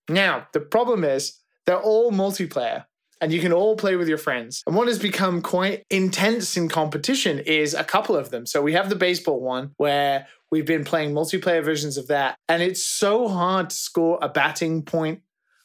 Now, 0.09 0.47
the 0.53 0.59
problem 0.59 1.03
is 1.03 1.37
they're 1.67 1.79
all 1.79 2.11
multiplayer 2.11 2.85
and 3.21 3.31
you 3.31 3.39
can 3.39 3.53
all 3.53 3.75
play 3.75 3.95
with 3.95 4.07
your 4.07 4.17
friends. 4.17 4.63
And 4.65 4.75
what 4.75 4.87
has 4.87 4.97
become 4.97 5.43
quite 5.43 5.85
intense 5.91 6.57
in 6.57 6.67
competition 6.67 7.37
is 7.37 7.75
a 7.75 7.83
couple 7.83 8.17
of 8.17 8.31
them. 8.31 8.47
So 8.47 8.63
we 8.63 8.73
have 8.73 8.89
the 8.89 8.95
baseball 8.95 9.39
one 9.39 9.69
where 9.77 10.25
we've 10.49 10.65
been 10.65 10.83
playing 10.83 11.13
multiplayer 11.13 11.63
versions 11.63 11.95
of 11.95 12.07
that. 12.07 12.37
And 12.49 12.63
it's 12.63 12.83
so 12.83 13.27
hard 13.27 13.69
to 13.69 13.75
score 13.75 14.17
a 14.19 14.29
batting 14.29 14.81
point, 14.81 15.21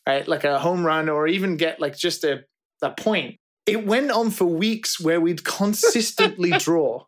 right? 0.07 0.29
Like 0.29 0.45
a 0.45 0.59
home 0.59 0.85
run 0.85 1.09
or 1.09 1.27
even 1.27 1.57
get 1.57 1.81
like 1.81 1.97
just 1.97 2.23
a, 2.23 2.45
a 2.83 2.91
point. 2.91 3.39
It 3.67 3.87
went 3.87 4.11
on 4.11 4.31
for 4.31 4.47
weeks 4.47 5.01
where 5.01 5.21
we'd 5.21 5.45
consistently 5.45 6.51
draw. 6.59 7.05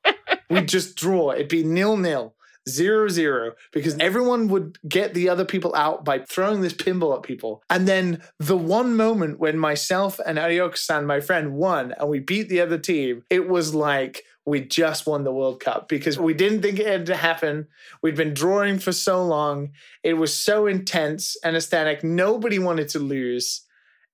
We'd 0.51 0.69
just 0.69 0.97
draw. 0.97 1.33
It'd 1.33 1.49
be 1.49 1.63
nil 1.63 1.97
nil 1.97 2.35
zero 2.69 3.09
zero 3.09 3.53
because 3.73 3.97
everyone 3.99 4.49
would 4.49 4.79
get 4.87 5.15
the 5.15 5.29
other 5.29 5.45
people 5.45 5.75
out 5.75 6.05
by 6.05 6.21
throwing 6.21 6.61
this 6.61 6.75
pinball 6.75 7.17
at 7.17 7.23
people. 7.23 7.63
And 7.71 7.89
then 7.89 8.23
the 8.39 8.57
one 8.57 8.97
moment 8.97 9.39
when 9.39 9.59
myself 9.59 10.21
and 10.25 10.39
Arioka-san, 10.39 11.07
my 11.07 11.21
friend, 11.21 11.55
won 11.55 11.95
and 11.99 12.09
we 12.09 12.21
beat 12.21 12.49
the 12.49 12.61
other 12.61 12.79
team, 12.79 13.25
it 13.31 13.49
was 13.49 13.75
like 13.75 14.23
we 14.45 14.61
just 14.61 15.07
won 15.07 15.25
the 15.25 15.33
World 15.33 15.61
Cup 15.61 15.89
because 15.89 16.19
we 16.19 16.35
didn't 16.35 16.63
think 16.63 16.79
it 16.79 16.87
had 16.87 17.07
to 17.07 17.17
happen. 17.17 17.69
We'd 18.03 18.17
been 18.17 18.35
drawing 18.35 18.79
for 18.79 18.93
so 18.93 19.25
long. 19.25 19.71
It 20.03 20.15
was 20.15 20.35
so 20.35 20.67
intense 20.67 21.37
and 21.45 21.57
aesthetic. 21.57 22.03
Nobody 22.03 22.59
wanted 22.59 22.89
to 22.91 22.99
lose. 22.99 23.63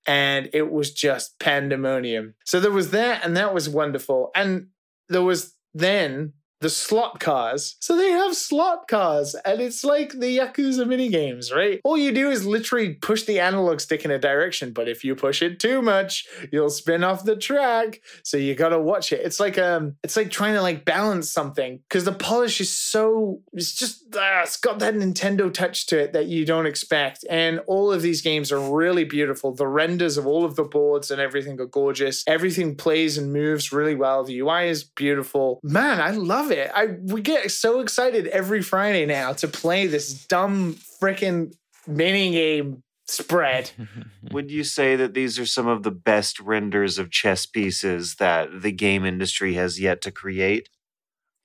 And 0.07 0.51
it 0.53 0.71
was 0.71 0.93
just 0.93 1.39
pandemonium. 1.39 2.35
So 2.45 2.61
there 2.61 2.71
was 2.71 2.91
that, 2.91 3.25
and 3.25 3.37
that 3.37 3.55
was 3.55 3.69
wonderful. 3.69 4.31
And 4.35 4.69
there 5.09 5.23
was 5.23 5.55
then 5.73 6.35
the 6.65 6.71
slot 6.71 7.21
cars. 7.21 7.77
So 7.81 7.95
they 7.95 8.09
have 8.09 8.35
slot 8.35 8.89
cars, 8.89 9.37
and 9.45 9.61
it's 9.61 9.85
like 9.85 10.13
the 10.13 10.39
Yakuza 10.39 10.87
minigames, 10.87 11.55
right? 11.55 11.79
All 11.85 11.99
you 11.99 12.11
do 12.11 12.31
is 12.31 12.47
literally 12.47 12.95
push 12.95 13.25
the 13.25 13.39
analog 13.39 13.81
stick 13.81 14.07
in 14.07 14.11
a 14.11 14.19
direction, 14.19 14.73
but 14.73 14.89
if 14.89 15.05
you 15.05 15.15
push 15.15 15.43
it 15.43 15.61
too 15.61 15.83
much, 15.83 16.27
you'll 16.51 16.71
spin 16.71 17.05
off 17.05 17.25
the 17.25 17.37
track. 17.37 18.01
So 18.23 18.39
you 18.39 18.55
gotta 18.55 18.81
watch 18.81 19.13
it. 19.13 19.21
It's 19.21 19.39
like 19.39 19.59
um, 19.59 19.97
it's 20.03 20.17
like 20.17 20.31
trying 20.31 20.55
to 20.55 20.63
like 20.63 20.87
balance 20.87 21.29
something 21.29 21.81
because 21.87 22.05
the 22.05 22.13
polish 22.13 22.63
is 22.63 22.73
so 22.73 23.43
it's 23.53 23.75
just 23.75 24.17
ah, 24.17 24.41
it's 24.41 24.57
got 24.57 24.79
that 24.79 24.95
Nintendo 24.95 25.53
touch 25.53 25.85
to 25.89 26.01
it 26.01 26.15
that 26.15 26.29
you 26.29 26.47
don't 26.47 26.65
expect. 26.65 27.27
And 27.29 27.61
all 27.67 27.93
of 27.93 28.01
these 28.01 28.23
games 28.23 28.51
are 28.51 28.75
really 28.75 29.05
beautiful. 29.05 29.53
The 29.53 29.67
renders 29.67 30.17
of 30.17 30.27
all 30.27 30.47
of 30.47 30.57
the 30.57 30.65
boards 30.65 31.11
and 31.11 31.21
everything 31.21 31.61
are 31.61 31.67
gorgeous. 31.67 32.25
Everything 32.27 32.75
plays 32.75 33.19
and 33.19 33.35
moves 33.35 33.71
really 33.71 33.95
well. 33.95 34.25
The 34.25 34.41
UI 34.41 34.71
is 34.71 34.83
beautiful. 34.83 35.61
Man, 35.63 36.01
I 36.01 36.13
love 36.13 36.51
it 36.51 36.54
it. 36.59 36.71
I 36.75 36.97
we 37.03 37.21
get 37.21 37.51
so 37.51 37.81
excited 37.81 38.27
every 38.29 38.63
Friday 38.63 39.07
now 39.07 39.33
to 39.35 39.49
play 39.49 39.87
this 39.87 40.27
dumb 40.27 40.77
freaking 41.01 41.55
mini 41.87 42.33
game 42.33 42.83
spread. 43.07 43.71
Would 44.31 44.51
you 44.51 44.65
say 44.65 44.97
that 44.97 45.15
these 45.15 45.39
are 45.39 45.47
some 45.47 45.67
of 45.67 45.83
the 45.83 45.91
best 45.91 46.41
renders 46.41 46.99
of 46.99 47.11
chess 47.11 47.47
pieces 47.47 48.17
that 48.17 48.63
the 48.63 48.73
game 48.73 49.05
industry 49.05 49.55
has 49.55 49.81
yet 49.81 50.01
to 50.03 50.11
create? 50.11 50.69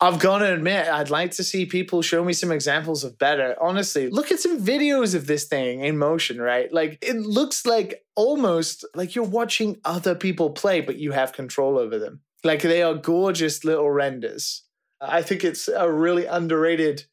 I've 0.02 0.20
got 0.20 0.38
to 0.40 0.54
admit, 0.54 0.88
I'd 0.88 1.10
like 1.10 1.32
to 1.32 1.44
see 1.44 1.66
people 1.66 2.02
show 2.02 2.24
me 2.24 2.32
some 2.32 2.54
examples 2.54 3.04
of 3.04 3.18
better. 3.18 3.56
Honestly, 3.60 4.10
look 4.10 4.32
at 4.32 4.40
some 4.40 4.58
videos 4.58 5.14
of 5.14 5.28
this 5.28 5.44
thing 5.44 5.84
in 5.84 5.98
motion, 5.98 6.40
right? 6.40 6.72
Like 6.72 7.00
it 7.02 7.18
looks 7.18 7.66
like 7.66 8.06
almost 8.16 8.86
like 8.96 9.14
you're 9.14 9.26
watching 9.26 9.78
other 9.84 10.16
people 10.16 10.52
play, 10.52 10.80
but 10.80 10.98
you 10.98 11.12
have 11.12 11.34
control 11.34 11.78
over 11.78 12.00
them. 12.00 12.22
Like 12.46 12.62
they 12.62 12.82
are 12.82 12.94
gorgeous 12.94 13.66
little 13.66 13.92
renders. 13.92 14.64
I 15.02 15.22
think 15.22 15.44
it's 15.44 15.68
a 15.68 15.90
really 15.92 16.26
underrated 16.26 17.06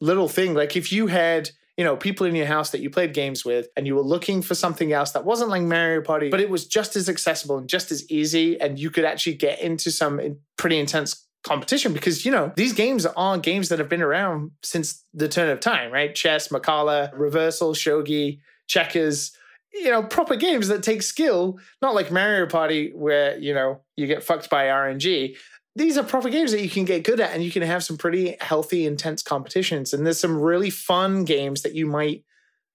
little 0.00 0.28
thing. 0.28 0.54
Like 0.54 0.76
if 0.76 0.92
you 0.92 1.06
had, 1.06 1.50
you 1.76 1.84
know, 1.84 1.96
people 1.96 2.26
in 2.26 2.34
your 2.34 2.46
house 2.46 2.70
that 2.70 2.80
you 2.80 2.90
played 2.90 3.14
games 3.14 3.44
with 3.44 3.68
and 3.76 3.86
you 3.86 3.94
were 3.94 4.02
looking 4.02 4.42
for 4.42 4.54
something 4.54 4.92
else 4.92 5.12
that 5.12 5.24
wasn't 5.24 5.50
like 5.50 5.62
Mario 5.62 6.02
Party, 6.02 6.28
but 6.28 6.40
it 6.40 6.50
was 6.50 6.66
just 6.66 6.96
as 6.96 7.08
accessible 7.08 7.58
and 7.58 7.68
just 7.68 7.92
as 7.92 8.10
easy 8.10 8.60
and 8.60 8.78
you 8.78 8.90
could 8.90 9.04
actually 9.04 9.34
get 9.34 9.60
into 9.60 9.90
some 9.90 10.38
pretty 10.56 10.78
intense 10.78 11.26
competition 11.42 11.92
because 11.92 12.24
you 12.24 12.30
know 12.30 12.52
these 12.56 12.72
games 12.72 13.04
are 13.04 13.38
games 13.38 13.68
that 13.68 13.78
have 13.80 13.88
been 13.88 14.02
around 14.02 14.52
since 14.62 15.04
the 15.12 15.28
turn 15.28 15.50
of 15.50 15.58
time 15.58 15.90
right 15.90 16.14
chess 16.14 16.48
Mancala 16.48 17.12
Reversi 17.14 17.74
shogi 17.74 18.38
checkers 18.68 19.36
you 19.72 19.90
know 19.90 20.02
proper 20.02 20.36
games 20.36 20.68
that 20.68 20.82
take 20.82 21.02
skill 21.02 21.58
not 21.80 21.94
like 21.94 22.12
mario 22.12 22.46
party 22.46 22.92
where 22.94 23.36
you 23.38 23.52
know 23.52 23.80
you 23.96 24.06
get 24.06 24.22
fucked 24.22 24.48
by 24.50 24.66
rng 24.66 25.36
these 25.74 25.96
are 25.96 26.02
proper 26.02 26.28
games 26.28 26.52
that 26.52 26.62
you 26.62 26.68
can 26.68 26.84
get 26.84 27.04
good 27.04 27.20
at 27.20 27.32
and 27.32 27.42
you 27.42 27.50
can 27.50 27.62
have 27.62 27.82
some 27.82 27.96
pretty 27.96 28.36
healthy, 28.40 28.86
intense 28.86 29.22
competitions. 29.22 29.92
And 29.92 30.04
there's 30.04 30.20
some 30.20 30.40
really 30.40 30.70
fun 30.70 31.24
games 31.24 31.62
that 31.62 31.74
you 31.74 31.86
might 31.86 32.24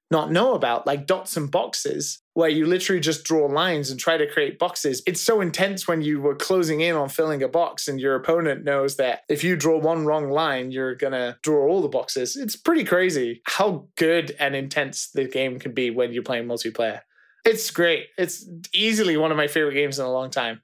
not 0.09 0.31
know 0.31 0.53
about, 0.53 0.87
like 0.87 1.05
dots 1.05 1.35
and 1.35 1.51
boxes, 1.51 2.21
where 2.33 2.49
you 2.49 2.65
literally 2.65 3.01
just 3.01 3.25
draw 3.25 3.45
lines 3.45 3.91
and 3.91 3.99
try 3.99 4.15
to 4.15 4.25
create 4.25 4.57
boxes. 4.57 5.03
It's 5.05 5.19
so 5.19 5.41
intense 5.41 5.87
when 5.87 6.01
you 6.01 6.21
were 6.21 6.35
closing 6.35 6.81
in 6.81 6.95
on 6.95 7.09
filling 7.09 7.43
a 7.43 7.47
box 7.47 7.87
and 7.87 7.99
your 7.99 8.15
opponent 8.15 8.63
knows 8.63 8.95
that 8.95 9.23
if 9.27 9.43
you 9.43 9.57
draw 9.57 9.77
one 9.77 10.05
wrong 10.05 10.31
line, 10.31 10.71
you're 10.71 10.95
gonna 10.95 11.37
draw 11.43 11.67
all 11.67 11.81
the 11.81 11.89
boxes. 11.89 12.35
It's 12.37 12.55
pretty 12.55 12.85
crazy 12.85 13.41
how 13.45 13.87
good 13.95 14.35
and 14.39 14.55
intense 14.55 15.09
the 15.11 15.25
game 15.25 15.59
can 15.59 15.73
be 15.73 15.89
when 15.89 16.13
you're 16.13 16.23
playing 16.23 16.45
multiplayer. 16.45 17.01
It's 17.43 17.69
great. 17.71 18.07
It's 18.17 18.47
easily 18.73 19.17
one 19.17 19.31
of 19.31 19.37
my 19.37 19.47
favorite 19.47 19.73
games 19.73 19.99
in 19.99 20.05
a 20.05 20.11
long 20.11 20.29
time. 20.29 20.61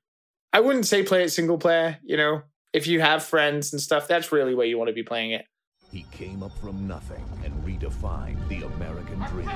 I 0.54 0.60
wouldn't 0.60 0.86
say 0.86 1.02
play 1.02 1.24
it 1.24 1.30
single 1.32 1.58
player. 1.58 1.98
You 2.04 2.16
know, 2.16 2.44
if 2.74 2.86
you 2.86 3.02
have 3.02 3.24
friends 3.24 3.74
and 3.74 3.82
stuff, 3.82 4.08
that's 4.08 4.32
really 4.32 4.54
where 4.54 4.68
you 4.68 4.78
want 4.78 4.90
to 4.90 4.94
be 4.94 5.02
playing 5.02 5.32
it. 5.32 5.46
He 5.92 6.06
came 6.12 6.44
up 6.44 6.56
from 6.60 6.88
nothing 6.88 7.24
and 7.44 7.54
redefined 7.66 8.48
the 8.50 8.64
American 8.66 9.20
dream. 9.30 9.50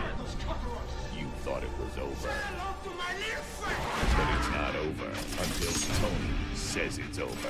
You 1.16 1.28
thought 1.44 1.64
it 1.64 1.70
was 1.80 1.98
over. 2.00 2.34
But 3.64 4.28
it's 4.40 4.50
not 4.50 4.76
over 4.76 5.08
until 5.08 5.72
Tony 6.00 6.34
says 6.56 6.98
it's 6.98 7.20
over. 7.20 7.50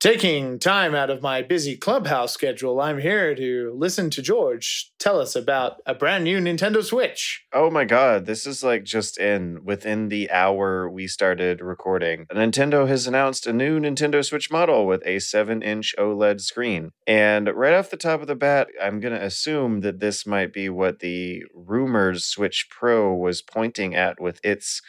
Taking 0.00 0.58
time 0.58 0.94
out 0.94 1.10
of 1.10 1.20
my 1.20 1.42
busy 1.42 1.76
clubhouse 1.76 2.32
schedule, 2.32 2.80
I'm 2.80 3.00
here 3.00 3.34
to 3.34 3.74
listen 3.76 4.08
to 4.08 4.22
George 4.22 4.90
tell 4.98 5.20
us 5.20 5.36
about 5.36 5.82
a 5.84 5.94
brand 5.94 6.24
new 6.24 6.38
Nintendo 6.38 6.82
Switch. 6.82 7.44
Oh 7.52 7.70
my 7.70 7.84
god, 7.84 8.24
this 8.24 8.46
is 8.46 8.62
like 8.64 8.84
just 8.84 9.18
in 9.18 9.62
within 9.62 10.08
the 10.08 10.30
hour 10.30 10.88
we 10.88 11.06
started 11.06 11.60
recording. 11.60 12.24
Nintendo 12.32 12.88
has 12.88 13.06
announced 13.06 13.46
a 13.46 13.52
new 13.52 13.78
Nintendo 13.78 14.24
Switch 14.24 14.50
model 14.50 14.86
with 14.86 15.02
a 15.04 15.18
7 15.18 15.60
inch 15.60 15.94
OLED 15.98 16.40
screen. 16.40 16.92
And 17.06 17.48
right 17.54 17.74
off 17.74 17.90
the 17.90 17.98
top 17.98 18.22
of 18.22 18.26
the 18.26 18.34
bat, 18.34 18.68
I'm 18.80 19.00
going 19.00 19.14
to 19.14 19.24
assume 19.24 19.80
that 19.80 20.00
this 20.00 20.26
might 20.26 20.52
be 20.52 20.70
what 20.70 21.00
the 21.00 21.42
rumored 21.54 22.22
Switch 22.22 22.68
Pro 22.70 23.14
was 23.14 23.42
pointing 23.42 23.94
at 23.94 24.18
with 24.18 24.40
its 24.44 24.80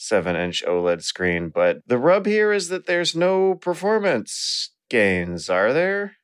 7 0.00 0.34
inch 0.36 0.64
OLED 0.66 1.02
screen. 1.02 1.50
But 1.50 1.82
the 1.86 1.98
rub 1.98 2.26
here 2.26 2.52
is 2.52 2.68
that 2.68 2.86
there's 2.86 3.14
no 3.14 3.54
performance 3.54 4.70
gains, 4.88 5.48
are 5.50 5.72
there? 5.72 6.16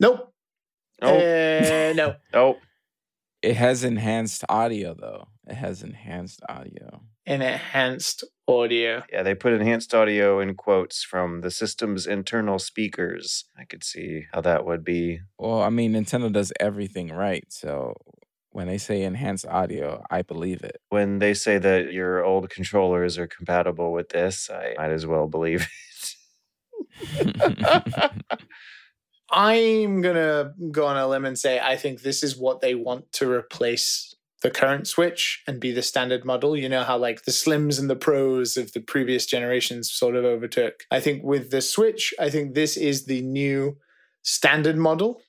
Nope. 0.00 0.32
Oh, 1.02 1.16
Uh, 1.16 1.92
no. 1.96 2.14
oh. 2.34 2.56
It 3.42 3.56
has 3.56 3.84
enhanced 3.84 4.44
audio 4.48 4.94
though. 4.98 5.28
It 5.46 5.54
has 5.54 5.82
enhanced 5.82 6.40
audio. 6.48 7.02
An 7.24 7.40
enhanced 7.42 8.24
audio. 8.48 9.02
Yeah, 9.12 9.22
they 9.22 9.34
put 9.34 9.52
enhanced 9.52 9.94
audio 9.94 10.40
in 10.40 10.54
quotes 10.54 11.04
from 11.04 11.42
the 11.42 11.50
system's 11.50 12.06
internal 12.06 12.58
speakers. 12.58 13.44
I 13.56 13.64
could 13.64 13.84
see 13.84 14.24
how 14.32 14.40
that 14.40 14.64
would 14.64 14.82
be. 14.82 15.20
Well, 15.38 15.60
I 15.62 15.68
mean, 15.70 15.92
Nintendo 15.92 16.32
does 16.32 16.52
everything 16.58 17.10
right. 17.12 17.44
So 17.50 17.94
when 18.50 18.66
they 18.66 18.78
say 18.78 19.02
enhanced 19.02 19.46
audio, 19.46 20.02
I 20.10 20.22
believe 20.22 20.62
it. 20.62 20.80
When 20.88 21.18
they 21.18 21.34
say 21.34 21.58
that 21.58 21.92
your 21.92 22.24
old 22.24 22.50
controllers 22.50 23.18
are 23.18 23.26
compatible 23.26 23.92
with 23.92 24.08
this, 24.08 24.50
I 24.50 24.74
might 24.76 24.90
as 24.90 25.06
well 25.06 25.28
believe 25.28 25.66
it. 25.66 26.14
I'm 29.30 30.00
gonna 30.00 30.54
go 30.70 30.86
on 30.86 30.96
a 30.96 31.06
limb 31.06 31.24
and 31.24 31.38
say 31.38 31.60
I 31.60 31.76
think 31.76 32.00
this 32.00 32.22
is 32.22 32.36
what 32.36 32.60
they 32.60 32.74
want 32.74 33.12
to 33.12 33.30
replace 33.30 34.14
the 34.42 34.50
current 34.50 34.86
Switch 34.86 35.42
and 35.46 35.60
be 35.60 35.72
the 35.72 35.82
standard 35.82 36.24
model. 36.24 36.56
You 36.56 36.68
know 36.68 36.84
how 36.84 36.96
like 36.96 37.24
the 37.24 37.32
Slims 37.32 37.78
and 37.78 37.90
the 37.90 37.96
Pros 37.96 38.56
of 38.56 38.72
the 38.72 38.80
previous 38.80 39.26
generations 39.26 39.92
sort 39.92 40.16
of 40.16 40.24
overtook. 40.24 40.84
I 40.90 41.00
think 41.00 41.22
with 41.24 41.50
the 41.50 41.60
Switch, 41.60 42.14
I 42.18 42.30
think 42.30 42.54
this 42.54 42.76
is 42.76 43.06
the 43.06 43.20
new 43.22 43.76
standard 44.22 44.76
model. 44.76 45.20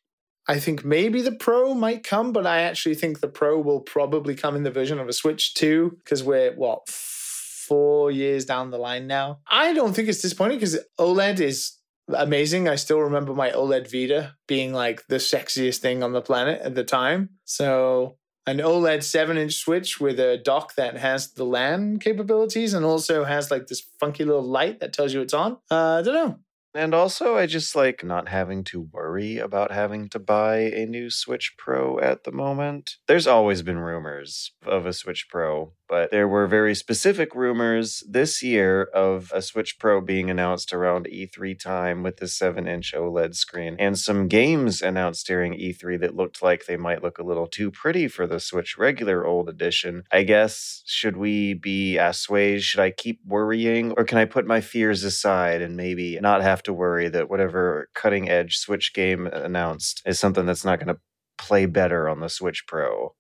I 0.50 0.60
think 0.60 0.84
maybe 0.84 1.22
the 1.22 1.32
Pro 1.32 1.76
might 1.76 2.04
come, 2.04 2.34
but 2.34 2.48
I 2.48 2.62
actually 2.62 2.96
think 2.96 3.20
the 3.20 3.28
Pro 3.28 3.60
will 3.60 3.82
probably 3.82 4.34
come 4.34 4.56
in 4.56 4.64
the 4.64 4.72
version 4.72 4.98
of 4.98 5.08
a 5.08 5.14
Switch 5.14 5.54
2 5.54 6.00
because 6.04 6.24
we're 6.24 6.54
what 6.54 6.90
four 6.90 8.10
years 8.10 8.46
down 8.46 8.72
the 8.72 8.80
line 8.80 9.06
now. 9.06 9.42
I 9.48 9.74
don't 9.74 9.94
think 9.94 10.10
it's 10.10 10.24
disappointing 10.24 10.58
because 10.58 10.80
OLED 11.00 11.40
is 11.40 11.74
amazing. 12.08 12.68
I 12.68 12.78
still 12.78 12.98
remember 12.98 13.36
my 13.36 13.52
OLED 13.52 13.92
Vita 13.92 14.34
being 14.48 14.74
like 14.74 15.06
the 15.08 15.18
sexiest 15.18 15.78
thing 15.78 16.02
on 16.02 16.14
the 16.14 16.22
planet 16.22 16.60
at 16.64 16.74
the 16.74 16.84
time. 16.84 17.30
So 17.46 18.18
an 18.48 18.58
OLED 18.58 19.04
7 19.04 19.38
inch 19.38 19.54
switch 19.54 20.00
with 20.00 20.20
a 20.20 20.38
dock 20.38 20.74
that 20.74 20.98
has 20.98 21.34
the 21.34 21.46
LAN 21.46 22.00
capabilities 22.00 22.74
and 22.74 22.84
also 22.84 23.24
has 23.24 23.52
like 23.52 23.68
this 23.68 23.84
funky 24.00 24.26
little 24.26 24.42
light 24.42 24.80
that 24.80 24.94
tells 24.94 25.14
you 25.14 25.22
it's 25.22 25.36
on. 25.36 25.58
Uh, 25.70 26.00
I 26.00 26.02
don't 26.02 26.16
know. 26.16 26.40
And 26.74 26.94
also, 26.94 27.36
I 27.36 27.48
just 27.48 27.76
like 27.76 28.04
not 28.04 28.30
having 28.30 28.64
to 28.66 28.82
worry 28.94 29.38
about 29.38 29.72
having 29.72 30.08
to 30.10 30.20
buy 30.20 30.58
a 30.60 30.86
new 30.86 31.10
Switch 31.10 31.56
Pro 31.58 32.00
at 32.00 32.24
the 32.24 32.32
moment. 32.32 32.98
There's 33.08 33.26
always 33.28 33.64
been 33.64 33.80
rumors 33.80 34.52
of 34.64 34.86
a 34.86 34.94
Switch 34.94 35.28
Pro, 35.30 35.74
but 35.90 36.12
there 36.12 36.28
were 36.28 36.48
very 36.48 36.76
specific 36.76 37.34
rumors 37.34 38.04
this 38.08 38.44
year 38.44 38.84
of 38.94 39.32
a 39.34 39.42
Switch 39.42 39.80
Pro 39.80 40.00
being 40.00 40.30
announced 40.30 40.72
around 40.72 41.08
E3 41.08 41.60
time 41.60 42.04
with 42.04 42.18
the 42.18 42.28
7 42.28 42.68
inch 42.68 42.94
OLED 42.96 43.36
screen, 43.36 43.76
and 43.80 43.98
some 43.98 44.28
games 44.28 44.82
announced 44.82 45.26
during 45.26 45.54
E3 45.54 46.00
that 46.00 46.16
looked 46.16 46.44
like 46.44 46.66
they 46.66 46.78
might 46.78 47.02
look 47.04 47.18
a 47.18 47.24
little 47.24 47.48
too 47.48 47.72
pretty 47.72 48.08
for 48.08 48.28
the 48.28 48.40
Switch 48.40 48.78
regular 48.78 49.26
old 49.26 49.50
edition. 49.50 50.04
I 50.12 50.24
guess, 50.24 50.84
should 50.86 51.18
we 51.18 51.56
be 51.56 51.98
assuaged? 51.98 52.66
Should 52.66 52.82
I 52.82 52.92
keep 52.92 53.20
worrying? 53.26 53.94
Or 53.98 54.04
can 54.04 54.20
I 54.20 54.26
put 54.26 54.46
my 54.46 54.62
fears 54.62 55.04
aside 55.04 55.62
and 55.62 55.76
maybe 55.76 56.20
not 56.20 56.42
have 56.44 56.62
to 56.64 56.74
worry 56.74 57.10
that 57.10 57.30
whatever 57.30 57.90
cutting 57.96 58.30
edge 58.30 58.58
Switch 58.58 58.94
game 58.94 59.26
announced 59.28 60.02
is 60.06 60.20
something 60.20 60.46
that's 60.46 60.66
not 60.66 60.80
going 60.80 60.94
to 60.94 61.02
play 61.38 61.66
better 61.66 62.08
on 62.08 62.20
the 62.20 62.30
Switch 62.30 62.66
Pro? 62.68 63.16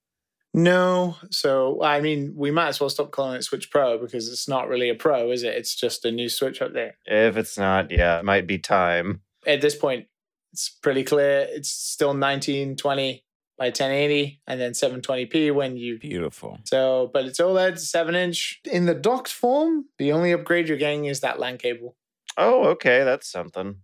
No. 0.53 1.15
So, 1.29 1.83
I 1.83 2.01
mean, 2.01 2.33
we 2.35 2.51
might 2.51 2.69
as 2.69 2.79
well 2.79 2.89
stop 2.89 3.11
calling 3.11 3.35
it 3.35 3.43
Switch 3.43 3.69
Pro 3.69 3.97
because 3.97 4.29
it's 4.29 4.47
not 4.47 4.67
really 4.67 4.89
a 4.89 4.95
Pro, 4.95 5.31
is 5.31 5.43
it? 5.43 5.55
It's 5.55 5.75
just 5.75 6.05
a 6.05 6.11
new 6.11 6.29
Switch 6.29 6.61
up 6.61 6.73
there. 6.73 6.97
If 7.05 7.37
it's 7.37 7.57
not, 7.57 7.91
yeah, 7.91 8.19
it 8.19 8.25
might 8.25 8.47
be 8.47 8.57
time. 8.57 9.21
At 9.45 9.61
this 9.61 9.75
point, 9.75 10.07
it's 10.51 10.69
pretty 10.69 11.03
clear. 11.03 11.47
It's 11.49 11.69
still 11.69 12.09
1920 12.09 13.23
by 13.57 13.65
1080 13.65 14.41
and 14.47 14.59
then 14.59 14.71
720p 14.71 15.53
when 15.53 15.77
you. 15.77 15.99
Beautiful. 15.99 16.59
So, 16.65 17.11
but 17.13 17.25
it's 17.25 17.39
OLED 17.39 17.77
7 17.77 18.15
inch. 18.15 18.61
In 18.71 18.85
the 18.85 18.95
docked 18.95 19.31
form, 19.31 19.85
the 19.97 20.11
only 20.13 20.31
upgrade 20.31 20.67
you're 20.67 20.77
getting 20.77 21.05
is 21.05 21.19
that 21.19 21.39
LAN 21.39 21.57
cable. 21.57 21.95
Oh, 22.37 22.69
okay, 22.69 23.03
that's 23.03 23.29
something. 23.29 23.75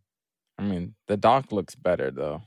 I 0.57 0.63
mean, 0.63 0.95
the 1.07 1.17
dock 1.17 1.51
looks 1.51 1.75
better 1.75 2.09
though. 2.09 2.43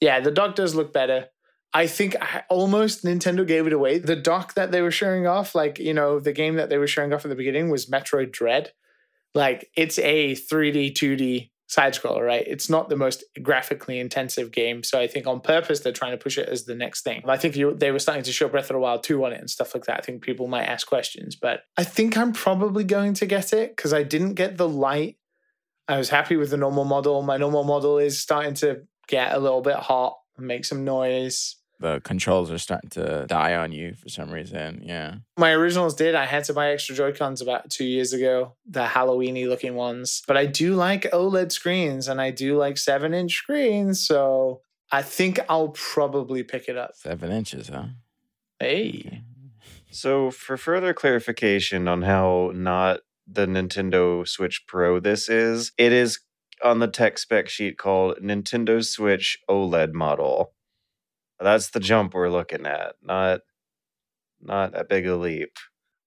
Yeah, 0.00 0.18
the 0.18 0.32
dock 0.32 0.56
does 0.56 0.74
look 0.74 0.92
better. 0.92 1.28
I 1.74 1.86
think 1.86 2.16
almost 2.50 3.04
Nintendo 3.04 3.46
gave 3.46 3.66
it 3.66 3.72
away. 3.72 3.98
The 3.98 4.16
dock 4.16 4.54
that 4.54 4.72
they 4.72 4.82
were 4.82 4.90
showing 4.90 5.26
off, 5.26 5.54
like, 5.54 5.78
you 5.78 5.94
know, 5.94 6.20
the 6.20 6.32
game 6.32 6.56
that 6.56 6.68
they 6.68 6.78
were 6.78 6.86
showing 6.86 7.12
off 7.12 7.24
at 7.24 7.28
the 7.28 7.34
beginning 7.34 7.70
was 7.70 7.86
Metroid 7.86 8.30
Dread. 8.30 8.72
Like, 9.34 9.70
it's 9.74 9.98
a 9.98 10.34
3D, 10.34 10.92
2D 10.92 11.50
side 11.72 11.94
scroller, 11.94 12.20
right? 12.20 12.44
It's 12.46 12.68
not 12.68 12.90
the 12.90 12.96
most 12.96 13.24
graphically 13.42 13.98
intensive 13.98 14.52
game. 14.52 14.82
So 14.82 15.00
I 15.00 15.06
think 15.06 15.26
on 15.26 15.40
purpose, 15.40 15.80
they're 15.80 15.92
trying 15.92 16.10
to 16.10 16.18
push 16.18 16.36
it 16.36 16.46
as 16.46 16.64
the 16.64 16.74
next 16.74 17.02
thing. 17.02 17.22
I 17.26 17.38
think 17.38 17.56
you, 17.56 17.72
they 17.74 17.90
were 17.90 17.98
starting 17.98 18.24
to 18.24 18.32
show 18.32 18.48
Breath 18.48 18.64
of 18.64 18.74
the 18.74 18.78
Wild 18.78 19.02
2 19.02 19.24
on 19.24 19.32
it 19.32 19.40
and 19.40 19.48
stuff 19.48 19.74
like 19.74 19.84
that. 19.84 19.98
I 19.98 20.02
think 20.02 20.22
people 20.22 20.48
might 20.48 20.64
ask 20.64 20.86
questions, 20.86 21.34
but 21.34 21.62
I 21.78 21.84
think 21.84 22.18
I'm 22.18 22.34
probably 22.34 22.84
going 22.84 23.14
to 23.14 23.26
get 23.26 23.54
it 23.54 23.74
because 23.74 23.94
I 23.94 24.02
didn't 24.02 24.34
get 24.34 24.58
the 24.58 24.68
light. 24.68 25.16
I 25.88 25.96
was 25.96 26.10
happy 26.10 26.36
with 26.36 26.50
the 26.50 26.58
normal 26.58 26.84
model. 26.84 27.22
My 27.22 27.38
normal 27.38 27.64
model 27.64 27.96
is 27.96 28.20
starting 28.20 28.54
to 28.56 28.82
get 29.08 29.32
a 29.34 29.38
little 29.38 29.62
bit 29.62 29.76
hot 29.76 30.18
and 30.36 30.46
make 30.46 30.66
some 30.66 30.84
noise. 30.84 31.56
The 31.82 32.00
controls 32.00 32.50
are 32.52 32.58
starting 32.58 32.90
to 32.90 33.26
die 33.26 33.56
on 33.56 33.72
you 33.72 33.94
for 33.94 34.08
some 34.08 34.30
reason. 34.30 34.82
Yeah. 34.86 35.16
My 35.36 35.50
originals 35.50 35.96
did. 35.96 36.14
I 36.14 36.26
had 36.26 36.44
to 36.44 36.54
buy 36.54 36.70
extra 36.70 36.94
Joy 36.94 37.12
Cons 37.12 37.40
about 37.40 37.70
two 37.70 37.84
years 37.84 38.12
ago, 38.12 38.54
the 38.64 38.84
Halloweeny 38.84 39.48
looking 39.48 39.74
ones. 39.74 40.22
But 40.28 40.36
I 40.36 40.46
do 40.46 40.76
like 40.76 41.10
OLED 41.10 41.50
screens 41.50 42.06
and 42.06 42.20
I 42.20 42.30
do 42.30 42.56
like 42.56 42.78
seven 42.78 43.14
inch 43.14 43.34
screens. 43.34 44.00
So 44.00 44.60
I 44.92 45.02
think 45.02 45.40
I'll 45.48 45.70
probably 45.70 46.44
pick 46.44 46.68
it 46.68 46.76
up. 46.76 46.94
Seven 46.94 47.32
inches, 47.32 47.68
huh? 47.68 47.86
Hey. 48.58 49.22
So, 49.94 50.30
for 50.30 50.56
further 50.56 50.94
clarification 50.94 51.86
on 51.86 52.00
how 52.00 52.50
not 52.54 53.00
the 53.26 53.44
Nintendo 53.44 54.26
Switch 54.26 54.66
Pro 54.66 55.00
this 55.00 55.28
is, 55.28 55.72
it 55.76 55.92
is 55.92 56.20
on 56.64 56.78
the 56.78 56.88
tech 56.88 57.18
spec 57.18 57.50
sheet 57.50 57.76
called 57.76 58.16
Nintendo 58.22 58.82
Switch 58.82 59.38
OLED 59.50 59.92
model. 59.92 60.54
That's 61.42 61.70
the 61.70 61.80
jump 61.80 62.14
we're 62.14 62.30
looking 62.30 62.66
at, 62.66 62.94
not 63.02 63.40
not 64.40 64.72
that 64.72 64.88
big 64.88 65.06
a 65.06 65.16
leap. 65.16 65.56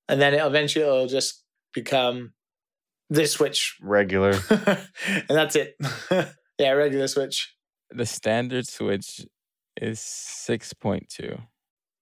And 0.08 0.22
then 0.22 0.34
it 0.34 0.46
eventually 0.46 0.86
it'll 0.86 1.08
just 1.08 1.44
become 1.74 2.34
this 3.10 3.34
Switch. 3.34 3.78
Regular. 3.82 4.32
and 4.50 5.30
that's 5.30 5.56
it. 5.56 5.76
yeah, 6.60 6.72
regular 6.72 7.08
Switch. 7.08 7.56
The 7.92 8.06
standard 8.06 8.68
Switch 8.68 9.26
is 9.82 10.00
6.2. 10.00 11.42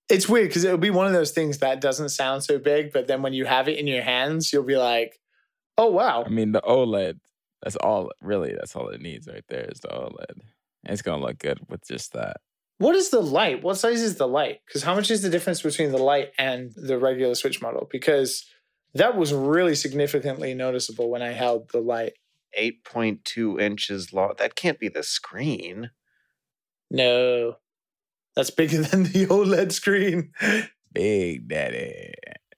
It's 0.09 0.29
weird 0.29 0.49
because 0.49 0.63
it'll 0.63 0.77
be 0.77 0.89
one 0.89 1.07
of 1.07 1.13
those 1.13 1.31
things 1.31 1.59
that 1.59 1.81
doesn't 1.81 2.09
sound 2.09 2.43
so 2.43 2.59
big, 2.59 2.91
but 2.91 3.07
then 3.07 3.21
when 3.21 3.33
you 3.33 3.45
have 3.45 3.67
it 3.67 3.79
in 3.79 3.87
your 3.87 4.03
hands, 4.03 4.51
you'll 4.51 4.63
be 4.63 4.77
like, 4.77 5.19
oh, 5.77 5.89
wow. 5.89 6.23
I 6.25 6.29
mean, 6.29 6.51
the 6.51 6.61
OLED, 6.61 7.19
that's 7.61 7.75
all, 7.77 8.11
really, 8.21 8.53
that's 8.53 8.75
all 8.75 8.89
it 8.89 9.01
needs 9.01 9.27
right 9.27 9.45
there 9.47 9.65
is 9.71 9.79
the 9.79 9.87
OLED. 9.87 10.29
And 10.29 10.93
it's 10.93 11.01
going 11.01 11.19
to 11.19 11.25
look 11.25 11.39
good 11.39 11.59
with 11.69 11.87
just 11.87 12.13
that. 12.13 12.37
What 12.83 12.97
is 12.97 13.11
the 13.11 13.21
light? 13.21 13.63
What 13.63 13.77
size 13.77 14.01
is 14.01 14.17
the 14.17 14.27
light? 14.27 14.59
Because 14.67 14.83
how 14.83 14.93
much 14.93 15.09
is 15.09 15.21
the 15.21 15.29
difference 15.29 15.61
between 15.61 15.93
the 15.93 15.97
light 15.97 16.31
and 16.37 16.73
the 16.75 16.97
regular 16.97 17.33
Switch 17.33 17.61
model? 17.61 17.87
Because 17.89 18.45
that 18.93 19.15
was 19.15 19.33
really 19.33 19.73
significantly 19.73 20.53
noticeable 20.53 21.09
when 21.09 21.21
I 21.21 21.31
held 21.31 21.71
the 21.71 21.79
light. 21.79 22.11
8.2 22.59 23.61
inches 23.61 24.11
long. 24.11 24.33
That 24.37 24.55
can't 24.55 24.79
be 24.79 24.89
the 24.89 25.01
screen. 25.01 25.91
No, 26.91 27.55
that's 28.35 28.49
bigger 28.49 28.81
than 28.81 29.03
the 29.03 29.27
OLED 29.27 29.71
screen. 29.71 30.33
Big 30.91 31.47
Daddy. 31.47 32.15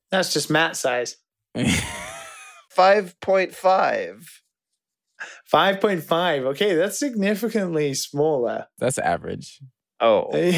That's 0.09 0.33
just 0.33 0.49
Matt 0.49 0.75
size. 0.75 1.17
5.5. 1.55 4.25
5.5. 5.53 6.45
Okay, 6.45 6.73
that's 6.73 6.97
significantly 6.97 7.93
smaller. 7.93 8.65
that's 8.79 8.97
average. 8.97 9.61
Oh. 10.05 10.29
is 10.33 10.53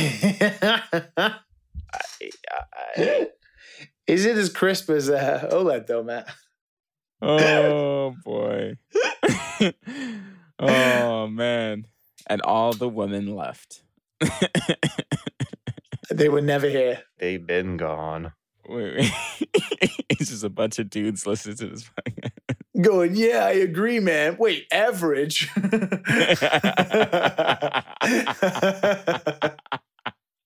I- 2.97 4.29
it 4.29 4.37
as 4.37 4.49
crisp 4.49 4.89
as 4.89 5.09
uh, 5.09 5.47
OLED 5.51 5.87
though, 5.87 6.03
Matt? 6.03 6.29
Oh, 7.21 8.13
boy. 8.25 8.75
oh, 10.59 11.27
man. 11.27 11.85
And 12.27 12.41
all 12.41 12.73
the 12.73 12.89
women 12.89 13.33
left. 13.35 13.83
They 16.09 16.29
were 16.29 16.41
never 16.41 16.69
here. 16.69 17.03
They've 17.19 17.45
been 17.45 17.75
gone. 17.75 18.31
Wait, 18.67 18.97
wait. 18.97 19.11
it's 20.09 20.29
just 20.29 20.43
a 20.43 20.49
bunch 20.49 20.79
of 20.79 20.89
dudes 20.89 21.27
listening 21.27 21.57
to 21.57 21.67
this 21.67 21.83
podcast. 21.83 22.31
Going, 22.80 23.15
yeah, 23.15 23.45
I 23.45 23.51
agree, 23.51 23.99
man. 23.99 24.38
Wait, 24.38 24.67
average. 24.71 25.49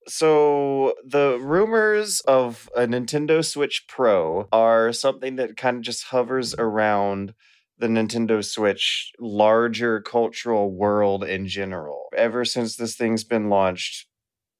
So 0.07 0.95
the 1.05 1.37
rumors 1.39 2.19
of 2.27 2.69
a 2.75 2.81
Nintendo 2.81 3.45
Switch 3.45 3.85
Pro 3.87 4.49
are 4.51 4.91
something 4.91 5.37
that 5.37 5.55
kind 5.55 5.77
of 5.77 5.83
just 5.83 6.05
hovers 6.05 6.53
around 6.55 7.33
the 7.77 7.87
Nintendo 7.87 8.43
Switch 8.43 9.13
larger 9.19 10.01
cultural 10.01 10.69
world 10.69 11.23
in 11.23 11.47
general. 11.47 12.09
Ever 12.13 12.43
since 12.43 12.75
this 12.75 12.95
thing's 12.95 13.23
been 13.23 13.49
launched, 13.49 14.07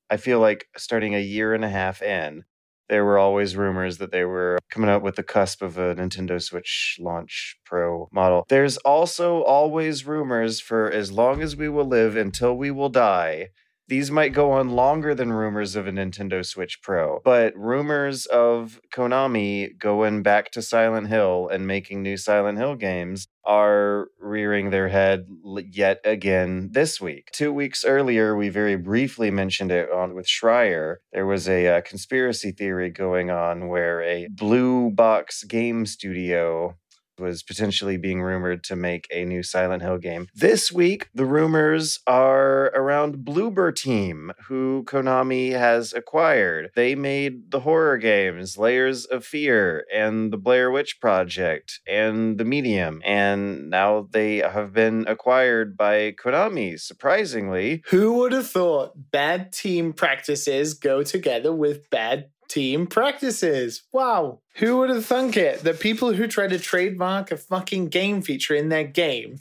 I 0.10 0.16
feel 0.16 0.40
like 0.40 0.68
starting 0.78 1.16
a 1.16 1.20
year 1.20 1.54
and 1.54 1.66
a 1.66 1.70
half 1.70 2.02
in, 2.02 2.46
there 2.92 3.06
were 3.06 3.18
always 3.18 3.56
rumors 3.56 4.00
that 4.00 4.12
they 4.12 4.26
were 4.26 4.60
coming 4.70 4.90
out 4.90 5.02
with 5.02 5.16
the 5.16 5.24
cusp 5.24 5.62
of 5.62 5.78
a 5.78 5.96
Nintendo 5.96 6.42
Switch 6.42 6.98
launch 7.00 7.56
Pro 7.66 8.10
model. 8.12 8.46
There's 8.50 8.76
also 8.78 9.44
always 9.44 10.06
rumors 10.06 10.60
for 10.60 10.92
as 10.92 11.10
long 11.10 11.42
as 11.42 11.56
we 11.56 11.70
will 11.70 11.86
live 11.88 12.18
until 12.18 12.54
we 12.54 12.70
will 12.70 12.90
die 12.90 13.48
these 13.92 14.10
might 14.10 14.32
go 14.32 14.54
on 14.54 14.70
longer 14.70 15.14
than 15.14 15.34
rumors 15.34 15.76
of 15.76 15.86
a 15.86 15.92
Nintendo 15.92 16.46
Switch 16.46 16.82
Pro, 16.82 17.20
but 17.26 17.54
rumors 17.58 18.26
of 18.26 18.80
Konami 18.96 19.78
going 19.78 20.24
back 20.24 20.50
to 20.52 20.62
Silent 20.62 21.10
Hill 21.10 21.50
and 21.52 21.68
making 21.68 22.02
new 22.02 22.16
Silent 22.16 22.58
Hill 22.58 22.76
games 22.76 23.28
are 23.46 24.08
rearing 24.20 24.70
their 24.70 24.88
head 24.88 25.26
yet 25.72 26.00
again 26.06 26.70
this 26.72 27.02
week. 27.02 27.30
Two 27.34 27.52
weeks 27.52 27.84
earlier, 27.84 28.36
we 28.36 28.50
very 28.50 28.76
briefly 28.76 29.32
mentioned 29.32 29.72
it 29.72 29.92
on 29.92 30.14
with 30.14 30.28
Schreier. 30.28 30.98
There 31.12 31.26
was 31.26 31.48
a, 31.48 31.68
uh 31.68 31.82
conspiracy 31.82 32.52
theory 32.52 32.90
going 32.90 33.30
on 33.30 33.68
where 33.68 34.02
a 34.04 34.28
blue 34.30 34.92
box 34.92 35.44
game 35.44 35.86
studio 35.86 36.76
was 37.22 37.44
potentially 37.44 37.98
being 37.98 38.22
rumored 38.22 38.64
to 38.66 38.76
make 38.76 39.08
a 39.12 39.24
new 39.24 39.44
Silent 39.44 39.84
Hill 39.84 39.98
game. 39.98 40.28
This 40.36 40.72
week, 40.72 41.08
the 41.14 41.26
rumors 41.26 42.00
are 42.08 42.66
around 42.76 43.20
Bloober 43.20 43.74
Team, 43.74 44.32
who 44.48 44.84
Konami 44.86 45.52
has 45.52 45.94
acquired. 45.94 46.72
They 46.76 46.96
made 46.96 47.52
the 47.52 47.62
horror 47.62 47.98
games 47.98 48.58
Layers 48.58 49.06
of 49.06 49.24
Fear 49.24 49.86
and 49.94 50.34
the 50.34 50.38
Blair 50.38 50.72
Witch 50.72 51.00
Project 51.00 51.80
and 51.88 52.38
The 52.38 52.46
Medium, 52.46 53.02
and 53.06 53.70
now 53.70 54.08
they 54.12 54.38
have 54.38 54.74
been 54.74 55.06
acquired 55.08 55.78
by 55.78 56.14
Konami, 56.14 56.80
surprisingly. 56.80 57.84
Who 57.90 58.14
would 58.14 58.32
have 58.32 58.50
thought 58.50 59.12
bad 59.12 59.52
team 59.54 59.94
practices 59.94 60.74
go 60.74 61.04
together 61.04 61.54
with 61.54 61.90
bad 61.90 62.30
team 62.52 62.88
practices? 62.88 63.84
Wow. 63.92 64.42
Who 64.56 64.78
would 64.78 64.90
have 64.90 65.06
thunk 65.06 65.38
it? 65.38 65.64
The 65.64 65.74
people 65.74 66.14
who 66.14 66.28
try 66.28 66.48
to 66.48 66.60
trademark 66.60 67.32
a 67.32 67.38
fucking 67.38 67.88
game 67.88 68.22
feature 68.22 68.54
in 68.56 68.70
their 68.70 68.84
game 68.84 69.40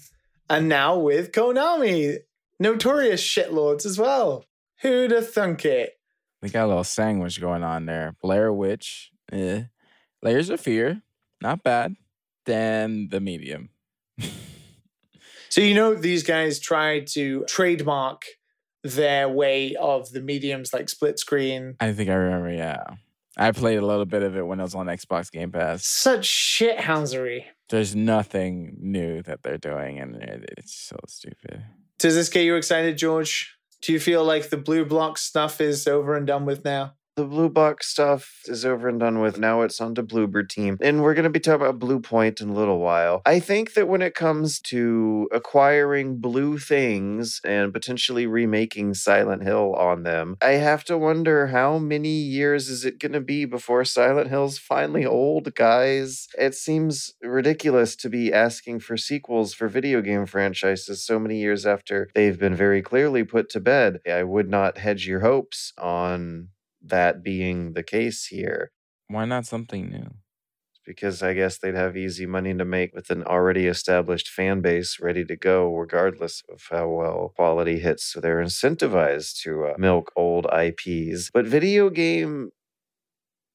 are 0.48 0.60
now 0.60 0.96
with 0.96 1.32
Konami. 1.32 2.18
Notorious 2.58 3.22
shitlords 3.22 3.84
as 3.84 3.98
well. 3.98 4.44
Who'd 4.82 5.10
have 5.10 5.32
thunk 5.32 5.64
it? 5.64 5.98
We 6.42 6.50
got 6.50 6.66
a 6.66 6.68
little 6.68 6.84
sandwich 6.84 7.40
going 7.40 7.62
on 7.62 7.86
there. 7.86 8.14
Blair 8.22 8.52
Witch, 8.52 9.10
eh. 9.32 9.64
Layers 10.22 10.50
of 10.50 10.60
Fear, 10.60 11.02
not 11.40 11.62
bad. 11.62 11.96
Then 12.46 13.08
the 13.10 13.20
medium. 13.20 13.70
So, 15.50 15.62
you 15.62 15.74
know, 15.74 15.96
these 15.96 16.22
guys 16.22 16.60
tried 16.60 17.08
to 17.08 17.44
trademark 17.48 18.22
their 18.82 19.28
way 19.28 19.74
of 19.76 20.10
the 20.12 20.20
mediums 20.20 20.72
like 20.72 20.88
split 20.88 21.18
screen. 21.18 21.76
I 21.80 21.92
think 21.92 22.10
I 22.10 22.14
remember, 22.14 22.52
yeah. 22.52 22.82
I 23.36 23.52
played 23.52 23.78
a 23.78 23.86
little 23.86 24.04
bit 24.04 24.22
of 24.22 24.36
it 24.36 24.46
when 24.46 24.60
I 24.60 24.64
was 24.64 24.74
on 24.74 24.86
Xbox 24.86 25.30
Game 25.30 25.52
Pass. 25.52 25.86
Such 25.86 26.28
shithousery. 26.28 27.44
There's 27.68 27.94
nothing 27.94 28.76
new 28.80 29.22
that 29.22 29.42
they're 29.42 29.58
doing, 29.58 29.98
and 30.00 30.16
it, 30.16 30.54
it's 30.58 30.74
so 30.74 30.96
stupid. 31.06 31.62
Does 31.98 32.14
this 32.14 32.28
get 32.28 32.44
you 32.44 32.56
excited, 32.56 32.98
George? 32.98 33.56
Do 33.82 33.92
you 33.92 34.00
feel 34.00 34.24
like 34.24 34.50
the 34.50 34.56
blue 34.56 34.84
box 34.84 35.22
stuff 35.22 35.60
is 35.60 35.86
over 35.86 36.16
and 36.16 36.26
done 36.26 36.44
with 36.44 36.64
now? 36.64 36.94
The 37.16 37.26
blue 37.26 37.50
box 37.50 37.88
stuff 37.88 38.40
is 38.46 38.64
over 38.64 38.88
and 38.88 38.98
done 38.98 39.18
with. 39.20 39.38
Now 39.38 39.62
it's 39.62 39.80
on 39.80 39.94
to 39.96 40.02
Bloober 40.02 40.48
team. 40.48 40.78
And 40.80 41.02
we're 41.02 41.14
going 41.14 41.24
to 41.24 41.30
be 41.30 41.40
talking 41.40 41.66
about 41.66 41.78
Bluepoint 41.78 42.40
in 42.40 42.50
a 42.50 42.54
little 42.54 42.78
while. 42.78 43.20
I 43.26 43.40
think 43.40 43.74
that 43.74 43.88
when 43.88 44.00
it 44.00 44.14
comes 44.14 44.60
to 44.62 45.28
acquiring 45.32 46.18
blue 46.18 46.56
things 46.56 47.40
and 47.44 47.74
potentially 47.74 48.26
remaking 48.26 48.94
Silent 48.94 49.42
Hill 49.42 49.74
on 49.74 50.04
them, 50.04 50.36
I 50.40 50.52
have 50.52 50.84
to 50.84 50.96
wonder 50.96 51.48
how 51.48 51.78
many 51.78 52.08
years 52.08 52.68
is 52.68 52.84
it 52.84 52.98
going 52.98 53.12
to 53.12 53.20
be 53.20 53.44
before 53.44 53.84
Silent 53.84 54.28
Hill's 54.28 54.58
finally 54.58 55.04
old, 55.04 55.54
guys? 55.54 56.28
It 56.38 56.54
seems 56.54 57.12
ridiculous 57.20 57.96
to 57.96 58.08
be 58.08 58.32
asking 58.32 58.80
for 58.80 58.96
sequels 58.96 59.52
for 59.52 59.68
video 59.68 60.00
game 60.00 60.26
franchises 60.26 61.04
so 61.04 61.18
many 61.18 61.38
years 61.38 61.66
after 61.66 62.08
they've 62.14 62.38
been 62.38 62.54
very 62.54 62.82
clearly 62.82 63.24
put 63.24 63.50
to 63.50 63.60
bed. 63.60 63.98
I 64.10 64.22
would 64.22 64.48
not 64.48 64.78
hedge 64.78 65.06
your 65.06 65.20
hopes 65.20 65.72
on 65.76 66.48
that 66.82 67.22
being 67.22 67.72
the 67.74 67.82
case 67.82 68.26
here 68.26 68.72
Why 69.08 69.24
not 69.24 69.46
something 69.46 69.90
new? 69.90 70.10
because 70.86 71.22
I 71.22 71.34
guess 71.34 71.58
they'd 71.58 71.74
have 71.74 71.96
easy 71.96 72.26
money 72.26 72.54
to 72.54 72.64
make 72.64 72.94
with 72.94 73.10
an 73.10 73.22
already 73.24 73.66
established 73.66 74.28
fan 74.28 74.60
base 74.60 74.98
ready 75.00 75.24
to 75.26 75.36
go, 75.36 75.72
regardless 75.74 76.42
of 76.48 76.62
how 76.70 76.88
well 76.88 77.32
quality 77.36 77.78
hits. 77.78 78.04
So 78.04 78.20
they're 78.20 78.42
incentivized 78.42 79.40
to 79.42 79.66
uh, 79.66 79.74
milk 79.78 80.10
old 80.16 80.46
IPs. 80.46 81.30
But 81.32 81.46
video 81.46 81.90
game 81.90 82.50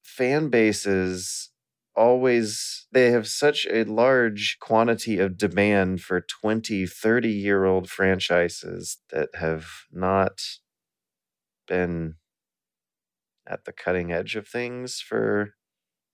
fan 0.03 0.49
bases 0.49 1.51
always 1.95 2.87
they 2.91 3.11
have 3.11 3.27
such 3.27 3.65
a 3.71 3.83
large 3.85 4.57
quantity 4.59 5.17
of 5.17 5.37
demand 5.37 6.01
for 6.01 6.21
20 6.21 6.85
30 6.85 7.29
year 7.31 7.65
old 7.65 7.89
franchises 7.89 8.97
that 9.11 9.29
have 9.35 9.65
not 9.91 10.39
been 11.67 12.15
at 13.47 13.65
the 13.65 13.71
cutting 13.71 14.11
edge 14.11 14.35
of 14.35 14.47
things 14.47 14.99
for 14.99 15.53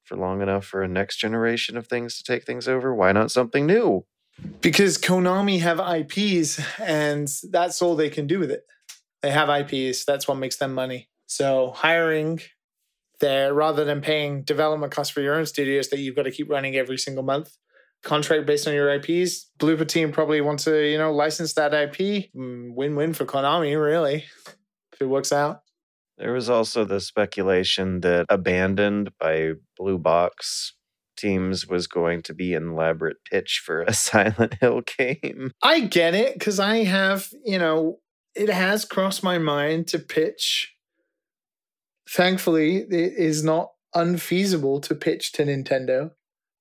for 0.03 0.17
long 0.17 0.41
enough 0.41 0.65
for 0.65 0.81
a 0.81 0.87
next 0.87 1.17
generation 1.17 1.77
of 1.77 1.87
things 1.87 2.17
to 2.17 2.23
take 2.23 2.43
things 2.43 2.67
over 2.67 2.93
why 2.93 3.11
not 3.11 3.31
something 3.31 3.65
new 3.65 4.05
Because 4.61 4.97
Konami 4.97 5.59
have 5.61 5.79
IPs 5.79 6.59
and 6.79 7.27
that's 7.51 7.81
all 7.81 7.95
they 7.95 8.09
can 8.09 8.27
do 8.27 8.39
with 8.39 8.51
it. 8.51 8.63
They 9.21 9.31
have 9.31 9.49
IPs. 9.49 10.05
That's 10.05 10.27
what 10.27 10.37
makes 10.37 10.57
them 10.57 10.73
money. 10.73 11.09
So 11.27 11.71
hiring 11.75 12.39
there 13.19 13.53
rather 13.53 13.85
than 13.85 14.01
paying 14.01 14.43
development 14.43 14.91
costs 14.91 15.13
for 15.13 15.21
your 15.21 15.35
own 15.35 15.45
studios 15.45 15.89
that 15.89 15.99
you've 15.99 16.15
got 16.15 16.23
to 16.23 16.31
keep 16.31 16.49
running 16.49 16.75
every 16.75 16.97
single 16.97 17.23
month. 17.23 17.55
Contract 18.03 18.47
based 18.47 18.67
on 18.67 18.73
your 18.73 18.91
IPs. 18.91 19.51
Bloober 19.59 19.87
team 19.87 20.11
probably 20.11 20.41
wants 20.41 20.63
to, 20.63 20.89
you 20.91 20.97
know, 20.97 21.13
license 21.13 21.53
that 21.53 21.73
IP. 21.73 22.31
Mm, 22.35 22.73
Win-win 22.73 23.13
for 23.13 23.25
Konami, 23.25 23.79
really. 23.79 24.25
If 24.91 25.01
it 25.01 25.05
works 25.05 25.31
out. 25.31 25.61
There 26.21 26.33
was 26.33 26.51
also 26.51 26.85
the 26.85 26.99
speculation 26.99 28.01
that 28.01 28.27
abandoned 28.29 29.11
by 29.19 29.53
blue 29.75 29.97
box 29.97 30.75
teams 31.17 31.67
was 31.67 31.87
going 31.87 32.21
to 32.21 32.33
be 32.33 32.53
an 32.53 32.69
elaborate 32.69 33.17
pitch 33.29 33.61
for 33.65 33.81
a 33.81 33.93
silent 34.09 34.55
hill 34.61 34.81
game 34.97 35.51
I 35.63 35.81
get 35.81 36.13
it 36.13 36.33
because 36.33 36.59
I 36.59 36.83
have, 36.83 37.27
you 37.43 37.57
know, 37.57 37.99
it 38.35 38.49
has 38.49 38.85
crossed 38.85 39.23
my 39.23 39.39
mind 39.39 39.87
to 39.87 39.99
pitch. 39.99 40.73
Thankfully, 42.09 42.77
it 42.77 43.13
is 43.17 43.43
not 43.43 43.71
unfeasible 43.95 44.79
to 44.81 44.95
pitch 44.95 45.31
to 45.33 45.43
Nintendo 45.43 46.11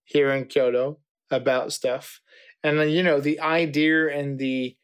here 0.04 0.30
in 0.30 0.46
Kyoto 0.46 0.98
about 1.30 1.72
stuff. 1.72 2.20
And 2.64 2.78
then, 2.78 2.90
you 2.90 3.02
know, 3.02 3.20
the 3.20 3.40
idea 3.40 4.08
and 4.08 4.38
the 4.38 4.76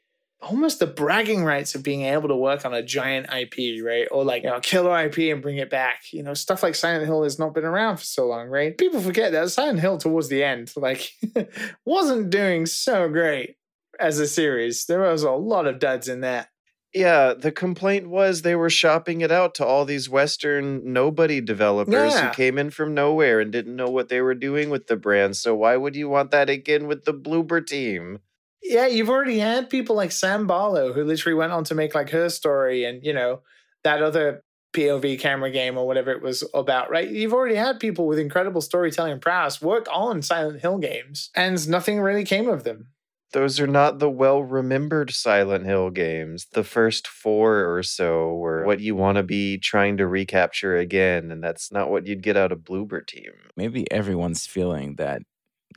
almost 0.43 0.78
the 0.78 0.87
bragging 0.87 1.45
rights 1.45 1.74
of 1.74 1.82
being 1.82 2.03
able 2.03 2.28
to 2.28 2.37
work 2.37 2.64
on 2.64 2.74
a 2.74 2.82
giant 2.82 3.26
IP, 3.32 3.82
right? 3.84 4.07
Or 4.11 4.24
like, 4.24 4.43
you 4.45 4.51
know, 4.51 4.61
killer 4.61 4.99
IP 5.07 5.18
and 5.32 5.41
bring 5.43 5.57
it 5.57 5.70
back. 5.70 6.03
You 6.12 6.22
know, 6.22 6.34
stuff 6.34 6.62
like 6.62 6.74
Silent 6.74 7.07
Hill 7.07 7.22
has 7.22 7.39
not 7.39 7.55
been 7.55 7.64
around 7.64 7.97
for 7.97 8.05
so 8.05 8.26
long, 8.26 8.49
right? 8.49 8.76
People 8.76 9.01
forget 9.01 9.32
that 9.32 9.51
Silent 9.51 9.80
Hill 9.80 9.99
towards 9.99 10.28
the 10.28 10.45
end, 10.45 10.72
like, 10.76 11.11
wasn't 11.87 12.30
doing 12.30 12.66
so 12.66 13.09
great 13.09 13.57
as 13.99 14.18
a 14.18 14.26
series. 14.26 14.84
There 14.87 15.01
was 15.01 15.22
a 15.22 15.30
lot 15.30 15.66
of 15.66 15.78
duds 15.78 16.07
in 16.09 16.20
that. 16.20 16.49
yeah 16.95 17.34
the 17.34 17.51
complaint 17.53 18.09
was 18.09 18.43
they 18.43 18.55
were 18.55 18.70
shopping 18.70 19.20
it 19.22 19.32
out 19.32 19.55
to 19.57 19.64
all 19.66 19.84
these 19.84 20.09
western 20.09 20.80
nobody 20.93 21.41
developers 21.41 22.12
Yeah. 22.14 22.28
who 22.28 22.34
came 22.34 22.59
in 22.59 22.70
from 22.70 22.95
nowhere 22.95 23.41
and 23.41 23.51
didn't 23.51 23.74
know 23.76 23.89
what 23.91 24.09
they 24.09 24.20
were 24.20 24.34
doing 24.37 24.70
with 24.70 24.87
the 24.87 24.97
brand 24.97 25.37
so 25.37 25.55
why 25.55 25.76
would 25.76 25.97
you 25.97 26.09
want 26.09 26.30
that 26.30 26.49
again 26.49 26.87
with 26.87 27.05
the 27.05 27.12
bloober 27.12 27.66
team 27.66 28.20
Yeah, 28.69 28.87
you've 28.87 29.11
already 29.11 29.39
had 29.39 29.71
people 29.71 29.95
like 29.97 30.12
Sam 30.12 30.47
Barlow 30.47 30.93
who 30.93 31.05
literally 31.05 31.35
went 31.35 31.53
on 31.53 31.64
to 31.64 31.75
make 31.75 31.95
like 31.95 32.11
her 32.11 32.29
story 32.29 32.85
and, 32.85 33.05
you 33.05 33.12
know, 33.12 33.41
that 33.85 34.03
other 34.03 34.43
POV 34.75 35.19
camera 35.21 35.51
game 35.51 35.79
or 35.79 35.87
whatever 35.87 36.11
it 36.11 36.21
was 36.21 36.45
about, 36.53 36.91
right? 36.91 37.09
You've 37.09 37.33
already 37.33 37.55
had 37.55 37.81
people 37.81 38.07
with 38.07 38.19
incredible 38.19 38.61
storytelling 38.61 39.21
prowess 39.21 39.62
work 39.62 39.87
on 39.93 40.21
Silent 40.21 40.61
Hill 40.61 40.79
games 40.79 41.31
and 41.35 41.67
nothing 41.69 42.01
really 42.01 42.25
came 42.25 42.49
of 42.49 42.64
them. 42.64 42.89
those 43.33 43.61
are 43.61 43.67
not 43.67 43.99
the 43.99 44.11
well 44.11 44.43
remembered 44.43 45.11
Silent 45.11 45.64
Hill 45.67 45.91
games. 45.91 46.47
The 46.53 46.64
first 46.64 47.07
four 47.07 47.77
or 47.77 47.83
so 47.83 48.35
were 48.35 48.64
what 48.64 48.81
you 48.81 48.95
want 48.97 49.17
to 49.17 49.23
be 49.23 49.59
trying 49.59 49.97
to 49.99 50.07
recapture 50.07 50.77
again, 50.77 51.31
and 51.31 51.43
that's 51.43 51.71
not 51.73 51.91
what 51.91 52.07
you'd 52.07 52.23
get 52.23 52.37
out 52.37 52.53
of 52.53 52.61
Bloober 52.61 53.07
Team. 53.07 53.33
Maybe 53.57 53.91
everyone's 53.91 54.47
feeling 54.47 54.97
that 54.97 55.23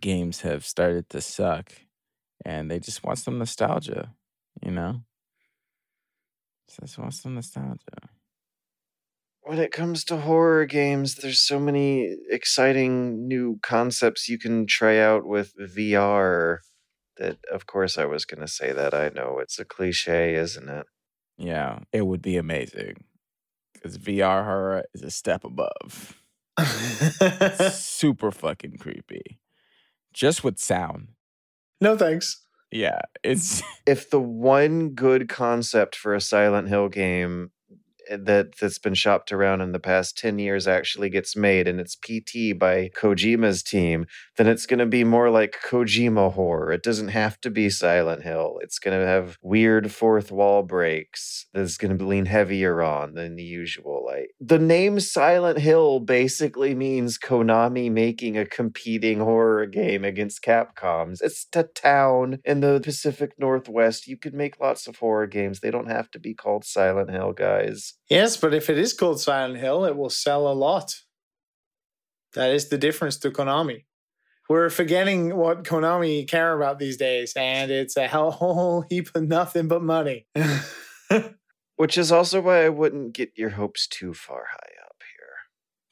games 0.02 0.42
have 0.42 0.66
started 0.66 1.10
to 1.10 1.22
suck 1.22 1.74
and 2.46 2.70
they 2.70 2.80
just 2.80 3.04
want 3.04 3.20
some 3.20 3.38
nostalgia, 3.38 4.14
you 4.62 4.72
know? 4.72 5.02
Just 6.80 6.98
want 6.98 7.14
some 7.14 7.36
nostalgia. 7.36 8.10
When 9.42 9.58
it 9.58 9.72
comes 9.72 10.04
to 10.06 10.18
horror 10.18 10.66
games, 10.66 11.16
there's 11.16 11.42
so 11.42 11.60
many 11.60 12.16
exciting 12.30 13.28
new 13.28 13.60
concepts 13.64 14.30
you 14.30 14.38
can 14.38 14.68
try 14.68 15.00
out 15.00 15.26
with 15.26 15.54
VR 15.58 16.60
that, 17.18 17.38
of 17.52 17.66
course, 17.66 17.98
I 17.98 18.06
was 18.06 18.26
going 18.26 18.42
to 18.42 18.48
say 18.48 18.72
that. 18.72 18.94
I 18.94 19.10
know 19.10 19.40
it's 19.40 19.60
a 19.60 19.66
cliche, 19.66 20.36
isn't 20.36 20.70
it? 20.70 20.86
Yeah, 21.38 21.80
it 21.92 22.06
would 22.06 22.22
be 22.22 22.38
amazing. 22.38 23.04
Because 23.74 23.98
VR 23.98 24.44
horror 24.44 24.84
is 24.94 25.02
a 25.04 25.12
step 25.12 25.44
above. 25.44 26.22
Super 27.72 28.32
fucking 28.32 28.78
creepy. 28.78 29.40
Just 30.14 30.44
with 30.44 30.60
sound. 30.60 31.10
No 31.82 31.98
thanks. 31.98 32.46
Yeah, 32.72 33.00
it's 33.24 33.64
if 33.86 34.10
the 34.10 34.20
one 34.20 34.90
good 34.90 35.28
concept 35.30 35.96
for 35.96 36.14
a 36.14 36.22
Silent 36.22 36.68
Hill 36.70 36.90
game 36.90 37.52
that 38.10 38.56
that's 38.58 38.80
been 38.80 38.94
shopped 38.94 39.32
around 39.32 39.62
in 39.62 39.72
the 39.72 39.80
past 39.80 40.18
10 40.18 40.40
years 40.40 40.68
actually 40.68 41.10
gets 41.10 41.36
made 41.36 41.68
and 41.68 41.80
it's 41.80 41.96
PT 41.96 42.58
by 42.58 42.90
Kojima's 42.96 43.64
team, 43.64 44.06
then 44.38 44.48
it's 44.48 44.66
going 44.66 44.80
to 44.80 44.86
be 44.86 45.04
more 45.04 45.30
like 45.30 45.58
Kojima 45.64 46.34
horror. 46.34 46.72
It 46.72 46.84
doesn't 46.84 47.10
have 47.10 47.40
to 47.42 47.50
be 47.50 47.70
Silent 47.70 48.24
Hill. 48.24 48.60
It's 48.62 48.80
going 48.80 49.00
to 49.00 49.06
have 49.06 49.38
weird 49.42 49.92
fourth 49.92 50.32
wall 50.32 50.64
breaks 50.64 51.46
that's 51.54 51.78
going 51.78 51.98
to 51.98 52.06
lean 52.06 52.26
heavier 52.26 52.82
on 52.82 53.14
than 53.14 53.36
the 53.36 53.44
usual. 53.44 54.04
Like 54.06 54.32
the 54.40 54.60
name 54.60 55.00
Silent 55.00 55.60
Hill 55.60 56.00
basically 56.00 56.76
means 56.76 57.18
Konami 57.18 57.92
making 57.92 58.38
a 58.38 58.46
competing 58.46 59.20
horror 59.20 59.66
game 59.66 60.04
against 60.04 60.44
Capcom's. 60.44 61.22
It's 61.22 61.46
a 61.56 61.64
town 61.64 62.40
in 62.44 62.62
the 62.62 62.80
Pacific 62.84 63.34
Northwest. 63.38 64.08
You 64.08 64.18
could 64.18 64.34
make 64.34 64.60
lots 64.60 64.88
of 64.88 64.98
horror 64.98 65.28
games. 65.28 65.60
They 65.60 65.72
don't 65.72 65.90
have 65.90 66.10
to 66.12 66.20
be 66.20 66.34
called 66.34 66.66
Silent 66.66 67.10
Hill, 67.10 67.34
guys. 67.34 67.94
Yes, 68.10 68.38
but 68.38 68.54
if 68.54 68.70
it 68.70 68.78
is 68.78 68.94
called 68.94 69.20
Silent 69.22 69.60
Hill, 69.60 69.86
it 69.86 69.96
will 69.96 70.10
sell 70.10 70.48
a 70.48 70.54
lot. 70.54 70.96
That 72.34 72.52
is 72.52 72.70
the 72.70 72.78
difference 72.78 73.18
to 73.18 73.32
Konami. 73.32 73.86
We're 74.50 74.70
forgetting 74.72 75.36
what 75.36 75.64
Konami 75.64 76.28
care 76.28 76.56
about 76.56 76.80
these 76.80 76.98
days, 76.98 77.34
and 77.36 77.70
it's 77.70 77.96
a 77.98 78.08
hell- 78.08 78.32
whole 78.42 78.82
heap 78.90 79.10
of 79.14 79.24
nothing 79.24 79.68
but 79.68 79.84
money. 79.84 80.26
Which 81.76 81.98
is 81.98 82.12
also 82.12 82.42
why 82.42 82.66
I 82.66 82.70
wouldn't 82.70 83.14
get 83.14 83.32
your 83.38 83.52
hopes 83.52 83.88
too 83.88 84.14
far 84.14 84.46
high 84.52 84.74
up 84.86 84.96
here. 85.16 85.36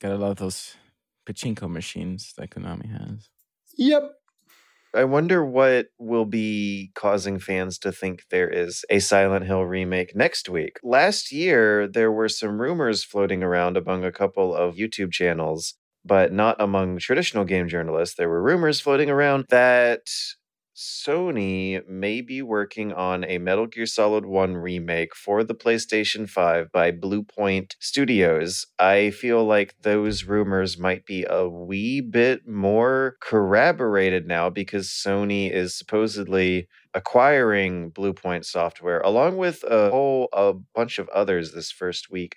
Gotta 0.10 0.18
love 0.22 0.38
those 0.38 0.76
pachinko 1.28 1.70
machines 1.70 2.34
that 2.38 2.50
Konami 2.50 2.92
has. 2.92 3.30
yep. 3.78 4.17
I 4.96 5.04
wonder 5.04 5.46
what 5.46 5.88
will 6.00 6.26
be 6.26 6.92
causing 6.96 7.40
fans 7.40 7.78
to 7.80 7.92
think 7.92 8.24
there 8.32 8.50
is 8.50 8.84
a 8.90 9.00
Silent 9.00 9.46
Hill 9.46 9.64
remake 9.64 10.16
next 10.16 10.50
week. 10.50 10.80
Last 10.84 11.32
year, 11.32 11.88
there 11.88 12.12
were 12.12 12.30
some 12.30 12.60
rumors 12.60 13.04
floating 13.04 13.44
around 13.44 13.78
among 13.78 14.04
a 14.04 14.12
couple 14.12 14.56
of 14.56 14.76
YouTube 14.76 15.12
channels, 15.12 15.76
but 16.06 16.32
not 16.32 16.60
among 16.60 17.00
traditional 17.00 17.46
game 17.46 17.68
journalists. 17.68 18.16
There 18.16 18.30
were 18.30 18.42
rumors 18.42 18.80
floating 18.80 19.10
around 19.10 19.46
that 19.50 20.02
Sony 20.78 21.82
may 21.88 22.22
be 22.22 22.44
working 22.44 22.94
on 22.94 23.26
a 23.26 23.40
Metal 23.40 23.66
Gear 23.66 23.88
Solid 23.88 24.28
1 24.28 24.56
remake 24.58 25.16
for 25.16 25.44
the 25.44 25.56
PlayStation 25.56 26.30
5 26.30 26.72
by 26.72 26.92
Bluepoint 26.92 27.74
Studios. 27.80 28.68
I 28.78 29.10
feel 29.10 29.44
like 29.44 29.74
those 29.82 30.26
rumors 30.26 30.78
might 30.78 31.04
be 31.04 31.26
a 31.28 31.50
wee 31.50 32.00
bit 32.00 32.48
more 32.48 33.18
corroborated 33.22 34.28
now 34.28 34.52
because 34.52 34.90
Sony 34.90 35.52
is 35.52 35.76
supposedly 35.76 36.68
acquiring 36.94 37.90
Bluepoint 37.90 38.46
software 38.46 39.00
along 39.00 39.38
with 39.38 39.64
a 39.64 39.90
whole 39.90 40.30
a 40.32 40.54
bunch 40.76 41.00
of 41.00 41.10
others 41.10 41.54
this 41.54 41.72
first 41.72 42.12
week 42.12 42.36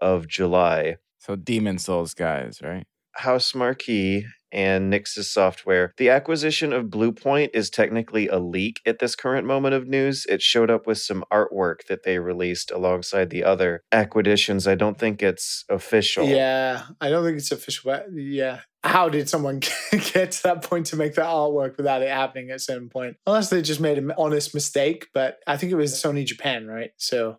of 0.00 0.28
July. 0.28 0.98
So 1.18 1.34
Demon 1.34 1.78
Souls 1.78 2.14
guys, 2.14 2.60
right? 2.62 2.86
Housemarque 3.18 4.26
and 4.52 4.92
Nixxes 4.92 5.24
software. 5.24 5.92
The 5.96 6.08
acquisition 6.10 6.72
of 6.72 6.86
Bluepoint 6.86 7.50
is 7.54 7.70
technically 7.70 8.28
a 8.28 8.38
leak 8.38 8.80
at 8.84 8.98
this 8.98 9.14
current 9.14 9.46
moment 9.46 9.74
of 9.74 9.86
news. 9.86 10.26
It 10.28 10.42
showed 10.42 10.70
up 10.70 10.86
with 10.86 10.98
some 10.98 11.24
artwork 11.32 11.86
that 11.88 12.02
they 12.04 12.18
released 12.18 12.70
alongside 12.70 13.30
the 13.30 13.44
other 13.44 13.82
acquisitions. 13.92 14.66
I 14.66 14.74
don't 14.74 14.98
think 14.98 15.22
it's 15.22 15.64
official. 15.68 16.26
Yeah, 16.26 16.82
I 17.00 17.10
don't 17.10 17.24
think 17.24 17.38
it's 17.38 17.52
official, 17.52 17.90
but 17.92 18.06
yeah. 18.12 18.60
How 18.82 19.08
did 19.10 19.28
someone 19.28 19.60
get 19.90 20.32
to 20.32 20.42
that 20.44 20.62
point 20.62 20.86
to 20.86 20.96
make 20.96 21.14
that 21.16 21.26
artwork 21.26 21.76
without 21.76 22.00
it 22.02 22.08
happening 22.08 22.48
at 22.50 22.56
a 22.56 22.60
certain 22.60 22.88
point? 22.88 23.16
Unless 23.26 23.50
they 23.50 23.60
just 23.60 23.80
made 23.80 23.98
an 23.98 24.12
honest 24.16 24.54
mistake, 24.54 25.08
but 25.12 25.38
I 25.46 25.58
think 25.58 25.70
it 25.70 25.76
was 25.76 25.92
Sony 25.92 26.24
Japan, 26.24 26.66
right? 26.66 26.90
So, 26.96 27.38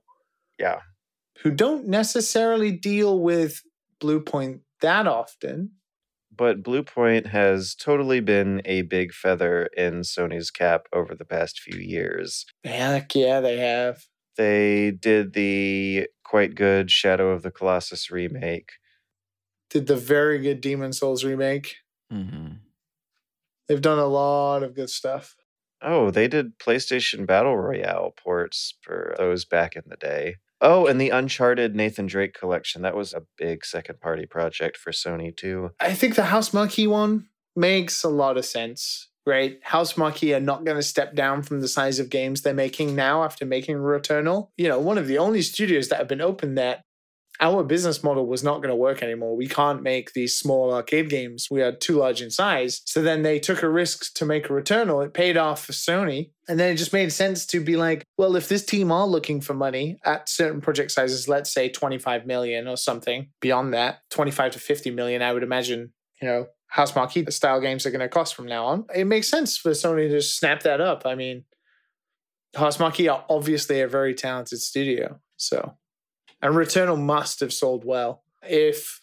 Yeah. 0.59 0.81
who 1.41 1.49
don't 1.49 1.87
necessarily 1.87 2.71
deal 2.71 3.19
with 3.19 3.61
Bluepoint 3.99 4.59
that 4.81 5.07
often. 5.07 5.71
But 6.41 6.63
Bluepoint 6.63 7.27
has 7.27 7.75
totally 7.75 8.19
been 8.19 8.63
a 8.65 8.81
big 8.81 9.13
feather 9.13 9.69
in 9.77 10.01
Sony's 10.01 10.49
cap 10.49 10.87
over 10.91 11.13
the 11.13 11.23
past 11.23 11.59
few 11.59 11.79
years. 11.79 12.47
Heck 12.63 13.13
yeah, 13.13 13.41
they 13.41 13.59
have. 13.59 14.05
They 14.37 14.89
did 14.89 15.33
the 15.33 16.07
quite 16.23 16.55
good 16.55 16.89
Shadow 16.89 17.29
of 17.29 17.43
the 17.43 17.51
Colossus 17.51 18.09
remake. 18.09 18.71
Did 19.69 19.85
the 19.85 19.95
very 19.95 20.39
good 20.39 20.61
Demon 20.61 20.93
Souls 20.93 21.23
remake. 21.23 21.75
Mm-hmm. 22.11 22.53
They've 23.67 23.79
done 23.79 23.99
a 23.99 24.07
lot 24.07 24.63
of 24.63 24.73
good 24.73 24.89
stuff. 24.89 25.35
Oh, 25.79 26.09
they 26.09 26.27
did 26.27 26.57
PlayStation 26.57 27.27
Battle 27.27 27.55
Royale 27.55 28.15
ports 28.17 28.73
for 28.81 29.13
those 29.19 29.45
back 29.45 29.75
in 29.75 29.83
the 29.85 29.95
day. 29.95 30.37
Oh, 30.61 30.85
and 30.85 31.01
the 31.01 31.09
Uncharted 31.09 31.75
Nathan 31.75 32.05
Drake 32.05 32.33
collection. 32.33 32.83
That 32.83 32.95
was 32.95 33.13
a 33.13 33.23
big 33.37 33.65
second 33.65 33.99
party 33.99 34.27
project 34.27 34.77
for 34.77 34.91
Sony, 34.91 35.35
too. 35.35 35.71
I 35.79 35.93
think 35.93 36.15
the 36.15 36.25
House 36.25 36.53
Monkey 36.53 36.85
one 36.85 37.27
makes 37.55 38.03
a 38.03 38.09
lot 38.09 38.37
of 38.37 38.45
sense, 38.45 39.09
right? 39.25 39.59
House 39.63 39.97
Monkey 39.97 40.33
are 40.35 40.39
not 40.39 40.63
going 40.63 40.77
to 40.77 40.83
step 40.83 41.15
down 41.15 41.41
from 41.41 41.61
the 41.61 41.67
size 41.67 41.99
of 41.99 42.09
games 42.09 42.41
they're 42.41 42.53
making 42.53 42.95
now 42.95 43.23
after 43.23 43.45
making 43.45 43.77
Returnal. 43.77 44.49
You 44.55 44.67
know, 44.67 44.79
one 44.79 44.99
of 44.99 45.07
the 45.07 45.17
only 45.17 45.41
studios 45.41 45.89
that 45.89 45.97
have 45.97 46.07
been 46.07 46.21
open 46.21 46.55
that 46.55 46.83
our 47.41 47.63
business 47.63 48.03
model 48.03 48.27
was 48.27 48.43
not 48.43 48.57
going 48.57 48.69
to 48.69 48.75
work 48.75 49.01
anymore. 49.01 49.35
We 49.35 49.47
can't 49.47 49.81
make 49.81 50.13
these 50.13 50.37
small 50.37 50.71
arcade 50.71 51.09
games. 51.09 51.47
We 51.49 51.63
are 51.63 51.71
too 51.71 51.97
large 51.97 52.21
in 52.21 52.29
size. 52.29 52.81
So 52.85 53.01
then 53.01 53.23
they 53.23 53.39
took 53.39 53.63
a 53.63 53.69
risk 53.69 54.13
to 54.15 54.25
make 54.25 54.45
a 54.45 54.53
Returnal. 54.53 55.03
It 55.03 55.13
paid 55.13 55.37
off 55.37 55.65
for 55.65 55.71
Sony. 55.71 56.29
And 56.47 56.59
then 56.59 56.71
it 56.71 56.77
just 56.77 56.93
made 56.93 57.11
sense 57.11 57.47
to 57.47 57.59
be 57.59 57.77
like, 57.77 58.03
well, 58.17 58.35
if 58.35 58.47
this 58.47 58.63
team 58.63 58.91
are 58.91 59.07
looking 59.07 59.41
for 59.41 59.55
money 59.55 59.97
at 60.05 60.29
certain 60.29 60.61
project 60.61 60.91
sizes, 60.91 61.27
let's 61.27 61.51
say 61.51 61.67
25 61.67 62.27
million 62.27 62.67
or 62.67 62.77
something, 62.77 63.29
beyond 63.41 63.73
that, 63.73 64.01
25 64.11 64.53
to 64.53 64.59
50 64.59 64.91
million, 64.91 65.23
I 65.23 65.33
would 65.33 65.43
imagine, 65.43 65.93
you 66.21 66.27
know, 66.27 66.47
Housemarque 66.75 67.31
style 67.33 67.59
games 67.59 67.85
are 67.85 67.91
going 67.91 67.99
to 67.99 68.07
cost 68.07 68.35
from 68.35 68.45
now 68.45 68.65
on. 68.65 68.85
It 68.95 69.05
makes 69.05 69.29
sense 69.29 69.57
for 69.57 69.71
Sony 69.71 70.09
to 70.09 70.21
snap 70.21 70.63
that 70.63 70.79
up. 70.79 71.05
I 71.05 71.15
mean, 71.15 71.43
Housemarque 72.55 73.11
are 73.11 73.25
obviously 73.29 73.81
a 73.81 73.87
very 73.87 74.13
talented 74.13 74.61
studio. 74.61 75.19
So, 75.37 75.75
and 76.41 76.55
Returnal 76.55 76.99
must 76.99 77.39
have 77.39 77.53
sold 77.53 77.85
well 77.85 78.23
if 78.43 79.01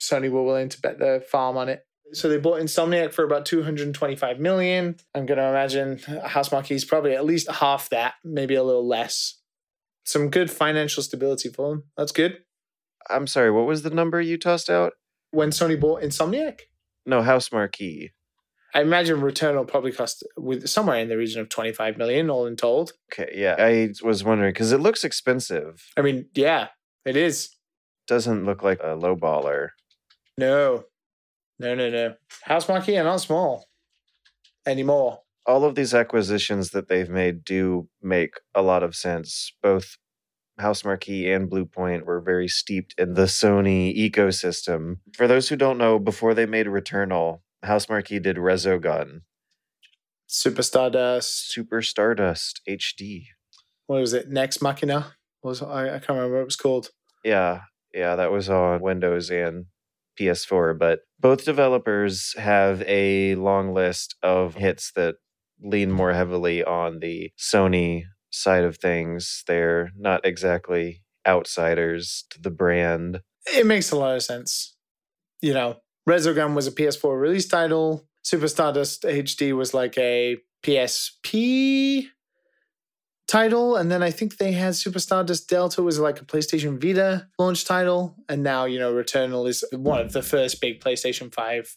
Sony 0.00 0.30
were 0.30 0.42
willing 0.42 0.68
to 0.68 0.80
bet 0.80 0.98
the 0.98 1.24
farm 1.30 1.56
on 1.56 1.68
it. 1.68 1.86
So 2.12 2.28
they 2.28 2.38
bought 2.38 2.60
Insomniac 2.60 3.12
for 3.12 3.24
about 3.24 3.46
225 3.46 4.38
million. 4.38 4.96
I'm 5.14 5.26
going 5.26 5.38
to 5.38 5.48
imagine 5.48 5.96
Housemarque 5.98 6.70
is 6.70 6.84
probably 6.84 7.14
at 7.14 7.24
least 7.24 7.50
half 7.50 7.88
that, 7.90 8.14
maybe 8.24 8.54
a 8.54 8.62
little 8.62 8.86
less. 8.86 9.40
Some 10.04 10.30
good 10.30 10.50
financial 10.50 11.02
stability 11.02 11.48
for 11.48 11.70
them. 11.70 11.84
That's 11.96 12.12
good. 12.12 12.38
I'm 13.10 13.26
sorry, 13.26 13.50
what 13.50 13.66
was 13.66 13.82
the 13.82 13.90
number 13.90 14.20
you 14.20 14.38
tossed 14.38 14.70
out? 14.70 14.92
When 15.32 15.50
Sony 15.50 15.78
bought 15.78 16.02
Insomniac, 16.02 16.60
No, 17.04 17.22
Housemarque. 17.22 18.10
I 18.76 18.82
imagine 18.82 19.22
Returnal 19.22 19.66
probably 19.66 19.90
cost 19.90 20.22
with 20.36 20.68
somewhere 20.68 20.98
in 20.98 21.08
the 21.08 21.16
region 21.16 21.40
of 21.40 21.48
25 21.48 21.96
million, 21.96 22.28
all 22.28 22.44
in 22.44 22.56
told. 22.56 22.92
Okay, 23.10 23.32
yeah. 23.34 23.56
I 23.58 23.94
was 24.02 24.22
wondering 24.22 24.52
because 24.52 24.70
it 24.70 24.80
looks 24.80 25.02
expensive. 25.02 25.82
I 25.96 26.02
mean, 26.02 26.26
yeah, 26.34 26.68
it 27.06 27.16
is. 27.16 27.48
Doesn't 28.06 28.44
look 28.44 28.62
like 28.62 28.78
a 28.84 28.94
low 28.94 29.16
baller. 29.16 29.70
No, 30.36 30.84
no, 31.58 31.74
no, 31.74 31.88
no. 31.88 32.16
Housemarque 32.46 33.00
are 33.00 33.04
not 33.04 33.22
small 33.22 33.64
anymore. 34.66 35.20
All 35.46 35.64
of 35.64 35.74
these 35.74 35.94
acquisitions 35.94 36.72
that 36.72 36.88
they've 36.88 37.08
made 37.08 37.44
do 37.46 37.88
make 38.02 38.34
a 38.54 38.60
lot 38.60 38.82
of 38.82 38.94
sense. 38.94 39.54
Both 39.62 39.96
Housemarque 40.60 41.34
and 41.34 41.50
Bluepoint 41.50 42.04
were 42.04 42.20
very 42.20 42.48
steeped 42.48 42.94
in 42.98 43.14
the 43.14 43.22
Sony 43.22 43.96
ecosystem. 43.96 44.96
For 45.14 45.26
those 45.26 45.48
who 45.48 45.56
don't 45.56 45.78
know, 45.78 45.98
before 45.98 46.34
they 46.34 46.44
made 46.44 46.66
Returnal, 46.66 47.40
Housemarque 47.66 48.22
did 48.22 48.36
Resogun, 48.36 49.20
Super 50.26 50.62
Stardust. 50.62 51.50
Super 51.50 51.82
Stardust 51.82 52.60
HD. 52.68 53.26
What 53.86 54.00
was 54.00 54.12
it? 54.12 54.28
Nex 54.28 54.60
Machina 54.60 55.14
was 55.42 55.62
I, 55.62 55.86
I 55.86 55.98
can't 55.98 56.10
remember 56.10 56.36
what 56.36 56.42
it 56.42 56.46
was 56.46 56.56
called. 56.56 56.90
Yeah, 57.24 57.60
yeah, 57.94 58.16
that 58.16 58.32
was 58.32 58.50
on 58.50 58.80
Windows 58.82 59.30
and 59.30 59.66
PS4. 60.18 60.78
But 60.78 61.00
both 61.20 61.44
developers 61.44 62.34
have 62.36 62.82
a 62.86 63.34
long 63.36 63.72
list 63.72 64.16
of 64.22 64.56
hits 64.56 64.92
that 64.96 65.16
lean 65.62 65.90
more 65.90 66.12
heavily 66.12 66.64
on 66.64 66.98
the 67.00 67.30
Sony 67.38 68.02
side 68.30 68.64
of 68.64 68.78
things. 68.78 69.44
They're 69.46 69.90
not 69.96 70.26
exactly 70.26 71.02
outsiders 71.26 72.24
to 72.30 72.40
the 72.40 72.50
brand. 72.50 73.20
It 73.46 73.66
makes 73.66 73.90
a 73.90 73.96
lot 73.96 74.16
of 74.16 74.22
sense. 74.22 74.76
You 75.40 75.54
know, 75.54 75.76
Resogun 76.08 76.54
was 76.54 76.66
a 76.66 76.72
PS4 76.72 77.20
release 77.20 77.48
title. 77.48 78.06
Super 78.22 78.48
Stardust 78.48 79.02
HD 79.02 79.56
was 79.56 79.74
like 79.74 79.96
a 79.98 80.36
PSP 80.62 82.08
title, 83.28 83.76
and 83.76 83.90
then 83.90 84.02
I 84.02 84.10
think 84.10 84.36
they 84.36 84.52
had 84.52 84.74
Super 84.74 84.98
Stardust 84.98 85.48
Delta 85.48 85.82
was 85.82 85.98
like 85.98 86.20
a 86.20 86.24
PlayStation 86.24 86.80
Vita 86.80 87.28
launch 87.38 87.64
title, 87.64 88.16
and 88.28 88.42
now 88.42 88.64
you 88.64 88.78
know 88.78 88.92
Returnal 88.92 89.48
is 89.48 89.64
one 89.72 90.00
of 90.00 90.12
the 90.12 90.22
first 90.22 90.60
big 90.60 90.80
PlayStation 90.80 91.32
Five 91.32 91.76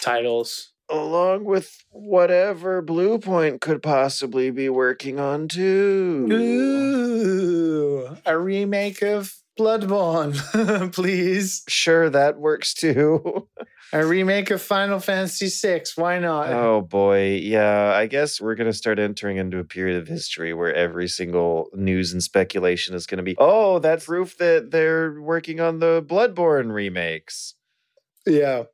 titles. 0.00 0.72
along 0.90 1.44
with 1.44 1.84
whatever 1.90 2.82
Bluepoint 2.82 3.60
could 3.60 3.82
possibly 3.82 4.50
be 4.50 4.68
working 4.68 5.18
on 5.20 5.46
too. 5.48 6.26
Ooh, 6.30 8.16
a 8.24 8.38
remake 8.38 9.02
of 9.02 9.34
Bloodborne, 9.58 10.92
please. 10.94 11.62
Sure, 11.68 12.08
that 12.10 12.38
works 12.38 12.74
too. 12.74 13.48
A 13.92 14.04
remake 14.04 14.50
of 14.50 14.60
Final 14.60 15.00
Fantasy 15.00 15.48
VI. 15.48 15.82
Why 15.96 16.18
not? 16.18 16.52
oh 16.52 16.82
boy, 16.82 17.40
yeah. 17.42 17.92
I 17.94 18.06
guess 18.06 18.40
we're 18.40 18.54
gonna 18.54 18.72
start 18.72 18.98
entering 18.98 19.38
into 19.38 19.58
a 19.58 19.64
period 19.64 20.00
of 20.00 20.06
history 20.08 20.52
where 20.52 20.74
every 20.74 21.08
single 21.08 21.70
news 21.74 22.12
and 22.12 22.22
speculation 22.22 22.94
is 22.94 23.06
gonna 23.06 23.22
be, 23.22 23.34
oh, 23.38 23.78
that's 23.78 24.04
proof 24.04 24.36
that 24.38 24.70
they're 24.70 25.20
working 25.20 25.60
on 25.60 25.78
the 25.78 26.02
Bloodborne 26.02 26.72
remakes. 26.72 27.54
Yeah. 28.26 28.64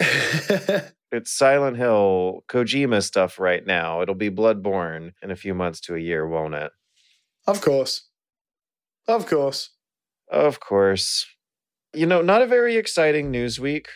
It's 1.12 1.30
Silent 1.30 1.76
Hill, 1.76 2.42
Kojima 2.48 3.02
stuff 3.02 3.38
right 3.38 3.64
now. 3.66 4.00
It'll 4.00 4.14
be 4.14 4.30
Bloodborne 4.30 5.12
in 5.22 5.30
a 5.30 5.36
few 5.36 5.52
months 5.52 5.78
to 5.82 5.94
a 5.94 5.98
year, 5.98 6.26
won't 6.26 6.54
it? 6.54 6.72
of 7.46 7.60
course. 7.60 8.08
Of 9.06 9.26
course. 9.26 9.70
Of 10.32 10.58
course. 10.60 11.26
You 11.94 12.06
know, 12.06 12.22
not 12.22 12.42
a 12.42 12.46
very 12.46 12.76
exciting 12.76 13.30
news 13.30 13.60
week 13.60 13.88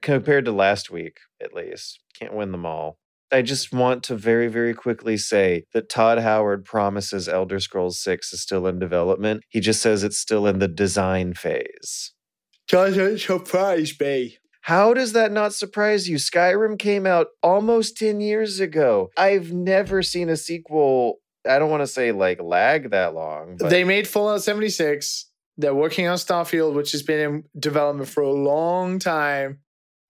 compared 0.00 0.46
to 0.46 0.52
last 0.52 0.90
week, 0.90 1.18
at 1.42 1.52
least. 1.52 2.00
Can't 2.18 2.34
win 2.34 2.52
them 2.52 2.64
all. 2.64 2.96
I 3.30 3.42
just 3.42 3.72
want 3.72 4.02
to 4.04 4.16
very, 4.16 4.48
very 4.48 4.74
quickly 4.74 5.16
say 5.16 5.64
that 5.74 5.90
Todd 5.90 6.18
Howard 6.18 6.64
promises 6.64 7.28
Elder 7.28 7.60
Scrolls 7.60 7.98
6 7.98 8.32
is 8.32 8.40
still 8.40 8.66
in 8.66 8.78
development. 8.78 9.42
He 9.48 9.60
just 9.60 9.82
says 9.82 10.02
it's 10.02 10.18
still 10.18 10.46
in 10.46 10.58
the 10.58 10.68
design 10.68 11.34
phase. 11.34 12.12
Doesn't 12.68 13.20
surprise 13.20 13.92
me. 14.00 14.38
How 14.62 14.94
does 14.94 15.12
that 15.12 15.32
not 15.32 15.52
surprise 15.52 16.08
you? 16.08 16.16
Skyrim 16.16 16.78
came 16.78 17.06
out 17.06 17.26
almost 17.42 17.98
10 17.98 18.22
years 18.22 18.60
ago. 18.60 19.10
I've 19.18 19.52
never 19.52 20.02
seen 20.02 20.30
a 20.30 20.36
sequel, 20.36 21.16
I 21.46 21.58
don't 21.58 21.70
want 21.70 21.82
to 21.82 21.86
say 21.86 22.12
like 22.12 22.40
lag 22.40 22.90
that 22.90 23.14
long, 23.14 23.56
but 23.58 23.68
They 23.68 23.84
made 23.84 24.08
Fallout 24.08 24.42
76. 24.42 25.26
They're 25.56 25.74
working 25.74 26.06
on 26.08 26.16
Starfield, 26.16 26.74
which 26.74 26.92
has 26.92 27.02
been 27.02 27.20
in 27.20 27.44
development 27.58 28.08
for 28.08 28.22
a 28.22 28.32
long 28.32 28.98
time. 28.98 29.60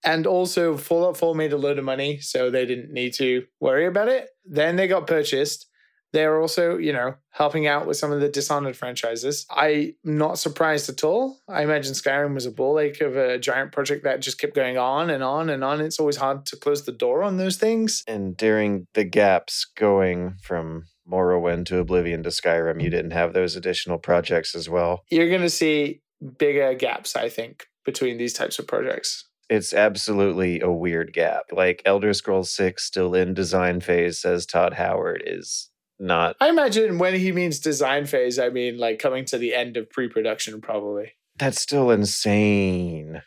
And 0.04 0.26
also, 0.26 0.76
Fallout 0.76 1.16
4 1.16 1.34
made 1.34 1.52
a 1.52 1.56
load 1.56 1.78
of 1.78 1.84
money, 1.84 2.18
so 2.20 2.50
they 2.50 2.66
didn't 2.66 2.92
need 2.92 3.14
to 3.14 3.44
worry 3.60 3.86
about 3.86 4.08
it. 4.08 4.28
Then 4.44 4.76
they 4.76 4.86
got 4.86 5.06
purchased. 5.06 5.66
They're 6.12 6.40
also, 6.40 6.76
you 6.76 6.92
know, 6.92 7.16
helping 7.30 7.66
out 7.66 7.86
with 7.86 7.96
some 7.96 8.12
of 8.12 8.20
the 8.20 8.28
Dishonored 8.28 8.76
franchises. 8.76 9.46
I'm 9.50 9.96
not 10.04 10.38
surprised 10.38 10.88
at 10.88 11.02
all. 11.02 11.40
I 11.48 11.64
imagine 11.64 11.92
Skyrim 11.92 12.34
was 12.34 12.46
a 12.46 12.52
ball 12.52 12.78
ache 12.78 13.00
of 13.00 13.16
a 13.16 13.36
giant 13.38 13.72
project 13.72 14.04
that 14.04 14.20
just 14.20 14.38
kept 14.38 14.54
going 14.54 14.78
on 14.78 15.10
and 15.10 15.24
on 15.24 15.50
and 15.50 15.64
on. 15.64 15.80
It's 15.80 15.98
always 15.98 16.16
hard 16.16 16.46
to 16.46 16.56
close 16.56 16.84
the 16.84 16.92
door 16.92 17.24
on 17.24 17.36
those 17.36 17.56
things. 17.56 18.04
and 18.06 18.36
during 18.36 18.86
the 18.94 19.02
gaps 19.02 19.66
going 19.76 20.36
from 20.40 20.84
Morrowind 21.10 21.66
to 21.66 21.78
Oblivion 21.78 22.22
to 22.22 22.30
Skyrim, 22.30 22.82
you 22.82 22.90
didn't 22.90 23.12
have 23.12 23.32
those 23.32 23.56
additional 23.56 23.98
projects 23.98 24.54
as 24.54 24.68
well. 24.68 25.04
You're 25.10 25.28
going 25.28 25.42
to 25.42 25.50
see 25.50 26.02
bigger 26.38 26.74
gaps, 26.74 27.16
I 27.16 27.28
think, 27.28 27.66
between 27.84 28.18
these 28.18 28.32
types 28.32 28.58
of 28.58 28.66
projects. 28.66 29.28
It's 29.50 29.74
absolutely 29.74 30.60
a 30.60 30.70
weird 30.70 31.12
gap. 31.12 31.44
Like 31.52 31.82
Elder 31.84 32.14
Scrolls 32.14 32.50
6 32.50 32.82
still 32.82 33.14
in 33.14 33.34
design 33.34 33.80
phase, 33.80 34.18
says 34.18 34.46
Todd 34.46 34.74
Howard, 34.74 35.22
is 35.24 35.70
not. 35.98 36.36
I 36.40 36.48
imagine 36.48 36.98
when 36.98 37.14
he 37.14 37.30
means 37.32 37.58
design 37.58 38.06
phase, 38.06 38.38
I 38.38 38.48
mean 38.48 38.78
like 38.78 38.98
coming 38.98 39.24
to 39.26 39.38
the 39.38 39.54
end 39.54 39.76
of 39.76 39.90
pre 39.90 40.08
production, 40.08 40.60
probably. 40.60 41.12
That's 41.36 41.60
still 41.60 41.90
insane. 41.90 43.22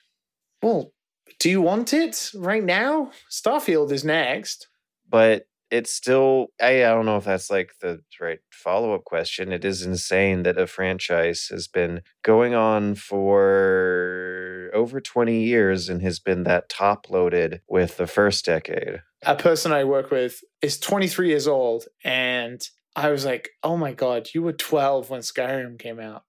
Well, 0.61 0.91
do 1.39 1.49
you 1.49 1.61
want 1.61 1.93
it 1.93 2.31
right 2.33 2.63
now? 2.63 3.11
Starfield 3.29 3.91
is 3.91 4.03
next. 4.03 4.67
But 5.09 5.45
it's 5.69 5.91
still, 5.91 6.47
I, 6.61 6.85
I 6.85 6.89
don't 6.89 7.05
know 7.05 7.17
if 7.17 7.25
that's 7.25 7.49
like 7.49 7.73
the 7.81 8.01
right 8.19 8.39
follow 8.51 8.93
up 8.93 9.03
question. 9.03 9.51
It 9.51 9.65
is 9.65 9.81
insane 9.81 10.43
that 10.43 10.57
a 10.57 10.67
franchise 10.67 11.47
has 11.51 11.67
been 11.67 12.01
going 12.23 12.53
on 12.53 12.95
for 12.95 14.71
over 14.73 15.01
20 15.01 15.43
years 15.43 15.89
and 15.89 16.01
has 16.01 16.19
been 16.19 16.43
that 16.43 16.69
top 16.69 17.09
loaded 17.09 17.61
with 17.67 17.97
the 17.97 18.07
first 18.07 18.45
decade. 18.45 19.01
A 19.25 19.35
person 19.35 19.71
I 19.71 19.83
work 19.83 20.11
with 20.11 20.41
is 20.61 20.79
23 20.79 21.29
years 21.29 21.47
old, 21.47 21.85
and 22.03 22.61
I 22.95 23.09
was 23.09 23.25
like, 23.25 23.49
oh 23.63 23.75
my 23.75 23.93
God, 23.93 24.29
you 24.33 24.41
were 24.41 24.53
12 24.53 25.09
when 25.09 25.21
Skyrim 25.21 25.79
came 25.79 25.99
out. 25.99 26.23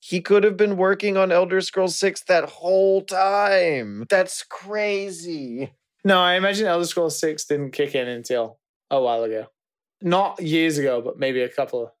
He 0.00 0.20
could 0.20 0.42
have 0.42 0.56
been 0.56 0.76
working 0.76 1.16
on 1.16 1.30
Elder 1.30 1.60
Scrolls 1.60 1.96
6 1.96 2.24
that 2.24 2.48
whole 2.48 3.02
time. 3.02 4.04
That's 4.10 4.42
crazy. 4.42 5.72
No, 6.04 6.18
I 6.20 6.34
imagine 6.34 6.66
Elder 6.66 6.84
Scrolls 6.84 7.18
6 7.20 7.44
didn't 7.44 7.70
kick 7.72 7.94
in 7.94 8.08
until 8.08 8.58
a 8.90 9.00
while 9.00 9.22
ago. 9.22 9.46
Not 10.00 10.40
years 10.42 10.78
ago, 10.78 11.00
but 11.00 11.18
maybe 11.18 11.42
a 11.42 11.48
couple, 11.48 11.94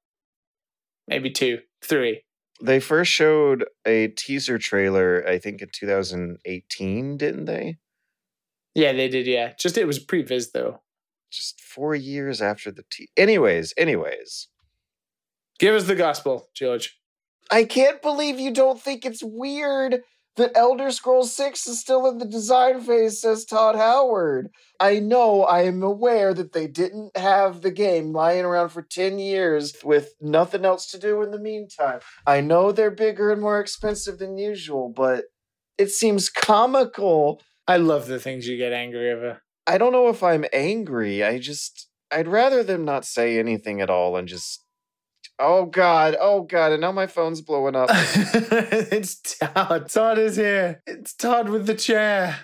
maybe 1.06 1.30
two, 1.30 1.60
three. 1.84 2.22
They 2.60 2.80
first 2.80 3.12
showed 3.12 3.64
a 3.86 4.08
teaser 4.08 4.58
trailer, 4.58 5.26
I 5.26 5.38
think 5.38 5.62
in 5.62 5.68
2018, 5.72 7.16
didn't 7.16 7.44
they? 7.44 7.78
Yeah, 8.74 8.92
they 8.92 9.08
did. 9.08 9.26
Yeah. 9.26 9.52
Just 9.58 9.78
it 9.78 9.86
was 9.86 9.98
pre 9.98 10.22
Viz, 10.22 10.52
though. 10.52 10.80
Just 11.30 11.60
four 11.60 11.94
years 11.94 12.42
after 12.42 12.70
the 12.70 12.84
te- 12.90 13.10
Anyways, 13.16 13.72
anyways. 13.76 14.48
Give 15.58 15.74
us 15.74 15.84
the 15.84 15.94
gospel, 15.94 16.48
George. 16.54 16.98
I 17.50 17.64
can't 17.64 18.02
believe 18.02 18.38
you 18.38 18.52
don't 18.52 18.80
think 18.80 19.04
it's 19.04 19.22
weird 19.22 20.02
that 20.36 20.56
Elder 20.56 20.90
Scrolls 20.90 21.32
6 21.34 21.66
is 21.66 21.80
still 21.80 22.06
in 22.08 22.18
the 22.18 22.24
design 22.24 22.80
phase, 22.80 23.20
says 23.20 23.44
Todd 23.44 23.76
Howard. 23.76 24.50
I 24.80 24.98
know, 24.98 25.42
I 25.42 25.62
am 25.62 25.82
aware 25.82 26.32
that 26.32 26.52
they 26.52 26.66
didn't 26.66 27.16
have 27.16 27.60
the 27.60 27.70
game 27.70 28.12
lying 28.12 28.44
around 28.44 28.70
for 28.70 28.82
10 28.82 29.18
years 29.18 29.74
with 29.84 30.14
nothing 30.20 30.64
else 30.64 30.90
to 30.92 30.98
do 30.98 31.22
in 31.22 31.30
the 31.30 31.38
meantime. 31.38 32.00
I 32.26 32.40
know 32.40 32.72
they're 32.72 32.90
bigger 32.90 33.30
and 33.30 33.42
more 33.42 33.60
expensive 33.60 34.18
than 34.18 34.38
usual, 34.38 34.88
but 34.88 35.24
it 35.76 35.90
seems 35.90 36.30
comical. 36.30 37.42
I 37.68 37.76
love 37.76 38.06
the 38.06 38.18
things 38.18 38.48
you 38.48 38.56
get 38.56 38.72
angry 38.72 39.12
over. 39.12 39.42
I 39.66 39.78
don't 39.78 39.92
know 39.92 40.08
if 40.08 40.22
I'm 40.22 40.44
angry. 40.52 41.22
I 41.22 41.38
just, 41.38 41.88
I'd 42.10 42.26
rather 42.26 42.62
them 42.62 42.84
not 42.84 43.04
say 43.04 43.38
anything 43.38 43.80
at 43.80 43.90
all 43.90 44.16
and 44.16 44.26
just. 44.26 44.61
Oh 45.38 45.66
God! 45.66 46.16
Oh 46.20 46.42
God! 46.42 46.72
And 46.72 46.80
now 46.80 46.92
my 46.92 47.06
phone's 47.06 47.40
blowing 47.40 47.74
up. 47.74 47.88
it's 47.92 49.20
Todd. 49.20 49.52
Oh, 49.56 49.78
Todd 49.80 50.18
is 50.18 50.36
here. 50.36 50.82
It's 50.86 51.14
Todd 51.14 51.48
with 51.48 51.66
the 51.66 51.74
chair. 51.74 52.38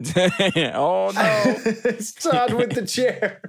oh 0.16 1.12
no. 1.14 1.56
it's 1.66 2.12
Todd 2.12 2.54
with 2.54 2.72
the 2.72 2.86
chair. 2.86 3.40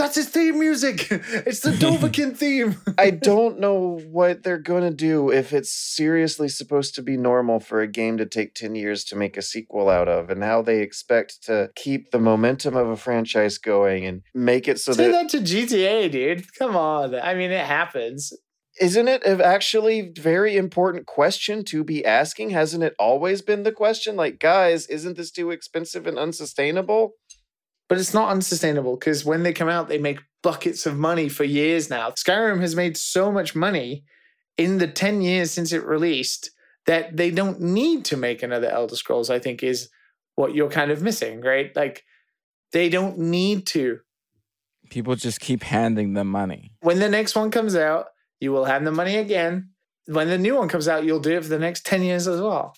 No. 0.00 0.04
That's 0.04 0.16
his 0.16 0.28
theme 0.28 0.58
music. 0.58 1.08
It's 1.50 1.60
the 1.60 1.70
Dovahkiin 1.70 2.36
theme. 2.36 2.80
I 2.98 3.10
don't 3.10 3.58
know 3.60 4.00
what 4.10 4.42
they're 4.42 4.58
going 4.58 4.82
to 4.82 4.94
do 4.94 5.30
if 5.30 5.52
it's 5.52 5.72
seriously 5.72 6.48
supposed 6.48 6.94
to 6.96 7.02
be 7.02 7.16
normal 7.16 7.60
for 7.60 7.80
a 7.80 7.86
game 7.86 8.18
to 8.18 8.26
take 8.26 8.54
10 8.54 8.74
years 8.74 9.04
to 9.04 9.16
make 9.16 9.36
a 9.36 9.42
sequel 9.42 9.88
out 9.88 10.08
of, 10.08 10.30
and 10.30 10.42
how 10.42 10.62
they 10.62 10.80
expect 10.80 11.42
to 11.44 11.70
keep 11.76 12.10
the 12.10 12.18
momentum 12.18 12.76
of 12.76 12.88
a 12.88 12.96
franchise 12.96 13.58
going 13.58 14.04
and 14.06 14.22
make 14.34 14.68
it 14.68 14.78
so 14.78 14.92
Say 14.92 15.10
that. 15.10 15.30
that 15.30 15.30
to 15.30 15.38
GTA, 15.38 16.10
dude. 16.10 16.54
Come 16.54 16.76
on. 16.76 17.14
I 17.14 17.34
mean, 17.34 17.50
it 17.50 17.66
happens. 17.66 18.32
Isn't 18.80 19.08
it 19.08 19.24
an 19.24 19.40
actually 19.40 20.12
very 20.16 20.56
important 20.56 21.06
question 21.06 21.64
to 21.66 21.84
be 21.84 22.04
asking? 22.04 22.50
Hasn't 22.50 22.82
it 22.82 22.94
always 22.98 23.42
been 23.42 23.62
the 23.62 23.72
question? 23.72 24.16
Like, 24.16 24.38
guys, 24.38 24.86
isn't 24.86 25.16
this 25.16 25.30
too 25.30 25.50
expensive 25.50 26.06
and 26.06 26.18
unsustainable? 26.18 27.14
But 27.90 27.98
it's 27.98 28.14
not 28.14 28.30
unsustainable 28.30 28.96
because 28.96 29.24
when 29.24 29.42
they 29.42 29.52
come 29.52 29.68
out, 29.68 29.88
they 29.88 29.98
make 29.98 30.20
buckets 30.44 30.86
of 30.86 30.96
money 30.96 31.28
for 31.28 31.42
years 31.42 31.90
now. 31.90 32.10
Skyrim 32.10 32.60
has 32.60 32.76
made 32.76 32.96
so 32.96 33.32
much 33.32 33.56
money 33.56 34.04
in 34.56 34.78
the 34.78 34.86
10 34.86 35.20
years 35.20 35.50
since 35.50 35.72
it 35.72 35.84
released 35.84 36.52
that 36.86 37.16
they 37.16 37.32
don't 37.32 37.60
need 37.60 38.04
to 38.04 38.16
make 38.16 38.44
another 38.44 38.68
Elder 38.68 38.94
Scrolls, 38.94 39.28
I 39.28 39.40
think, 39.40 39.64
is 39.64 39.88
what 40.36 40.54
you're 40.54 40.70
kind 40.70 40.92
of 40.92 41.02
missing, 41.02 41.40
right? 41.40 41.74
Like, 41.74 42.04
they 42.72 42.88
don't 42.88 43.18
need 43.18 43.66
to. 43.68 43.98
People 44.88 45.16
just 45.16 45.40
keep 45.40 45.64
handing 45.64 46.14
them 46.14 46.28
money. 46.28 46.70
When 46.82 47.00
the 47.00 47.08
next 47.08 47.34
one 47.34 47.50
comes 47.50 47.74
out, 47.74 48.06
you 48.38 48.52
will 48.52 48.66
have 48.66 48.84
the 48.84 48.92
money 48.92 49.16
again. 49.16 49.70
When 50.06 50.28
the 50.28 50.38
new 50.38 50.54
one 50.54 50.68
comes 50.68 50.86
out, 50.86 51.04
you'll 51.04 51.18
do 51.18 51.36
it 51.36 51.42
for 51.42 51.50
the 51.50 51.58
next 51.58 51.84
10 51.86 52.04
years 52.04 52.28
as 52.28 52.40
well. 52.40 52.76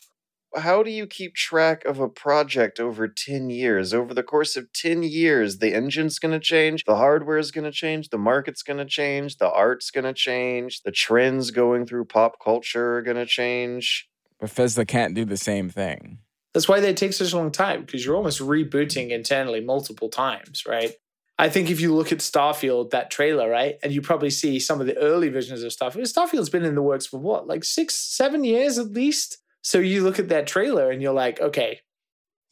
How 0.57 0.83
do 0.83 0.91
you 0.91 1.07
keep 1.07 1.35
track 1.35 1.85
of 1.85 1.99
a 1.99 2.09
project 2.09 2.79
over 2.79 3.09
10 3.09 3.51
years? 3.51 3.95
Over 3.95 4.13
the 4.13 4.23
course 4.23 4.57
of 4.57 4.73
10 4.73 5.03
years, 5.03 5.59
the 5.59 5.75
engine's 5.75 6.19
going 6.19 6.33
to 6.33 6.41
change, 6.41 6.85
the 6.85 6.97
hardware 6.97 7.39
is 7.39 7.51
going 7.51 7.65
to 7.65 7.73
change, 7.73 8.11
the 8.11 8.19
market's 8.19 8.63
going 8.63 8.79
to 8.79 8.85
change, 8.85 9.39
the 9.39 9.51
art's 9.51 9.91
going 9.91 10.05
to 10.05 10.13
change, 10.13 10.83
the 10.83 10.93
trends 10.93 11.51
going 11.51 11.87
through 11.87 12.05
pop 12.05 12.39
culture 12.43 12.99
are 12.99 13.03
going 13.03 13.17
to 13.17 13.27
change. 13.27 14.09
Bethesda 14.41 14.85
can't 14.85 15.15
do 15.15 15.25
the 15.25 15.37
same 15.37 15.71
thing. 15.71 16.19
That's 16.53 16.69
why 16.69 16.81
they 16.81 16.93
take 16.93 17.15
such 17.15 17.33
a 17.33 17.37
long 17.37 17.51
time 17.51 17.85
because 17.85 18.05
you're 18.05 18.17
almost 18.17 18.41
rebooting 18.41 19.11
internally 19.11 19.61
multiple 19.61 20.09
times, 20.09 20.65
right? 20.67 20.93
I 21.39 21.49
think 21.49 21.71
if 21.71 21.81
you 21.81 21.95
look 21.95 22.13
at 22.13 22.19
Starfield, 22.19 22.91
that 22.91 23.11
trailer, 23.11 23.49
right, 23.49 23.77
and 23.83 23.93
you 23.93 24.03
probably 24.03 24.31
see 24.31 24.61
some 24.61 24.81
of 24.81 24.87
the 24.87 24.97
early 24.99 25.29
versions 25.29 25.63
of 25.63 25.73
Starfield. 25.73 26.03
Starfield's 26.03 26.51
been 26.51 26.65
in 26.65 26.75
the 26.75 26.83
works 26.83 27.07
for 27.07 27.19
what, 27.19 27.47
like 27.47 27.65
six, 27.65 27.95
seven 27.95 28.45
years 28.45 28.79
at 28.79 28.93
least. 28.93 29.39
So 29.63 29.79
you 29.79 30.03
look 30.03 30.19
at 30.19 30.29
that 30.29 30.47
trailer 30.47 30.91
and 30.91 31.01
you're 31.01 31.13
like, 31.13 31.41
okay, 31.41 31.81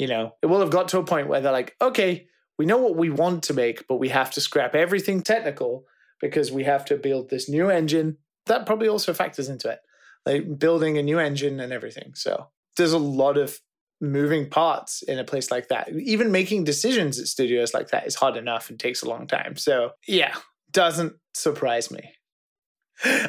You 0.00 0.06
know, 0.06 0.34
it 0.40 0.46
will 0.46 0.60
have 0.60 0.70
got 0.70 0.88
to 0.88 0.98
a 0.98 1.04
point 1.04 1.28
where 1.28 1.42
they're 1.42 1.52
like, 1.52 1.76
okay, 1.78 2.26
we 2.58 2.64
know 2.64 2.78
what 2.78 2.96
we 2.96 3.10
want 3.10 3.42
to 3.44 3.54
make, 3.54 3.86
but 3.86 3.96
we 3.96 4.08
have 4.08 4.30
to 4.30 4.40
scrap 4.40 4.74
everything 4.74 5.20
technical 5.20 5.84
because 6.22 6.50
we 6.50 6.64
have 6.64 6.86
to 6.86 6.96
build 6.96 7.28
this 7.28 7.50
new 7.50 7.68
engine. 7.68 8.16
That 8.46 8.64
probably 8.64 8.88
also 8.88 9.12
factors 9.12 9.50
into 9.50 9.68
it, 9.68 9.80
like 10.24 10.58
building 10.58 10.96
a 10.96 11.02
new 11.02 11.18
engine 11.18 11.60
and 11.60 11.70
everything. 11.70 12.14
So 12.14 12.46
there's 12.78 12.94
a 12.94 12.98
lot 12.98 13.36
of 13.36 13.60
moving 14.00 14.48
parts 14.48 15.02
in 15.02 15.18
a 15.18 15.24
place 15.24 15.50
like 15.50 15.68
that. 15.68 15.90
Even 15.92 16.32
making 16.32 16.64
decisions 16.64 17.18
at 17.20 17.26
studios 17.26 17.74
like 17.74 17.90
that 17.90 18.06
is 18.06 18.14
hard 18.14 18.38
enough 18.38 18.70
and 18.70 18.80
takes 18.80 19.02
a 19.02 19.08
long 19.08 19.26
time. 19.26 19.56
So, 19.56 19.90
yeah, 20.08 20.34
doesn't 20.72 21.12
surprise 21.34 21.90
me. 21.90 22.14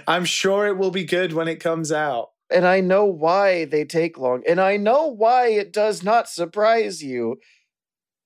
I'm 0.08 0.24
sure 0.24 0.68
it 0.68 0.78
will 0.78 0.92
be 0.92 1.04
good 1.04 1.34
when 1.34 1.50
it 1.50 1.58
comes 1.60 1.92
out. 1.92 2.30
And 2.52 2.68
I 2.68 2.82
know 2.82 3.06
why 3.06 3.66
they 3.66 3.86
take 3.86 4.18
long. 4.18 4.44
And 4.48 4.60
I 4.60 4.78
know 4.78 5.08
why 5.08 5.48
it 5.48 5.72
does 5.72 6.04
not 6.04 6.30
surprise 6.30 7.04
you. 7.04 7.38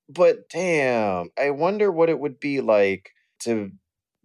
But 0.07 0.49
damn, 0.49 1.29
I 1.37 1.49
wonder 1.51 1.91
what 1.91 2.09
it 2.09 2.19
would 2.19 2.39
be 2.39 2.61
like 2.61 3.11
to 3.41 3.71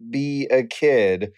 be 0.09 0.47
a 0.51 0.63
kid 0.63 1.31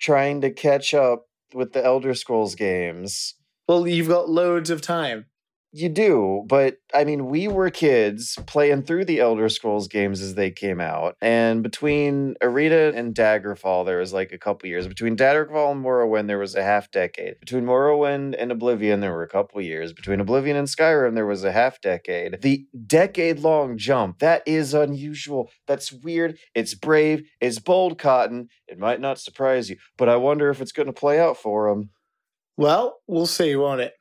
trying 0.00 0.40
to 0.42 0.50
catch 0.50 0.94
up 0.94 1.26
with 1.52 1.72
the 1.72 1.84
Elder 1.84 2.14
Scrolls 2.14 2.54
games. 2.54 3.34
Well, 3.68 3.86
you've 3.86 4.08
got 4.08 4.28
loads 4.28 4.70
of 4.70 4.80
time. 4.80 5.26
You 5.70 5.90
do, 5.90 6.44
but 6.46 6.78
I 6.94 7.04
mean, 7.04 7.26
we 7.26 7.46
were 7.46 7.68
kids 7.68 8.38
playing 8.46 8.84
through 8.84 9.04
the 9.04 9.20
Elder 9.20 9.50
Scrolls 9.50 9.86
games 9.86 10.22
as 10.22 10.34
they 10.34 10.50
came 10.50 10.80
out. 10.80 11.16
And 11.20 11.62
between 11.62 12.36
Arena 12.40 12.92
and 12.94 13.14
Daggerfall, 13.14 13.84
there 13.84 13.98
was 13.98 14.14
like 14.14 14.32
a 14.32 14.38
couple 14.38 14.66
years. 14.70 14.88
Between 14.88 15.14
Daggerfall 15.14 15.72
and 15.72 15.84
Morrowind, 15.84 16.26
there 16.26 16.38
was 16.38 16.54
a 16.54 16.62
half 16.62 16.90
decade. 16.90 17.38
Between 17.40 17.64
Morrowind 17.64 18.34
and 18.38 18.50
Oblivion, 18.50 19.00
there 19.00 19.12
were 19.12 19.22
a 19.22 19.28
couple 19.28 19.60
years. 19.60 19.92
Between 19.92 20.20
Oblivion 20.20 20.56
and 20.56 20.68
Skyrim, 20.68 21.14
there 21.14 21.26
was 21.26 21.44
a 21.44 21.52
half 21.52 21.82
decade. 21.82 22.40
The 22.40 22.66
decade 22.86 23.40
long 23.40 23.76
jump, 23.76 24.20
that 24.20 24.42
is 24.46 24.72
unusual. 24.72 25.50
That's 25.66 25.92
weird. 25.92 26.38
It's 26.54 26.72
brave. 26.72 27.28
It's 27.42 27.58
bold 27.58 27.98
cotton. 27.98 28.48
It 28.68 28.78
might 28.78 29.02
not 29.02 29.20
surprise 29.20 29.68
you, 29.68 29.76
but 29.98 30.08
I 30.08 30.16
wonder 30.16 30.48
if 30.48 30.62
it's 30.62 30.72
going 30.72 30.86
to 30.86 30.94
play 30.94 31.20
out 31.20 31.36
for 31.36 31.68
them. 31.68 31.90
Well, 32.56 33.00
we'll 33.06 33.26
see, 33.26 33.54
won't 33.54 33.82
it? 33.82 33.92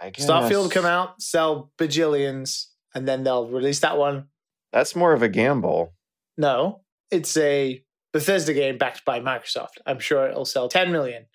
I 0.00 0.10
guess. 0.10 0.26
Starfield 0.26 0.70
come 0.70 0.86
out, 0.86 1.20
sell 1.20 1.72
bajillions, 1.78 2.66
and 2.94 3.06
then 3.06 3.24
they'll 3.24 3.48
release 3.48 3.80
that 3.80 3.98
one. 3.98 4.28
That's 4.72 4.96
more 4.96 5.12
of 5.12 5.22
a 5.22 5.28
gamble. 5.28 5.94
No, 6.36 6.82
it's 7.10 7.36
a 7.36 7.82
Bethesda 8.12 8.54
game 8.54 8.78
backed 8.78 9.04
by 9.04 9.20
Microsoft. 9.20 9.78
I'm 9.86 9.98
sure 9.98 10.26
it'll 10.26 10.44
sell 10.44 10.68
10 10.68 10.92
million. 10.92 11.26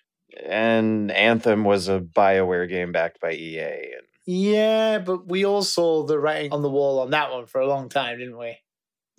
And 0.44 1.10
Anthem 1.12 1.64
was 1.64 1.88
a 1.88 2.00
BioWare 2.00 2.68
game 2.68 2.92
backed 2.92 3.20
by 3.20 3.32
EA. 3.32 3.60
And 3.60 4.06
Yeah, 4.26 4.98
but 4.98 5.28
we 5.28 5.44
all 5.44 5.62
saw 5.62 6.04
the 6.04 6.18
writing 6.18 6.52
on 6.52 6.62
the 6.62 6.70
wall 6.70 6.98
on 7.00 7.10
that 7.10 7.32
one 7.32 7.46
for 7.46 7.60
a 7.60 7.68
long 7.68 7.88
time, 7.88 8.18
didn't 8.18 8.38
we? 8.38 8.58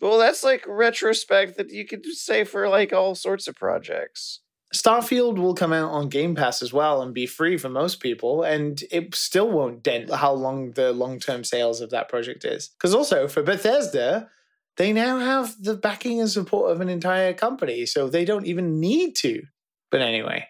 well, 0.01 0.19
that's 0.19 0.43
like 0.43 0.63
retrospect 0.67 1.57
that 1.57 1.71
you 1.71 1.85
could 1.85 2.05
say 2.05 2.43
for 2.43 2.69
like 2.69 2.93
all 2.93 3.15
sorts 3.15 3.47
of 3.47 3.55
projects. 3.55 4.41
Starfield 4.73 5.37
will 5.37 5.53
come 5.53 5.71
out 5.71 5.91
on 5.91 6.09
Game 6.09 6.35
Pass 6.35 6.61
as 6.61 6.73
well 6.73 7.01
and 7.01 7.13
be 7.13 7.25
free 7.25 7.57
for 7.57 7.69
most 7.69 8.01
people, 8.01 8.43
and 8.43 8.83
it 8.91 9.15
still 9.15 9.49
won't 9.49 9.81
dent 9.81 10.11
how 10.11 10.33
long 10.33 10.71
the 10.71 10.91
long 10.91 11.19
term 11.19 11.43
sales 11.43 11.79
of 11.79 11.89
that 11.91 12.09
project 12.09 12.43
is. 12.43 12.69
Because 12.69 12.93
also 12.93 13.27
for 13.27 13.41
Bethesda, 13.43 14.29
they 14.75 14.91
now 14.91 15.19
have 15.19 15.55
the 15.61 15.75
backing 15.75 16.19
and 16.19 16.29
support 16.29 16.71
of 16.71 16.81
an 16.81 16.89
entire 16.89 17.33
company, 17.33 17.85
so 17.85 18.09
they 18.09 18.25
don't 18.25 18.45
even 18.45 18.79
need 18.79 19.15
to. 19.17 19.41
But 19.89 20.01
anyway, 20.01 20.47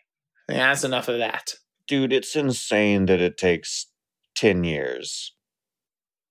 that's 0.47 0.83
enough 0.83 1.07
of 1.07 1.19
that. 1.19 1.53
Dude, 1.87 2.11
it's 2.11 2.35
insane 2.35 3.05
that 3.05 3.21
it 3.21 3.37
takes 3.37 3.87
10 4.35 4.63
years. 4.63 5.33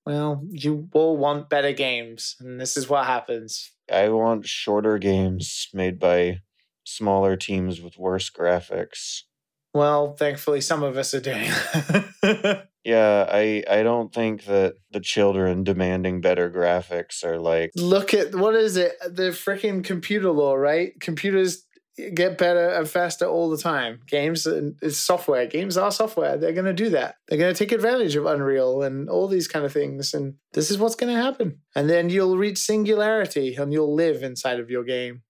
Well, 0.04 0.44
you 0.50 0.88
all 0.92 1.16
want 1.16 1.48
better 1.48 1.72
games, 1.72 2.36
and 2.40 2.60
this 2.60 2.76
is 2.76 2.88
what 2.88 3.06
happens. 3.06 3.72
I 3.92 4.08
want 4.08 4.46
shorter 4.46 4.98
games 4.98 5.68
made 5.72 5.98
by 5.98 6.40
smaller 6.86 7.36
teams 7.36 7.80
with 7.80 7.98
worse 7.98 8.30
graphics. 8.30 9.22
Well, 9.74 10.14
thankfully, 10.14 10.62
some 10.62 10.82
of 10.82 10.96
us 10.96 11.12
are 11.12 11.20
doing. 11.20 11.50
Yeah, 12.86 13.26
I 13.28 13.64
I 13.68 13.82
don't 13.82 14.14
think 14.14 14.44
that 14.44 14.74
the 14.92 15.00
children 15.00 15.64
demanding 15.64 16.20
better 16.20 16.48
graphics 16.48 17.24
are 17.24 17.40
like 17.40 17.72
Look 17.74 18.14
at 18.14 18.32
what 18.32 18.54
is 18.54 18.76
it? 18.76 18.92
The 19.00 19.30
freaking 19.30 19.82
computer 19.82 20.30
law, 20.30 20.54
right? 20.54 20.92
Computers 21.00 21.64
get 22.14 22.38
better 22.38 22.68
and 22.68 22.88
faster 22.88 23.24
all 23.24 23.50
the 23.50 23.58
time. 23.58 24.02
Games 24.06 24.46
is 24.46 25.00
software. 25.00 25.46
Games 25.46 25.76
are 25.76 25.90
software. 25.90 26.36
They're 26.36 26.52
going 26.52 26.66
to 26.66 26.72
do 26.72 26.90
that. 26.90 27.16
They're 27.26 27.38
going 27.38 27.52
to 27.52 27.58
take 27.58 27.72
advantage 27.72 28.14
of 28.14 28.26
Unreal 28.26 28.82
and 28.82 29.08
all 29.08 29.26
these 29.26 29.48
kind 29.48 29.64
of 29.64 29.72
things. 29.72 30.14
And 30.14 30.34
this 30.52 30.70
is 30.70 30.78
what's 30.78 30.94
going 30.94 31.12
to 31.12 31.20
happen. 31.20 31.58
And 31.74 31.90
then 31.90 32.10
you'll 32.10 32.36
reach 32.36 32.58
singularity 32.58 33.56
and 33.56 33.72
you'll 33.72 33.94
live 33.94 34.22
inside 34.22 34.60
of 34.60 34.70
your 34.70 34.84
game. 34.84 35.22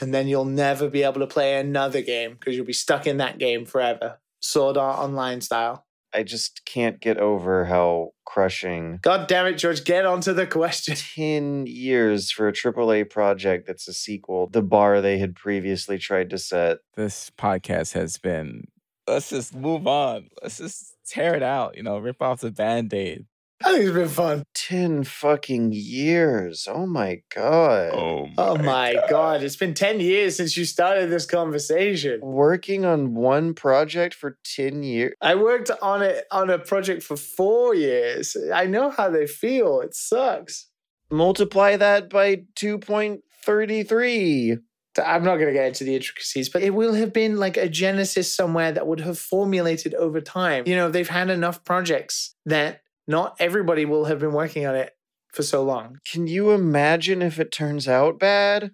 And 0.00 0.12
then 0.12 0.28
you'll 0.28 0.44
never 0.44 0.88
be 0.88 1.02
able 1.02 1.20
to 1.20 1.26
play 1.26 1.58
another 1.58 2.02
game 2.02 2.34
because 2.34 2.56
you'll 2.56 2.66
be 2.66 2.72
stuck 2.72 3.06
in 3.06 3.16
that 3.18 3.38
game 3.38 3.64
forever. 3.64 4.18
Sword 4.40 4.76
Art 4.76 4.98
Online 4.98 5.40
style. 5.40 5.86
I 6.14 6.22
just 6.22 6.64
can't 6.64 7.00
get 7.00 7.18
over 7.18 7.66
how 7.66 8.12
crushing 8.24 8.98
God 9.02 9.28
damn 9.28 9.46
it, 9.46 9.54
George, 9.54 9.84
get 9.84 10.06
onto 10.06 10.32
the 10.32 10.46
question. 10.46 10.96
10 11.14 11.66
years 11.66 12.30
for 12.30 12.48
a 12.48 12.52
AAA 12.52 13.10
project 13.10 13.66
that's 13.66 13.86
a 13.86 13.92
sequel, 13.92 14.48
the 14.48 14.62
bar 14.62 15.00
they 15.00 15.18
had 15.18 15.34
previously 15.34 15.98
tried 15.98 16.30
to 16.30 16.38
set. 16.38 16.78
This 16.94 17.30
podcast 17.38 17.92
has 17.92 18.16
been. 18.16 18.64
Let's 19.06 19.30
just 19.30 19.54
move 19.54 19.86
on. 19.86 20.28
Let's 20.42 20.58
just 20.58 20.96
tear 21.06 21.34
it 21.34 21.42
out. 21.42 21.76
You 21.76 21.82
know, 21.82 21.98
rip 21.98 22.22
off 22.22 22.40
the 22.40 22.50
band 22.50 22.92
aid. 22.94 23.26
I 23.64 23.72
think 23.72 23.84
it's 23.84 23.94
been 23.94 24.08
fun. 24.08 24.44
10 24.54 25.04
fucking 25.04 25.72
years. 25.72 26.68
Oh 26.70 26.86
my 26.86 27.22
god. 27.34 27.92
Oh, 27.94 28.28
Oh 28.36 28.58
my 28.58 28.96
God. 29.08 29.42
It's 29.42 29.56
been 29.56 29.74
10 29.74 30.00
years 30.00 30.36
since 30.36 30.56
you 30.56 30.64
started 30.64 31.10
this 31.10 31.24
conversation. 31.24 32.20
Working 32.22 32.84
on 32.84 33.14
one 33.14 33.54
project 33.54 34.14
for 34.14 34.38
10 34.56 34.82
years. 34.82 35.14
I 35.22 35.36
worked 35.36 35.70
on 35.80 36.02
it 36.02 36.26
on 36.30 36.50
a 36.50 36.58
project 36.58 37.02
for 37.02 37.16
four 37.16 37.74
years. 37.74 38.36
I 38.52 38.66
know 38.66 38.90
how 38.90 39.08
they 39.08 39.26
feel. 39.26 39.80
It 39.80 39.94
sucks. 39.94 40.68
Multiply 41.10 41.76
that 41.76 42.10
by 42.10 42.42
2.33. 42.60 44.58
I'm 45.04 45.24
not 45.24 45.36
going 45.36 45.48
to 45.48 45.52
get 45.52 45.66
into 45.66 45.84
the 45.84 45.94
intricacies, 45.94 46.48
but 46.48 46.62
it 46.62 46.74
will 46.74 46.94
have 46.94 47.12
been 47.12 47.36
like 47.36 47.56
a 47.56 47.68
genesis 47.68 48.34
somewhere 48.34 48.72
that 48.72 48.86
would 48.86 49.00
have 49.00 49.18
formulated 49.18 49.94
over 49.94 50.20
time. 50.20 50.64
You 50.66 50.74
know, 50.74 50.90
they've 50.90 51.08
had 51.08 51.30
enough 51.30 51.64
projects 51.64 52.34
that 52.46 52.80
not 53.06 53.36
everybody 53.38 53.84
will 53.84 54.06
have 54.06 54.18
been 54.18 54.32
working 54.32 54.66
on 54.66 54.74
it 54.74 54.92
for 55.32 55.42
so 55.42 55.62
long. 55.62 55.98
Can 56.10 56.26
you 56.26 56.50
imagine 56.50 57.22
if 57.22 57.38
it 57.38 57.52
turns 57.52 57.86
out 57.86 58.18
bad? 58.18 58.72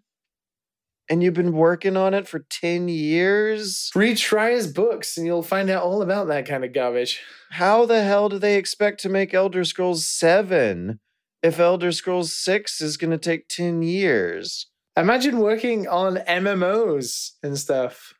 And 1.10 1.22
you've 1.22 1.34
been 1.34 1.52
working 1.52 1.96
on 1.96 2.14
it 2.14 2.28
for 2.28 2.46
10 2.48 2.88
years? 2.88 3.90
Read 3.94 4.18
Schreier's 4.18 4.72
books 4.72 5.18
and 5.18 5.26
you'll 5.26 5.42
find 5.42 5.68
out 5.68 5.82
all 5.82 6.00
about 6.00 6.28
that 6.28 6.46
kind 6.46 6.64
of 6.64 6.72
garbage. 6.72 7.20
How 7.50 7.84
the 7.84 8.02
hell 8.02 8.28
do 8.28 8.38
they 8.38 8.56
expect 8.56 9.00
to 9.00 9.08
make 9.08 9.34
Elder 9.34 9.64
Scrolls 9.64 10.08
7 10.08 11.00
if 11.42 11.58
Elder 11.58 11.92
Scrolls 11.92 12.32
6 12.32 12.80
is 12.80 12.96
going 12.96 13.10
to 13.10 13.18
take 13.18 13.48
10 13.48 13.82
years? 13.82 14.68
Imagine 14.96 15.38
working 15.38 15.88
on 15.88 16.16
MMOs 16.16 17.32
and 17.42 17.58
stuff. 17.58 18.14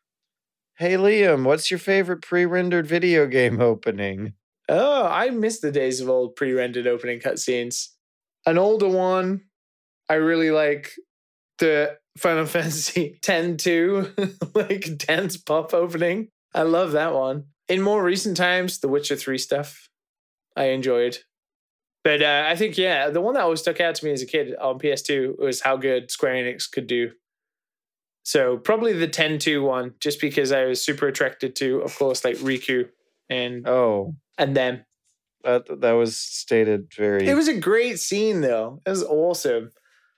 Hey 0.77 0.95
Liam, 0.95 1.45
what's 1.45 1.71
your 1.71 1.79
favorite 1.79 2.23
pre-rendered 2.23 2.87
video 2.87 3.27
game 3.27 3.61
opening? 3.61 4.35
Oh, 4.75 5.05
I 5.05 5.29
miss 5.29 5.61
the 5.61 5.71
days 5.71 6.01
of 6.01 6.09
old 6.09 6.35
pre-rendered 6.35 6.87
opening 6.87 7.21
cutscenes. 7.21 7.89
An 8.47 8.57
older 8.57 8.89
one, 8.89 9.43
I 10.09 10.15
really 10.15 10.51
like 10.51 10.93
the 11.59 11.99
Final 12.17 12.47
Fantasy 12.47 13.19
X-2, 13.23 14.55
like 14.55 14.97
dance 14.97 15.37
pop 15.37 15.75
opening. 15.75 16.29
I 16.55 16.63
love 16.63 16.93
that 16.93 17.13
one. 17.13 17.45
In 17.69 17.83
more 17.83 18.03
recent 18.03 18.35
times, 18.39 18.79
the 18.79 18.89
Witcher 18.89 19.15
3 19.15 19.37
stuff, 19.37 19.91
I 20.57 20.65
enjoyed. 20.71 21.19
But 22.03 22.23
uh, 22.23 22.47
I 22.49 22.57
think, 22.57 22.79
yeah, 22.79 23.11
the 23.11 23.21
one 23.21 23.35
that 23.35 23.43
always 23.43 23.61
stuck 23.61 23.79
out 23.79 23.95
to 23.97 24.07
me 24.07 24.13
as 24.13 24.23
a 24.23 24.27
kid 24.27 24.57
on 24.57 24.79
PS2 24.79 25.39
was 25.39 25.61
how 25.61 25.77
good 25.77 26.11
Square 26.11 26.35
Enix 26.35 26.71
could 26.71 26.87
do. 26.87 27.13
So 28.25 28.57
probably 28.57 28.95
the 28.95 29.07
10-2 29.07 29.63
one, 29.63 29.97
just 30.01 30.19
because 30.19 30.51
I 30.51 30.65
was 30.65 30.83
super 30.83 31.09
attracted 31.09 31.55
to, 31.57 31.83
of 31.83 31.95
course, 31.95 32.25
like 32.25 32.37
Riku 32.39 32.89
and 33.29 33.69
Oh, 33.69 34.15
and 34.43 34.57
them. 34.57 34.85
that 35.45 35.81
that 35.81 35.93
was 35.93 36.17
stated 36.17 36.93
very 36.97 37.27
It 37.27 37.35
was 37.35 37.49
a 37.49 37.59
great 37.59 37.99
scene 37.99 38.41
though. 38.41 38.81
It 38.87 38.91
was 38.91 39.05
awesome. 39.05 39.71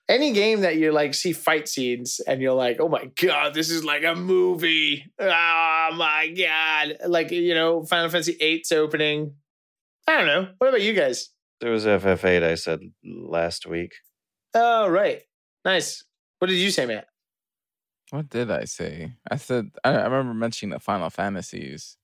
Any 0.09 0.33
game 0.33 0.61
that 0.61 0.77
you 0.77 0.93
like 0.93 1.15
see 1.15 1.33
fight 1.33 1.67
scenes 1.67 2.21
and 2.27 2.43
you're 2.43 2.53
like, 2.53 2.79
oh 2.79 2.89
my 2.89 3.11
god, 3.21 3.55
this 3.55 3.71
is 3.71 3.85
like 3.85 4.05
a 4.05 4.15
movie. 4.15 5.11
Oh 5.19 5.91
my 5.95 6.35
god. 6.37 6.97
Like, 7.09 7.31
you 7.31 7.55
know, 7.55 7.85
Final 7.85 8.11
Fantasy 8.11 8.37
VIII's 8.39 8.73
opening. 8.73 9.35
I 10.07 10.19
don't 10.19 10.27
know. 10.27 10.49
What 10.59 10.69
about 10.69 10.83
you 10.83 10.93
guys? 10.93 11.31
There 11.61 11.71
was 11.71 11.87
FF8 11.87 12.43
I 12.43 12.57
said 12.57 12.81
last 13.03 13.67
week. 13.67 13.95
Oh, 14.53 14.87
right. 14.89 15.23
Nice. 15.65 16.05
What 16.39 16.49
did 16.49 16.57
you 16.59 16.71
say, 16.71 16.85
Matt? 16.85 17.07
What 18.11 18.29
did 18.29 18.51
I 18.51 18.65
say? 18.65 19.15
I 19.31 19.37
said 19.37 19.71
I, 19.83 19.93
I 19.93 20.05
remember 20.05 20.35
mentioning 20.35 20.75
the 20.75 20.81
Final 20.81 21.09
Fantasies. 21.09 21.97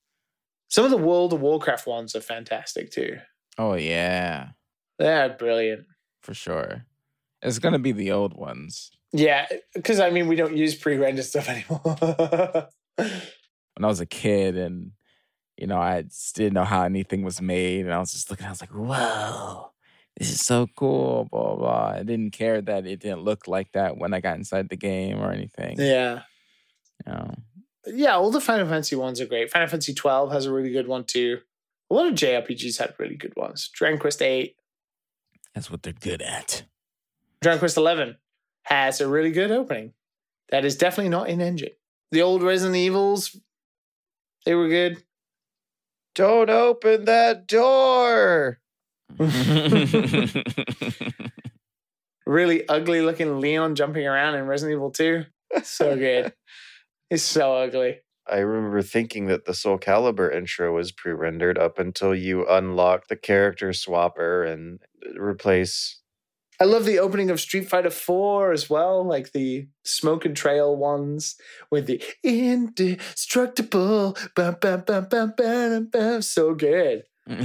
Some 0.71 0.85
of 0.85 0.91
the 0.91 0.97
World 0.97 1.33
of 1.33 1.41
Warcraft 1.41 1.85
ones 1.85 2.15
are 2.15 2.21
fantastic 2.21 2.89
too. 2.91 3.17
Oh 3.57 3.73
yeah. 3.75 4.49
They're 4.97 5.29
brilliant. 5.29 5.85
for 6.23 6.33
sure. 6.33 6.85
It's 7.41 7.59
gonna 7.59 7.79
be 7.79 7.91
the 7.91 8.11
old 8.11 8.33
ones. 8.35 8.89
Yeah, 9.13 9.45
because 9.75 9.99
I 9.99 10.09
mean, 10.09 10.27
we 10.27 10.35
don't 10.37 10.55
use 10.55 10.73
pre-rendered 10.75 11.25
stuff 11.25 11.49
anymore. 11.53 12.69
When 12.95 13.83
I 13.83 13.87
was 13.87 13.99
a 13.99 14.05
kid, 14.05 14.55
and 14.57 14.91
you 15.57 15.67
know, 15.67 15.77
I 15.79 16.03
just 16.03 16.35
didn't 16.35 16.53
know 16.53 16.63
how 16.63 16.83
anything 16.83 17.23
was 17.23 17.41
made, 17.41 17.81
and 17.85 17.93
I 17.93 17.99
was 17.99 18.11
just 18.13 18.29
looking. 18.29 18.45
I 18.45 18.51
was 18.51 18.61
like, 18.61 18.69
"Whoa, 18.69 19.71
this 20.17 20.31
is 20.31 20.39
so 20.45 20.67
cool!" 20.77 21.27
Blah 21.31 21.43
blah. 21.43 21.55
blah. 21.55 21.87
I 21.99 22.03
didn't 22.03 22.31
care 22.31 22.61
that 22.61 22.85
it 22.85 22.99
didn't 23.01 23.23
look 23.23 23.47
like 23.47 23.71
that 23.73 23.97
when 23.97 24.13
I 24.13 24.21
got 24.21 24.37
inside 24.37 24.69
the 24.69 24.77
game 24.77 25.19
or 25.19 25.31
anything. 25.31 25.75
yeah. 25.79 26.21
You 27.05 27.11
know? 27.13 27.33
Yeah, 27.85 28.15
all 28.15 28.31
the 28.31 28.41
Final 28.41 28.67
Fantasy 28.67 28.95
ones 28.95 29.19
are 29.19 29.25
great. 29.25 29.51
Final 29.51 29.67
Fantasy 29.67 29.93
12 29.93 30.31
has 30.31 30.45
a 30.45 30.53
really 30.53 30.71
good 30.71 30.87
one 30.87 31.03
too. 31.03 31.39
A 31.89 31.93
lot 31.93 32.07
of 32.07 32.13
JRPGs 32.13 32.79
had 32.79 32.93
really 32.97 33.15
good 33.15 33.35
ones. 33.35 33.69
Dragon 33.73 33.99
Quest 33.99 34.21
8, 34.21 34.55
That's 35.53 35.69
what 35.69 35.83
they're 35.83 35.93
good 35.93 36.21
at. 36.21 36.63
Dragon 37.41 37.59
Quest 37.59 37.77
11 37.77 38.17
has 38.63 39.01
a 39.01 39.07
really 39.07 39.31
good 39.31 39.51
opening. 39.51 39.93
That 40.49 40.63
is 40.63 40.77
definitely 40.77 41.09
not 41.09 41.29
in 41.29 41.41
engine. 41.41 41.71
The 42.11 42.21
old 42.21 42.43
Resident 42.43 42.77
Evils, 42.77 43.37
they 44.45 44.55
were 44.55 44.69
good. 44.69 45.03
Don't 46.13 46.49
open 46.49 47.05
that 47.05 47.47
door. 47.47 48.59
Really 52.25 52.67
ugly 52.69 53.01
looking 53.01 53.41
Leon 53.41 53.75
jumping 53.75 54.07
around 54.07 54.35
in 54.35 54.45
Resident 54.45 54.77
Evil 54.77 54.91
2. 54.91 55.25
So 55.63 55.97
good. 55.97 56.33
It's 57.11 57.23
so 57.23 57.55
ugly. 57.57 57.99
I 58.25 58.37
remember 58.37 58.81
thinking 58.81 59.25
that 59.25 59.43
the 59.43 59.53
Soul 59.53 59.77
Calibur 59.77 60.33
intro 60.33 60.73
was 60.73 60.93
pre-rendered 60.93 61.57
up 61.57 61.77
until 61.77 62.15
you 62.15 62.47
unlock 62.47 63.09
the 63.09 63.17
character 63.17 63.71
swapper 63.71 64.49
and 64.49 64.79
replace. 65.17 65.99
I 66.61 66.63
love 66.63 66.85
the 66.85 66.99
opening 66.99 67.29
of 67.29 67.41
Street 67.41 67.67
Fighter 67.67 67.89
4 67.89 68.53
as 68.53 68.69
well, 68.69 69.03
like 69.03 69.33
the 69.33 69.67
smoke 69.83 70.23
and 70.23 70.37
trail 70.37 70.73
ones 70.73 71.35
with 71.69 71.87
the 71.87 72.01
indestructible. 72.23 74.15
Bum, 74.33 74.55
bum, 74.61 74.85
bum. 74.87 76.21
So 76.21 76.55
good. 76.55 77.03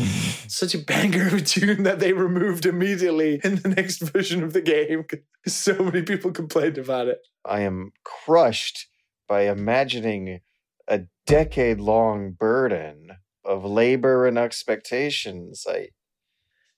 Such 0.46 0.76
a 0.76 0.78
banger 0.78 1.26
of 1.26 1.34
a 1.34 1.40
tune 1.40 1.82
that 1.82 1.98
they 1.98 2.12
removed 2.12 2.66
immediately 2.66 3.40
in 3.42 3.56
the 3.56 3.70
next 3.70 3.98
version 3.98 4.44
of 4.44 4.52
the 4.52 4.62
game. 4.62 5.06
So 5.48 5.74
many 5.74 6.02
people 6.02 6.32
complained 6.32 6.76
about 6.76 7.06
it. 7.06 7.20
I 7.44 7.60
am 7.60 7.92
crushed 8.02 8.88
by 9.28 9.42
imagining 9.42 10.40
a 10.88 11.02
decade-long 11.26 12.32
burden 12.32 13.18
of 13.44 13.64
labor 13.64 14.26
and 14.26 14.38
expectations. 14.38 15.64
I 15.68 15.88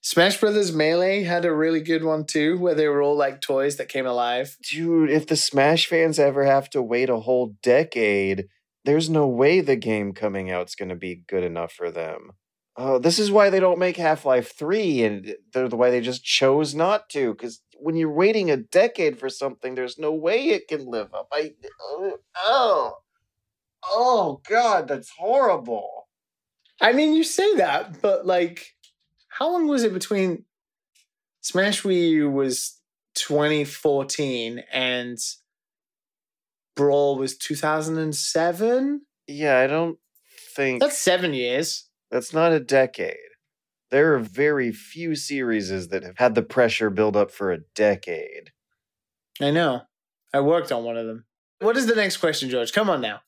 Smash 0.01 0.39
Brothers 0.39 0.73
Melee 0.73 1.23
had 1.23 1.43
a 1.43 1.53
really 1.53 1.81
good 1.81 2.03
one 2.03 2.25
too, 2.25 2.57
where 2.57 2.73
they 2.73 2.87
were 2.87 3.01
all 3.01 3.17
like 3.17 3.41
toys 3.41 3.75
that 3.77 3.89
came 3.89 4.05
alive. 4.05 4.55
dude, 4.69 5.09
if 5.09 5.27
the 5.27 5.35
Smash 5.35 5.87
fans 5.87 6.17
ever 6.17 6.45
have 6.45 6.69
to 6.69 6.81
wait 6.81 7.09
a 7.09 7.19
whole 7.19 7.55
decade, 7.61 8.47
there's 8.85 9.09
no 9.09 9.27
way 9.27 9.59
the 9.59 9.75
game 9.75 10.13
coming 10.13 10.49
out's 10.49 10.75
going 10.75 10.89
to 10.89 10.95
be 10.95 11.23
good 11.27 11.43
enough 11.43 11.73
for 11.73 11.91
them. 11.91 12.31
Oh, 12.77 12.97
this 12.97 13.19
is 13.19 13.29
why 13.29 13.49
they 13.49 13.59
don't 13.59 13.77
make 13.77 13.97
Half 13.97 14.25
Life 14.25 14.57
3, 14.57 15.03
and 15.03 15.35
they're 15.53 15.67
the 15.67 15.75
why 15.75 15.89
they 15.89 15.99
just 15.99 16.23
chose 16.23 16.73
not 16.73 17.09
to. 17.09 17.33
Because 17.33 17.61
when 17.81 17.95
you're 17.95 18.11
waiting 18.11 18.51
a 18.51 18.57
decade 18.57 19.19
for 19.19 19.29
something, 19.29 19.75
there's 19.75 19.97
no 19.97 20.13
way 20.13 20.49
it 20.49 20.67
can 20.67 20.85
live 20.85 21.13
up. 21.13 21.29
I 21.31 21.53
oh 21.81 22.13
oh, 22.37 22.97
oh 23.85 24.41
God, 24.47 24.87
that's 24.87 25.09
horrible. 25.09 26.07
I 26.81 26.93
mean, 26.93 27.13
you 27.13 27.23
say 27.23 27.55
that, 27.55 28.01
but 28.01 28.25
like, 28.25 28.75
how 29.27 29.51
long 29.51 29.67
was 29.67 29.83
it 29.83 29.93
between 29.93 30.45
Smash 31.41 31.83
Wii 31.83 32.09
U 32.11 32.31
was 32.31 32.79
2014 33.15 34.63
and 34.71 35.17
Brawl 36.75 37.17
was 37.17 37.37
2007? 37.37 39.01
Yeah, 39.27 39.59
I 39.59 39.67
don't 39.67 39.97
think 40.55 40.81
That's 40.81 40.97
seven 40.97 41.33
years. 41.33 41.89
That's 42.11 42.33
not 42.33 42.51
a 42.51 42.59
decade. 42.59 43.17
There 43.91 44.13
are 44.13 44.19
very 44.19 44.71
few 44.71 45.15
series 45.15 45.87
that 45.87 46.03
have 46.03 46.17
had 46.17 46.35
the 46.35 46.43
pressure 46.43 46.89
build 46.89 47.15
up 47.15 47.31
for 47.31 47.51
a 47.51 47.59
decade. 47.75 48.51
I 49.41 49.51
know. 49.51 49.81
I 50.33 50.41
worked 50.41 50.71
on 50.71 50.83
one 50.83 50.97
of 50.97 51.07
them. 51.07 51.25
What 51.59 51.75
is 51.75 51.87
the 51.87 51.95
next 51.95 52.17
question, 52.17 52.49
George? 52.49 52.71
Come 52.71 52.89
on 52.89 53.01
now. 53.01 53.21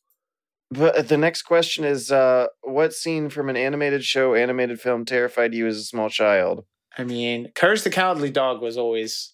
But 0.70 1.10
the 1.10 1.18
next 1.18 1.42
question 1.42 1.84
is 1.84 2.12
uh, 2.12 2.48
what 2.62 2.94
scene 2.94 3.30
from 3.30 3.50
an 3.50 3.58
animated 3.58 4.06
show, 4.06 4.36
animated 4.36 4.80
film 4.80 5.04
terrified 5.04 5.54
you 5.54 5.68
as 5.68 5.78
a 5.78 5.84
small 5.84 6.10
child? 6.10 6.66
I 6.98 7.04
mean, 7.04 7.52
Courage 7.56 7.84
the 7.84 7.90
Cowardly 7.90 8.30
Dog 8.30 8.62
was 8.62 8.78
always, 8.78 9.34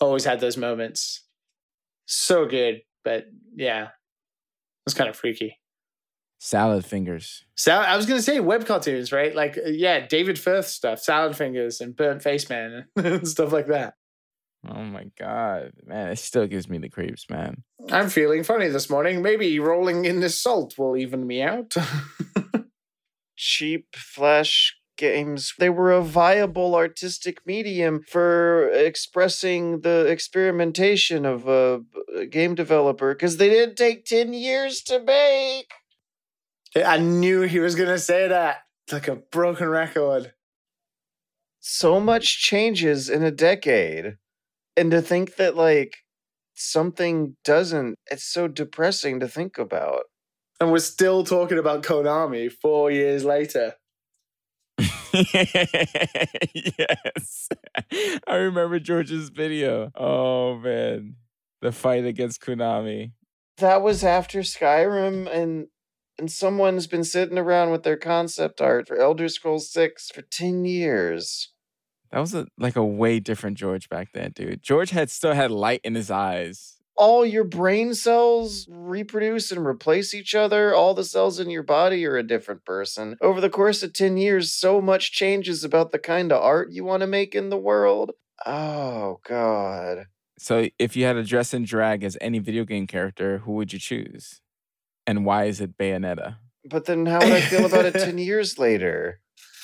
always 0.00 0.24
had 0.24 0.40
those 0.40 0.56
moments. 0.56 1.24
So 2.06 2.46
good, 2.46 2.82
but 3.02 3.24
yeah, 3.56 3.84
it 3.84 3.90
was 4.84 4.94
kind 4.94 5.10
of 5.10 5.16
freaky. 5.16 5.58
Salad 6.44 6.84
fingers. 6.84 7.44
So 7.54 7.72
I 7.72 7.96
was 7.96 8.04
gonna 8.04 8.20
say 8.20 8.40
web 8.40 8.66
cartoons, 8.66 9.12
right? 9.12 9.32
Like, 9.32 9.56
uh, 9.56 9.68
yeah, 9.68 10.04
David 10.08 10.40
Firth 10.40 10.66
stuff, 10.66 11.00
Salad 11.00 11.36
Fingers 11.36 11.80
and 11.80 11.94
Burnt 11.94 12.20
Face 12.20 12.50
Man 12.50 12.86
and 12.96 13.28
stuff 13.28 13.52
like 13.52 13.68
that. 13.68 13.94
Oh 14.68 14.82
my 14.82 15.06
god, 15.16 15.70
man! 15.86 16.08
It 16.08 16.18
still 16.18 16.48
gives 16.48 16.68
me 16.68 16.78
the 16.78 16.88
creeps, 16.88 17.30
man. 17.30 17.62
I'm 17.92 18.08
feeling 18.08 18.42
funny 18.42 18.66
this 18.66 18.90
morning. 18.90 19.22
Maybe 19.22 19.60
rolling 19.60 20.04
in 20.04 20.18
this 20.18 20.36
salt 20.36 20.76
will 20.76 20.96
even 20.96 21.28
me 21.28 21.42
out. 21.42 21.76
Cheap 23.36 23.94
flash 23.94 24.76
games, 24.98 25.54
they 25.60 25.70
were 25.70 25.92
a 25.92 26.02
viable 26.02 26.74
artistic 26.74 27.46
medium 27.46 28.02
for 28.08 28.68
expressing 28.70 29.82
the 29.82 30.06
experimentation 30.06 31.24
of 31.24 31.46
a 31.46 31.82
a 32.16 32.26
game 32.26 32.56
developer 32.56 33.14
because 33.14 33.36
they 33.36 33.48
didn't 33.48 33.76
take 33.76 34.04
10 34.04 34.34
years 34.34 34.82
to 34.82 35.00
make. 35.00 35.72
I 36.76 36.98
knew 36.98 37.42
he 37.42 37.58
was 37.58 37.74
gonna 37.74 37.98
say 37.98 38.28
that. 38.28 38.62
Like 38.90 39.08
a 39.08 39.16
broken 39.16 39.68
record. 39.68 40.32
so 41.60 42.00
much 42.00 42.42
changes 42.42 43.08
in 43.08 43.22
a 43.22 43.30
decade 43.30 44.16
and 44.76 44.90
to 44.90 45.00
think 45.00 45.36
that 45.36 45.56
like 45.56 45.98
something 46.54 47.36
doesn't 47.44 47.96
it's 48.10 48.24
so 48.24 48.48
depressing 48.48 49.20
to 49.20 49.28
think 49.28 49.58
about 49.58 50.02
And 50.60 50.72
we're 50.72 50.78
still 50.80 51.24
talking 51.24 51.58
about 51.58 51.82
Konami 51.84 52.50
four 52.50 52.90
years 52.90 53.24
later. 53.24 53.74
yes, 55.12 55.48
I 58.26 58.34
remember 58.34 58.78
George's 58.78 59.28
video. 59.28 59.90
Oh 59.94 60.58
man, 60.58 61.16
the 61.60 61.72
fight 61.72 62.04
against 62.04 62.40
Konami. 62.40 63.12
that 63.58 63.82
was 63.82 64.04
after 64.04 64.40
skyrim 64.40 65.32
and 65.32 65.66
and 66.22 66.30
someone's 66.30 66.86
been 66.86 67.02
sitting 67.02 67.36
around 67.36 67.72
with 67.72 67.82
their 67.82 67.96
concept 67.96 68.60
art 68.60 68.86
for 68.86 68.96
elder 68.96 69.28
scrolls 69.28 69.72
6 69.72 70.10
for 70.14 70.22
10 70.22 70.64
years 70.64 71.50
That 72.12 72.20
was 72.20 72.32
a, 72.34 72.46
like 72.56 72.76
a 72.76 72.84
way 72.84 73.18
different 73.20 73.58
George 73.58 73.88
back 73.88 74.10
then, 74.14 74.30
dude. 74.34 74.62
George 74.62 74.90
had 74.90 75.10
still 75.10 75.34
had 75.34 75.50
light 75.50 75.80
in 75.82 75.96
his 75.96 76.10
eyes. 76.12 76.76
all 76.94 77.24
your 77.24 77.42
brain 77.44 77.94
cells 77.94 78.68
reproduce 78.70 79.50
and 79.50 79.66
replace 79.66 80.12
each 80.14 80.34
other. 80.34 80.74
All 80.74 80.94
the 80.94 81.04
cells 81.04 81.40
in 81.40 81.50
your 81.50 81.62
body 81.64 82.04
are 82.06 82.18
a 82.18 82.22
different 82.22 82.64
person. 82.64 83.16
Over 83.20 83.40
the 83.40 83.50
course 83.50 83.82
of 83.82 83.94
10 83.94 84.18
years, 84.18 84.52
so 84.52 84.80
much 84.80 85.10
changes 85.10 85.64
about 85.64 85.90
the 85.90 85.98
kind 85.98 86.30
of 86.30 86.42
art 86.42 86.68
you 86.70 86.84
want 86.84 87.00
to 87.00 87.06
make 87.06 87.34
in 87.34 87.48
the 87.48 87.56
world. 87.56 88.12
Oh, 88.46 89.18
God. 89.26 90.06
So, 90.38 90.68
if 90.78 90.94
you 90.96 91.06
had 91.06 91.14
to 91.14 91.24
dress 91.24 91.54
and 91.54 91.66
drag 91.66 92.04
as 92.04 92.18
any 92.20 92.38
video 92.38 92.64
game 92.64 92.86
character, 92.86 93.38
who 93.38 93.52
would 93.52 93.72
you 93.72 93.78
choose? 93.78 94.41
And 95.06 95.24
why 95.24 95.44
is 95.44 95.60
it 95.60 95.76
Bayonetta? 95.76 96.36
But 96.64 96.84
then 96.84 97.06
how 97.06 97.18
would 97.18 97.32
I 97.32 97.40
feel 97.40 97.66
about 97.66 97.86
it 97.86 97.94
10 97.94 98.18
years 98.30 98.58
later? 98.58 99.20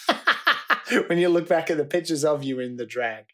when 1.06 1.19
you 1.19 1.28
look 1.28 1.48
back 1.48 1.70
at 1.70 1.77
the 1.77 1.85
pictures 1.85 2.24
of 2.24 2.43
you 2.43 2.60
in 2.60 2.77
the 2.77 2.86
drag. 2.86 3.27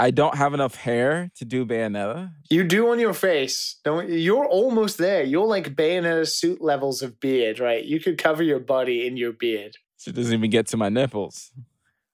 I 0.00 0.12
don't 0.12 0.36
have 0.36 0.54
enough 0.54 0.76
hair 0.76 1.32
to 1.36 1.44
do 1.44 1.66
Bayonetta. 1.66 2.30
You 2.50 2.62
do 2.62 2.90
on 2.90 3.00
your 3.00 3.12
face. 3.12 3.80
Don't 3.84 4.08
you're 4.08 4.46
almost 4.46 4.98
there. 4.98 5.24
You're 5.24 5.46
like 5.46 5.74
Bayonetta 5.74 6.28
suit 6.28 6.60
levels 6.60 7.02
of 7.02 7.18
beard, 7.18 7.58
right? 7.58 7.84
You 7.84 7.98
could 7.98 8.16
cover 8.16 8.44
your 8.44 8.60
body 8.60 9.06
in 9.06 9.16
your 9.16 9.32
beard. 9.32 9.76
So 9.96 10.10
it 10.10 10.14
doesn't 10.14 10.32
even 10.32 10.50
get 10.50 10.68
to 10.68 10.76
my 10.76 10.88
nipples. 10.88 11.50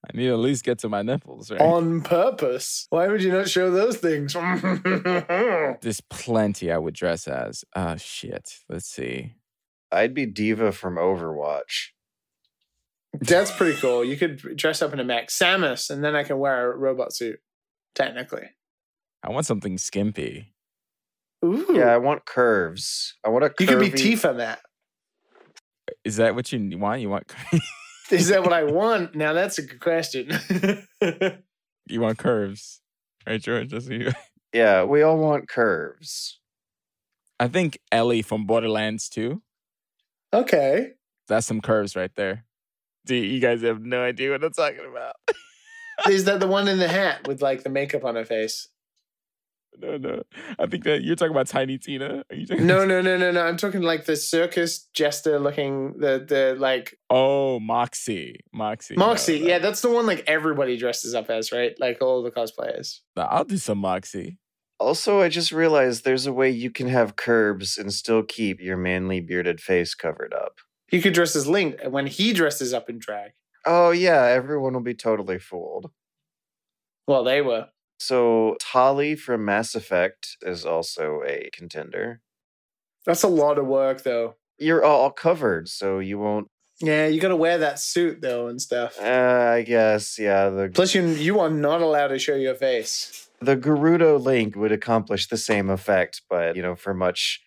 I 0.05 0.17
need 0.17 0.27
to 0.27 0.33
at 0.35 0.39
least 0.39 0.65
get 0.65 0.79
to 0.81 0.89
my 0.89 1.03
nipples, 1.03 1.51
right? 1.51 1.61
On 1.61 2.03
purpose. 2.03 2.87
Why 2.91 3.09
would 3.09 3.23
you 3.23 3.33
not 3.33 3.49
show 3.49 3.71
those 3.71 3.97
things? 3.97 4.35
There's 5.81 6.03
plenty 6.11 6.71
I 6.71 6.79
would 6.79 6.95
dress 6.95 7.27
as. 7.27 7.65
Oh 7.75 7.97
shit. 7.97 8.59
Let's 8.69 8.87
see. 8.87 9.35
I'd 9.91 10.13
be 10.13 10.27
D.Va 10.27 10.73
from 10.73 10.97
Overwatch. 10.97 11.91
That's 13.21 13.51
pretty 13.51 13.79
cool. 13.79 14.05
You 14.05 14.17
could 14.17 14.57
dress 14.57 14.83
up 14.83 14.93
in 14.93 15.01
a 15.01 15.05
mech. 15.05 15.29
Samus, 15.29 15.89
and 15.89 16.05
then 16.05 16.17
I 16.17 16.25
can 16.25 16.39
wear 16.39 16.73
a 16.73 16.77
robot 16.77 17.15
suit. 17.15 17.39
Technically. 17.95 18.51
I 19.23 19.31
want 19.31 19.47
something 19.47 19.79
skimpy. 19.79 20.53
Ooh. 21.45 21.67
Yeah, 21.73 21.95
I 21.95 21.99
want 21.99 22.27
curves. 22.27 23.15
I 23.25 23.29
want 23.29 23.45
a 23.45 23.49
curvy... 23.49 23.61
You 23.61 23.67
could 23.67 23.79
be 23.79 23.91
Tifa, 23.91 24.37
Matt. 24.37 24.61
Is 26.03 26.17
that 26.17 26.35
what 26.35 26.51
you 26.53 26.77
want? 26.79 27.01
You 27.01 27.09
want 27.09 27.33
Is 28.11 28.29
that 28.29 28.43
what 28.43 28.53
I 28.53 28.65
want? 28.65 29.15
Now 29.15 29.33
that's 29.33 29.59
a 29.59 29.63
good 29.63 29.81
question. 29.81 30.31
You 31.87 32.01
want 32.01 32.17
curves, 32.17 32.81
right, 33.27 33.41
George? 33.43 33.71
That's 33.71 33.89
you. 33.89 34.11
Yeah, 34.55 34.85
we 34.85 35.03
all 35.03 35.19
want 35.19 35.49
curves. 35.49 36.39
I 37.41 37.49
think 37.49 37.79
Ellie 37.91 38.23
from 38.23 38.47
Borderlands 38.47 39.09
2. 39.09 39.43
okay. 40.33 40.93
That's 41.27 41.45
some 41.47 41.61
curves 41.61 41.97
right 41.97 42.15
there. 42.15 42.45
Do 43.05 43.17
you 43.17 43.41
guys 43.41 43.63
have 43.63 43.83
no 43.83 44.03
idea 44.03 44.31
what 44.31 44.45
I'm 44.45 44.53
talking 44.53 44.87
about? 44.89 45.17
Is 46.09 46.25
that 46.25 46.39
the 46.41 46.47
one 46.47 46.69
in 46.69 46.79
the 46.79 46.89
hat 46.89 47.27
with 47.27 47.43
like 47.43 47.65
the 47.65 47.69
makeup 47.69 48.05
on 48.05 48.15
her 48.15 48.25
face? 48.25 48.69
No, 49.81 49.97
no. 49.97 50.23
I 50.59 50.67
think 50.67 50.85
that 50.85 51.03
you're 51.03 51.17
talking 51.17 51.33
about 51.33 51.49
Tiny 51.49 51.79
Tina. 51.79 52.25
Are 52.31 52.37
you 52.37 52.47
talking 52.47 52.67
No, 52.67 52.85
no, 52.85 53.01
no, 53.01 53.17
no, 53.17 53.33
no. 53.33 53.43
I'm 53.45 53.57
talking 53.57 53.83
like 53.83 54.05
the 54.05 54.17
circus 54.17 54.89
jester 54.95 55.39
looking 55.39 55.99
the 55.99 56.25
the 56.27 56.57
like 56.59 56.97
Oh, 57.11 57.59
Moxxi. 57.61 58.37
Moxxi. 58.55 58.97
No, 58.97 59.07
Moxxi. 59.09 59.41
no. 59.41 59.47
Yeah, 59.49 59.59
that's 59.59 59.81
the 59.81 59.91
one 59.91 60.07
like 60.07 60.23
everybody 60.27 60.77
dresses 60.77 61.15
up 61.15 61.29
as, 61.31 61.51
right? 61.53 61.75
Like 61.81 61.99
all 62.01 62.23
the 62.23 62.31
cosplayers. 62.31 63.01
No, 63.17 63.23
I'll 63.23 63.45
do 63.45 63.57
some 63.57 63.83
Moxxi. 63.83 64.37
Also, 64.81 65.21
I 65.21 65.29
just 65.29 65.53
realized 65.53 66.05
there's 66.05 66.27
a 66.27 66.33
way 66.33 66.51
you 66.51 66.71
can 66.71 66.89
have 66.89 67.17
curbs 67.17 67.79
and 67.79 67.93
still 67.93 68.23
keep 68.23 68.61
your 68.61 68.77
manly 68.77 69.21
bearded 69.21 69.61
face 69.61 69.95
covered 69.95 70.35
up. 70.35 70.59
He 70.89 71.01
could 71.01 71.15
dress 71.15 71.35
as 71.37 71.47
Link 71.47 71.81
when 71.89 72.07
he 72.07 72.33
dresses 72.33 72.75
up 72.75 72.91
in 72.91 72.99
drag. 72.99 73.33
Oh, 73.67 73.91
yeah, 73.93 74.25
everyone 74.27 74.75
will 74.75 74.81
be 74.83 74.95
totally 74.95 75.39
fooled. 75.39 75.91
Well, 77.07 77.25
they 77.25 77.41
were. 77.41 77.69
So, 78.05 78.57
Tali 78.61 79.17
from 79.17 79.45
Mass 79.45 79.75
Effect 79.75 80.37
is 80.43 80.67
also 80.67 81.23
a 81.27 81.49
contender. 81.53 82.21
That's 83.07 83.23
a 83.23 83.29
lot 83.29 83.59
of 83.59 83.67
work, 83.67 84.03
though. 84.03 84.35
You're 84.59 84.85
all 84.85 85.11
covered, 85.11 85.69
so 85.69 85.99
you 85.99 86.19
won't. 86.19 86.49
Yeah, 86.81 87.07
you 87.07 87.21
got 87.21 87.29
to 87.29 87.37
wear 87.37 87.59
that 87.59 87.79
suit 87.79 88.21
though 88.21 88.49
and 88.49 88.61
stuff. 88.61 88.99
Uh, 89.01 89.53
I 89.59 89.63
guess, 89.63 90.19
yeah. 90.19 90.49
The 90.51 90.71
Plus, 90.75 90.95
you 90.95 91.07
you 91.07 91.39
are 91.41 91.51
not 91.51 91.81
allowed 91.81 92.09
to 92.09 92.19
show 92.19 92.35
your 92.35 92.55
face. 92.57 93.29
the 93.41 93.57
Gerudo 93.57 94.21
Link 94.21 94.57
would 94.57 94.73
accomplish 94.73 95.29
the 95.29 95.37
same 95.37 95.71
effect, 95.71 96.23
but 96.29 96.57
you 96.57 96.63
know, 96.63 96.75
for 96.75 96.93
much. 96.93 97.41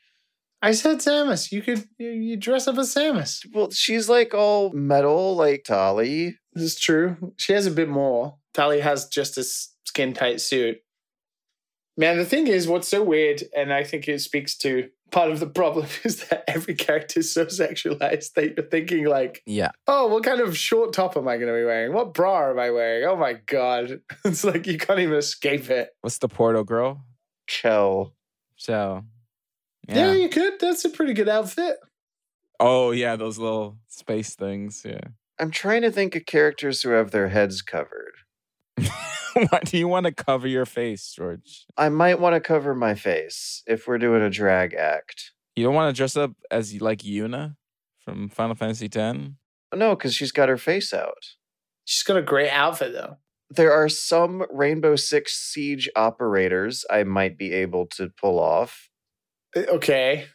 I 0.61 0.71
said 0.71 0.97
Samus. 0.99 1.51
You 1.51 1.61
could 1.61 1.87
you, 1.99 2.09
you 2.09 2.37
dress 2.37 2.67
up 2.67 2.77
as 2.77 2.93
Samus. 2.93 3.45
Well, 3.53 3.69
she's 3.71 4.07
like 4.09 4.33
all 4.33 4.71
metal, 4.71 5.35
like 5.35 5.65
Tali. 5.65 6.37
This 6.53 6.63
is 6.63 6.79
true. 6.79 7.33
She 7.37 7.53
has 7.53 7.65
a 7.67 7.71
bit 7.71 7.89
more. 7.89 8.37
Tali 8.53 8.79
has 8.79 9.07
just 9.07 9.37
a 9.37 9.43
skin 9.87 10.13
tight 10.13 10.41
suit. 10.41 10.77
Man, 11.99 12.17
the 12.17 12.25
thing 12.25 12.45
is, 12.47 12.67
what's 12.67 12.87
so 12.87 13.03
weird, 13.03 13.41
and 13.55 13.73
I 13.73 13.83
think 13.83 14.07
it 14.07 14.21
speaks 14.21 14.55
to 14.59 14.89
part 15.09 15.31
of 15.31 15.39
the 15.39 15.47
problem, 15.47 15.87
is 16.03 16.27
that 16.27 16.43
every 16.47 16.75
character 16.75 17.21
is 17.21 17.33
so 17.33 17.45
sexualized 17.45 18.33
that 18.33 18.55
you're 18.55 18.67
thinking 18.67 19.05
like, 19.05 19.41
Yeah. 19.47 19.71
oh, 19.87 20.07
what 20.07 20.23
kind 20.23 20.39
of 20.41 20.55
short 20.55 20.93
top 20.93 21.17
am 21.17 21.27
I 21.27 21.37
going 21.37 21.47
to 21.47 21.57
be 21.59 21.65
wearing? 21.65 21.93
What 21.93 22.13
bra 22.13 22.51
am 22.51 22.59
I 22.59 22.69
wearing? 22.69 23.05
Oh 23.05 23.15
my 23.15 23.33
god, 23.33 24.01
it's 24.25 24.43
like 24.43 24.67
you 24.67 24.77
can't 24.77 24.99
even 24.99 25.15
escape 25.15 25.69
it. 25.71 25.89
What's 26.01 26.19
the 26.19 26.27
Portal 26.29 26.63
girl? 26.63 27.03
Chell. 27.47 28.13
So. 28.57 29.03
Yeah. 29.87 29.95
Yeah. 29.95 30.13
you 30.13 30.29
could. 30.29 30.59
That's 30.59 30.83
a 30.85 30.89
pretty 30.89 31.13
good 31.13 31.29
outfit. 31.29 31.77
Oh, 32.59 32.91
yeah. 32.91 33.15
Those 33.15 33.37
little 33.39 33.77
space 33.87 34.35
things. 34.35 34.83
Yeah. 34.85 34.99
I'm 35.39 35.49
trying 35.51 35.83
to 35.83 35.91
think 35.91 36.15
of 36.15 36.25
characters 36.25 36.81
who 36.81 36.89
have 36.89 37.11
their 37.11 37.29
heads 37.29 37.61
covered. 37.61 38.13
Why 39.49 39.59
do 39.63 39.77
you 39.77 39.87
want 39.87 40.05
to 40.05 40.11
cover 40.11 40.47
your 40.47 40.65
face, 40.65 41.13
George? 41.15 41.65
I 41.77 41.89
might 41.89 42.19
want 42.19 42.35
to 42.35 42.39
cover 42.39 42.73
my 42.75 42.95
face 42.95 43.63
if 43.67 43.87
we're 43.87 43.97
doing 43.97 44.21
a 44.21 44.29
drag 44.29 44.73
act. 44.73 45.31
You 45.55 45.63
don't 45.63 45.75
want 45.75 45.93
to 45.93 45.97
dress 45.97 46.15
up 46.15 46.31
as 46.51 46.79
like 46.81 46.99
Yuna 46.99 47.55
from 47.99 48.29
Final 48.29 48.55
Fantasy 48.55 48.85
X? 48.93 49.17
No, 49.75 49.95
because 49.95 50.13
she's 50.15 50.31
got 50.31 50.49
her 50.49 50.57
face 50.57 50.93
out. 50.93 51.25
She's 51.85 52.03
got 52.03 52.17
a 52.17 52.21
great 52.21 52.49
outfit 52.49 52.93
though. 52.93 53.17
There 53.49 53.71
are 53.71 53.89
some 53.89 54.45
Rainbow 54.51 54.95
Six 54.97 55.33
Siege 55.33 55.89
operators 55.95 56.85
I 56.89 57.03
might 57.03 57.37
be 57.37 57.53
able 57.53 57.85
to 57.97 58.09
pull 58.09 58.39
off 58.39 58.89
Uh, 59.55 59.61
Okay. 59.69 60.25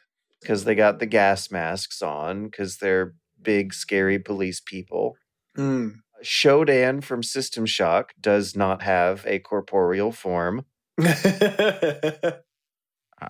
because 0.41 0.65
they 0.65 0.75
got 0.75 0.99
the 0.99 1.07
gas 1.07 1.51
masks 1.51 2.01
on 2.03 2.45
because 2.47 2.79
they're 2.79 3.15
big, 3.41 3.75
scary 3.75 4.19
police 4.19 4.61
people. 4.61 5.17
Mm. 5.57 5.97
Shodan 6.23 7.03
from 7.03 7.23
System 7.23 7.67
Shock 7.67 8.13
does 8.21 8.57
not 8.57 8.83
have 8.83 9.25
a 9.27 9.39
corporeal 9.39 10.13
form. 10.13 10.65
I 11.01 12.39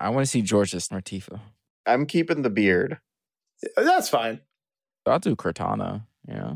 want 0.09 0.25
to 0.25 0.27
see 0.31 0.41
George 0.41 0.73
as 0.75 0.89
Martifa. 0.89 1.39
I'm 1.85 2.05
keeping 2.05 2.41
the 2.41 2.49
beard. 2.49 2.99
That's 3.77 4.09
fine. 4.09 4.41
I'll 5.05 5.19
do 5.19 5.35
Cortana. 5.35 6.05
Yeah. 6.27 6.55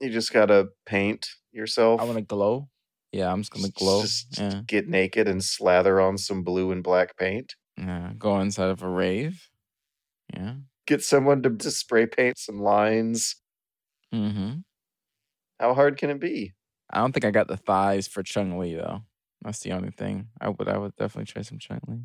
You 0.00 0.10
just 0.10 0.32
gotta 0.32 0.68
paint 0.86 1.28
yourself. 1.52 2.00
I 2.00 2.04
want 2.04 2.18
to 2.18 2.22
glow. 2.24 2.68
Yeah, 3.12 3.32
I'm 3.32 3.40
just 3.40 3.52
gonna 3.52 3.70
glow. 3.70 4.02
Just 4.02 4.38
Yeah. 4.38 4.62
get 4.66 4.88
naked 4.88 5.28
and 5.28 5.42
slather 5.42 6.00
on 6.00 6.18
some 6.18 6.42
blue 6.42 6.70
and 6.72 6.82
black 6.82 7.16
paint. 7.16 7.54
yeah. 7.76 8.12
Go 8.18 8.38
inside 8.40 8.70
of 8.70 8.82
a 8.82 8.88
rave. 8.88 9.48
Yeah. 10.32 10.54
Get 10.86 11.02
someone 11.02 11.42
to, 11.42 11.50
to 11.50 11.70
spray 11.70 12.06
paint 12.06 12.38
some 12.38 12.60
lines. 12.60 13.36
Mm-hmm. 14.14 14.60
How 15.60 15.74
hard 15.74 15.98
can 15.98 16.08
it 16.10 16.18
be? 16.18 16.54
I 16.90 16.98
don't 16.98 17.12
think 17.12 17.24
I 17.26 17.30
got 17.30 17.46
the 17.46 17.56
thighs 17.56 18.08
for 18.08 18.22
Chun-Li 18.22 18.74
though. 18.74 19.02
That's 19.42 19.60
the 19.60 19.72
only 19.72 19.90
thing. 19.90 20.28
I 20.40 20.48
would 20.48 20.68
I 20.68 20.78
would 20.78 20.96
definitely 20.96 21.26
try 21.30 21.42
some 21.42 21.58
Chun-Li. 21.58 21.98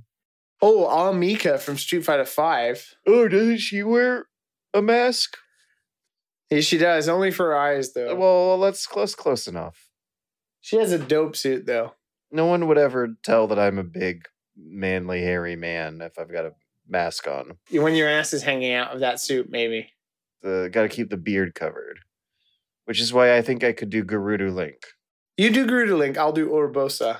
Oh, 0.61 0.85
R. 0.87 1.13
Mika 1.13 1.57
from 1.57 1.77
Street 1.77 2.05
Fighter 2.05 2.25
Five. 2.25 2.95
Oh, 3.07 3.27
doesn't 3.27 3.57
she 3.57 3.81
wear 3.83 4.27
a 4.73 4.81
mask? 4.81 5.37
Yeah, 6.49 6.61
she 6.61 6.77
does. 6.77 7.09
Only 7.09 7.31
for 7.31 7.47
her 7.47 7.57
eyes 7.57 7.93
though. 7.93 8.11
Uh, 8.11 8.15
well, 8.15 8.59
that's 8.59 8.85
close, 8.85 9.15
close 9.15 9.47
enough. 9.47 9.89
she 10.61 10.75
has 10.77 10.91
a 10.91 10.99
dope 10.99 11.35
suit 11.35 11.65
though. 11.65 11.93
No 12.31 12.45
one 12.45 12.67
would 12.67 12.77
ever 12.77 13.15
tell 13.23 13.47
that 13.47 13.59
I'm 13.59 13.77
a 13.79 13.83
big, 13.83 14.27
manly, 14.57 15.21
hairy 15.21 15.55
man 15.55 16.01
if 16.01 16.19
I've 16.19 16.31
got 16.31 16.45
a 16.45 16.53
mask 16.87 17.27
on. 17.27 17.57
When 17.71 17.95
your 17.95 18.09
ass 18.09 18.33
is 18.33 18.43
hanging 18.43 18.73
out 18.73 18.93
of 18.93 18.99
that 18.99 19.19
suit, 19.19 19.49
maybe. 19.49 19.89
The 20.41 20.69
got 20.71 20.83
to 20.83 20.89
keep 20.89 21.09
the 21.09 21.17
beard 21.17 21.55
covered, 21.55 21.99
which 22.85 23.01
is 23.01 23.13
why 23.13 23.35
I 23.35 23.41
think 23.41 23.63
I 23.63 23.73
could 23.73 23.89
do 23.89 24.03
Gerudo 24.03 24.53
Link. 24.53 24.77
You 25.37 25.51
do 25.51 25.67
Gerudo 25.67 25.97
Link. 25.97 26.17
I'll 26.17 26.31
do 26.31 26.49
Urbosa. 26.49 27.19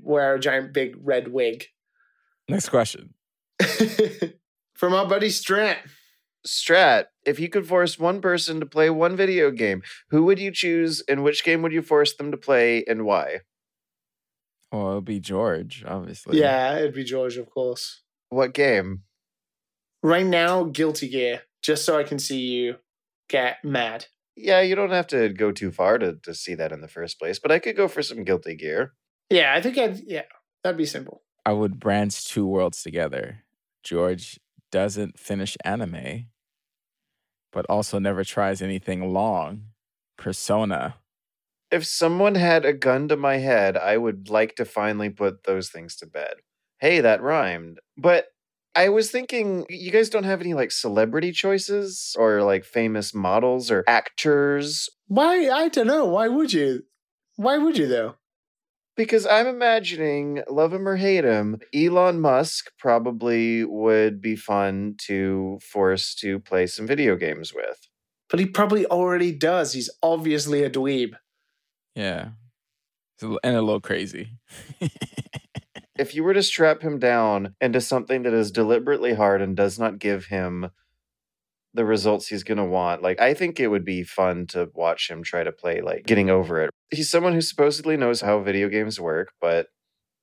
Wear 0.00 0.34
a 0.34 0.40
giant 0.40 0.72
big 0.72 0.96
red 1.02 1.28
wig. 1.28 1.66
Next 2.48 2.68
question. 2.68 3.14
From 4.74 4.94
our 4.94 5.06
buddy 5.06 5.28
Strat. 5.28 5.78
Strat, 6.46 7.06
if 7.24 7.40
you 7.40 7.48
could 7.48 7.66
force 7.66 7.98
one 7.98 8.20
person 8.20 8.60
to 8.60 8.66
play 8.66 8.88
one 8.88 9.16
video 9.16 9.50
game, 9.50 9.82
who 10.10 10.24
would 10.24 10.38
you 10.38 10.52
choose 10.52 11.02
and 11.08 11.24
which 11.24 11.42
game 11.42 11.60
would 11.62 11.72
you 11.72 11.82
force 11.82 12.14
them 12.14 12.30
to 12.30 12.36
play 12.36 12.84
and 12.84 13.04
why? 13.04 13.40
Well, 14.70 14.92
it 14.92 14.94
would 14.96 15.04
be 15.04 15.18
George, 15.18 15.84
obviously. 15.86 16.38
Yeah, 16.38 16.76
it'd 16.76 16.94
be 16.94 17.02
George, 17.02 17.36
of 17.36 17.50
course. 17.50 18.02
What 18.28 18.54
game? 18.54 19.02
Right 20.02 20.26
now, 20.26 20.64
Guilty 20.64 21.08
Gear, 21.08 21.42
just 21.62 21.84
so 21.84 21.98
I 21.98 22.04
can 22.04 22.18
see 22.18 22.38
you 22.38 22.76
get 23.28 23.64
mad. 23.64 24.06
Yeah, 24.36 24.60
you 24.60 24.74
don't 24.74 24.90
have 24.90 25.06
to 25.08 25.30
go 25.30 25.50
too 25.50 25.72
far 25.72 25.98
to, 25.98 26.16
to 26.22 26.34
see 26.34 26.54
that 26.54 26.72
in 26.72 26.82
the 26.82 26.88
first 26.88 27.18
place, 27.18 27.38
but 27.38 27.50
I 27.50 27.58
could 27.58 27.76
go 27.76 27.88
for 27.88 28.02
some 28.02 28.24
Guilty 28.24 28.54
Gear. 28.54 28.92
Yeah, 29.30 29.54
I 29.54 29.62
think 29.62 29.78
I'd, 29.78 30.00
yeah, 30.06 30.22
that'd 30.62 30.76
be 30.76 30.86
simple. 30.86 31.22
I 31.44 31.52
would 31.52 31.80
branch 31.80 32.26
two 32.26 32.46
worlds 32.46 32.82
together. 32.82 33.44
George 33.82 34.38
doesn't 34.70 35.18
finish 35.18 35.56
anime, 35.64 36.26
but 37.52 37.64
also 37.68 37.98
never 37.98 38.24
tries 38.24 38.60
anything 38.60 39.12
long. 39.12 39.66
Persona. 40.18 40.96
If 41.70 41.84
someone 41.84 42.34
had 42.34 42.64
a 42.64 42.72
gun 42.72 43.08
to 43.08 43.16
my 43.16 43.36
head, 43.38 43.76
I 43.76 43.96
would 43.96 44.28
like 44.28 44.54
to 44.56 44.64
finally 44.64 45.10
put 45.10 45.44
those 45.44 45.70
things 45.70 45.96
to 45.96 46.06
bed. 46.06 46.34
Hey, 46.78 47.00
that 47.00 47.22
rhymed. 47.22 47.80
But 47.96 48.26
I 48.76 48.90
was 48.90 49.10
thinking, 49.10 49.64
you 49.70 49.90
guys 49.90 50.10
don't 50.10 50.24
have 50.24 50.40
any 50.40 50.54
like 50.54 50.70
celebrity 50.70 51.32
choices 51.32 52.14
or 52.18 52.42
like 52.42 52.64
famous 52.64 53.14
models 53.14 53.70
or 53.70 53.82
actors? 53.88 54.88
Why? 55.08 55.48
I 55.48 55.68
don't 55.68 55.86
know. 55.86 56.04
Why 56.04 56.28
would 56.28 56.52
you? 56.52 56.82
Why 57.36 57.58
would 57.58 57.78
you, 57.78 57.86
though? 57.86 58.16
Because 58.96 59.26
I'm 59.26 59.46
imagining, 59.46 60.42
love 60.48 60.72
him 60.72 60.88
or 60.88 60.96
hate 60.96 61.24
him, 61.24 61.58
Elon 61.74 62.18
Musk 62.20 62.70
probably 62.78 63.62
would 63.64 64.22
be 64.22 64.36
fun 64.36 64.94
to 65.06 65.58
force 65.62 66.14
to 66.16 66.38
play 66.40 66.66
some 66.66 66.86
video 66.86 67.14
games 67.16 67.52
with. 67.54 67.78
But 68.30 68.40
he 68.40 68.46
probably 68.46 68.86
already 68.86 69.32
does. 69.32 69.74
He's 69.74 69.90
obviously 70.02 70.62
a 70.62 70.70
dweeb. 70.70 71.12
Yeah. 71.94 72.30
It's 73.16 73.22
a 73.22 73.28
li- 73.28 73.38
And 73.44 73.56
a 73.56 73.62
little 73.62 73.80
crazy. 73.80 74.30
If 75.98 76.14
you 76.14 76.24
were 76.24 76.34
to 76.34 76.42
strap 76.42 76.82
him 76.82 76.98
down 76.98 77.54
into 77.60 77.80
something 77.80 78.22
that 78.24 78.34
is 78.34 78.50
deliberately 78.50 79.14
hard 79.14 79.40
and 79.40 79.56
does 79.56 79.78
not 79.78 79.98
give 79.98 80.26
him 80.26 80.70
the 81.72 81.86
results 81.86 82.26
he's 82.28 82.44
going 82.44 82.58
to 82.58 82.64
want, 82.64 83.02
like 83.02 83.20
I 83.20 83.32
think 83.32 83.58
it 83.58 83.68
would 83.68 83.84
be 83.84 84.02
fun 84.02 84.46
to 84.48 84.68
watch 84.74 85.10
him 85.10 85.22
try 85.22 85.42
to 85.42 85.52
play 85.52 85.80
like 85.80 86.06
getting 86.06 86.28
over 86.28 86.60
it. 86.60 86.70
He's 86.90 87.10
someone 87.10 87.32
who 87.32 87.40
supposedly 87.40 87.96
knows 87.96 88.20
how 88.20 88.40
video 88.40 88.68
games 88.68 89.00
work, 89.00 89.32
but 89.40 89.68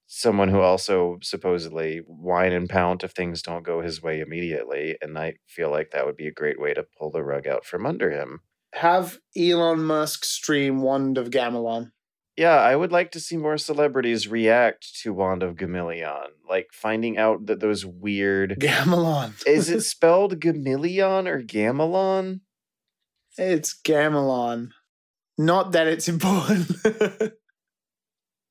someone 0.06 0.50
who 0.50 0.60
also 0.60 1.18
supposedly 1.24 2.02
whine 2.06 2.52
and 2.52 2.70
pout 2.70 3.04
if 3.04 3.12
things 3.12 3.42
don't 3.42 3.66
go 3.66 3.82
his 3.82 4.02
way 4.02 4.20
immediately. 4.20 4.96
And 5.02 5.18
I 5.18 5.36
feel 5.48 5.72
like 5.72 5.90
that 5.92 6.06
would 6.06 6.18
be 6.18 6.28
a 6.28 6.32
great 6.32 6.60
way 6.60 6.76
to 6.76 6.86
pull 7.00 7.10
the 7.10 7.24
rug 7.24 7.48
out 7.48 7.66
from 7.66 7.86
under 7.88 8.12
him. 8.12 8.42
Have 8.74 9.18
Elon 9.36 9.84
Musk 9.84 10.24
stream 10.24 10.82
Wand 10.82 11.18
of 11.18 11.30
Gamelon. 11.32 11.92
Yeah, 12.36 12.56
I 12.56 12.76
would 12.76 12.92
like 12.92 13.12
to 13.12 13.20
see 13.20 13.38
more 13.38 13.58
celebrities 13.58 14.28
react 14.28 15.00
to 15.02 15.14
Wand 15.14 15.44
of 15.44 15.56
Gamillion, 15.56 16.30
like 16.50 16.70
finding 16.74 17.18
out 17.18 17.46
that 17.46 17.60
those 17.60 17.86
weird. 17.86 18.58
Gamelon. 18.60 19.34
Is 19.46 19.70
it 19.70 19.82
spelled 19.94 20.40
Gamillion 20.40 21.28
or 21.28 21.42
Gamelon? 21.44 22.42
it's 23.38 23.74
Gamelon. 23.84 24.70
Not 25.38 25.72
that 25.74 25.88
it's 25.88 26.08
important. 26.16 26.70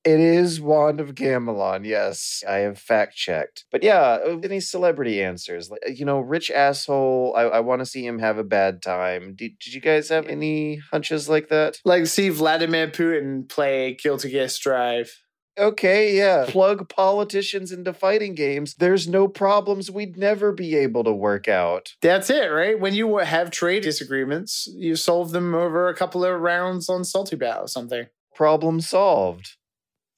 It 0.05 0.19
is 0.19 0.61
Wand 0.61 1.01
of 1.01 1.15
Gamelon. 1.15 1.87
Yes, 1.87 2.43
I 2.49 2.57
have 2.57 2.79
fact 2.79 3.15
checked. 3.15 3.67
But 3.71 3.85
yeah, 3.85 4.19
uh, 4.27 4.41
any 4.43 4.59
celebrity 4.59 5.23
answers? 5.23 5.71
Like, 5.71 5.81
you 5.97 6.05
know, 6.05 6.19
rich 6.19 6.51
asshole. 6.51 7.35
I, 7.37 7.43
I 7.43 7.61
want 7.61 7.81
to 7.81 7.87
see 7.87 8.05
him 8.05 8.19
have 8.19 8.37
a 8.37 8.45
bad 8.45 8.83
time. 8.83 9.35
Did, 9.37 9.59
did 9.61 9.75
you 9.75 9.81
guys 9.81 10.09
have 10.09 10.27
any 10.27 10.81
hunches 10.91 11.29
like 11.29 11.49
that? 11.49 11.79
like, 11.85 12.07
see 12.07 12.31
Vladimir 12.31 12.89
Putin 12.89 13.49
play 13.49 13.95
Guilty 13.95 14.31
Gear 14.31 14.49
Strive. 14.49 15.23
Okay, 15.57 16.17
yeah. 16.17 16.47
Plug 16.49 16.89
politicians 16.89 17.71
into 17.71 17.93
fighting 17.93 18.35
games. 18.35 18.75
There's 18.75 19.07
no 19.07 19.29
problems 19.29 19.91
we'd 19.91 20.17
never 20.17 20.51
be 20.51 20.75
able 20.75 21.05
to 21.05 21.13
work 21.13 21.47
out. 21.47 21.93
That's 22.01 22.31
it, 22.31 22.47
right? 22.47 22.81
When 22.81 22.95
you 22.95 23.19
have 23.19 23.51
trade 23.51 23.83
disagreements, 23.83 24.67
you 24.75 24.97
solve 24.97 25.31
them 25.31 25.55
over 25.55 25.89
a 25.89 25.95
couple 25.95 26.25
of 26.25 26.41
rounds 26.41 26.89
on 26.89 27.05
Salty 27.05 27.37
Bow 27.37 27.61
or 27.61 27.69
something. 27.69 28.07
Problem 28.35 28.81
solved 28.81 29.57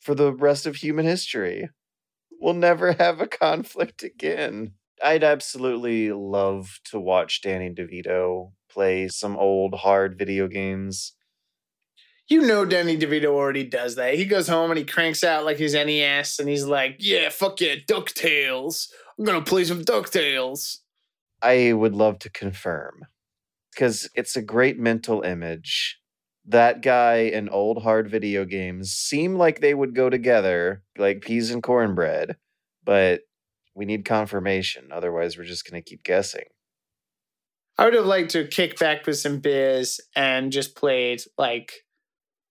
for 0.04 0.14
the 0.14 0.32
rest 0.32 0.66
of 0.66 0.76
human 0.76 1.06
history. 1.06 1.70
We'll 2.40 2.54
never 2.54 2.92
have 2.98 3.20
a 3.20 3.26
conflict 3.26 4.02
again. 4.02 4.74
I'd 5.02 5.24
absolutely 5.24 6.12
love 6.12 6.78
to 6.90 7.00
watch 7.00 7.42
Danny 7.42 7.70
DeVito 7.70 8.52
play 8.70 9.08
some 9.08 9.36
old 9.36 9.74
hard 9.74 10.16
video 10.18 10.46
games. 10.46 11.14
You 12.28 12.42
know 12.42 12.64
Danny 12.64 12.96
DeVito 12.96 13.26
already 13.26 13.64
does 13.64 13.96
that. 13.96 14.14
He 14.14 14.24
goes 14.24 14.48
home 14.48 14.70
and 14.70 14.78
he 14.78 14.84
cranks 14.84 15.24
out 15.24 15.44
like 15.44 15.58
his 15.58 15.74
NES 15.74 16.38
and 16.38 16.48
he's 16.48 16.64
like, 16.64 16.96
yeah, 16.98 17.28
fuck 17.28 17.60
yeah, 17.60 17.74
DuckTales. 17.86 18.88
I'm 19.18 19.24
gonna 19.24 19.42
play 19.42 19.64
some 19.64 19.82
DuckTales. 19.82 20.78
I 21.42 21.72
would 21.72 21.94
love 21.94 22.18
to 22.20 22.30
confirm 22.30 23.04
because 23.70 24.08
it's 24.14 24.36
a 24.36 24.42
great 24.42 24.78
mental 24.78 25.22
image. 25.22 25.98
That 26.46 26.82
guy 26.82 27.30
and 27.32 27.48
old 27.50 27.82
hard 27.82 28.10
video 28.10 28.44
games 28.44 28.92
seem 28.92 29.36
like 29.36 29.60
they 29.60 29.74
would 29.74 29.94
go 29.94 30.10
together, 30.10 30.82
like 30.98 31.22
peas 31.22 31.50
and 31.50 31.62
cornbread, 31.62 32.36
but 32.84 33.22
we 33.74 33.86
need 33.86 34.04
confirmation. 34.04 34.88
Otherwise, 34.92 35.38
we're 35.38 35.44
just 35.44 35.68
going 35.68 35.82
to 35.82 35.88
keep 35.88 36.04
guessing. 36.04 36.44
I 37.76 37.86
would 37.86 37.94
have 37.94 38.06
liked 38.06 38.30
to 38.32 38.46
kick 38.46 38.78
back 38.78 39.06
with 39.06 39.18
some 39.18 39.40
beers 39.40 40.00
and 40.14 40.52
just 40.52 40.76
played 40.76 41.22
like 41.36 41.72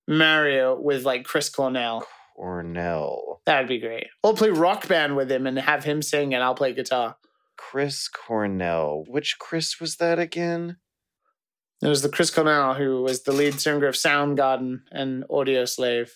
Mario 0.08 0.78
with 0.80 1.06
like 1.06 1.24
Chris 1.24 1.50
Cornell. 1.50 2.06
Cornell. 2.36 3.42
That'd 3.46 3.70
be 3.70 3.80
great. 3.80 4.08
I'll 4.24 4.34
play 4.34 4.50
rock 4.50 4.88
band 4.88 5.16
with 5.16 5.32
him 5.32 5.48
and 5.48 5.58
have 5.60 5.84
him 5.84 6.02
sing 6.02 6.34
and 6.34 6.44
I'll 6.44 6.56
play 6.56 6.74
guitar. 6.74 7.16
Chris 7.58 8.10
Cornell. 8.10 9.06
Which 9.08 9.38
Chris 9.40 9.80
was 9.80 9.98
that 9.98 10.20
again? 10.20 10.78
It 11.84 11.90
was 11.90 12.02
the 12.02 12.10
Chris 12.10 12.30
Cornell 12.32 12.76
who 12.76 13.02
was 13.02 13.24
the 13.24 13.34
lead 13.34 13.60
singer 13.60 13.88
of 13.88 13.96
Soundgarden 13.96 14.84
and 14.92 15.26
Audioslave. 15.30 16.12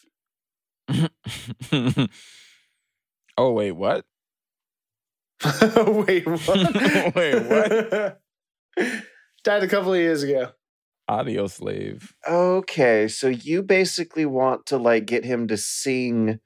oh 3.38 3.52
wait, 3.52 3.74
what? 3.74 4.06
Wait, 5.44 6.26
what? 6.26 7.16
Wait, 7.16 7.40
what? 7.44 8.22
Died 9.44 9.64
a 9.64 9.68
couple 9.68 9.94
of 9.94 10.00
years 10.00 10.24
ago. 10.24 10.52
Audioslave. 11.10 12.12
Okay, 12.28 13.08
so 13.08 13.28
you 13.28 13.62
basically 13.62 14.26
want 14.26 14.66
to 14.68 14.78
like 14.78 15.06
get 15.06 15.26
him 15.26 15.48
to 15.50 15.58
sing 15.58 16.40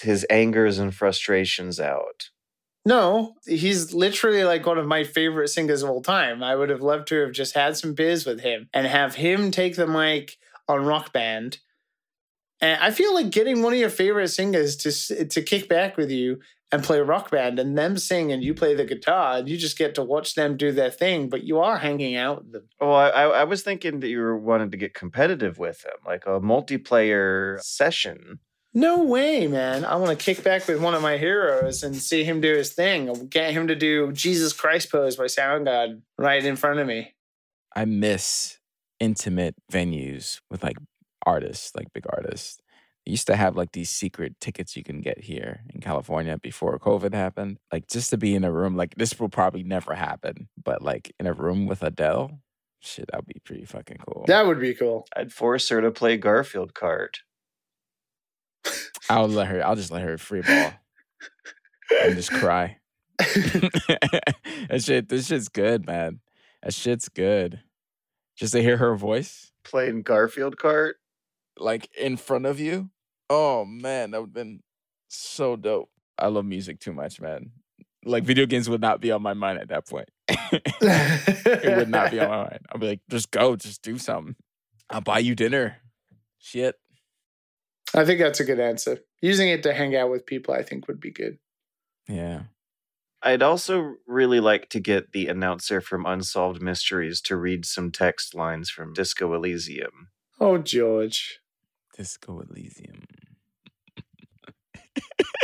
his 0.00 0.24
angers 0.30 0.78
and 0.78 0.94
frustrations 0.94 1.80
out. 1.80 2.28
No, 2.86 3.34
he's 3.44 3.92
literally 3.92 4.44
like 4.44 4.64
one 4.64 4.78
of 4.78 4.86
my 4.86 5.02
favorite 5.02 5.48
singers 5.48 5.82
of 5.82 5.90
all 5.90 6.02
time. 6.02 6.40
I 6.40 6.54
would 6.54 6.70
have 6.70 6.82
loved 6.82 7.08
to 7.08 7.20
have 7.20 7.32
just 7.32 7.52
had 7.56 7.76
some 7.76 7.94
beers 7.94 8.24
with 8.24 8.40
him 8.40 8.68
and 8.72 8.86
have 8.86 9.16
him 9.16 9.50
take 9.50 9.74
the 9.74 9.88
mic 9.88 10.36
on 10.68 10.86
Rock 10.86 11.12
Band. 11.12 11.58
And 12.60 12.80
I 12.80 12.92
feel 12.92 13.12
like 13.12 13.30
getting 13.30 13.60
one 13.60 13.72
of 13.72 13.78
your 13.80 13.90
favorite 13.90 14.28
singers 14.28 14.76
to 14.76 15.24
to 15.24 15.42
kick 15.42 15.68
back 15.68 15.96
with 15.96 16.12
you 16.12 16.38
and 16.70 16.84
play 16.84 17.00
Rock 17.00 17.32
Band 17.32 17.58
and 17.58 17.76
them 17.76 17.98
sing 17.98 18.30
and 18.30 18.44
you 18.44 18.54
play 18.54 18.76
the 18.76 18.84
guitar 18.84 19.38
and 19.38 19.48
you 19.48 19.56
just 19.56 19.76
get 19.76 19.96
to 19.96 20.04
watch 20.04 20.36
them 20.36 20.56
do 20.56 20.70
their 20.70 20.90
thing, 20.90 21.28
but 21.28 21.42
you 21.42 21.58
are 21.58 21.78
hanging 21.78 22.14
out 22.14 22.44
with 22.44 22.52
them. 22.52 22.68
Well, 22.80 22.94
I, 22.94 23.08
I 23.08 23.44
was 23.44 23.62
thinking 23.62 23.98
that 23.98 24.08
you 24.08 24.20
were 24.20 24.38
wanting 24.38 24.70
to 24.70 24.76
get 24.76 24.94
competitive 24.94 25.58
with 25.58 25.84
him, 25.84 25.94
like 26.06 26.24
a 26.26 26.40
multiplayer 26.40 27.60
session. 27.60 28.38
No 28.76 29.04
way, 29.04 29.46
man. 29.46 29.86
I 29.86 29.96
want 29.96 30.10
to 30.10 30.22
kick 30.22 30.44
back 30.44 30.68
with 30.68 30.82
one 30.82 30.92
of 30.92 31.00
my 31.00 31.16
heroes 31.16 31.82
and 31.82 31.96
see 31.96 32.24
him 32.24 32.42
do 32.42 32.54
his 32.54 32.74
thing. 32.74 33.08
I'll 33.08 33.16
get 33.16 33.52
him 33.52 33.68
to 33.68 33.74
do 33.74 34.12
Jesus 34.12 34.52
Christ 34.52 34.92
pose 34.92 35.16
by 35.16 35.24
Soundgarden 35.24 36.02
right 36.18 36.44
in 36.44 36.56
front 36.56 36.80
of 36.80 36.86
me. 36.86 37.14
I 37.74 37.86
miss 37.86 38.58
intimate 39.00 39.54
venues 39.72 40.42
with 40.50 40.62
like 40.62 40.76
artists, 41.24 41.74
like 41.74 41.90
big 41.94 42.04
artists. 42.10 42.58
They 43.06 43.12
used 43.12 43.26
to 43.28 43.36
have 43.36 43.56
like 43.56 43.72
these 43.72 43.88
secret 43.88 44.38
tickets 44.42 44.76
you 44.76 44.84
can 44.84 45.00
get 45.00 45.24
here 45.24 45.62
in 45.72 45.80
California 45.80 46.36
before 46.36 46.78
COVID 46.78 47.14
happened. 47.14 47.56
Like 47.72 47.88
just 47.88 48.10
to 48.10 48.18
be 48.18 48.34
in 48.34 48.44
a 48.44 48.52
room, 48.52 48.76
like 48.76 48.94
this 48.96 49.18
will 49.18 49.30
probably 49.30 49.62
never 49.62 49.94
happen, 49.94 50.50
but 50.62 50.82
like 50.82 51.14
in 51.18 51.26
a 51.26 51.32
room 51.32 51.64
with 51.64 51.82
Adele, 51.82 52.40
shit, 52.80 53.06
that 53.10 53.20
would 53.20 53.26
be 53.26 53.40
pretty 53.42 53.64
fucking 53.64 54.00
cool. 54.06 54.26
That 54.26 54.46
would 54.46 54.60
be 54.60 54.74
cool. 54.74 55.06
I'd 55.16 55.32
force 55.32 55.66
her 55.70 55.80
to 55.80 55.90
play 55.90 56.18
Garfield 56.18 56.74
Kart. 56.74 57.20
I'll 59.08 59.28
let 59.28 59.48
her, 59.48 59.64
I'll 59.64 59.76
just 59.76 59.90
let 59.90 60.02
her 60.02 60.18
free 60.18 60.42
ball 60.42 60.72
and 62.02 62.16
just 62.16 62.30
cry. 62.30 62.78
that 63.18 64.82
shit, 64.82 65.08
this 65.08 65.26
shit's 65.26 65.48
good, 65.48 65.86
man. 65.86 66.20
That 66.62 66.74
shit's 66.74 67.08
good. 67.08 67.60
Just 68.36 68.52
to 68.52 68.62
hear 68.62 68.76
her 68.76 68.94
voice, 68.96 69.52
Playing 69.64 70.02
Garfield 70.02 70.56
Kart, 70.56 70.94
like 71.58 71.88
in 71.96 72.16
front 72.16 72.46
of 72.46 72.60
you. 72.60 72.90
Oh 73.30 73.64
man, 73.64 74.10
that 74.10 74.20
would 74.20 74.28
have 74.28 74.34
been 74.34 74.60
so 75.08 75.56
dope. 75.56 75.90
I 76.18 76.26
love 76.28 76.44
music 76.44 76.78
too 76.80 76.92
much, 76.92 77.20
man. 77.20 77.50
Like 78.04 78.24
video 78.24 78.46
games 78.46 78.68
would 78.68 78.80
not 78.80 79.00
be 79.00 79.10
on 79.10 79.22
my 79.22 79.34
mind 79.34 79.58
at 79.58 79.68
that 79.68 79.88
point. 79.88 80.08
it 80.28 81.76
would 81.76 81.88
not 81.88 82.10
be 82.10 82.20
on 82.20 82.28
my 82.28 82.36
mind. 82.50 82.60
I'll 82.70 82.78
be 82.78 82.86
like, 82.88 83.00
just 83.10 83.30
go, 83.30 83.56
just 83.56 83.82
do 83.82 83.98
something. 83.98 84.36
I'll 84.90 85.00
buy 85.00 85.18
you 85.18 85.34
dinner. 85.34 85.78
Shit. 86.38 86.76
I 87.94 88.04
think 88.04 88.18
that's 88.18 88.40
a 88.40 88.44
good 88.44 88.60
answer. 88.60 88.98
Using 89.20 89.48
it 89.48 89.62
to 89.62 89.72
hang 89.72 89.96
out 89.96 90.10
with 90.10 90.26
people, 90.26 90.54
I 90.54 90.62
think, 90.62 90.88
would 90.88 91.00
be 91.00 91.10
good. 91.10 91.38
Yeah. 92.08 92.44
I'd 93.22 93.42
also 93.42 93.94
really 94.06 94.40
like 94.40 94.68
to 94.70 94.80
get 94.80 95.12
the 95.12 95.28
announcer 95.28 95.80
from 95.80 96.06
Unsolved 96.06 96.62
Mysteries 96.62 97.20
to 97.22 97.36
read 97.36 97.64
some 97.64 97.90
text 97.90 98.34
lines 98.34 98.70
from 98.70 98.92
Disco 98.92 99.32
Elysium. 99.34 100.10
Oh, 100.38 100.58
George. 100.58 101.40
Disco 101.96 102.40
Elysium. 102.40 103.04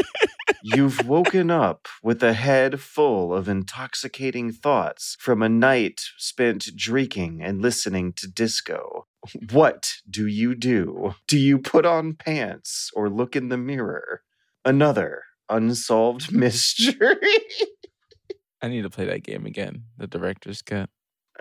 You've 0.62 1.07
woken 1.07 1.51
up 1.51 1.89
with 2.03 2.23
a 2.23 2.33
head 2.33 2.81
full 2.81 3.35
of 3.35 3.49
intoxicating 3.49 4.53
thoughts 4.53 5.16
from 5.19 5.43
a 5.43 5.49
night 5.49 6.01
spent 6.19 6.69
drinking 6.77 7.41
and 7.43 7.62
listening 7.62 8.12
to 8.15 8.29
disco. 8.29 9.07
What 9.51 9.95
do 10.09 10.27
you 10.27 10.55
do? 10.55 11.15
Do 11.27 11.39
you 11.39 11.59
put 11.59 11.87
on 11.87 12.15
pants 12.15 12.91
or 12.95 13.09
look 13.09 13.37
in 13.37 13.49
the 13.49 13.57
mirror? 13.57 14.23
Another 14.65 15.23
unsolved 15.49 16.33
mystery. 16.35 17.16
I 18.61 18.69
need 18.69 18.83
to 18.83 18.91
play 18.91 19.07
that 19.07 19.24
game 19.24 19.47
again. 19.47 19.85
The 19.99 20.07
director's 20.07 20.62
cut. 20.62 20.89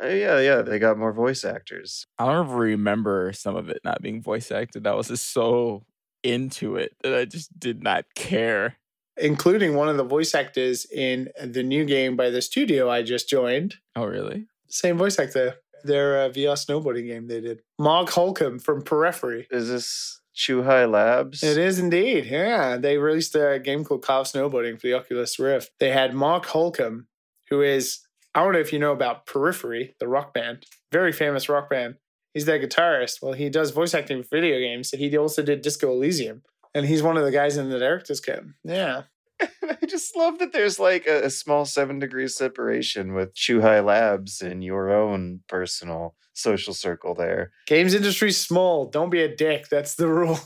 Uh, 0.02 0.08
yeah, 0.08 0.40
yeah, 0.40 0.62
they 0.62 0.80
got 0.80 0.98
more 0.98 1.14
voice 1.14 1.44
actors. 1.44 2.08
I 2.18 2.26
don't 2.26 2.50
remember 2.50 3.34
some 3.34 3.56
of 3.56 3.70
it 3.70 3.82
not 3.84 4.02
being 4.02 4.22
voice 4.22 4.52
acted. 4.52 4.88
I 4.88 4.96
was 4.96 5.10
just 5.10 5.32
so 5.32 5.86
into 6.24 6.76
it 6.76 6.96
that 7.04 7.14
I 7.14 7.26
just 7.26 7.58
did 7.60 7.84
not 7.84 8.06
care. 8.16 8.78
Including 9.18 9.76
one 9.76 9.90
of 9.90 9.98
the 9.98 10.04
voice 10.04 10.34
actors 10.34 10.86
in 10.86 11.30
the 11.44 11.64
new 11.64 11.86
game 11.86 12.16
by 12.16 12.30
the 12.30 12.42
studio 12.42 12.90
I 12.90 13.04
just 13.04 13.30
joined. 13.30 13.76
Oh, 13.96 14.06
really? 14.06 14.48
Same 14.70 14.98
voice 14.98 15.20
actor. 15.20 15.56
Their 15.84 16.24
uh, 16.24 16.30
VR 16.30 16.54
snowboarding 16.56 17.08
game 17.08 17.28
they 17.28 17.42
did. 17.42 17.62
Mark 17.78 18.10
Holcomb 18.10 18.60
from 18.60 18.84
Periphery. 18.84 19.48
Is 19.52 19.68
this 19.68 20.22
Chuhai 20.36 20.90
Labs? 20.90 21.44
It 21.44 21.58
is 21.58 21.80
indeed. 21.80 22.26
Yeah. 22.26 22.78
They 22.78 22.98
released 22.98 23.36
a 23.36 23.60
game 23.60 23.84
called 23.84 24.04
Carve 24.04 24.28
Snowboarding 24.28 24.80
for 24.80 24.88
the 24.88 24.94
Oculus 24.94 25.40
Rift. 25.40 25.72
They 25.80 25.92
had 25.92 26.14
Mark 26.14 26.46
Holcomb, 26.46 27.08
who 27.50 27.62
is, 27.62 28.00
I 28.34 28.44
don't 28.44 28.54
know 28.54 28.60
if 28.60 28.72
you 28.72 28.80
know 28.80 28.94
about 28.94 29.26
Periphery, 29.26 29.96
the 30.00 30.08
rock 30.08 30.34
band, 30.34 30.66
very 30.92 31.12
famous 31.12 31.50
rock 31.50 31.70
band. 31.70 31.96
He's 32.34 32.46
their 32.46 32.60
guitarist. 32.60 33.22
Well, 33.22 33.34
he 33.34 33.50
does 33.50 33.72
voice 33.72 33.94
acting 33.94 34.24
for 34.24 34.38
video 34.38 34.58
games. 34.60 34.94
And 34.94 35.02
he 35.02 35.18
also 35.18 35.44
did 35.44 35.62
Disco 35.62 35.92
Elysium. 35.92 36.44
And 36.74 36.86
he's 36.86 37.04
one 37.04 37.18
of 37.18 37.24
the 37.24 37.32
guys 37.32 37.58
in 37.58 37.70
the 37.70 37.80
director's 37.80 38.20
cut. 38.20 38.44
Yeah. 38.64 39.04
I 39.42 39.86
just 39.88 40.16
love 40.16 40.40
that 40.40 40.54
there's 40.54 40.80
like 40.80 41.08
a, 41.08 41.26
a 41.26 41.30
small 41.30 41.66
seven 41.66 42.00
degrees 42.00 42.36
separation 42.36 43.14
with 43.14 43.34
Chuhai 43.34 43.84
Labs 43.84 44.42
and 44.42 44.64
your 44.64 44.92
own 44.92 45.42
personal 45.48 46.16
social 46.34 46.74
circle 46.74 47.14
there. 47.14 47.52
Games 47.68 47.94
industry's 47.94 48.38
small. 48.38 48.86
Don't 48.86 49.10
be 49.10 49.22
a 49.22 49.36
dick. 49.36 49.68
That's 49.70 49.96
the 49.96 50.08
rule. 50.10 50.40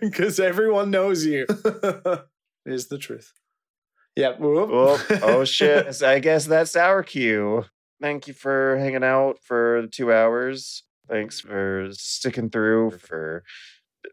Because 0.00 0.38
everyone 0.38 0.90
knows 0.90 1.24
you. 1.24 1.46
is 2.66 2.88
the 2.88 2.98
truth. 2.98 3.32
Yep. 4.16 4.38
Oh, 4.42 5.06
oh 5.22 5.44
shit. 5.44 5.94
So 5.94 6.08
I 6.08 6.18
guess 6.18 6.46
that's 6.46 6.76
our 6.76 7.02
cue. 7.02 7.64
Thank 8.00 8.28
you 8.28 8.34
for 8.34 8.76
hanging 8.78 9.04
out 9.04 9.38
for 9.42 9.86
two 9.86 10.12
hours. 10.12 10.82
Thanks 11.08 11.40
for 11.40 11.88
sticking 11.92 12.50
through 12.50 12.92
for 12.92 13.44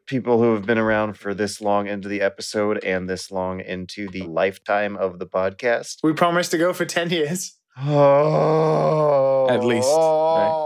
people 0.10 0.40
who 0.41 0.53
have 0.56 0.65
been 0.65 0.77
around 0.80 1.14
for 1.18 1.34
this 1.34 1.61
long 1.61 1.88
into 1.88 2.07
the 2.10 2.19
episode 2.22 2.84
and 2.84 3.07
this 3.10 3.30
long 3.31 3.60
into 3.61 4.07
the 4.10 4.23
lifetime 4.23 4.98
of 4.98 5.19
the 5.19 5.26
podcast. 5.27 5.98
we 6.03 6.11
promised 6.14 6.52
to 6.52 6.57
go 6.57 6.73
for 6.73 6.84
10 6.86 7.10
years. 7.11 7.56
Oh, 7.81 9.48
At 9.49 9.64
least, 9.64 9.88
right? 9.88 10.49
Oh. 10.52 10.65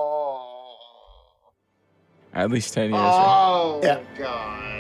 At 2.34 2.50
least 2.50 2.74
10 2.74 2.86
years. 2.86 2.94
right? 2.94 3.24
Oh, 3.54 3.80
Yeah. 3.84 4.00
God. 4.18 4.64
No. 4.64 4.73